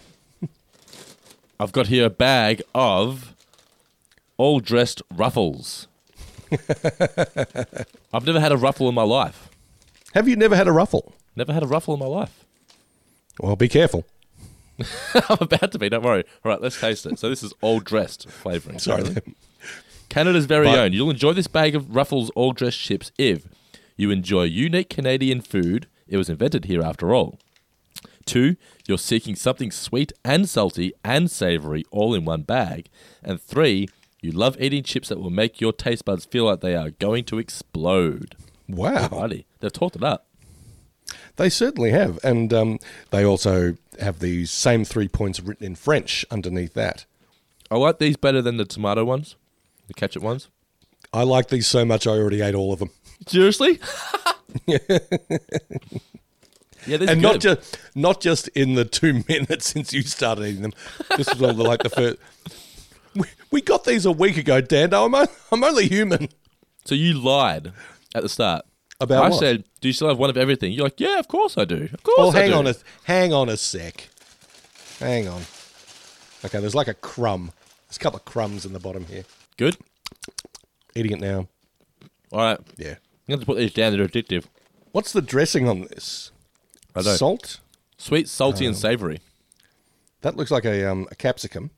I've 1.59 1.71
got 1.73 1.87
here 1.87 2.05
a 2.05 2.09
bag 2.09 2.61
of 2.73 3.35
all 4.37 4.61
dressed 4.61 5.01
ruffles. 5.13 5.87
I've 6.51 8.25
never 8.25 8.39
had 8.39 8.53
a 8.53 8.57
ruffle 8.57 8.87
in 8.87 8.95
my 8.95 9.03
life. 9.03 9.49
Have 10.13 10.27
you 10.29 10.37
never 10.37 10.55
had 10.55 10.67
a 10.67 10.71
ruffle? 10.71 11.13
Never 11.35 11.51
had 11.51 11.61
a 11.61 11.67
ruffle 11.67 11.93
in 11.93 11.99
my 11.99 12.05
life. 12.05 12.45
Well, 13.39 13.57
be 13.57 13.67
careful. 13.67 14.05
I'm 15.29 15.37
about 15.41 15.71
to 15.73 15.79
be. 15.79 15.89
Don't 15.89 16.03
worry. 16.03 16.23
All 16.43 16.51
right, 16.51 16.61
let's 16.61 16.79
taste 16.79 17.05
it. 17.05 17.19
So 17.19 17.29
this 17.29 17.43
is 17.43 17.53
all 17.61 17.79
dressed 17.79 18.29
flavoring. 18.29 18.79
Sorry. 18.79 19.03
Canada's 20.09 20.45
very 20.45 20.65
But- 20.67 20.79
own. 20.79 20.93
You'll 20.93 21.09
enjoy 21.11 21.33
this 21.33 21.47
bag 21.47 21.75
of 21.75 21.95
Ruffles 21.95 22.29
all 22.31 22.53
dressed 22.53 22.79
chips 22.79 23.11
if 23.17 23.47
you 23.97 24.11
enjoy 24.11 24.43
unique 24.43 24.89
Canadian 24.89 25.41
food. 25.41 25.87
It 26.07 26.17
was 26.17 26.29
invented 26.29 26.65
here 26.65 26.81
after 26.81 27.13
all. 27.13 27.37
Two, 28.25 28.55
you're 28.87 28.97
seeking 28.97 29.35
something 29.35 29.71
sweet 29.71 30.11
and 30.23 30.47
salty 30.47 30.93
and 31.03 31.29
savory 31.31 31.83
all 31.91 32.13
in 32.13 32.25
one 32.25 32.41
bag. 32.43 32.87
And 33.23 33.41
three, 33.41 33.87
you 34.21 34.31
love 34.31 34.59
eating 34.59 34.83
chips 34.83 35.09
that 35.09 35.19
will 35.19 35.29
make 35.29 35.61
your 35.61 35.73
taste 35.73 36.05
buds 36.05 36.25
feel 36.25 36.45
like 36.45 36.61
they 36.61 36.75
are 36.75 36.91
going 36.91 37.23
to 37.25 37.39
explode. 37.39 38.35
Wow. 38.67 39.07
Alrighty, 39.09 39.45
they've 39.59 39.71
talked 39.73 39.95
it 39.95 40.03
up. 40.03 40.27
They 41.39 41.49
certainly 41.49 41.91
have. 41.91 42.19
And 42.21 42.53
um, 42.53 42.79
they 43.11 43.23
also 43.23 43.75
have 44.01 44.19
the 44.19 44.45
same 44.45 44.83
three 44.83 45.07
points 45.07 45.39
written 45.39 45.65
in 45.65 45.75
French 45.75 46.25
underneath 46.29 46.73
that. 46.73 47.05
I 47.71 47.77
like 47.77 47.97
these 47.97 48.17
better 48.17 48.41
than 48.41 48.57
the 48.57 48.65
tomato 48.65 49.05
ones, 49.05 49.37
the 49.87 49.93
ketchup 49.93 50.21
ones. 50.21 50.49
I 51.13 51.23
like 51.23 51.47
these 51.47 51.65
so 51.65 51.85
much 51.85 52.05
I 52.05 52.11
already 52.11 52.41
ate 52.41 52.55
all 52.55 52.73
of 52.73 52.79
them. 52.79 52.89
Seriously? 53.27 53.79
yeah, 54.67 54.79
this 56.85 57.09
and 57.09 57.09
is 57.09 57.17
not 57.17 57.39
just 57.39 57.79
not 57.95 58.19
just 58.19 58.49
in 58.49 58.73
the 58.73 58.83
two 58.83 59.23
minutes 59.29 59.67
since 59.67 59.93
you 59.93 60.01
started 60.01 60.45
eating 60.45 60.63
them. 60.63 60.73
This 61.15 61.29
was 61.29 61.41
all 61.41 61.53
the, 61.53 61.63
like 61.63 61.83
the 61.83 61.89
first. 61.89 62.17
We, 63.15 63.27
we 63.49 63.61
got 63.61 63.85
these 63.85 64.05
a 64.05 64.11
week 64.11 64.35
ago, 64.35 64.59
Dando. 64.59 65.05
I'm, 65.05 65.15
I'm 65.53 65.63
only 65.63 65.87
human. 65.87 66.27
So 66.83 66.95
you 66.95 67.13
lied 67.13 67.71
at 68.13 68.23
the 68.23 68.29
start. 68.29 68.65
About 69.01 69.23
I 69.25 69.29
what? 69.29 69.39
said, 69.39 69.63
"Do 69.81 69.87
you 69.87 69.93
still 69.93 70.09
have 70.09 70.17
one 70.17 70.29
of 70.29 70.37
everything?" 70.37 70.71
You're 70.73 70.83
like, 70.85 70.99
"Yeah, 70.99 71.19
of 71.19 71.27
course 71.27 71.57
I 71.57 71.65
do. 71.65 71.87
Of 71.93 72.03
course." 72.03 72.17
Well, 72.17 72.29
I 72.35 72.39
hang 72.41 72.49
do." 72.51 72.55
on 72.57 72.67
a 72.67 72.75
hang 73.03 73.33
on 73.33 73.47
a 73.49 73.55
sec. 73.57 74.09
Hang 74.99 75.27
on. 75.27 75.43
Okay, 76.45 76.59
there's 76.59 76.75
like 76.75 76.87
a 76.89 76.93
crumb. 76.93 77.51
There's 77.87 77.97
a 77.97 77.99
couple 77.99 78.17
of 78.19 78.25
crumbs 78.25 78.65
in 78.65 78.73
the 78.73 78.79
bottom 78.79 79.05
here. 79.05 79.23
Good. 79.57 79.77
Eating 80.95 81.13
it 81.13 81.19
now. 81.21 81.47
All 82.31 82.39
right. 82.39 82.59
Yeah. 82.77 82.91
I'm 82.91 82.97
going 83.27 83.39
to 83.39 83.45
put 83.45 83.57
these 83.57 83.73
down. 83.73 83.93
They're 83.95 84.07
addictive. 84.07 84.45
What's 84.91 85.11
the 85.13 85.21
dressing 85.21 85.67
on 85.67 85.81
this? 85.81 86.31
I 86.95 87.01
know. 87.01 87.15
Salt. 87.15 87.59
Sweet, 87.97 88.27
salty, 88.27 88.65
Oh. 88.65 88.69
and 88.69 88.77
savory. 88.77 89.19
That 90.21 90.35
looks 90.35 90.51
like 90.51 90.65
a 90.65 90.89
um, 90.91 91.07
a 91.11 91.15
capsicum. 91.15 91.71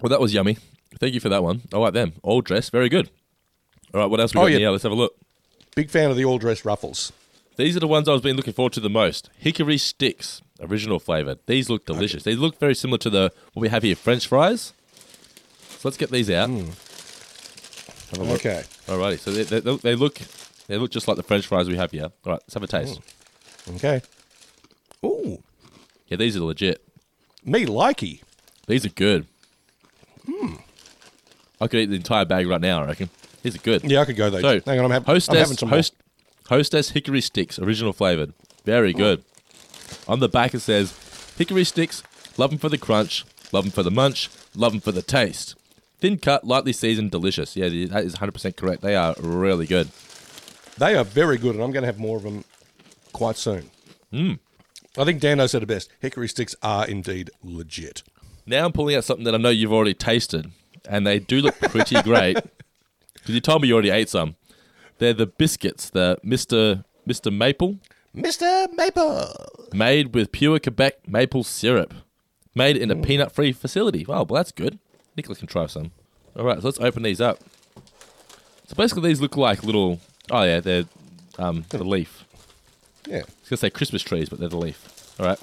Well, 0.00 0.10
that 0.10 0.20
was 0.20 0.32
yummy. 0.34 0.56
Thank 1.00 1.14
you 1.14 1.20
for 1.20 1.28
that 1.28 1.42
one. 1.42 1.62
I 1.72 1.78
like 1.78 1.92
them. 1.94 2.14
All 2.22 2.40
dressed. 2.40 2.72
Very 2.72 2.88
good. 2.88 3.10
All 3.94 4.00
right. 4.00 4.06
What 4.10 4.20
else 4.20 4.34
we 4.34 4.40
Oh, 4.40 4.44
got 4.44 4.52
yeah. 4.52 4.58
here? 4.58 4.70
Let's 4.70 4.82
have 4.84 4.92
a 4.92 4.96
look. 4.96 5.14
Big 5.74 5.90
fan 5.90 6.10
of 6.10 6.16
the 6.16 6.24
all 6.24 6.38
dressed 6.38 6.64
ruffles. 6.64 7.12
These 7.56 7.76
are 7.76 7.80
the 7.80 7.86
ones 7.86 8.08
I 8.08 8.12
was 8.12 8.22
been 8.22 8.36
looking 8.36 8.52
forward 8.52 8.72
to 8.74 8.80
the 8.80 8.90
most. 8.90 9.30
Hickory 9.38 9.78
sticks, 9.78 10.42
original 10.60 10.98
flavor. 10.98 11.36
These 11.46 11.70
look 11.70 11.86
delicious. 11.86 12.22
These 12.22 12.38
look 12.38 12.58
very 12.58 12.74
similar 12.74 12.98
to 12.98 13.10
the 13.10 13.32
what 13.52 13.60
we 13.60 13.68
have 13.68 13.82
here, 13.82 13.96
French 13.96 14.26
fries. 14.26 14.72
So 15.68 15.88
let's 15.88 15.96
get 15.96 16.10
these 16.10 16.30
out. 16.30 16.48
Hmm. 16.48 16.70
Have 18.10 18.18
a 18.18 18.24
look. 18.24 18.40
Okay. 18.40 18.62
Alrighty. 18.86 19.18
So 19.18 19.30
they, 19.32 19.60
they, 19.60 19.76
they 19.76 19.94
look 19.94 20.18
they 20.66 20.76
look 20.76 20.90
just 20.90 21.08
like 21.08 21.16
the 21.16 21.22
French 21.22 21.46
fries 21.46 21.68
we 21.68 21.76
have 21.76 21.90
here. 21.90 22.10
All 22.24 22.32
right. 22.32 22.40
Let's 22.42 22.54
have 22.54 22.62
a 22.62 22.66
taste. 22.66 23.00
Okay. 23.76 24.02
Ooh. 25.04 25.42
Yeah, 26.08 26.16
these 26.16 26.36
are 26.36 26.40
legit. 26.40 26.86
Me 27.44 27.64
likey. 27.64 28.20
These 28.66 28.86
are 28.86 28.90
good. 28.90 29.26
I 31.60 31.68
could 31.68 31.80
eat 31.80 31.86
the 31.86 31.96
entire 31.96 32.24
bag 32.24 32.46
right 32.48 32.60
now. 32.60 32.82
I 32.82 32.86
reckon 32.86 33.08
these 33.42 33.54
are 33.56 33.58
good. 33.60 33.84
Yeah, 33.84 34.00
I 34.00 34.04
could 34.04 34.16
go 34.16 34.30
though. 34.30 34.40
So, 34.40 34.60
Hang 34.64 34.78
on, 34.78 34.86
I'm, 34.86 34.90
hav- 34.90 35.06
hostess, 35.06 35.28
I'm 35.30 35.36
having 35.36 35.56
some 35.56 35.68
host, 35.68 35.94
hostess 36.48 36.90
hickory 36.90 37.20
sticks, 37.20 37.58
original 37.58 37.92
flavored, 37.92 38.32
very 38.64 38.92
good. 38.92 39.24
On 40.08 40.20
the 40.20 40.28
back 40.28 40.54
it 40.54 40.60
says, 40.60 40.94
hickory 41.36 41.64
sticks, 41.64 42.02
love 42.36 42.50
them 42.50 42.58
for 42.58 42.68
the 42.68 42.78
crunch, 42.78 43.24
love 43.52 43.64
them 43.64 43.72
for 43.72 43.82
the 43.82 43.90
munch, 43.90 44.28
love 44.54 44.72
them 44.72 44.80
for 44.80 44.92
the 44.92 45.02
taste. 45.02 45.54
Thin 46.00 46.18
cut, 46.18 46.44
lightly 46.44 46.72
seasoned, 46.72 47.10
delicious. 47.12 47.56
Yeah, 47.56 47.68
that 47.88 48.04
is 48.04 48.16
100% 48.16 48.56
correct. 48.56 48.82
They 48.82 48.96
are 48.96 49.14
really 49.20 49.66
good. 49.66 49.88
They 50.78 50.96
are 50.96 51.04
very 51.04 51.38
good, 51.38 51.54
and 51.54 51.62
I'm 51.62 51.70
going 51.70 51.82
to 51.82 51.86
have 51.86 51.98
more 52.00 52.16
of 52.16 52.24
them 52.24 52.44
quite 53.12 53.36
soon. 53.36 53.70
Mm. 54.12 54.38
I 54.98 55.04
think 55.04 55.20
Dando 55.20 55.46
said 55.46 55.62
it 55.62 55.66
best. 55.66 55.90
Hickory 56.00 56.28
sticks 56.28 56.56
are 56.62 56.86
indeed 56.88 57.30
legit. 57.42 58.02
Now 58.46 58.64
I'm 58.64 58.72
pulling 58.72 58.96
out 58.96 59.04
something 59.04 59.24
that 59.24 59.34
I 59.34 59.38
know 59.38 59.50
you've 59.50 59.72
already 59.72 59.94
tasted, 59.94 60.50
and 60.88 61.06
they 61.06 61.18
do 61.20 61.40
look 61.40 61.58
pretty 61.60 62.00
great. 62.02 62.38
Because 63.22 63.36
you 63.36 63.40
told 63.40 63.62
me 63.62 63.68
you 63.68 63.74
already 63.74 63.90
ate 63.90 64.08
some. 64.08 64.34
They're 64.98 65.14
the 65.14 65.26
biscuits, 65.26 65.90
the 65.90 66.18
Mr. 66.24 66.84
Mr. 67.08 67.32
Maple, 67.32 67.78
Mr. 68.16 68.70
Maple. 68.72 69.32
made 69.72 70.14
with 70.14 70.32
pure 70.32 70.58
Quebec 70.58 71.08
maple 71.08 71.44
syrup, 71.44 71.94
made 72.54 72.76
in 72.76 72.90
a 72.90 72.96
peanut-free 72.96 73.52
facility. 73.52 74.04
Wow, 74.04 74.24
well 74.24 74.36
that's 74.36 74.52
good. 74.52 74.78
Nicola 75.16 75.36
can 75.36 75.46
try 75.46 75.66
some. 75.66 75.92
All 76.36 76.44
right, 76.44 76.60
so 76.60 76.66
let's 76.66 76.80
open 76.80 77.04
these 77.04 77.20
up. 77.20 77.38
So 78.66 78.74
basically, 78.76 79.08
these 79.08 79.20
look 79.20 79.36
like 79.36 79.62
little. 79.62 80.00
Oh 80.30 80.42
yeah, 80.42 80.60
they're 80.60 80.84
um, 81.38 81.64
the 81.68 81.84
leaf. 81.84 82.24
Yeah. 83.06 83.18
I 83.18 83.20
was 83.20 83.48
gonna 83.50 83.56
say 83.58 83.70
Christmas 83.70 84.02
trees, 84.02 84.28
but 84.28 84.40
they're 84.40 84.48
the 84.48 84.56
leaf. 84.56 85.14
All 85.20 85.26
right. 85.26 85.38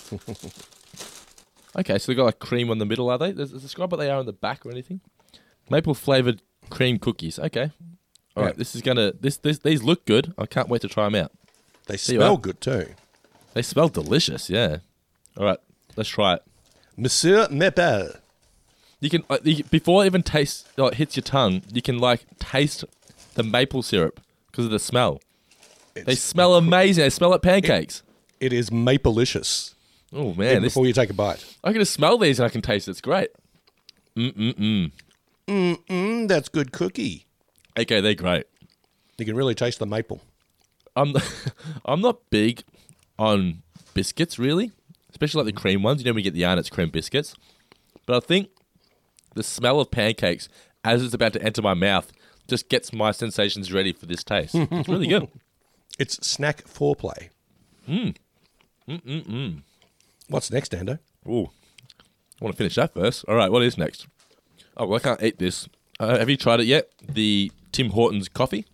okay, 1.78 1.98
so 1.98 2.12
they 2.12 2.16
got 2.16 2.26
like 2.26 2.40
cream 2.40 2.70
on 2.70 2.80
the 2.80 2.86
middle, 2.86 3.10
are 3.10 3.18
they? 3.18 3.32
Does 3.32 3.54
it 3.54 3.62
describe 3.62 3.92
what 3.92 3.98
they 3.98 4.10
are 4.10 4.20
on 4.20 4.26
the 4.26 4.34
back 4.34 4.66
or 4.66 4.72
anything? 4.72 5.02
Maple 5.70 5.94
flavored 5.94 6.42
cream 6.70 6.98
cookies. 7.00 7.40
Okay. 7.40 7.72
All 8.36 8.44
right, 8.44 8.54
Yeah. 8.54 8.58
this 8.58 8.76
is 8.76 8.82
gonna. 8.82 9.12
This, 9.20 9.38
this 9.38 9.60
these 9.60 9.84
look 9.84 10.06
good. 10.06 10.34
I 10.38 10.46
can't 10.46 10.70
wait 10.70 10.82
to 10.82 10.88
try 10.88 11.06
them 11.06 11.16
out. 11.16 11.32
They 11.88 11.94
There 11.94 11.98
smell 11.98 12.38
good 12.38 12.62
too. 12.62 12.88
They 13.54 13.62
smell 13.62 13.90
delicious. 13.90 14.50
Yeah. 14.50 14.78
All 15.38 15.46
right, 15.46 15.58
let's 15.96 16.10
try 16.10 16.36
it. 16.36 16.44
Monsieur 16.96 17.48
Maple. 17.50 18.10
You 19.02 19.10
can, 19.10 19.24
like, 19.30 19.46
you 19.46 19.64
before 19.64 20.04
it 20.04 20.08
even 20.08 20.24
taste 20.24 20.68
like 20.78 20.96
hits 20.96 21.16
your 21.16 21.24
tongue, 21.24 21.64
you 21.74 21.82
can 21.82 22.00
like 22.00 22.26
taste 22.38 22.84
the 23.36 23.44
maple 23.44 23.82
syrup 23.82 24.20
because 24.48 24.66
of 24.66 24.72
the 24.72 24.80
smell. 24.80 25.22
they 25.94 26.16
smell 26.16 26.56
amazing. 26.56 27.04
They 27.04 27.10
smell 27.10 27.30
like 27.32 27.42
pancakes. 27.42 28.04
It 28.42 28.52
is 28.54 28.70
maplelicious. 28.70 29.74
oh 30.14 30.32
Even 30.32 30.38
man, 30.38 30.62
this, 30.62 30.74
before 30.74 30.86
you 30.86 30.94
take 30.94 31.10
a 31.10 31.14
bite. 31.14 31.44
I 31.64 31.72
can 31.72 31.82
just 31.82 31.94
smell 31.94 32.18
these 32.18 32.40
and 32.40 32.46
I 32.46 32.50
can 32.50 32.62
taste 32.62 32.88
it. 32.88 32.92
It's 32.92 33.02
great. 33.02 33.30
Mm 34.18 34.34
mm 34.36 34.54
mm, 34.56 34.92
that's 36.28 36.50
good 36.50 36.72
cookie. 36.72 37.26
Okay, 37.78 38.02
they're 38.02 38.14
great. 38.14 38.46
You 39.18 39.26
can 39.26 39.36
really 39.36 39.56
taste 39.56 39.80
the 39.80 39.86
maple. 39.86 40.22
I'm 40.96 41.14
I'm 41.86 42.02
not 42.02 42.30
big 42.30 42.64
on 43.18 43.64
biscuits 43.94 44.40
really, 44.40 44.72
especially 45.10 45.44
like 45.44 45.54
the 45.54 45.60
cream 45.60 45.84
ones. 45.84 46.04
You 46.04 46.12
know, 46.12 46.18
you 46.18 46.24
get 46.24 46.34
the 46.34 46.46
Arnott's 46.46 46.70
cream 46.70 46.90
biscuits, 46.90 47.36
but 48.06 48.16
I 48.16 48.26
think 48.26 48.50
the 49.36 49.44
smell 49.44 49.80
of 49.80 49.92
pancakes 49.92 50.50
as 50.84 51.04
it's 51.04 51.14
about 51.14 51.34
to 51.34 51.42
enter 51.42 51.62
my 51.62 51.74
mouth 51.74 52.12
just 52.48 52.70
gets 52.70 52.92
my 52.94 53.12
sensations 53.12 53.72
ready 53.72 53.94
for 53.94 54.06
this 54.06 54.24
taste. 54.24 54.56
It's 54.56 54.90
really 54.90 55.08
good. 55.08 55.28
It's 56.00 56.16
snack 56.26 56.64
foreplay. 56.64 57.28
Mm. 57.86 58.16
Mm-mm-mm. 58.88 59.64
What's 60.30 60.50
next, 60.50 60.70
Dando? 60.70 61.00
Ooh, 61.28 61.50
I 62.40 62.46
want 62.46 62.54
to 62.54 62.58
finish 62.58 62.76
that 62.76 62.94
first. 62.94 63.26
All 63.28 63.36
right, 63.36 63.52
what 63.52 63.64
is 63.64 63.78
next? 63.78 64.08
Oh, 64.80 64.86
well, 64.88 64.96
I 64.96 65.00
can't 65.00 65.22
eat 65.22 65.38
this. 65.38 65.68
Uh, 66.00 66.18
have 66.18 66.30
you 66.30 66.38
tried 66.38 66.62
it 66.62 66.66
yet? 66.66 66.90
The 67.08 67.52
Tim 67.74 67.90
Hortons 67.90 68.30
coffee. 68.30 68.66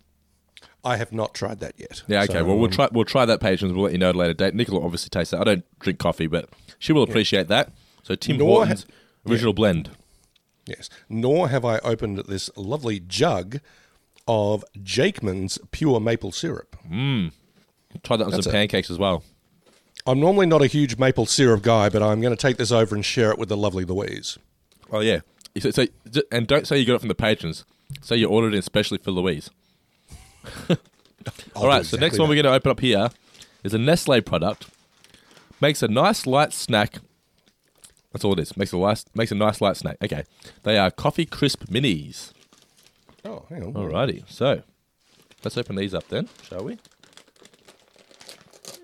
I 0.84 0.96
have 0.96 1.12
not 1.12 1.34
tried 1.34 1.58
that 1.60 1.74
yet. 1.76 2.04
Yeah, 2.06 2.22
okay. 2.22 2.34
So, 2.34 2.44
well, 2.44 2.56
we'll 2.56 2.66
um, 2.66 2.70
try. 2.70 2.88
We'll 2.92 3.04
try 3.04 3.24
that, 3.24 3.40
patrons. 3.40 3.74
We'll 3.74 3.82
let 3.84 3.92
you 3.92 3.98
know 3.98 4.10
at 4.10 4.14
a 4.14 4.18
later 4.18 4.34
date. 4.34 4.54
Nicola 4.54 4.84
obviously 4.84 5.08
tastes 5.10 5.32
that. 5.32 5.40
I 5.40 5.44
don't 5.44 5.80
drink 5.80 5.98
coffee, 5.98 6.28
but 6.28 6.48
she 6.78 6.92
will 6.92 7.02
appreciate 7.02 7.48
that. 7.48 7.72
So 8.04 8.14
Tim 8.14 8.36
Nor 8.38 8.48
ha- 8.48 8.66
Hortons 8.66 8.86
original 9.28 9.52
blend. 9.52 9.90
Yes. 10.64 10.88
Nor 11.08 11.48
have 11.48 11.64
I 11.64 11.78
opened 11.78 12.18
this 12.28 12.50
lovely 12.56 13.00
jug 13.00 13.58
of 14.28 14.64
Jakeman's 14.80 15.58
pure 15.72 15.98
maple 15.98 16.30
syrup. 16.30 16.76
Mmm. 16.88 17.32
Try 18.04 18.16
that 18.16 18.24
on 18.24 18.30
That's 18.30 18.44
some 18.44 18.50
it. 18.50 18.56
pancakes 18.56 18.90
as 18.90 18.98
well. 18.98 19.24
I'm 20.06 20.20
normally 20.20 20.46
not 20.46 20.62
a 20.62 20.66
huge 20.66 20.98
maple 20.98 21.26
syrup 21.26 21.62
guy, 21.62 21.88
but 21.88 22.02
I'm 22.02 22.20
going 22.20 22.34
to 22.34 22.40
take 22.40 22.58
this 22.58 22.70
over 22.70 22.94
and 22.94 23.04
share 23.04 23.32
it 23.32 23.38
with 23.38 23.48
the 23.48 23.56
lovely 23.56 23.84
Louise. 23.84 24.38
Oh 24.92 25.00
yeah. 25.00 25.20
So, 25.60 25.70
so, 25.70 25.86
and 26.30 26.46
don't 26.46 26.66
say 26.66 26.78
you 26.78 26.86
got 26.86 26.96
it 26.96 27.00
from 27.00 27.08
the 27.08 27.14
patrons. 27.14 27.64
Say 28.02 28.16
you 28.16 28.28
ordered 28.28 28.54
it 28.54 28.58
especially 28.58 28.98
for 28.98 29.10
Louise. 29.10 29.50
All 31.54 31.66
right. 31.66 31.82
do 31.82 31.88
so 31.88 31.96
next 31.96 32.14
exactly 32.14 32.18
one 32.20 32.28
we're 32.28 32.42
going 32.42 32.44
to 32.44 32.52
open 32.52 32.70
up 32.70 32.80
here 32.80 33.08
is 33.64 33.74
a 33.74 33.78
Nestle 33.78 34.20
product. 34.20 34.68
Makes 35.60 35.82
a 35.82 35.88
nice 35.88 36.26
light 36.26 36.52
snack. 36.52 36.98
That's 38.12 38.24
all 38.24 38.32
it 38.32 38.38
is. 38.38 38.56
Makes 38.56 38.72
a 38.72 38.78
nice 38.78 39.04
makes 39.14 39.30
a 39.32 39.34
nice 39.34 39.60
light 39.60 39.76
snack. 39.76 39.96
Okay. 40.02 40.24
They 40.62 40.78
are 40.78 40.90
coffee 40.90 41.26
crisp 41.26 41.64
minis. 41.64 42.32
Oh, 43.24 43.44
hang 43.48 43.62
on. 43.64 43.72
Alrighty. 43.74 44.24
So 44.26 44.62
let's 45.44 45.56
open 45.56 45.76
these 45.76 45.94
up 45.94 46.08
then, 46.08 46.28
shall 46.42 46.64
we? 46.64 46.78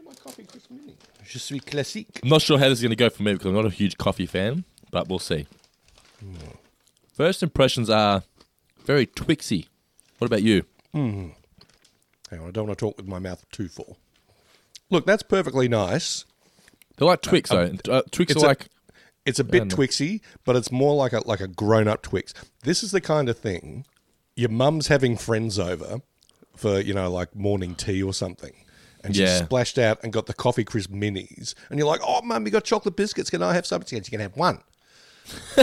My 0.04 0.14
coffee 0.22 0.44
crisp 0.44 0.70
mini. 0.70 0.96
Je 1.24 1.38
suis 1.38 1.60
classique. 1.60 2.20
I'm 2.22 2.28
not 2.28 2.42
sure 2.42 2.58
how 2.58 2.68
this 2.68 2.78
is 2.78 2.82
going 2.82 2.90
to 2.90 2.96
go 2.96 3.08
for 3.08 3.22
me 3.22 3.32
because 3.32 3.46
I'm 3.46 3.54
not 3.54 3.64
a 3.66 3.70
huge 3.70 3.96
coffee 3.96 4.26
fan, 4.26 4.64
but 4.90 5.08
we'll 5.08 5.18
see. 5.18 5.46
Hmm. 6.20 6.34
First 7.12 7.42
impressions 7.42 7.90
are 7.90 8.22
very 8.84 9.06
Twixy. 9.06 9.66
What 10.18 10.26
about 10.26 10.42
you? 10.42 10.64
Hang 10.94 11.34
on, 12.32 12.48
I 12.48 12.50
don't 12.50 12.66
want 12.66 12.78
to 12.78 12.84
talk 12.84 12.96
with 12.96 13.06
my 13.06 13.18
mouth 13.18 13.44
too 13.50 13.68
full. 13.68 13.98
Look, 14.90 15.06
that's 15.06 15.22
perfectly 15.22 15.68
nice. 15.68 16.24
They're 16.96 17.06
like 17.08 17.22
Twix, 17.22 17.50
though. 17.50 17.72
Uh, 17.88 18.02
Twix 18.10 18.32
are 18.32 18.36
it's 18.36 18.42
a- 18.42 18.46
like 18.46 18.68
It's 19.24 19.38
a 19.38 19.44
bit. 19.44 19.68
Twixy, 19.68 20.20
but 20.44 20.56
it's 20.56 20.70
more 20.72 20.94
like 20.94 21.12
a 21.12 21.26
like 21.26 21.40
a 21.40 21.48
grown 21.48 21.88
up 21.88 22.02
Twix. 22.02 22.34
This 22.62 22.82
is 22.82 22.90
the 22.92 23.00
kind 23.00 23.28
of 23.28 23.38
thing 23.38 23.84
your 24.34 24.48
mum's 24.50 24.88
having 24.88 25.16
friends 25.16 25.58
over 25.58 26.00
for 26.56 26.80
you 26.80 26.94
know 26.94 27.10
like 27.10 27.34
morning 27.36 27.74
tea 27.74 28.02
or 28.02 28.12
something, 28.14 28.52
and 29.04 29.14
she 29.14 29.22
Yeah. 29.22 29.44
splashed 29.44 29.78
out 29.78 29.98
and 30.02 30.12
got 30.12 30.26
the 30.26 30.34
coffee 30.34 30.64
crisp 30.64 30.90
minis, 30.90 31.54
and 31.70 31.78
you're 31.78 31.86
like, 31.88 32.00
"Oh, 32.02 32.20
mum, 32.22 32.44
you 32.46 32.50
got 32.52 32.64
chocolate 32.64 32.96
biscuits? 32.96 33.30
Can 33.30 33.42
I 33.42 33.54
have 33.54 33.66
some?" 33.66 33.84
She 33.86 33.96
goes, 33.96 34.06
"You 34.06 34.10
can 34.10 34.20
have 34.20 34.36
one." 34.36 34.60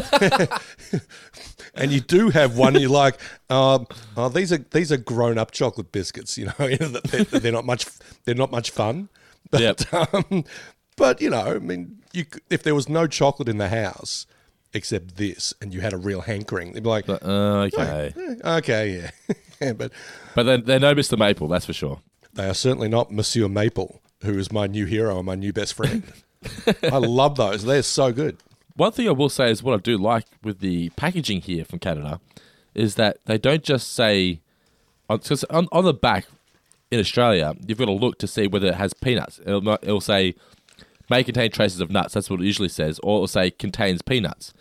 and 1.75 1.91
you 1.91 1.99
do 1.99 2.29
have 2.29 2.57
one. 2.57 2.79
You're 2.79 2.89
like, 2.89 3.19
um, 3.49 3.87
"Oh, 4.17 4.29
these 4.29 4.51
are 4.51 4.57
these 4.57 4.91
are 4.91 4.97
grown 4.97 5.37
up 5.37 5.51
chocolate 5.51 5.91
biscuits." 5.91 6.37
You 6.37 6.45
know, 6.47 6.53
they're, 6.67 7.23
they're 7.23 7.51
not 7.51 7.65
much. 7.65 7.85
They're 8.25 8.35
not 8.35 8.51
much 8.51 8.71
fun. 8.71 9.09
But, 9.51 9.61
Yep. 9.61 9.93
um, 10.13 10.43
but 10.95 11.21
you 11.21 11.29
know, 11.31 11.39
I 11.41 11.57
mean, 11.59 12.03
you 12.13 12.25
if 12.51 12.61
there 12.61 12.75
was 12.75 12.87
no 12.89 13.07
chocolate 13.07 13.49
in 13.49 13.57
the 13.57 13.69
house 13.69 14.27
except 14.73 15.15
this, 15.15 15.55
and 15.59 15.73
you 15.73 15.81
had 15.81 15.91
a 15.93 15.97
real 15.97 16.21
hankering, 16.21 16.73
they'd 16.73 16.83
be 16.83 16.89
like, 16.89 17.09
uh, 17.09 17.15
okay, 17.23 18.13
"Eh, 18.15 18.57
okay, 18.57 19.09
yeah. 19.59 19.73
but 19.73 19.91
but 20.35 20.43
they're, 20.43 20.57
they're 20.57 20.79
no 20.79 20.93
Mr. 20.93 21.17
Maple, 21.17 21.47
that's 21.47 21.65
for 21.65 21.73
sure. 21.73 21.99
they 22.33 22.47
are 22.47 22.53
certainly 22.53 22.89
not 22.89 23.11
Monsieur 23.11 23.47
Maple, 23.47 24.01
who 24.23 24.37
is 24.37 24.51
my 24.51 24.67
new 24.67 24.85
hero 24.85 25.17
and 25.17 25.25
my 25.25 25.35
new 25.35 25.53
best 25.53 25.73
friend. 25.73 26.03
I 26.83 26.97
love 26.97 27.37
those; 27.37 27.63
they're 27.63 27.81
so 27.81 28.11
good. 28.11 28.37
One 28.79 28.93
thing 28.93 29.09
I 29.09 29.11
will 29.11 29.27
say 29.27 29.51
is 29.51 29.61
what 29.61 29.73
I 29.73 29.77
do 29.81 29.97
like 29.97 30.23
with 30.41 30.61
the 30.61 30.87
packaging 30.91 31.41
here 31.41 31.65
from 31.65 31.79
Canada 31.79 32.21
is 32.73 32.95
that 32.95 33.17
they 33.25 33.37
don't 33.37 33.61
just 33.61 33.91
say 33.91 34.39
because 35.09 35.43
on, 35.45 35.67
on 35.73 35.83
the 35.83 35.93
back 35.93 36.27
in 36.89 36.97
Australia 36.97 37.55
you've 37.67 37.77
got 37.77 37.87
to 37.87 37.91
look 37.91 38.19
to 38.19 38.27
see 38.27 38.47
whether 38.47 38.67
it 38.67 38.75
has 38.75 38.93
peanuts. 38.93 39.41
It'll, 39.45 39.67
it'll 39.81 39.99
say 39.99 40.33
may 41.09 41.25
contain 41.25 41.51
traces 41.51 41.81
of 41.81 41.91
nuts. 41.91 42.13
That's 42.13 42.29
what 42.29 42.39
it 42.39 42.45
usually 42.45 42.69
says, 42.69 43.01
or 43.03 43.17
it'll 43.17 43.27
say 43.27 43.51
contains 43.51 44.01
peanuts. 44.01 44.53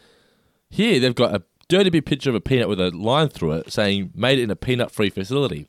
Here 0.68 0.98
they've 0.98 1.14
got 1.14 1.36
a 1.36 1.44
dirty 1.68 1.90
big 1.90 2.04
picture 2.04 2.30
of 2.30 2.34
a 2.34 2.40
peanut 2.40 2.68
with 2.68 2.80
a 2.80 2.90
line 2.90 3.28
through 3.28 3.52
it 3.52 3.72
saying 3.72 4.10
made 4.16 4.40
in 4.40 4.50
a 4.50 4.56
peanut-free 4.56 5.10
facility. 5.10 5.68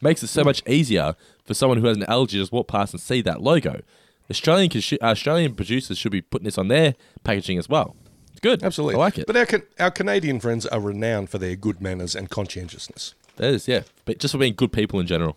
Makes 0.00 0.24
it 0.24 0.28
so 0.28 0.42
much 0.42 0.64
easier 0.66 1.14
for 1.44 1.54
someone 1.54 1.78
who 1.78 1.86
has 1.86 1.96
an 1.96 2.06
allergy 2.08 2.38
to 2.38 2.42
just 2.42 2.50
walk 2.50 2.66
past 2.66 2.92
and 2.92 3.00
see 3.00 3.20
that 3.20 3.40
logo. 3.40 3.82
Australian 4.30 4.70
consu- 4.70 5.00
Australian 5.00 5.54
producers 5.54 5.98
should 5.98 6.12
be 6.12 6.20
putting 6.20 6.44
this 6.44 6.58
on 6.58 6.68
their 6.68 6.94
packaging 7.24 7.58
as 7.58 7.68
well. 7.68 7.96
It's 8.30 8.40
good. 8.40 8.62
Absolutely, 8.62 8.96
I 8.96 8.98
like 8.98 9.18
it. 9.18 9.26
But 9.26 9.36
our 9.36 9.46
Can- 9.46 9.62
our 9.80 9.90
Canadian 9.90 10.40
friends 10.40 10.66
are 10.66 10.80
renowned 10.80 11.30
for 11.30 11.38
their 11.38 11.56
good 11.56 11.80
manners 11.80 12.14
and 12.14 12.30
conscientiousness. 12.30 13.14
That 13.36 13.54
is, 13.54 13.68
yeah. 13.68 13.82
But 14.04 14.18
just 14.18 14.32
for 14.32 14.38
being 14.38 14.54
good 14.54 14.72
people 14.72 15.00
in 15.00 15.06
general. 15.06 15.36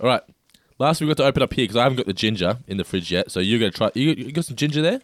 All 0.00 0.06
right. 0.08 0.22
Last 0.78 1.00
we've 1.00 1.08
got 1.08 1.18
to 1.18 1.24
open 1.24 1.42
up 1.42 1.52
here 1.52 1.64
because 1.64 1.76
I 1.76 1.82
haven't 1.82 1.96
got 1.96 2.06
the 2.06 2.12
ginger 2.12 2.58
in 2.66 2.76
the 2.76 2.84
fridge 2.84 3.12
yet. 3.12 3.30
So 3.30 3.40
you're 3.40 3.58
going 3.58 3.70
to 3.72 3.76
try. 3.76 3.90
You, 3.94 4.10
you 4.12 4.32
got 4.32 4.46
some 4.46 4.56
ginger 4.56 4.80
there? 4.80 5.00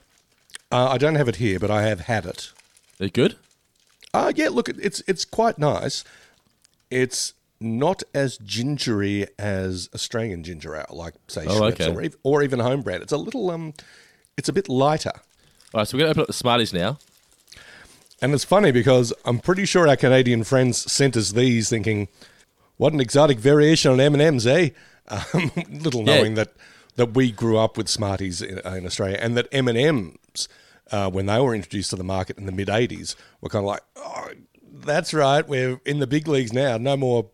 Uh, 0.72 0.88
I 0.88 0.98
don't 0.98 1.14
have 1.16 1.28
it 1.28 1.36
here, 1.36 1.59
but 1.59 1.70
I 1.70 1.82
have 1.82 2.01
had 2.01 2.24
it. 2.26 2.52
Is 2.98 3.09
it. 3.09 3.12
Good? 3.12 3.36
Uh, 4.14 4.32
yeah, 4.34 4.48
look, 4.48 4.68
it's 4.68 5.02
it's 5.06 5.24
quite 5.24 5.59
nice. 5.59 6.02
It's 6.90 7.34
not 7.61 8.03
as 8.15 8.39
gingery 8.39 9.27
as 9.39 9.89
Australian 9.95 10.43
ginger 10.45 10.77
ale, 10.77 10.87
like 10.91 11.15
say 11.28 11.45
Oh, 11.47 11.61
Schweppes 11.61 11.81
okay. 11.89 12.09
or, 12.24 12.39
or 12.39 12.43
even 12.43 12.61
home 12.61 12.83
brand. 12.83 13.03
It's 13.03 13.12
a 13.12 13.16
little 13.16 13.51
um, 13.51 13.74
it's 14.37 14.49
a 14.49 14.53
bit 14.53 14.69
lighter. 14.69 15.12
All 15.74 15.81
right, 15.81 15.89
so 15.89 15.97
we're 15.97 16.05
to 16.05 16.11
open 16.11 16.20
up 16.23 16.27
the 16.27 16.33
Smarties 16.33 16.73
now. 16.73 16.99
And 18.23 18.33
it's 18.33 18.45
funny 18.45 18.70
because 18.73 19.12
I'm 19.24 19.39
pretty 19.39 19.66
sure 19.66 19.87
our 19.89 19.97
Canadian 19.97 20.43
friends 20.45 20.91
sent 20.91 21.16
us 21.16 21.33
these 21.33 21.69
thinking, 21.69 22.09
what 22.78 22.93
an 22.95 23.01
exotic 23.01 23.39
variation 23.39 23.91
on 23.93 24.01
M&M's, 24.01 24.47
eh? 24.47 24.70
Um, 25.09 25.51
little 25.70 26.01
Yeah. 26.03 26.16
knowing 26.16 26.35
that, 26.35 26.53
that 26.97 27.15
we 27.15 27.31
grew 27.31 27.59
up 27.59 27.77
with 27.77 27.89
Smarties 27.89 28.41
in, 28.41 28.59
in 28.61 28.87
Australia 28.87 29.19
and 29.20 29.37
that 29.37 29.49
M&M's, 29.53 30.49
uh, 30.91 31.11
when 31.11 31.27
they 31.27 31.39
were 31.41 31.55
introduced 31.55 31.91
to 31.91 31.97
the 31.97 32.05
market 32.05 32.39
in 32.39 32.47
the 32.47 32.53
mid-80s, 32.53 33.16
were 33.43 33.51
kind 33.51 33.65
of 33.65 33.69
like, 33.69 33.83
oh, 33.97 34.28
that's 34.86 35.12
right, 35.14 35.46
we're 35.46 35.80
in 35.84 35.98
the 35.98 36.06
big 36.06 36.26
leagues 36.28 36.52
now. 36.52 36.78
No 36.78 36.96
more 36.96 37.26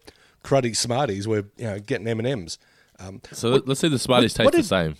cruddy 0.44 0.76
Smarties. 0.76 1.28
We're 1.28 1.44
you 1.56 1.64
know, 1.64 1.78
getting 1.78 2.08
M&M's. 2.08 2.58
Um, 2.98 3.20
So 3.32 3.50
let- 3.50 3.68
let's 3.68 3.80
see 3.80 3.88
the 3.88 3.98
Smarties 3.98 4.36
what- 4.38 4.46
what 4.46 4.54
taste 4.54 4.68
the 4.70 4.76
same. 4.84 4.96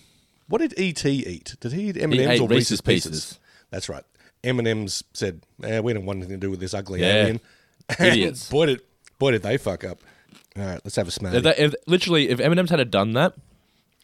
what 0.49 0.59
did 0.61 0.75
ET 0.79 1.05
eat? 1.05 1.57
Did 1.61 1.73
he 1.73 1.89
eat 1.91 1.97
M&Ms 1.97 2.19
ate 2.29 2.41
or 2.41 2.49
Reese's 2.49 2.71
Reese's 2.73 2.81
Pieces? 2.81 3.11
Pieces. 3.11 3.39
That's 3.71 3.89
right. 3.89 4.05
M&M's 4.45 5.05
said, 5.13 5.43
eh, 5.63 5.81
we 5.81 5.93
don't 5.93 6.05
want 6.05 6.19
anything 6.19 6.41
to 6.41 6.47
do 6.47 6.51
with 6.51 6.61
this 6.61 6.75
ugly 6.75 7.01
Yeah. 7.01 7.15
alien. 7.23 7.41
Idiots. 8.01 8.49
boy, 8.49 8.67
did, 8.67 8.81
boy, 9.19 9.33
did 9.33 9.43
they 9.43 9.57
fuck 9.57 9.85
up. 9.85 10.01
All 10.57 10.65
right, 10.65 10.81
let's 10.85 10.97
have 10.97 11.09
a 11.09 11.11
smarty. 11.11 11.39
If, 11.39 11.43
that, 11.45 11.59
if 11.59 11.75
literally, 11.87 12.29
if 12.29 12.39
M&M's 12.41 12.71
had 12.71 12.91
done 12.91 13.13
that, 13.15 13.35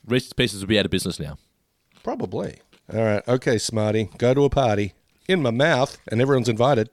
Reese's 0.06 0.32
Pieces 0.32 0.60
would 0.60 0.68
be 0.68 0.78
out 0.78 0.84
of 0.84 0.90
business 0.90 1.18
now. 1.20 1.38
Probably. 2.02 2.58
All 2.92 3.02
right, 3.02 3.22
okay, 3.28 3.58
Smarty, 3.58 4.08
go 4.18 4.32
to 4.34 4.44
a 4.44 4.50
party. 4.50 4.94
In 5.28 5.42
my 5.42 5.50
mouth, 5.50 5.98
and 6.10 6.22
everyone's 6.22 6.48
invited. 6.48 6.88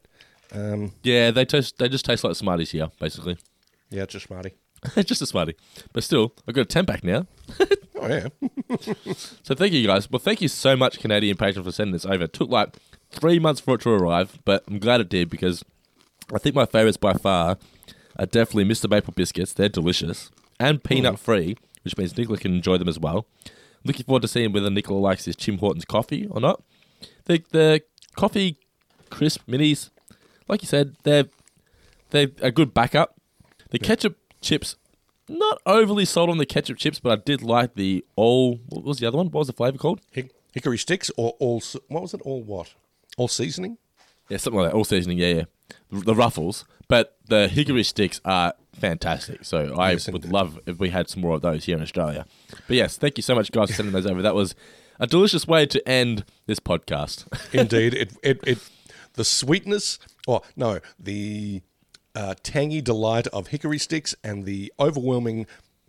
Um, 0.55 0.91
Yeah, 1.03 1.31
they 1.31 1.45
taste. 1.45 1.77
They 1.77 1.89
just 1.89 2.05
taste 2.05 2.23
like 2.23 2.35
Smarties 2.35 2.71
here, 2.71 2.89
basically. 2.99 3.37
yeah, 3.89 4.03
it's 4.03 4.13
just 4.13 4.27
Smarty. 4.27 4.53
just 5.03 5.21
a 5.21 5.25
Smartie, 5.25 5.55
but 5.93 6.03
still, 6.03 6.33
I've 6.47 6.53
got 6.55 6.61
a 6.61 6.65
ten 6.65 6.85
pack 6.85 7.03
now. 7.03 7.27
Oh, 7.97 8.07
yeah. 8.09 8.27
So 9.41 9.55
thank 9.55 9.71
you 9.73 9.87
guys. 9.87 10.11
Well, 10.11 10.19
thank 10.19 10.39
you 10.41 10.47
so 10.49 10.75
much, 10.75 10.99
Canadian 10.99 11.37
patron, 11.37 11.63
for 11.63 11.71
sending 11.71 11.93
this 11.93 12.05
over. 12.05 12.25
It 12.25 12.33
took 12.33 12.49
like 12.49 12.75
three 13.09 13.39
months 13.39 13.61
for 13.61 13.75
it 13.75 13.81
to 13.81 13.89
arrive, 13.89 14.37
but 14.45 14.63
I'm 14.67 14.77
glad 14.79 15.01
it 15.01 15.09
did 15.09 15.29
because 15.29 15.63
I 16.31 16.37
think 16.37 16.55
my 16.55 16.65
favorites 16.65 16.97
by 16.97 17.13
far 17.13 17.57
are 18.19 18.25
definitely 18.27 18.65
Mr. 18.65 18.87
Maple 18.89 19.13
biscuits. 19.15 19.53
They're 19.53 19.69
delicious 19.69 20.29
and 20.59 20.83
peanut 20.83 21.17
free, 21.17 21.57
which 21.83 21.97
means 21.97 22.15
Nicola 22.15 22.37
can 22.37 22.53
enjoy 22.53 22.77
them 22.77 22.89
as 22.89 22.99
well. 22.99 23.25
Looking 23.85 24.05
forward 24.05 24.21
to 24.23 24.27
seeing 24.27 24.51
whether 24.51 24.69
Nicola 24.69 24.99
likes 24.99 25.25
his 25.25 25.35
Tim 25.37 25.57
Hortons 25.57 25.85
coffee 25.85 26.27
or 26.29 26.39
not. 26.41 26.61
The 27.25 27.41
the 27.51 27.81
coffee 28.15 28.57
crisp 29.09 29.47
minis, 29.47 29.89
like 30.47 30.61
you 30.61 30.67
said, 30.67 30.95
they're 31.03 31.25
they're 32.11 32.29
a 32.41 32.51
good 32.51 32.73
backup. 32.73 33.15
The 33.71 33.79
ketchup 33.79 34.17
chips, 34.41 34.75
not 35.27 35.61
overly 35.65 36.05
sold 36.05 36.29
on 36.29 36.37
the 36.37 36.45
ketchup 36.45 36.77
chips, 36.77 36.99
but 36.99 37.11
I 37.11 37.21
did 37.23 37.41
like 37.41 37.75
the 37.75 38.05
all. 38.15 38.59
What 38.69 38.83
was 38.83 38.99
the 38.99 39.07
other 39.07 39.17
one? 39.17 39.27
What 39.27 39.39
was 39.39 39.47
the 39.47 39.53
flavor 39.53 39.77
called? 39.77 40.01
Hick- 40.11 40.31
hickory 40.53 40.77
sticks 40.77 41.11
or 41.17 41.35
all, 41.39 41.61
what 41.89 42.01
was 42.03 42.13
it? 42.13 42.21
All 42.21 42.41
what? 42.43 42.73
All 43.17 43.27
seasoning? 43.27 43.77
Yeah, 44.29 44.37
something 44.37 44.59
like 44.61 44.71
that. 44.71 44.75
All 44.77 44.83
seasoning. 44.85 45.17
Yeah, 45.17 45.27
yeah. 45.33 45.43
The, 45.91 45.99
the 46.01 46.15
ruffles, 46.15 46.63
but 46.87 47.17
the 47.27 47.47
hickory 47.47 47.83
sticks 47.83 48.21
are 48.23 48.53
fantastic. 48.73 49.43
So 49.45 49.75
I 49.77 49.93
Yes, 49.93 50.07
would 50.09 50.25
love 50.31 50.59
if 50.65 50.77
we 50.79 50.89
had 50.91 51.09
some 51.09 51.21
more 51.21 51.35
of 51.35 51.41
those 51.41 51.65
here 51.65 51.75
in 51.75 51.81
Australia. 51.81 52.25
But 52.67 52.75
yes, 52.77 52.97
thank 52.97 53.17
you 53.17 53.23
so 53.23 53.33
much, 53.35 53.51
guys, 53.51 53.69
for 53.69 53.75
sending 53.75 53.93
those 53.93 54.05
over. 54.05 54.21
That 54.21 54.35
was 54.35 54.53
a 54.99 55.07
delicious 55.07 55.47
way 55.47 55.65
to 55.65 55.87
end 55.89 56.23
this 56.45 56.59
podcast. 56.59 57.25
Indeed, 57.53 57.93
it, 57.95 58.13
it 58.23 58.39
it 58.45 58.69
the 59.15 59.25
sweetness, 59.25 59.99
or 60.27 60.41
no, 60.55 60.79
the 60.99 61.61
uh, 62.15 62.35
tangy 62.43 62.81
delight 62.81 63.27
of 63.27 63.47
hickory 63.47 63.77
sticks 63.77 64.15
and 64.23 64.45
the 64.45 64.71
overwhelming 64.79 65.45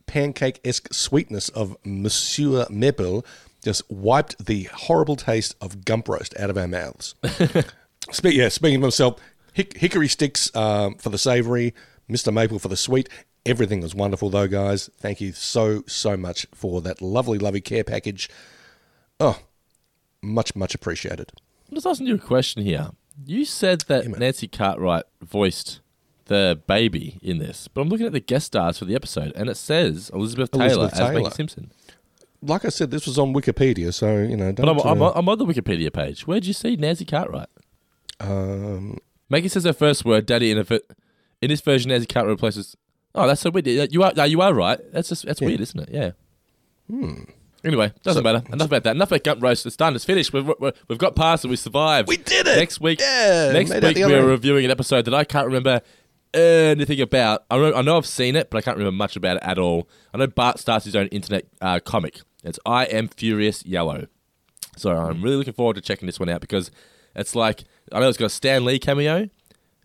pancake 0.07 0.61
esque 0.65 0.93
sweetness 0.93 1.49
of 1.51 1.77
Monsieur 1.85 2.67
Maple 2.71 3.25
just 3.63 3.83
wiped 3.91 4.45
the 4.45 4.65
horrible 4.65 5.17
taste 5.17 5.57
of 5.61 5.85
gump 5.85 6.09
roast 6.09 6.39
out 6.39 6.51
of 6.51 6.57
our 6.57 6.69
mouths. 6.69 7.15
Spe- 8.13 8.27
yeah, 8.27 8.49
speaking 8.49 8.77
of 8.77 8.83
myself, 8.83 9.21
hick- 9.53 9.77
hickory 9.77 10.09
sticks 10.09 10.55
um, 10.55 10.95
for 10.97 11.09
the 11.11 11.19
savoury, 11.19 11.75
Mr. 12.09 12.33
Maple 12.33 12.59
for 12.59 12.69
the 12.69 12.77
sweet. 12.77 13.09
Everything 13.45 13.81
was 13.81 13.95
wonderful, 13.95 14.31
though, 14.31 14.47
guys. 14.49 14.91
Thank 14.99 15.21
you 15.21 15.33
so, 15.33 15.83
so 15.87 16.17
much 16.17 16.47
for 16.55 16.81
that 16.83 17.03
lovely, 17.03 17.39
lovely 17.39 17.61
care 17.61 17.85
package. 17.85 18.29
Oh, 19.19 19.39
much, 20.23 20.55
much 20.55 20.75
appreciated. 20.75 21.33
I'm 21.69 21.75
just 21.75 21.87
asking 21.87 22.07
you 22.07 22.15
a 22.15 22.19
question 22.19 22.63
here. 22.63 22.91
You 23.27 23.45
said 23.45 23.83
that 23.89 24.07
Nancy 24.07 24.47
Cartwright 24.47 25.05
voiced 25.21 25.81
the 26.27 26.61
baby 26.67 27.19
in 27.23 27.39
this, 27.39 27.69
but 27.69 27.81
I'm 27.81 27.89
looking 27.89 28.07
at 28.07 28.13
the 28.13 28.21
guest 28.21 28.47
stars 28.47 28.79
for 28.79 28.85
the 28.85 28.95
episode, 28.95 29.33
and 29.35 29.49
it 29.49 29.57
says 29.57 30.11
Elizabeth 30.15 30.53
Taylor 30.53 30.65
Elizabeth 30.67 30.93
as 30.93 30.99
Taylor. 30.99 31.23
Maggie 31.23 31.35
Simpson. 31.35 31.73
Like 32.43 32.65
I 32.65 32.69
said, 32.69 32.91
this 32.91 33.07
was 33.07 33.19
on 33.19 33.35
Wikipedia, 33.35 33.93
so 33.93 34.19
you 34.19 34.37
know. 34.37 34.53
But 34.53 34.69
I'm, 34.69 34.79
I'm, 34.81 35.03
uh, 35.03 35.13
I'm 35.15 35.29
on 35.29 35.39
the 35.39 35.47
Wikipedia 35.47 35.93
page. 35.93 36.27
Where'd 36.27 36.45
you 36.45 36.53
see 36.53 36.77
Nancy 36.77 37.05
Cartwright? 37.05 37.49
um, 38.21 38.99
Maggie 39.29 39.49
says 39.49 39.65
her 39.65 39.73
first 39.73 40.05
word, 40.05 40.27
"daddy," 40.27 40.51
in 40.53 40.59
a 40.59 40.81
in 41.43 41.49
this 41.49 41.61
version, 41.61 41.89
Nancy 41.89 42.07
Cartwright 42.07 42.35
replaces. 42.35 42.77
Oh, 43.15 43.27
that's 43.27 43.41
so 43.41 43.51
weird. 43.51 43.67
You 43.67 44.03
are, 44.03 44.27
you 44.27 44.41
are 44.41 44.53
right. 44.55 44.79
That's 44.93 45.09
just 45.09 45.25
that's 45.27 45.41
weird, 45.41 45.61
isn't 45.61 45.81
it? 45.81 45.89
Yeah. 45.91 46.11
Hmm. 46.89 47.25
Anyway, 47.67 47.93
doesn't 48.05 48.23
matter. 48.23 48.45
Enough 48.53 48.69
about 48.69 48.85
that. 48.85 48.95
Enough 48.95 49.11
about 49.11 49.25
gump 49.25 49.43
roast. 49.43 49.67
It's 49.67 49.77
done. 49.77 49.97
It's 49.97 50.05
finished. 50.05 50.33
We've, 50.33 50.47
we've, 50.61 50.73
we've 50.89 50.99
got 50.99 51.17
past 51.17 51.45
it. 51.45 51.49
We 51.49 51.57
survived. 51.57 52.07
We 52.09 52.17
did 52.17 52.47
it! 52.47 52.57
Next 52.57 52.81
week. 52.81 53.01
Yeah, 53.01 53.51
Next 53.53 53.71
week 53.75 53.97
we're 53.97 54.19
end. 54.19 54.29
reviewing 54.29 54.65
an 54.65 54.71
episode 54.71 55.05
that 55.07 55.15
I 55.15 55.25
can't 55.25 55.47
remember 55.47 55.83
anything 56.33 57.01
about. 57.01 57.45
I 57.51 57.57
know, 57.57 57.75
I 57.75 57.83
know 57.83 57.97
I've 57.97 58.07
seen 58.07 58.37
it, 58.37 58.51
but 58.51 58.59
I 58.59 58.61
can't 58.61 58.77
remember 58.77 58.97
much 58.97 59.17
about 59.17 59.39
it 59.39 59.43
at 59.43 59.59
all. 59.59 59.89
I 60.15 60.19
know 60.19 60.29
Bart 60.29 60.61
starts 60.61 60.85
his 60.85 60.95
own 60.95 61.09
internet 61.09 61.47
uh, 61.61 61.81
comic. 61.81 62.21
It's 62.45 62.61
I 62.65 62.85
Am 62.85 63.09
Furious 63.09 63.67
Yellow. 63.67 64.07
So 64.77 64.91
I'm 64.93 65.21
really 65.21 65.37
looking 65.37 65.55
forward 65.55 65.75
to 65.75 65.83
checking 65.83 66.07
this 66.07 66.21
one 66.21 66.29
out 66.29 66.41
because 66.41 66.71
it's 67.17 67.35
like 67.35 67.65
I 67.91 67.99
know 67.99 68.09
it's 68.09 68.19
got 68.19 68.27
a 68.27 68.31
Stan 68.31 68.65
Lee 68.65 68.79
cameo 68.79 69.29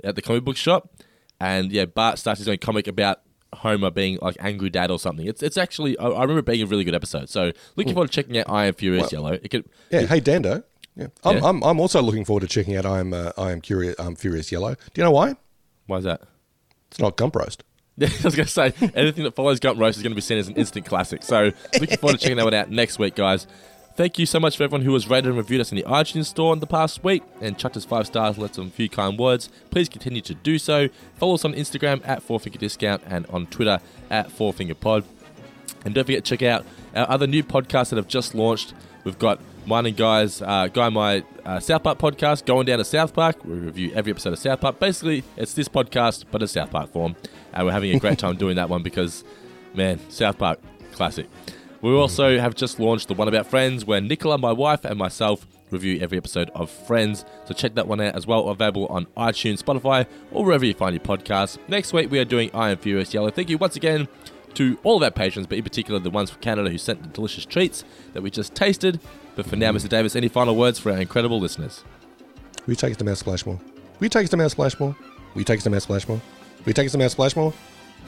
at 0.04 0.16
the 0.16 0.22
comic 0.22 0.44
book 0.44 0.58
shop, 0.58 0.92
and 1.40 1.72
yeah, 1.72 1.86
Bart 1.86 2.20
starts 2.20 2.38
his 2.40 2.48
own 2.48 2.58
comic 2.58 2.86
about 2.88 3.22
Homer 3.62 3.92
being 3.92 4.18
like 4.22 4.36
angry 4.40 4.70
dad 4.70 4.92
or 4.92 5.00
something. 5.00 5.28
It's 5.28 5.42
it's 5.44 5.58
actually 5.58 5.98
I, 5.98 6.08
I 6.08 6.22
remember 6.22 6.40
it 6.40 6.46
being 6.46 6.64
a 6.64 6.66
really 6.66 6.84
good 6.84 6.96
episode. 6.96 7.30
So 7.30 7.52
looking 7.76 7.94
forward 7.94 8.08
to 8.08 8.14
checking 8.14 8.38
out 8.38 8.50
I 8.50 8.66
Am 8.66 8.74
Furious 8.74 9.12
Yellow. 9.12 9.34
It 9.34 9.50
could 9.50 9.70
yeah, 9.92 10.02
hey 10.02 10.20
Dando. 10.20 10.64
Yeah. 10.96 11.08
I'm, 11.24 11.38
Yeah. 11.38 11.46
I'm, 11.48 11.64
I'm 11.64 11.80
also 11.80 12.02
looking 12.02 12.26
forward 12.26 12.42
to 12.42 12.48
checking 12.48 12.76
out 12.76 12.86
I 12.86 13.00
am 13.00 13.14
uh, 13.14 13.32
I 13.38 13.52
am 13.52 13.62
curious 13.62 13.96
um, 14.00 14.16
Furious 14.16 14.52
Yellow. 14.52 14.76
Do 14.76 15.02
you 15.02 15.04
know 15.04 15.12
why? 15.12 15.36
why 15.88 15.98
is 15.98 16.04
that? 16.06 16.22
It's 16.90 17.00
not 17.00 17.18
gump 17.18 17.36
roast. 17.36 17.64
Yeah, 17.98 18.08
I 18.22 18.24
was 18.24 18.36
going 18.36 18.46
to 18.48 18.52
say 18.52 18.74
anything 18.96 19.26
that 19.26 19.36
follows 19.36 19.60
Gump 19.60 19.80
Roast 19.80 19.98
is 19.98 20.04
going 20.04 20.12
to 20.12 20.16
be 20.16 20.22
seen 20.22 20.38
as 20.38 20.48
an 20.48 20.56
instant 20.56 20.86
classic. 20.86 21.24
So 21.24 21.52
looking 21.80 21.98
forward 21.98 22.14
to 22.14 22.18
checking 22.20 22.38
that 22.38 22.46
one 22.46 22.54
out 22.54 22.72
next 22.72 22.98
week, 23.00 23.16
guys. 23.16 23.48
Thank 23.94 24.18
you 24.18 24.26
so 24.26 24.40
much 24.40 24.56
for 24.56 24.64
everyone 24.64 24.86
who 24.86 24.94
has 24.94 25.10
rated 25.10 25.28
and 25.28 25.38
reviewed 25.38 25.60
us 25.60 25.72
in 25.72 25.76
the 25.76 25.84
iTunes 25.84 26.26
store 26.28 26.54
in 26.54 26.60
the 26.60 26.68
past 26.68 27.04
week 27.04 27.24
and 27.42 27.58
chucked 27.58 27.76
us 27.76 27.84
five 27.84 28.08
stars 28.08 28.36
and 28.36 28.44
left 28.44 28.56
some 28.56 28.72
few 28.72 28.88
kind 28.88 29.20
words. 29.20 29.50
Please 29.70 29.90
continue 29.90 30.22
to 30.22 30.34
do 30.34 30.58
so. 30.58 30.88
Follow 31.18 31.34
us 31.34 31.44
on 31.44 31.54
Instagram 31.54 32.02
at 32.08 32.24
Four 32.24 32.40
Finger 32.40 32.58
Discount 32.58 33.04
and 33.06 33.28
on 33.28 33.48
Twitter 33.48 33.80
at 34.10 34.32
Four 34.32 34.54
Finger 34.54 34.76
Pod. 34.76 35.04
And 35.84 35.94
don't 35.94 36.06
forget 36.06 36.24
to 36.24 36.38
check 36.38 36.42
out 36.42 36.66
our 36.96 37.10
other 37.10 37.28
new 37.28 37.44
podcasts 37.44 37.90
that 37.90 37.98
have 37.98 38.08
just 38.08 38.34
launched. 38.34 38.74
We've 39.04 39.20
got 39.20 39.40
mine 39.66 39.86
and 39.86 39.98
Guy's, 39.98 40.42
uh, 40.42 40.68
Guy 40.68 40.90
my 40.90 41.24
uh, 41.46 41.60
South 41.60 41.84
Park 41.84 41.98
podcast, 41.98 42.46
Going 42.46 42.66
Down 42.66 42.78
to 42.78 42.86
South 42.86 43.14
Park. 43.14 43.44
We 43.44 43.56
review 43.56 43.92
every 43.94 44.12
episode 44.12 44.34
of 44.34 44.40
South 44.40 44.62
Park. 44.62 44.80
Basically, 44.80 45.24
it's 45.36 45.54
this 45.54 45.68
podcast, 45.68 46.26
but 46.32 46.42
in 46.42 46.48
South 46.48 46.72
Park 46.72 46.92
form. 46.92 47.16
And 47.54 47.66
we're 47.66 47.74
having 47.74 47.94
a 47.94 48.00
great 48.00 48.20
time 48.20 48.38
doing 48.38 48.56
that 48.56 48.70
one 48.70 48.84
because, 48.84 49.24
man, 49.74 50.00
South 50.10 50.38
Park, 50.38 50.60
classic. 50.94 51.28
We 51.82 51.92
also 51.94 52.38
have 52.38 52.54
just 52.54 52.80
launched 52.80 53.08
the 53.08 53.16
One 53.16 53.28
About 53.28 53.48
Friends, 53.48 53.86
where 53.86 54.00
Nicola, 54.00 54.38
my 54.38 54.52
wife, 54.52 54.86
and 54.86 55.00
myself 55.00 55.48
review 55.72 56.00
every 56.00 56.18
episode 56.18 56.52
of 56.54 56.70
Friends. 56.70 57.26
So 57.46 57.56
check 57.56 57.74
that 57.76 57.88
one 57.88 58.00
out 58.00 58.16
as 58.16 58.28
well. 58.28 58.50
Available 58.50 58.86
on 58.88 59.08
iTunes, 59.18 59.64
Spotify, 59.64 60.06
or 60.32 60.46
wherever 60.46 60.64
you 60.64 60.76
find 60.76 60.94
your 60.94 61.04
podcasts. 61.04 61.58
Next 61.68 61.92
week, 61.92 62.12
we 62.12 62.20
are 62.20 62.26
doing 62.26 62.52
I 62.54 62.70
Am 62.70 62.78
Furious 62.78 63.14
Yellow. 63.14 63.32
Thank 63.32 63.50
you 63.50 63.58
once 63.58 63.76
again 63.76 64.08
to 64.54 64.78
all 64.84 64.98
of 64.98 65.04
our 65.04 65.12
patrons, 65.12 65.48
but 65.48 65.58
in 65.58 65.64
particular 65.64 66.00
the 66.00 66.10
ones 66.10 66.30
from 66.30 66.42
Canada 66.42 66.70
who 66.70 66.78
sent 66.78 67.02
the 67.02 67.10
delicious 67.10 67.46
treats 67.46 67.84
that 68.14 68.22
we 68.22 68.30
just 68.30 68.54
tasted. 68.54 69.00
But 69.36 69.48
for 69.48 69.56
now, 69.56 69.72
Mr. 69.72 69.90
Davis, 69.90 70.16
any 70.16 70.28
final 70.28 70.56
words 70.56 70.78
for 70.78 70.92
our 70.92 71.00
incredible 71.00 71.40
listeners? 71.40 71.84
You 72.68 72.76
take 72.76 72.92
us 72.92 72.98
to 72.98 73.04
Mount 73.06 73.18
Splashmore? 73.18 73.60
Will 74.00 74.06
you 74.06 74.10
take 74.10 74.26
us 74.26 74.30
to 74.30 74.38
Mount 74.38 74.52
Splashmore? 74.52 74.96
Will 75.34 75.40
you 75.40 75.46
take 75.46 75.58
us 75.58 75.64
to 75.64 75.70
Mount 75.70 75.82
Splashmore? 75.82 76.18
Will 76.60 76.68
you 76.68 76.74
take 76.74 76.86
us 76.86 76.92
to 76.92 76.98
Mount 76.98 77.12
Splashmore? 77.12 77.54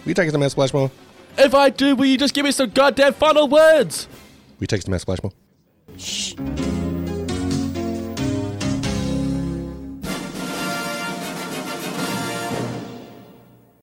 You 0.06 0.14
take 0.14 0.28
us 0.28 0.34
to 0.34 0.38
Mount 0.38 0.52
Splashmore? 0.52 0.92
Will 1.38 1.46
If 1.46 1.54
I 1.54 1.70
do, 1.70 1.96
will 1.96 2.06
you 2.06 2.18
just 2.18 2.34
give 2.34 2.46
me 2.46 2.52
some 2.52 2.70
goddamn 2.70 3.14
final 3.14 3.48
words? 3.48 4.08
We 4.60 4.68
take 4.68 4.80
us 4.80 4.84
to 4.86 4.92
Mount 4.92 5.02
Splashmore? 5.02 5.34
Shh. 5.98 6.36